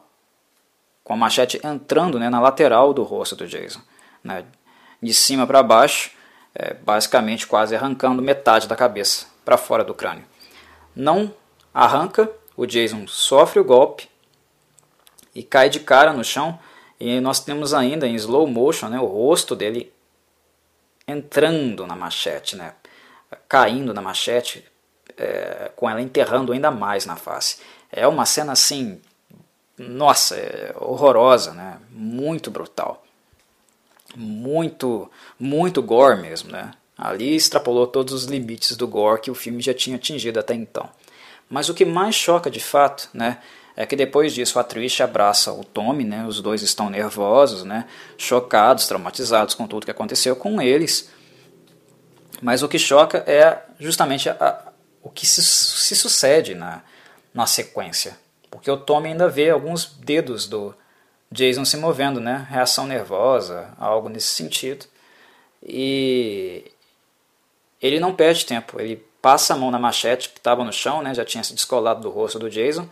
com 1.03 1.13
a 1.13 1.17
machete 1.17 1.59
entrando 1.63 2.19
né, 2.19 2.29
na 2.29 2.39
lateral 2.39 2.93
do 2.93 3.03
rosto 3.03 3.35
do 3.35 3.47
Jason, 3.47 3.81
né, 4.23 4.45
de 5.01 5.13
cima 5.13 5.47
para 5.47 5.63
baixo, 5.63 6.11
é, 6.53 6.73
basicamente 6.73 7.47
quase 7.47 7.75
arrancando 7.75 8.21
metade 8.21 8.67
da 8.67 8.75
cabeça 8.75 9.25
para 9.43 9.57
fora 9.57 9.83
do 9.83 9.93
crânio. 9.93 10.25
Não 10.95 11.33
arranca, 11.73 12.29
o 12.55 12.65
Jason 12.65 13.07
sofre 13.07 13.59
o 13.59 13.63
golpe 13.63 14.09
e 15.33 15.41
cai 15.41 15.69
de 15.69 15.79
cara 15.79 16.13
no 16.13 16.23
chão. 16.23 16.59
E 16.99 17.19
nós 17.19 17.39
temos 17.39 17.73
ainda 17.73 18.07
em 18.07 18.15
slow 18.15 18.45
motion 18.45 18.89
né, 18.89 18.99
o 18.99 19.05
rosto 19.05 19.55
dele 19.55 19.91
entrando 21.07 21.87
na 21.87 21.95
machete, 21.95 22.55
né, 22.55 22.75
caindo 23.49 23.93
na 23.93 24.01
machete, 24.01 24.63
é, 25.17 25.71
com 25.75 25.89
ela 25.89 26.01
enterrando 26.01 26.53
ainda 26.53 26.69
mais 26.69 27.05
na 27.05 27.15
face. 27.15 27.57
É 27.91 28.07
uma 28.07 28.25
cena 28.25 28.51
assim, 28.51 29.01
nossa, 29.77 30.35
é 30.35 30.75
horrorosa, 30.77 31.53
né, 31.53 31.79
muito 31.89 32.51
brutal 32.51 33.03
muito, 34.15 35.09
muito 35.39 35.81
gore 35.81 36.21
mesmo, 36.21 36.51
né? 36.51 36.71
Ali 36.97 37.35
extrapolou 37.35 37.87
todos 37.87 38.13
os 38.13 38.25
limites 38.25 38.77
do 38.77 38.87
gore 38.87 39.21
que 39.21 39.31
o 39.31 39.35
filme 39.35 39.61
já 39.61 39.73
tinha 39.73 39.95
atingido 39.95 40.39
até 40.39 40.53
então. 40.53 40.89
Mas 41.49 41.67
o 41.67 41.73
que 41.73 41.83
mais 41.83 42.15
choca 42.15 42.49
de 42.49 42.59
fato, 42.59 43.09
né, 43.13 43.39
é 43.75 43.85
que 43.85 43.95
depois 43.95 44.33
disso 44.33 44.59
a 44.59 44.63
Trish 44.63 45.01
abraça 45.01 45.51
o 45.51 45.63
Tommy, 45.63 46.03
né, 46.03 46.25
os 46.25 46.41
dois 46.41 46.61
estão 46.61 46.89
nervosos, 46.89 47.63
né, 47.63 47.87
chocados, 48.17 48.87
traumatizados 48.87 49.55
com 49.55 49.67
tudo 49.67 49.85
que 49.85 49.91
aconteceu 49.91 50.35
com 50.35 50.61
eles. 50.61 51.09
Mas 52.41 52.63
o 52.63 52.69
que 52.69 52.79
choca 52.79 53.23
é 53.27 53.63
justamente 53.79 54.29
a, 54.29 54.33
a, 54.39 54.71
o 55.01 55.09
que 55.09 55.25
se, 55.25 55.43
se 55.43 55.95
sucede 55.95 56.55
na, 56.55 56.83
na 57.33 57.45
sequência. 57.45 58.17
Porque 58.49 58.69
o 58.69 58.77
Tommy 58.77 59.09
ainda 59.09 59.27
vê 59.27 59.49
alguns 59.49 59.85
dedos 59.85 60.47
do, 60.47 60.75
Jason 61.31 61.63
se 61.63 61.77
movendo, 61.77 62.19
né? 62.19 62.45
Reação 62.49 62.85
nervosa, 62.85 63.73
algo 63.79 64.09
nesse 64.09 64.27
sentido. 64.27 64.85
E 65.63 66.71
ele 67.81 67.99
não 67.99 68.13
perde 68.13 68.45
tempo, 68.45 68.79
ele 68.79 68.97
passa 69.21 69.53
a 69.53 69.57
mão 69.57 69.71
na 69.71 69.79
machete 69.79 70.29
que 70.29 70.39
estava 70.39 70.63
no 70.63 70.73
chão, 70.73 71.01
né? 71.01 71.13
Já 71.13 71.23
tinha 71.23 71.43
se 71.43 71.53
descolado 71.53 72.01
do 72.01 72.09
rosto 72.09 72.39
do 72.39 72.49
Jason 72.49 72.87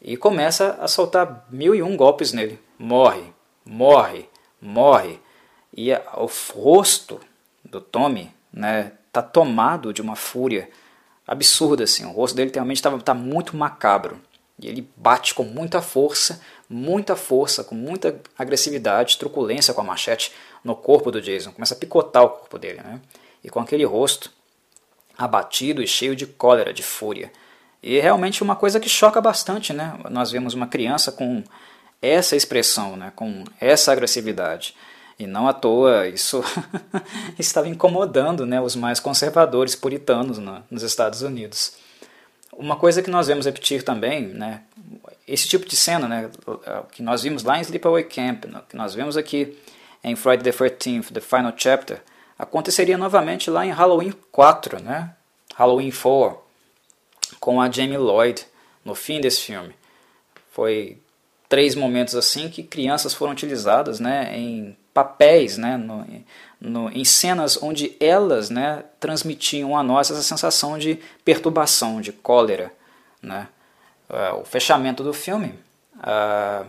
e 0.00 0.16
começa 0.16 0.78
a 0.80 0.88
soltar 0.88 1.46
mil 1.50 1.74
e 1.74 1.82
um 1.82 1.96
golpes 1.96 2.32
nele. 2.32 2.58
Morre, 2.78 3.24
morre, 3.64 4.28
morre. 4.60 5.20
E 5.76 5.92
o 5.92 6.30
rosto 6.54 7.20
do 7.64 7.80
Tommy, 7.80 8.32
né? 8.52 8.92
Tá 9.12 9.20
tomado 9.22 9.92
de 9.92 10.00
uma 10.00 10.14
fúria 10.16 10.70
absurda, 11.26 11.84
assim. 11.84 12.04
O 12.04 12.10
rosto 12.10 12.36
dele 12.36 12.50
realmente 12.52 12.78
está 12.78 12.96
tá 12.98 13.14
muito 13.14 13.56
macabro. 13.56 14.20
E 14.58 14.68
ele 14.68 14.88
bate 14.96 15.34
com 15.34 15.42
muita 15.42 15.82
força, 15.82 16.40
muita 16.68 17.16
força, 17.16 17.62
com 17.62 17.74
muita 17.74 18.20
agressividade, 18.38 19.18
truculência 19.18 19.72
com 19.72 19.80
a 19.80 19.84
machete 19.84 20.32
no 20.64 20.74
corpo 20.74 21.10
do 21.10 21.20
Jason. 21.20 21.52
Começa 21.52 21.74
a 21.74 21.76
picotar 21.76 22.24
o 22.24 22.30
corpo 22.30 22.58
dele, 22.58 22.80
né? 22.82 23.00
E 23.42 23.48
com 23.48 23.60
aquele 23.60 23.84
rosto 23.84 24.32
abatido 25.16 25.82
e 25.82 25.86
cheio 25.86 26.16
de 26.16 26.26
cólera, 26.26 26.72
de 26.72 26.82
fúria. 26.82 27.32
E 27.82 27.98
é 27.98 28.00
realmente 28.00 28.42
uma 28.42 28.56
coisa 28.56 28.80
que 28.80 28.88
choca 28.88 29.20
bastante, 29.20 29.72
né? 29.72 29.98
Nós 30.10 30.30
vemos 30.30 30.54
uma 30.54 30.66
criança 30.66 31.12
com 31.12 31.42
essa 32.00 32.36
expressão, 32.36 32.96
né? 32.96 33.12
com 33.14 33.44
essa 33.60 33.92
agressividade. 33.92 34.74
E 35.18 35.26
não 35.26 35.48
à 35.48 35.52
toa 35.52 36.06
isso 36.08 36.44
estava 37.38 37.68
incomodando 37.68 38.44
né? 38.44 38.60
os 38.60 38.76
mais 38.76 39.00
conservadores 39.00 39.74
puritanos 39.74 40.38
no, 40.38 40.62
nos 40.70 40.82
Estados 40.82 41.22
Unidos. 41.22 41.74
Uma 42.52 42.76
coisa 42.76 43.02
que 43.02 43.10
nós 43.10 43.26
vemos 43.26 43.44
repetir 43.44 43.82
também, 43.82 44.28
né, 44.28 44.62
esse 45.26 45.48
tipo 45.48 45.66
de 45.66 45.76
cena 45.76 46.08
né, 46.08 46.30
que 46.92 47.02
nós 47.02 47.22
vimos 47.22 47.42
lá 47.42 47.58
em 47.58 47.62
Sleepaway 47.62 48.04
Camp, 48.04 48.44
que 48.68 48.76
nós 48.76 48.94
vemos 48.94 49.16
aqui 49.16 49.56
em 50.02 50.14
Friday 50.14 50.44
the 50.44 50.52
13th, 50.52 51.12
The 51.12 51.20
Final 51.20 51.52
Chapter, 51.56 52.02
aconteceria 52.38 52.96
novamente 52.96 53.50
lá 53.50 53.66
em 53.66 53.70
Halloween 53.70 54.14
4, 54.30 54.82
né, 54.82 55.14
Halloween 55.54 55.90
4, 55.90 56.38
com 57.40 57.60
a 57.60 57.70
Jamie 57.70 57.98
Lloyd 57.98 58.46
no 58.84 58.94
fim 58.94 59.20
desse 59.20 59.42
filme. 59.42 59.74
Foi 60.52 60.98
três 61.48 61.74
momentos 61.74 62.14
assim 62.14 62.48
que 62.48 62.62
crianças 62.62 63.14
foram 63.14 63.32
utilizadas 63.32 64.00
né, 64.00 64.36
em 64.36 64.76
papéis, 64.94 65.58
né, 65.58 65.76
no, 65.76 66.06
no, 66.60 66.90
em 66.90 67.04
cenas 67.04 67.62
onde 67.62 67.96
elas 68.00 68.48
né, 68.48 68.84
transmitiam 68.98 69.76
a 69.76 69.82
nós 69.82 70.10
essa 70.10 70.22
sensação 70.22 70.78
de 70.78 70.98
perturbação, 71.24 72.00
de 72.00 72.12
cólera. 72.12 72.72
Né. 73.22 73.48
Uh, 74.08 74.40
o 74.40 74.44
fechamento 74.44 75.02
do 75.02 75.12
filme 75.12 75.58
uh, 75.96 76.64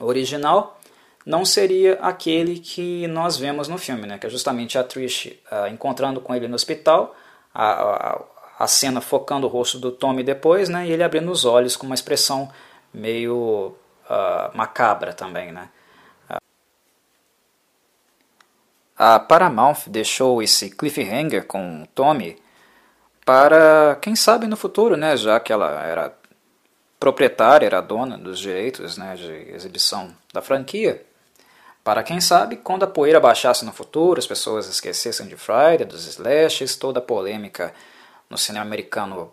original 0.00 0.80
não 1.24 1.44
seria 1.44 1.94
aquele 2.00 2.58
que 2.58 3.06
nós 3.06 3.36
vemos 3.36 3.68
no 3.68 3.78
filme, 3.78 4.06
né, 4.06 4.18
que 4.18 4.26
é 4.26 4.30
justamente 4.30 4.76
a 4.76 4.82
Trish 4.82 5.38
uh, 5.52 5.68
encontrando 5.68 6.20
com 6.20 6.34
ele 6.34 6.48
no 6.48 6.56
hospital, 6.56 7.14
a, 7.54 7.70
a, 7.70 8.20
a, 8.58 8.66
cena 8.66 9.00
focando 9.00 9.46
o 9.46 9.50
rosto 9.50 9.78
do 9.78 9.92
Tommy 9.92 10.24
depois, 10.24 10.68
né, 10.68 10.88
e 10.88 10.92
ele 10.92 11.04
abrindo 11.04 11.30
os 11.30 11.44
olhos 11.44 11.76
com 11.76 11.86
uma 11.86 11.94
expressão 11.94 12.50
meio 12.92 13.76
macabra 14.54 15.12
também, 15.12 15.52
né. 15.52 15.68
a 18.96 19.20
Paramount 19.20 19.86
deixou 19.86 20.42
esse 20.42 20.70
cliffhanger 20.70 21.46
com 21.46 21.86
Tommy 21.94 22.38
para, 23.28 23.94
quem 24.00 24.16
sabe 24.16 24.46
no 24.46 24.56
futuro, 24.56 24.96
né, 24.96 25.14
já 25.14 25.38
que 25.38 25.52
ela 25.52 25.84
era 25.84 26.16
proprietária, 26.98 27.66
era 27.66 27.82
dona 27.82 28.16
dos 28.16 28.38
direitos 28.38 28.96
né, 28.96 29.16
de 29.16 29.52
exibição 29.52 30.16
da 30.32 30.40
franquia, 30.40 31.04
para 31.84 32.02
quem 32.02 32.22
sabe, 32.22 32.56
quando 32.56 32.84
a 32.84 32.86
poeira 32.86 33.20
baixasse 33.20 33.66
no 33.66 33.72
futuro, 33.72 34.18
as 34.18 34.26
pessoas 34.26 34.66
esquecessem 34.66 35.26
de 35.26 35.36
Friday, 35.36 35.84
dos 35.84 36.06
slashes, 36.06 36.74
toda 36.74 37.00
a 37.00 37.02
polêmica 37.02 37.74
no 38.30 38.38
cinema 38.38 38.64
americano 38.64 39.30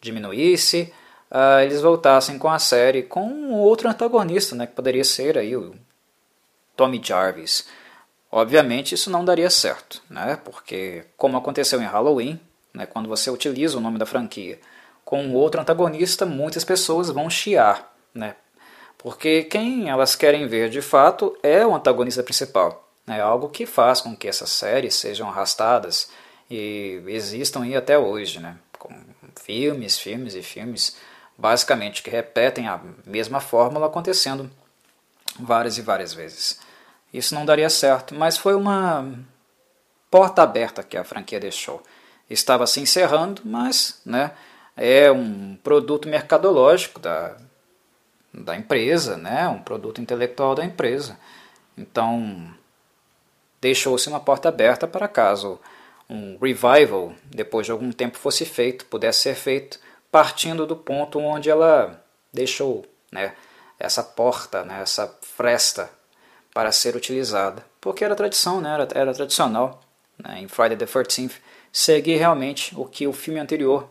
diminuísse, 0.00 0.90
uh, 1.30 1.60
eles 1.62 1.82
voltassem 1.82 2.38
com 2.38 2.48
a 2.48 2.58
série 2.58 3.02
com 3.02 3.28
um 3.28 3.52
outro 3.52 3.86
antagonista, 3.86 4.56
né, 4.56 4.66
que 4.66 4.72
poderia 4.72 5.04
ser 5.04 5.36
aí 5.36 5.54
o 5.54 5.74
Tommy 6.74 7.02
Jarvis. 7.04 7.68
Obviamente 8.32 8.94
isso 8.94 9.10
não 9.10 9.26
daria 9.26 9.50
certo, 9.50 10.02
né, 10.08 10.40
porque 10.42 11.04
como 11.18 11.36
aconteceu 11.36 11.82
em 11.82 11.86
Halloween, 11.86 12.40
né, 12.76 12.86
quando 12.86 13.08
você 13.08 13.30
utiliza 13.30 13.78
o 13.78 13.80
nome 13.80 13.98
da 13.98 14.06
franquia 14.06 14.60
com 15.04 15.32
outro 15.32 15.60
antagonista, 15.60 16.26
muitas 16.26 16.64
pessoas 16.64 17.10
vão 17.10 17.30
chiar, 17.30 17.96
né, 18.14 18.36
porque 18.98 19.44
quem 19.44 19.88
elas 19.88 20.14
querem 20.14 20.46
ver 20.46 20.68
de 20.68 20.82
fato 20.82 21.36
é 21.42 21.66
o 21.66 21.74
antagonista 21.74 22.22
principal. 22.22 22.88
É 23.06 23.20
algo 23.20 23.48
que 23.48 23.64
faz 23.64 24.00
com 24.00 24.16
que 24.16 24.26
essas 24.26 24.50
séries 24.50 24.96
sejam 24.96 25.28
arrastadas 25.28 26.10
e 26.50 27.00
existam 27.06 27.62
aí 27.62 27.76
até 27.76 27.96
hoje, 27.96 28.40
né? 28.40 28.58
com 28.78 28.92
filmes, 29.40 29.98
filmes 29.98 30.34
e 30.34 30.42
filmes, 30.42 30.96
basicamente 31.36 32.02
que 32.02 32.10
repetem 32.10 32.68
a 32.68 32.80
mesma 33.04 33.40
fórmula 33.40 33.86
acontecendo 33.86 34.50
várias 35.38 35.78
e 35.78 35.82
várias 35.82 36.12
vezes. 36.12 36.58
Isso 37.12 37.34
não 37.34 37.44
daria 37.44 37.70
certo, 37.70 38.14
mas 38.14 38.36
foi 38.36 38.54
uma 38.54 39.08
porta 40.10 40.42
aberta 40.42 40.82
que 40.82 40.96
a 40.96 41.04
franquia 41.04 41.40
deixou. 41.40 41.82
Estava 42.28 42.66
se 42.66 42.80
encerrando, 42.80 43.42
mas 43.44 44.00
né, 44.04 44.32
é 44.76 45.10
um 45.10 45.56
produto 45.62 46.08
mercadológico 46.08 47.00
da, 47.00 47.36
da 48.32 48.56
empresa, 48.56 49.16
né? 49.16 49.48
um 49.48 49.62
produto 49.62 50.00
intelectual 50.00 50.54
da 50.54 50.64
empresa. 50.64 51.18
Então, 51.76 52.52
deixou-se 53.60 54.08
uma 54.08 54.20
porta 54.20 54.48
aberta 54.48 54.86
para 54.86 55.08
caso 55.08 55.58
um 56.08 56.38
revival, 56.38 57.12
depois 57.24 57.66
de 57.66 57.72
algum 57.72 57.90
tempo, 57.90 58.18
fosse 58.18 58.44
feito, 58.44 58.84
pudesse 58.86 59.22
ser 59.22 59.34
feito, 59.34 59.80
partindo 60.10 60.66
do 60.66 60.76
ponto 60.76 61.18
onde 61.18 61.50
ela 61.50 62.00
deixou 62.32 62.84
né, 63.10 63.34
essa 63.78 64.04
porta, 64.04 64.64
né, 64.64 64.80
essa 64.82 65.12
fresta 65.20 65.90
para 66.54 66.70
ser 66.70 66.94
utilizada. 66.94 67.64
Porque 67.80 68.04
era 68.04 68.14
tradição, 68.14 68.60
né, 68.60 68.72
era, 68.72 68.88
era 68.94 69.12
tradicional 69.12 69.80
né, 70.18 70.40
em 70.40 70.48
Friday 70.48 70.76
the 70.76 70.86
13th 70.86 71.32
seguir 71.76 72.16
realmente 72.16 72.74
o 72.74 72.86
que 72.86 73.06
o 73.06 73.12
filme 73.12 73.38
anterior 73.38 73.86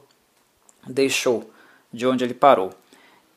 deixou, 0.87 1.47
de 1.93 2.07
onde 2.07 2.23
ele 2.23 2.33
parou. 2.33 2.73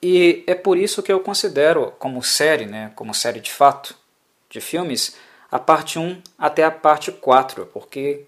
E 0.01 0.43
é 0.47 0.55
por 0.55 0.79
isso 0.79 1.03
que 1.03 1.13
eu 1.13 1.21
considero 1.21 1.93
como 1.99 2.23
série, 2.23 2.65
né, 2.65 2.91
como 2.97 3.13
série 3.13 3.41
de 3.41 3.53
fato, 3.53 3.95
de 4.49 4.59
filmes, 4.59 5.17
a 5.53 5.59
parte 5.59 5.99
1 5.99 6.23
até 6.39 6.65
a 6.65 6.71
parte 6.71 7.13
4, 7.13 7.67
porque 7.67 8.25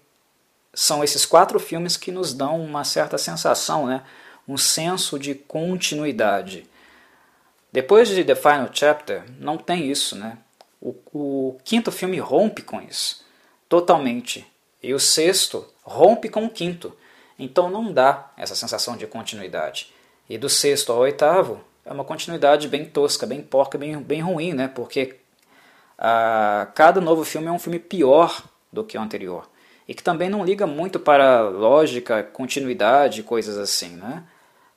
são 0.71 1.03
esses 1.03 1.25
quatro 1.25 1.59
filmes 1.59 1.97
que 1.97 2.11
nos 2.11 2.35
dão 2.35 2.61
uma 2.61 2.83
certa 2.83 3.17
sensação, 3.17 3.87
né, 3.87 4.03
um 4.47 4.57
senso 4.59 5.17
de 5.17 5.33
continuidade. 5.33 6.69
Depois 7.73 8.07
de 8.07 8.23
The 8.23 8.35
Final 8.35 8.69
Chapter, 8.71 9.23
não 9.39 9.57
tem 9.57 9.89
isso, 9.89 10.15
né? 10.15 10.37
O, 10.79 10.93
o 11.11 11.57
quinto 11.63 11.91
filme 11.91 12.19
rompe 12.19 12.61
com 12.61 12.79
isso, 12.79 13.25
totalmente. 13.67 14.50
E 14.81 14.93
o 14.93 14.99
sexto 14.99 15.67
rompe 15.83 16.29
com 16.29 16.45
o 16.45 16.49
quinto. 16.49 16.95
Então 17.37 17.69
não 17.69 17.91
dá 17.91 18.31
essa 18.37 18.55
sensação 18.55 18.95
de 18.95 19.07
continuidade. 19.07 19.91
E 20.29 20.37
do 20.37 20.49
sexto 20.49 20.91
ao 20.91 20.99
oitavo 20.99 21.61
é 21.85 21.91
uma 21.91 22.03
continuidade 22.03 22.67
bem 22.67 22.85
tosca, 22.85 23.25
bem 23.25 23.41
porca, 23.41 23.77
bem, 23.77 23.97
bem 23.97 24.21
ruim, 24.21 24.53
né? 24.53 24.67
Porque 24.67 25.17
ah, 25.97 26.67
cada 26.73 27.01
novo 27.01 27.23
filme 27.23 27.47
é 27.47 27.51
um 27.51 27.59
filme 27.59 27.79
pior 27.79 28.43
do 28.71 28.83
que 28.83 28.97
o 28.97 29.01
anterior. 29.01 29.49
E 29.87 29.93
que 29.93 30.03
também 30.03 30.29
não 30.29 30.45
liga 30.45 30.65
muito 30.65 30.99
para 30.99 31.41
lógica, 31.41 32.23
continuidade, 32.23 33.23
coisas 33.23 33.57
assim, 33.57 33.95
né? 33.95 34.23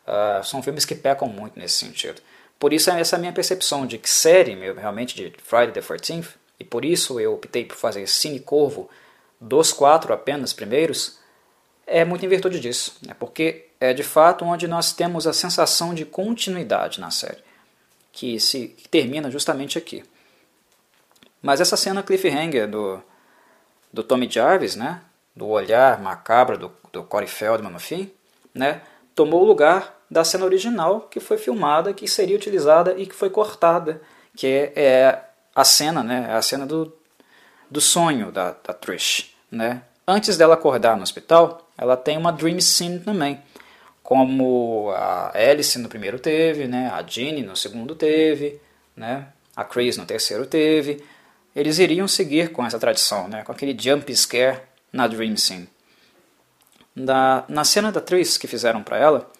Ah, 0.06 0.40
são 0.44 0.62
filmes 0.62 0.84
que 0.84 0.94
pecam 0.94 1.28
muito 1.28 1.58
nesse 1.58 1.76
sentido. 1.76 2.20
Por 2.58 2.72
isso 2.72 2.90
essa 2.90 3.16
é 3.16 3.18
a 3.18 3.20
minha 3.20 3.32
percepção 3.32 3.86
de 3.86 3.98
que 3.98 4.08
série, 4.08 4.54
realmente, 4.72 5.14
de 5.14 5.32
Friday 5.42 5.72
the 5.72 5.80
13th, 5.80 6.28
e 6.58 6.64
por 6.64 6.84
isso 6.84 7.18
eu 7.20 7.34
optei 7.34 7.64
por 7.64 7.76
fazer 7.76 8.06
Cine 8.06 8.40
Corvo 8.40 8.88
dos 9.40 9.72
quatro 9.72 10.12
apenas 10.12 10.52
primeiros, 10.52 11.18
é 11.86 12.04
muito 12.04 12.24
em 12.24 12.28
virtude 12.28 12.58
disso, 12.60 12.96
né? 13.02 13.14
porque 13.18 13.66
é 13.80 13.92
de 13.92 14.02
fato 14.02 14.44
onde 14.44 14.66
nós 14.66 14.92
temos 14.92 15.26
a 15.26 15.32
sensação 15.32 15.94
de 15.94 16.04
continuidade 16.04 17.00
na 17.00 17.10
série, 17.10 17.42
que 18.12 18.40
se 18.40 18.68
termina 18.90 19.30
justamente 19.30 19.76
aqui. 19.76 20.04
Mas 21.42 21.60
essa 21.60 21.76
cena 21.76 22.02
cliffhanger 22.02 22.70
do, 22.70 23.02
do 23.92 24.02
Tommy 24.02 24.30
Jarvis, 24.30 24.76
né, 24.76 25.02
do 25.36 25.48
olhar 25.48 26.00
macabro 26.00 26.56
do, 26.56 26.72
do 26.90 27.04
Corey 27.04 27.28
Feldman 27.28 27.70
no 27.70 27.78
fim, 27.78 28.10
né, 28.54 28.80
tomou 29.14 29.42
o 29.42 29.44
lugar 29.44 29.94
da 30.10 30.24
cena 30.24 30.44
original 30.44 31.02
que 31.02 31.20
foi 31.20 31.36
filmada, 31.36 31.92
que 31.92 32.08
seria 32.08 32.36
utilizada 32.36 32.94
e 32.96 33.06
que 33.06 33.14
foi 33.14 33.28
cortada, 33.28 34.00
que 34.34 34.46
é, 34.46 34.72
é 34.74 35.24
a 35.54 35.64
cena, 35.64 36.02
né, 36.02 36.26
é 36.30 36.34
a 36.34 36.42
cena 36.42 36.64
do, 36.64 36.96
do 37.70 37.80
sonho 37.80 38.30
da, 38.30 38.54
da 38.64 38.72
Trish, 38.72 39.34
né, 39.50 39.82
Antes 40.06 40.36
dela 40.36 40.52
acordar 40.52 40.96
no 40.96 41.02
hospital, 41.02 41.66
ela 41.78 41.96
tem 41.96 42.18
uma 42.18 42.30
dream 42.30 42.60
scene 42.60 42.98
também, 42.98 43.40
como 44.02 44.90
a 44.90 45.32
Alice 45.34 45.78
no 45.78 45.88
primeiro 45.88 46.18
teve, 46.18 46.68
né? 46.68 46.90
a 46.92 47.02
Jeannie 47.02 47.42
no 47.42 47.56
segundo 47.56 47.94
teve, 47.94 48.60
né? 48.94 49.28
a 49.56 49.64
Chris 49.64 49.96
no 49.96 50.04
terceiro 50.04 50.44
teve. 50.44 51.02
Eles 51.56 51.78
iriam 51.78 52.06
seguir 52.06 52.52
com 52.52 52.66
essa 52.66 52.78
tradição, 52.78 53.28
né? 53.28 53.42
com 53.44 53.52
aquele 53.52 53.74
jump 53.78 54.14
scare 54.14 54.60
na 54.92 55.06
dream 55.06 55.38
scene. 55.38 55.68
Na, 56.94 57.44
na 57.48 57.64
cena 57.64 57.90
da 57.90 58.00
Tris 58.00 58.36
que 58.36 58.46
fizeram 58.46 58.82
para 58.82 58.98
ela, 58.98 59.30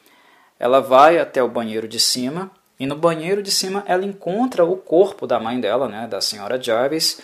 ela 0.59 0.81
vai 0.81 1.19
até 1.19 1.43
o 1.43 1.49
banheiro 1.49 1.87
de 1.87 2.01
cima 2.01 2.51
e 2.81 2.87
no 2.87 2.97
banheiro 2.97 3.43
de 3.43 3.51
cima 3.51 3.85
ela 3.87 4.05
encontra 4.05 4.65
o 4.65 4.79
corpo 4.79 5.27
da 5.27 5.39
mãe 5.39 5.61
dela, 5.61 5.89
né, 5.89 6.07
da 6.09 6.23
senhora 6.23 6.61
Jarvis, 6.61 7.21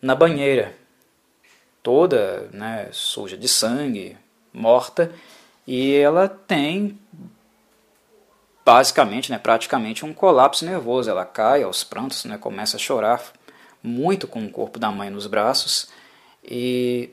na 0.00 0.14
banheira 0.14 0.74
toda 1.82 2.48
né, 2.52 2.88
suja 2.90 3.36
de 3.36 3.48
sangue, 3.48 4.16
morta, 4.52 5.12
e 5.66 5.94
ela 5.94 6.28
tem 6.28 6.98
basicamente, 8.64 9.30
né, 9.30 9.38
praticamente 9.38 10.04
um 10.04 10.12
colapso 10.12 10.64
nervoso. 10.64 11.08
Ela 11.08 11.24
cai 11.24 11.62
aos 11.62 11.84
prantos, 11.84 12.24
né, 12.24 12.36
começa 12.36 12.76
a 12.76 12.80
chorar 12.80 13.22
muito 13.82 14.26
com 14.26 14.44
o 14.44 14.50
corpo 14.50 14.80
da 14.80 14.90
mãe 14.90 15.10
nos 15.10 15.28
braços 15.28 15.88
e 16.42 17.10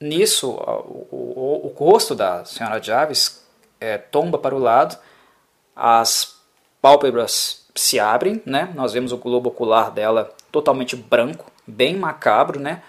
nisso 0.00 0.50
o, 0.50 1.08
o, 1.10 1.66
o 1.66 1.74
rosto 1.76 2.14
da 2.14 2.44
senhora 2.46 2.82
Jarvis 2.82 3.44
é, 3.78 3.98
tomba 3.98 4.38
para 4.38 4.54
o 4.54 4.58
lado, 4.58 4.96
as 5.76 6.36
pálpebras 6.80 7.66
se 7.74 8.00
abrem, 8.00 8.42
né? 8.44 8.72
Nós 8.74 8.92
vemos 8.92 9.12
o 9.12 9.18
globo 9.18 9.50
ocular 9.50 9.90
dela 9.90 10.34
totalmente 10.50 10.96
branco, 10.96 11.50
bem 11.70 11.96
macabro, 11.96 12.58
né? 12.60 12.82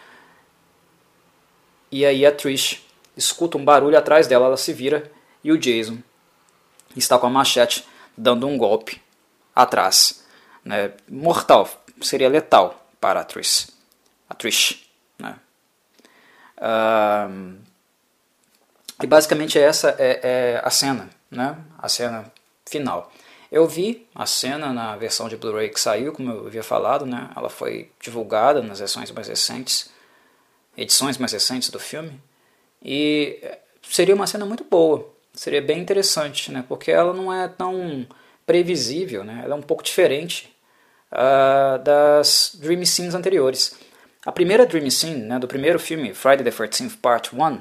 E 1.91 2.05
aí 2.05 2.25
a 2.25 2.31
Trish 2.31 2.85
escuta 3.15 3.57
um 3.57 3.65
barulho 3.65 3.97
atrás 3.97 4.27
dela, 4.27 4.45
ela 4.45 4.57
se 4.57 4.73
vira 4.73 5.11
e 5.43 5.51
o 5.51 5.57
Jason 5.57 5.97
está 6.95 7.17
com 7.17 7.27
a 7.27 7.29
machete 7.29 7.85
dando 8.17 8.47
um 8.47 8.57
golpe 8.57 9.01
atrás. 9.55 10.25
Né? 10.63 10.93
Mortal, 11.09 11.69
seria 12.01 12.29
letal 12.29 12.87
para 12.99 13.21
a 13.21 13.23
Trish. 13.23 13.69
A 14.29 14.33
Trish. 14.33 14.85
Né? 15.19 15.35
Uh, 16.57 17.57
e 19.03 19.07
basicamente 19.07 19.57
essa 19.57 19.95
é, 19.97 20.19
é, 20.23 20.61
a 20.63 20.69
cena, 20.69 21.09
né? 21.29 21.57
a 21.77 21.89
cena 21.89 22.31
final. 22.65 23.11
Eu 23.52 23.68
vi 23.68 24.07
a 24.15 24.26
cena 24.26 24.72
na 24.72 24.95
versão 24.95 25.28
de 25.28 25.36
Blu-ray 25.36 25.69
que 25.69 25.80
saiu, 25.80 26.14
como 26.14 26.32
eu 26.32 26.48
havia 26.48 26.64
falado, 26.64 27.06
né? 27.06 27.30
ela 27.36 27.49
foi 27.49 27.91
divulgada 28.02 28.61
nas 28.61 28.80
versões 28.80 29.11
mais 29.11 29.28
recentes 29.28 29.90
edições 30.78 31.18
mais 31.18 31.34
recentes 31.34 31.69
do 31.69 31.80
filme. 31.80 32.19
E 32.82 33.44
seria 33.84 34.15
uma 34.15 34.26
cena 34.26 34.45
muito 34.45 34.64
boa, 34.64 35.07
seria 35.34 35.61
bem 35.61 35.80
interessante, 35.80 36.52
né? 36.52 36.64
porque 36.68 36.91
ela 36.91 37.14
não 37.14 37.32
é 37.32 37.48
tão 37.48 38.07
previsível, 38.45 39.23
né? 39.23 39.41
ela 39.44 39.53
é 39.53 39.57
um 39.57 39.61
pouco 39.61 39.84
diferente 39.84 40.56
uh, 41.11 41.78
das 41.84 42.56
Dream 42.56 42.86
Scenes 42.86 43.14
anteriores. 43.14 43.76
A 44.26 44.32
primeira 44.32 44.65
Dream 44.65 44.90
Scene, 44.90 45.22
né, 45.22 45.40
do 45.40 45.48
primeiro 45.48 45.80
filme, 45.80 46.14
Friday 46.14 46.44
the 46.44 46.52
13th 46.52 46.98
Part 47.02 47.36
1, 47.36 47.60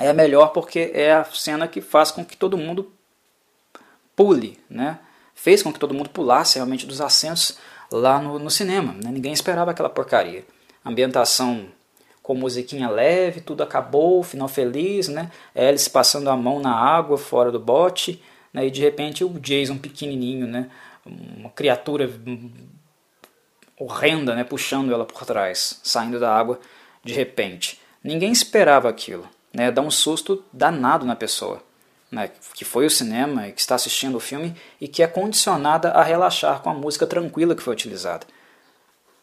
é 0.00 0.08
a 0.08 0.14
melhor 0.14 0.48
porque 0.52 0.92
é 0.94 1.12
a 1.12 1.24
cena 1.24 1.66
que 1.66 1.80
faz 1.80 2.12
com 2.12 2.24
que 2.24 2.36
todo 2.36 2.56
mundo 2.56 2.92
pule, 4.18 4.58
né? 4.68 4.98
fez 5.32 5.62
com 5.62 5.72
que 5.72 5.78
todo 5.78 5.94
mundo 5.94 6.10
pulasse 6.10 6.56
realmente 6.56 6.84
dos 6.84 7.00
assentos 7.00 7.56
lá 7.92 8.20
no, 8.20 8.40
no 8.40 8.50
cinema. 8.50 8.92
Né? 8.92 9.12
Ninguém 9.12 9.32
esperava 9.32 9.70
aquela 9.70 9.88
porcaria. 9.88 10.44
ambientação 10.84 11.68
com 12.20 12.34
musiquinha 12.34 12.90
leve, 12.90 13.40
tudo 13.40 13.62
acabou, 13.62 14.22
final 14.24 14.48
feliz, 14.48 15.06
né? 15.08 15.30
Alice 15.54 15.88
passando 15.88 16.28
a 16.28 16.36
mão 16.36 16.60
na 16.60 16.74
água 16.74 17.16
fora 17.16 17.50
do 17.50 17.58
bote, 17.58 18.20
né? 18.52 18.66
e 18.66 18.70
de 18.70 18.82
repente 18.82 19.24
o 19.24 19.30
Jason 19.38 19.78
pequenininho, 19.78 20.46
né? 20.46 20.68
Uma 21.06 21.48
criatura 21.48 22.10
horrenda, 23.78 24.34
né? 24.34 24.44
Puxando 24.44 24.92
ela 24.92 25.06
por 25.06 25.24
trás, 25.24 25.80
saindo 25.84 26.18
da 26.18 26.36
água 26.36 26.58
de 27.02 27.14
repente. 27.14 27.80
Ninguém 28.02 28.32
esperava 28.32 28.88
aquilo, 28.88 29.26
né? 29.54 29.70
Dá 29.70 29.80
um 29.80 29.90
susto 29.90 30.44
danado 30.52 31.06
na 31.06 31.16
pessoa. 31.16 31.62
Né, 32.10 32.30
que 32.54 32.64
foi 32.64 32.86
o 32.86 32.90
cinema 32.90 33.48
e 33.48 33.52
que 33.52 33.60
está 33.60 33.74
assistindo 33.74 34.16
o 34.16 34.20
filme 34.20 34.56
e 34.80 34.88
que 34.88 35.02
é 35.02 35.06
condicionada 35.06 35.90
a 35.90 36.02
relaxar 36.02 36.62
com 36.62 36.70
a 36.70 36.74
música 36.74 37.06
tranquila 37.06 37.54
que 37.54 37.62
foi 37.62 37.74
utilizada. 37.74 38.26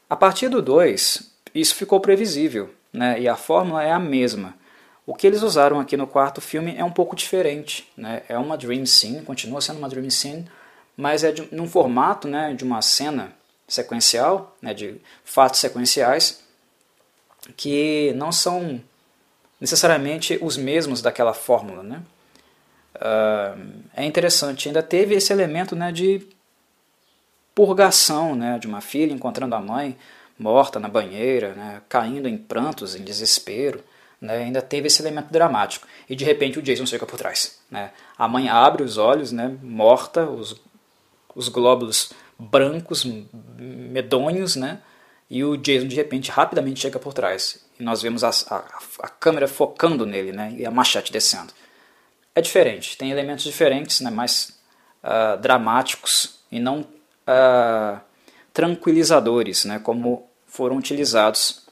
A 0.07 0.15
partir 0.15 0.49
do 0.49 0.61
2, 0.61 1.31
isso 1.55 1.73
ficou 1.73 1.99
previsível 1.99 2.69
né, 2.93 3.19
e 3.19 3.27
a 3.27 3.35
fórmula 3.35 3.83
é 3.83 3.91
a 3.91 3.97
mesma. 3.97 4.53
O 5.05 5.13
que 5.13 5.25
eles 5.25 5.41
usaram 5.41 5.79
aqui 5.79 5.97
no 5.97 6.07
quarto 6.07 6.41
filme 6.41 6.75
é 6.77 6.83
um 6.83 6.91
pouco 6.91 7.15
diferente. 7.15 7.91
Né, 7.97 8.23
é 8.27 8.37
uma 8.37 8.57
dream 8.57 8.85
scene, 8.85 9.23
continua 9.23 9.61
sendo 9.61 9.77
uma 9.77 9.89
dream 9.89 10.09
scene, 10.09 10.49
mas 10.95 11.23
é 11.23 11.31
de, 11.31 11.47
num 11.53 11.67
formato 11.67 12.27
né, 12.27 12.53
de 12.53 12.63
uma 12.63 12.81
cena 12.81 13.33
sequencial, 13.67 14.55
né, 14.61 14.73
de 14.73 14.99
fatos 15.23 15.59
sequenciais, 15.59 16.43
que 17.55 18.13
não 18.15 18.31
são 18.31 18.81
necessariamente 19.59 20.39
os 20.41 20.57
mesmos 20.57 21.01
daquela 21.01 21.33
fórmula. 21.33 21.83
Né? 21.83 22.01
Uh, 22.95 23.83
é 23.93 24.05
interessante, 24.05 24.69
ainda 24.69 24.81
teve 24.81 25.15
esse 25.15 25.31
elemento 25.31 25.75
né, 25.75 25.91
de 25.91 26.25
purgação 27.53 28.35
né, 28.35 28.57
de 28.59 28.67
uma 28.67 28.81
filha 28.81 29.13
encontrando 29.13 29.55
a 29.55 29.61
mãe 29.61 29.97
morta 30.37 30.79
na 30.79 30.89
banheira, 30.89 31.53
né, 31.53 31.81
caindo 31.87 32.27
em 32.27 32.37
prantos, 32.37 32.95
em 32.95 33.03
desespero. 33.03 33.83
Né, 34.19 34.37
ainda 34.37 34.61
teve 34.61 34.87
esse 34.87 35.01
elemento 35.01 35.31
dramático. 35.31 35.87
E 36.09 36.15
de 36.15 36.23
repente 36.23 36.57
o 36.57 36.61
Jason 36.61 36.85
chega 36.85 37.05
por 37.05 37.17
trás. 37.17 37.59
Né? 37.69 37.91
A 38.17 38.27
mãe 38.27 38.47
abre 38.49 38.81
os 38.81 38.97
olhos, 38.97 39.31
né, 39.31 39.55
morta, 39.61 40.25
os, 40.25 40.55
os 41.35 41.49
glóbulos 41.49 42.11
brancos, 42.37 43.05
medonhos, 43.57 44.55
né, 44.55 44.79
e 45.29 45.43
o 45.43 45.57
Jason 45.57 45.87
de 45.87 45.95
repente 45.95 46.31
rapidamente 46.31 46.79
chega 46.79 46.99
por 46.99 47.13
trás. 47.13 47.65
E 47.79 47.83
nós 47.83 48.01
vemos 48.01 48.23
a, 48.23 48.29
a, 48.49 48.63
a 49.03 49.09
câmera 49.09 49.47
focando 49.47 50.05
nele 50.05 50.31
né, 50.31 50.53
e 50.57 50.65
a 50.65 50.71
machete 50.71 51.11
descendo. 51.11 51.53
É 52.35 52.41
diferente, 52.41 52.97
tem 52.97 53.09
elementos 53.09 53.45
diferentes, 53.45 54.01
né, 54.01 54.11
mais 54.11 54.59
uh, 55.01 55.37
dramáticos 55.37 56.39
e 56.51 56.59
não 56.59 56.81
uh, 56.81 57.99
tranquilizadores, 58.53 59.63
né, 59.63 59.79
como 59.79 60.27
foram 60.45 60.77
utilizados 60.77 61.65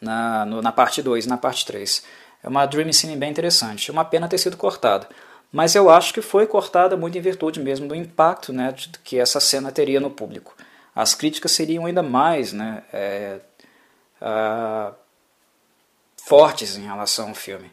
na, 0.00 0.44
no, 0.44 0.60
na 0.60 0.70
parte 0.70 1.02
2 1.02 1.24
e 1.24 1.28
na 1.28 1.38
parte 1.38 1.64
3. 1.64 2.04
É 2.42 2.48
uma 2.48 2.66
Dream 2.66 2.92
Scene 2.92 3.16
bem 3.16 3.30
interessante. 3.30 3.90
É 3.90 3.92
uma 3.92 4.04
pena 4.04 4.28
ter 4.28 4.38
sido 4.38 4.56
cortada. 4.56 5.08
Mas 5.50 5.74
eu 5.74 5.88
acho 5.88 6.12
que 6.12 6.20
foi 6.20 6.46
cortada 6.46 6.96
muito 6.96 7.16
em 7.16 7.20
virtude 7.20 7.60
mesmo 7.60 7.88
do 7.88 7.94
impacto 7.94 8.52
né, 8.52 8.74
que 9.02 9.18
essa 9.18 9.40
cena 9.40 9.72
teria 9.72 10.00
no 10.00 10.10
público. 10.10 10.54
As 10.94 11.14
críticas 11.14 11.52
seriam 11.52 11.86
ainda 11.86 12.02
mais 12.02 12.52
né, 12.52 12.82
é, 12.92 13.38
uh, 14.20 14.94
fortes 16.16 16.76
em 16.76 16.84
relação 16.84 17.28
ao 17.28 17.34
filme. 17.34 17.70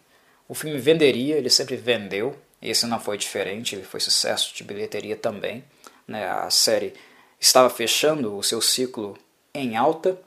O 0.51 0.53
filme 0.53 0.77
venderia, 0.77 1.37
ele 1.37 1.49
sempre 1.49 1.77
vendeu, 1.77 2.35
esse 2.61 2.85
não 2.85 2.99
foi 2.99 3.17
diferente, 3.17 3.73
ele 3.73 3.85
foi 3.85 4.01
sucesso 4.01 4.53
de 4.53 4.65
bilheteria 4.65 5.15
também. 5.15 5.63
Né? 6.05 6.29
A 6.29 6.49
série 6.49 6.93
estava 7.39 7.69
fechando 7.69 8.35
o 8.35 8.43
seu 8.43 8.61
ciclo 8.61 9.17
em 9.53 9.77
alta, 9.77 10.19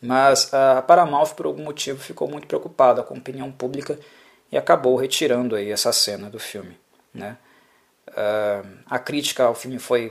mas 0.00 0.54
a 0.54 0.80
Paramount, 0.80 1.34
por 1.36 1.44
algum 1.44 1.62
motivo, 1.62 2.00
ficou 2.00 2.26
muito 2.26 2.46
preocupada 2.46 3.02
com 3.02 3.12
a 3.12 3.18
opinião 3.18 3.52
pública 3.52 4.00
e 4.50 4.56
acabou 4.56 4.96
retirando 4.96 5.54
aí 5.54 5.70
essa 5.70 5.92
cena 5.92 6.30
do 6.30 6.38
filme. 6.38 6.74
Né? 7.12 7.36
Uh, 8.08 8.78
a 8.86 8.98
crítica 8.98 9.44
ao 9.44 9.54
filme 9.54 9.78
foi 9.78 10.10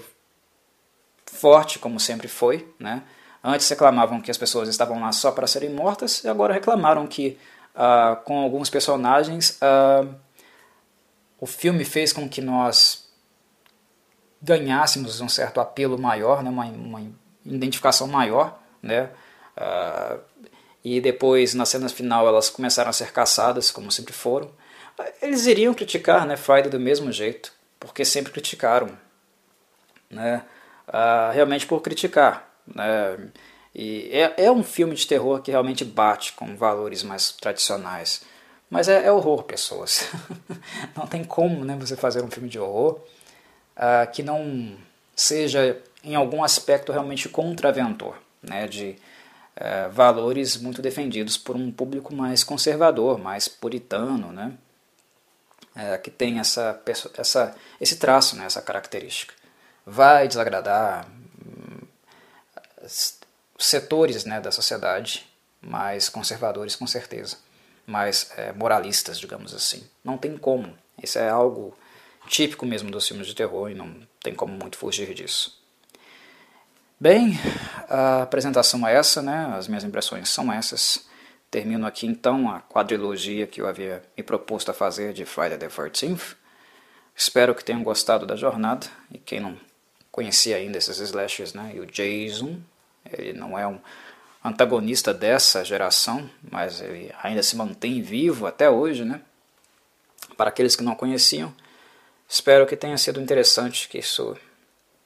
forte, 1.25 1.79
como 1.79 1.99
sempre 1.99 2.27
foi. 2.27 2.71
Né? 2.77 3.01
Antes 3.43 3.67
reclamavam 3.67 4.21
que 4.21 4.29
as 4.29 4.37
pessoas 4.37 4.69
estavam 4.69 5.01
lá 5.01 5.11
só 5.11 5.31
para 5.31 5.47
serem 5.47 5.71
mortas, 5.71 6.23
e 6.23 6.27
agora 6.27 6.53
reclamaram 6.53 7.07
que, 7.07 7.39
uh, 7.75 8.21
com 8.23 8.39
alguns 8.39 8.69
personagens, 8.69 9.59
uh, 9.61 10.13
o 11.39 11.45
filme 11.45 11.83
fez 11.83 12.13
com 12.13 12.27
que 12.27 12.41
nós 12.41 13.09
ganhássemos 14.41 15.21
um 15.21 15.29
certo 15.29 15.59
apelo 15.59 15.97
maior, 15.97 16.43
né, 16.43 16.49
uma, 16.49 16.65
uma 16.65 17.01
identificação 17.45 18.07
maior, 18.07 18.59
né, 18.81 19.09
uh, 19.57 20.19
e 20.83 20.99
depois 20.99 21.53
na 21.53 21.65
cena 21.65 21.87
final 21.87 22.27
elas 22.27 22.49
começaram 22.49 22.89
a 22.89 22.93
ser 22.93 23.11
caçadas, 23.11 23.71
como 23.71 23.91
sempre 23.91 24.13
foram. 24.13 24.51
Eles 25.21 25.45
iriam 25.45 25.73
criticar 25.73 26.25
né, 26.25 26.35
Friday 26.35 26.69
do 26.69 26.79
mesmo 26.79 27.11
jeito, 27.11 27.53
porque 27.79 28.03
sempre 28.03 28.31
criticaram, 28.33 28.97
né, 30.09 30.43
uh, 30.87 31.31
realmente 31.33 31.65
por 31.65 31.81
criticar. 31.81 32.49
Né, 32.67 33.17
e 33.75 34.09
é, 34.11 34.45
é 34.45 34.51
um 34.51 34.63
filme 34.63 34.95
de 34.95 35.07
terror 35.07 35.41
que 35.41 35.51
realmente 35.51 35.83
bate 35.83 36.33
com 36.33 36.55
valores 36.55 37.01
mais 37.03 37.31
tradicionais. 37.31 38.21
Mas 38.69 38.87
é, 38.87 39.05
é 39.05 39.11
horror, 39.11 39.43
pessoas. 39.43 40.09
Não 40.95 41.07
tem 41.07 41.23
como 41.23 41.63
né, 41.65 41.75
você 41.79 41.95
fazer 41.95 42.23
um 42.23 42.29
filme 42.29 42.49
de 42.49 42.59
horror 42.59 42.99
uh, 43.75 44.11
que 44.11 44.23
não 44.23 44.75
seja 45.15 45.79
em 46.03 46.15
algum 46.15 46.43
aspecto 46.43 46.91
realmente 46.91 47.29
contraventor, 47.29 48.15
né, 48.41 48.67
de 48.67 48.95
uh, 49.57 49.91
valores 49.91 50.57
muito 50.57 50.81
defendidos 50.81 51.37
por 51.37 51.55
um 51.55 51.71
público 51.71 52.13
mais 52.13 52.43
conservador, 52.43 53.19
mais 53.19 53.47
puritano, 53.47 54.31
né, 54.31 54.53
uh, 55.75 56.01
que 56.01 56.09
tem 56.09 56.39
essa, 56.39 56.81
essa, 57.15 57.55
esse 57.79 57.97
traço, 57.97 58.35
né, 58.35 58.45
essa 58.45 58.61
característica. 58.61 59.33
Vai 59.85 60.27
desagradar 60.27 61.07
hum, 61.07 61.85
setores 63.65 64.25
né, 64.25 64.41
da 64.41 64.51
sociedade 64.51 65.25
mais 65.61 66.09
conservadores, 66.09 66.75
com 66.75 66.85
certeza, 66.85 67.37
mais 67.85 68.29
é, 68.37 68.51
moralistas, 68.51 69.17
digamos 69.17 69.53
assim. 69.53 69.87
Não 70.03 70.17
tem 70.17 70.37
como. 70.37 70.77
Isso 71.01 71.17
é 71.17 71.29
algo 71.29 71.75
típico 72.27 72.65
mesmo 72.65 72.91
dos 72.91 73.07
filmes 73.07 73.27
de 73.27 73.33
terror 73.33 73.69
e 73.69 73.75
não 73.75 73.95
tem 74.21 74.35
como 74.35 74.53
muito 74.53 74.77
fugir 74.77 75.13
disso. 75.13 75.61
Bem, 76.99 77.39
a 77.89 78.23
apresentação 78.23 78.85
é 78.87 78.95
essa, 78.95 79.21
né? 79.21 79.53
As 79.57 79.67
minhas 79.67 79.83
impressões 79.83 80.29
são 80.29 80.51
essas. 80.51 81.05
Termino 81.49 81.85
aqui 81.85 82.07
então 82.07 82.49
a 82.49 82.61
quadrilogia 82.61 83.45
que 83.45 83.61
eu 83.61 83.67
havia 83.67 84.01
me 84.17 84.23
proposto 84.23 84.71
a 84.71 84.73
fazer 84.73 85.13
de 85.13 85.23
Friday 85.23 85.57
the 85.57 85.67
13th. 85.67 86.35
Espero 87.15 87.53
que 87.53 87.63
tenham 87.63 87.83
gostado 87.83 88.25
da 88.25 88.35
jornada 88.35 88.87
e 89.11 89.19
quem 89.19 89.39
não 89.39 89.57
conhecia 90.11 90.57
ainda 90.57 90.77
esses 90.77 90.97
slashers, 90.99 91.53
né? 91.53 91.73
E 91.75 91.79
o 91.79 91.85
Jason, 91.85 92.59
ele 93.05 93.33
não 93.33 93.57
é 93.57 93.67
um 93.67 93.79
antagonista 94.43 95.13
dessa 95.13 95.63
geração, 95.63 96.29
mas 96.51 96.81
ele 96.81 97.13
ainda 97.21 97.41
se 97.41 97.55
mantém 97.55 98.01
vivo 98.01 98.45
até 98.45 98.69
hoje, 98.69 99.03
né? 99.05 99.21
Para 100.35 100.49
aqueles 100.49 100.75
que 100.75 100.83
não 100.83 100.95
conheciam, 100.95 101.53
Espero 102.33 102.65
que 102.65 102.75
tenha 102.75 102.97
sido 102.97 103.21
interessante, 103.21 103.87
que 103.87 103.99
isso 103.99 104.35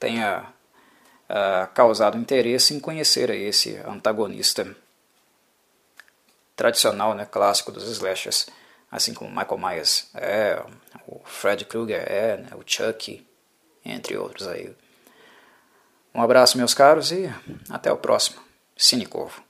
tenha 0.00 0.46
uh, 1.28 1.68
causado 1.74 2.16
interesse 2.16 2.72
em 2.72 2.80
conhecer 2.80 3.28
esse 3.28 3.76
antagonista 3.86 4.74
tradicional, 6.56 7.14
né, 7.14 7.26
clássico 7.26 7.70
dos 7.70 7.84
slashers, 7.84 8.46
assim 8.90 9.12
como 9.12 9.28
Michael 9.28 9.58
Myers 9.58 10.08
é, 10.14 10.64
o 11.06 11.20
Fred 11.24 11.66
Krueger 11.66 12.02
é, 12.10 12.38
né, 12.38 12.48
o 12.54 12.62
Chucky, 12.64 13.26
entre 13.84 14.16
outros 14.16 14.48
aí. 14.48 14.74
Um 16.14 16.22
abraço, 16.22 16.56
meus 16.58 16.74
caros, 16.74 17.12
e 17.12 17.32
até 17.70 17.92
o 17.92 17.96
próximo. 17.96 18.40
Cine 18.76 19.06
Corvo. 19.06 19.47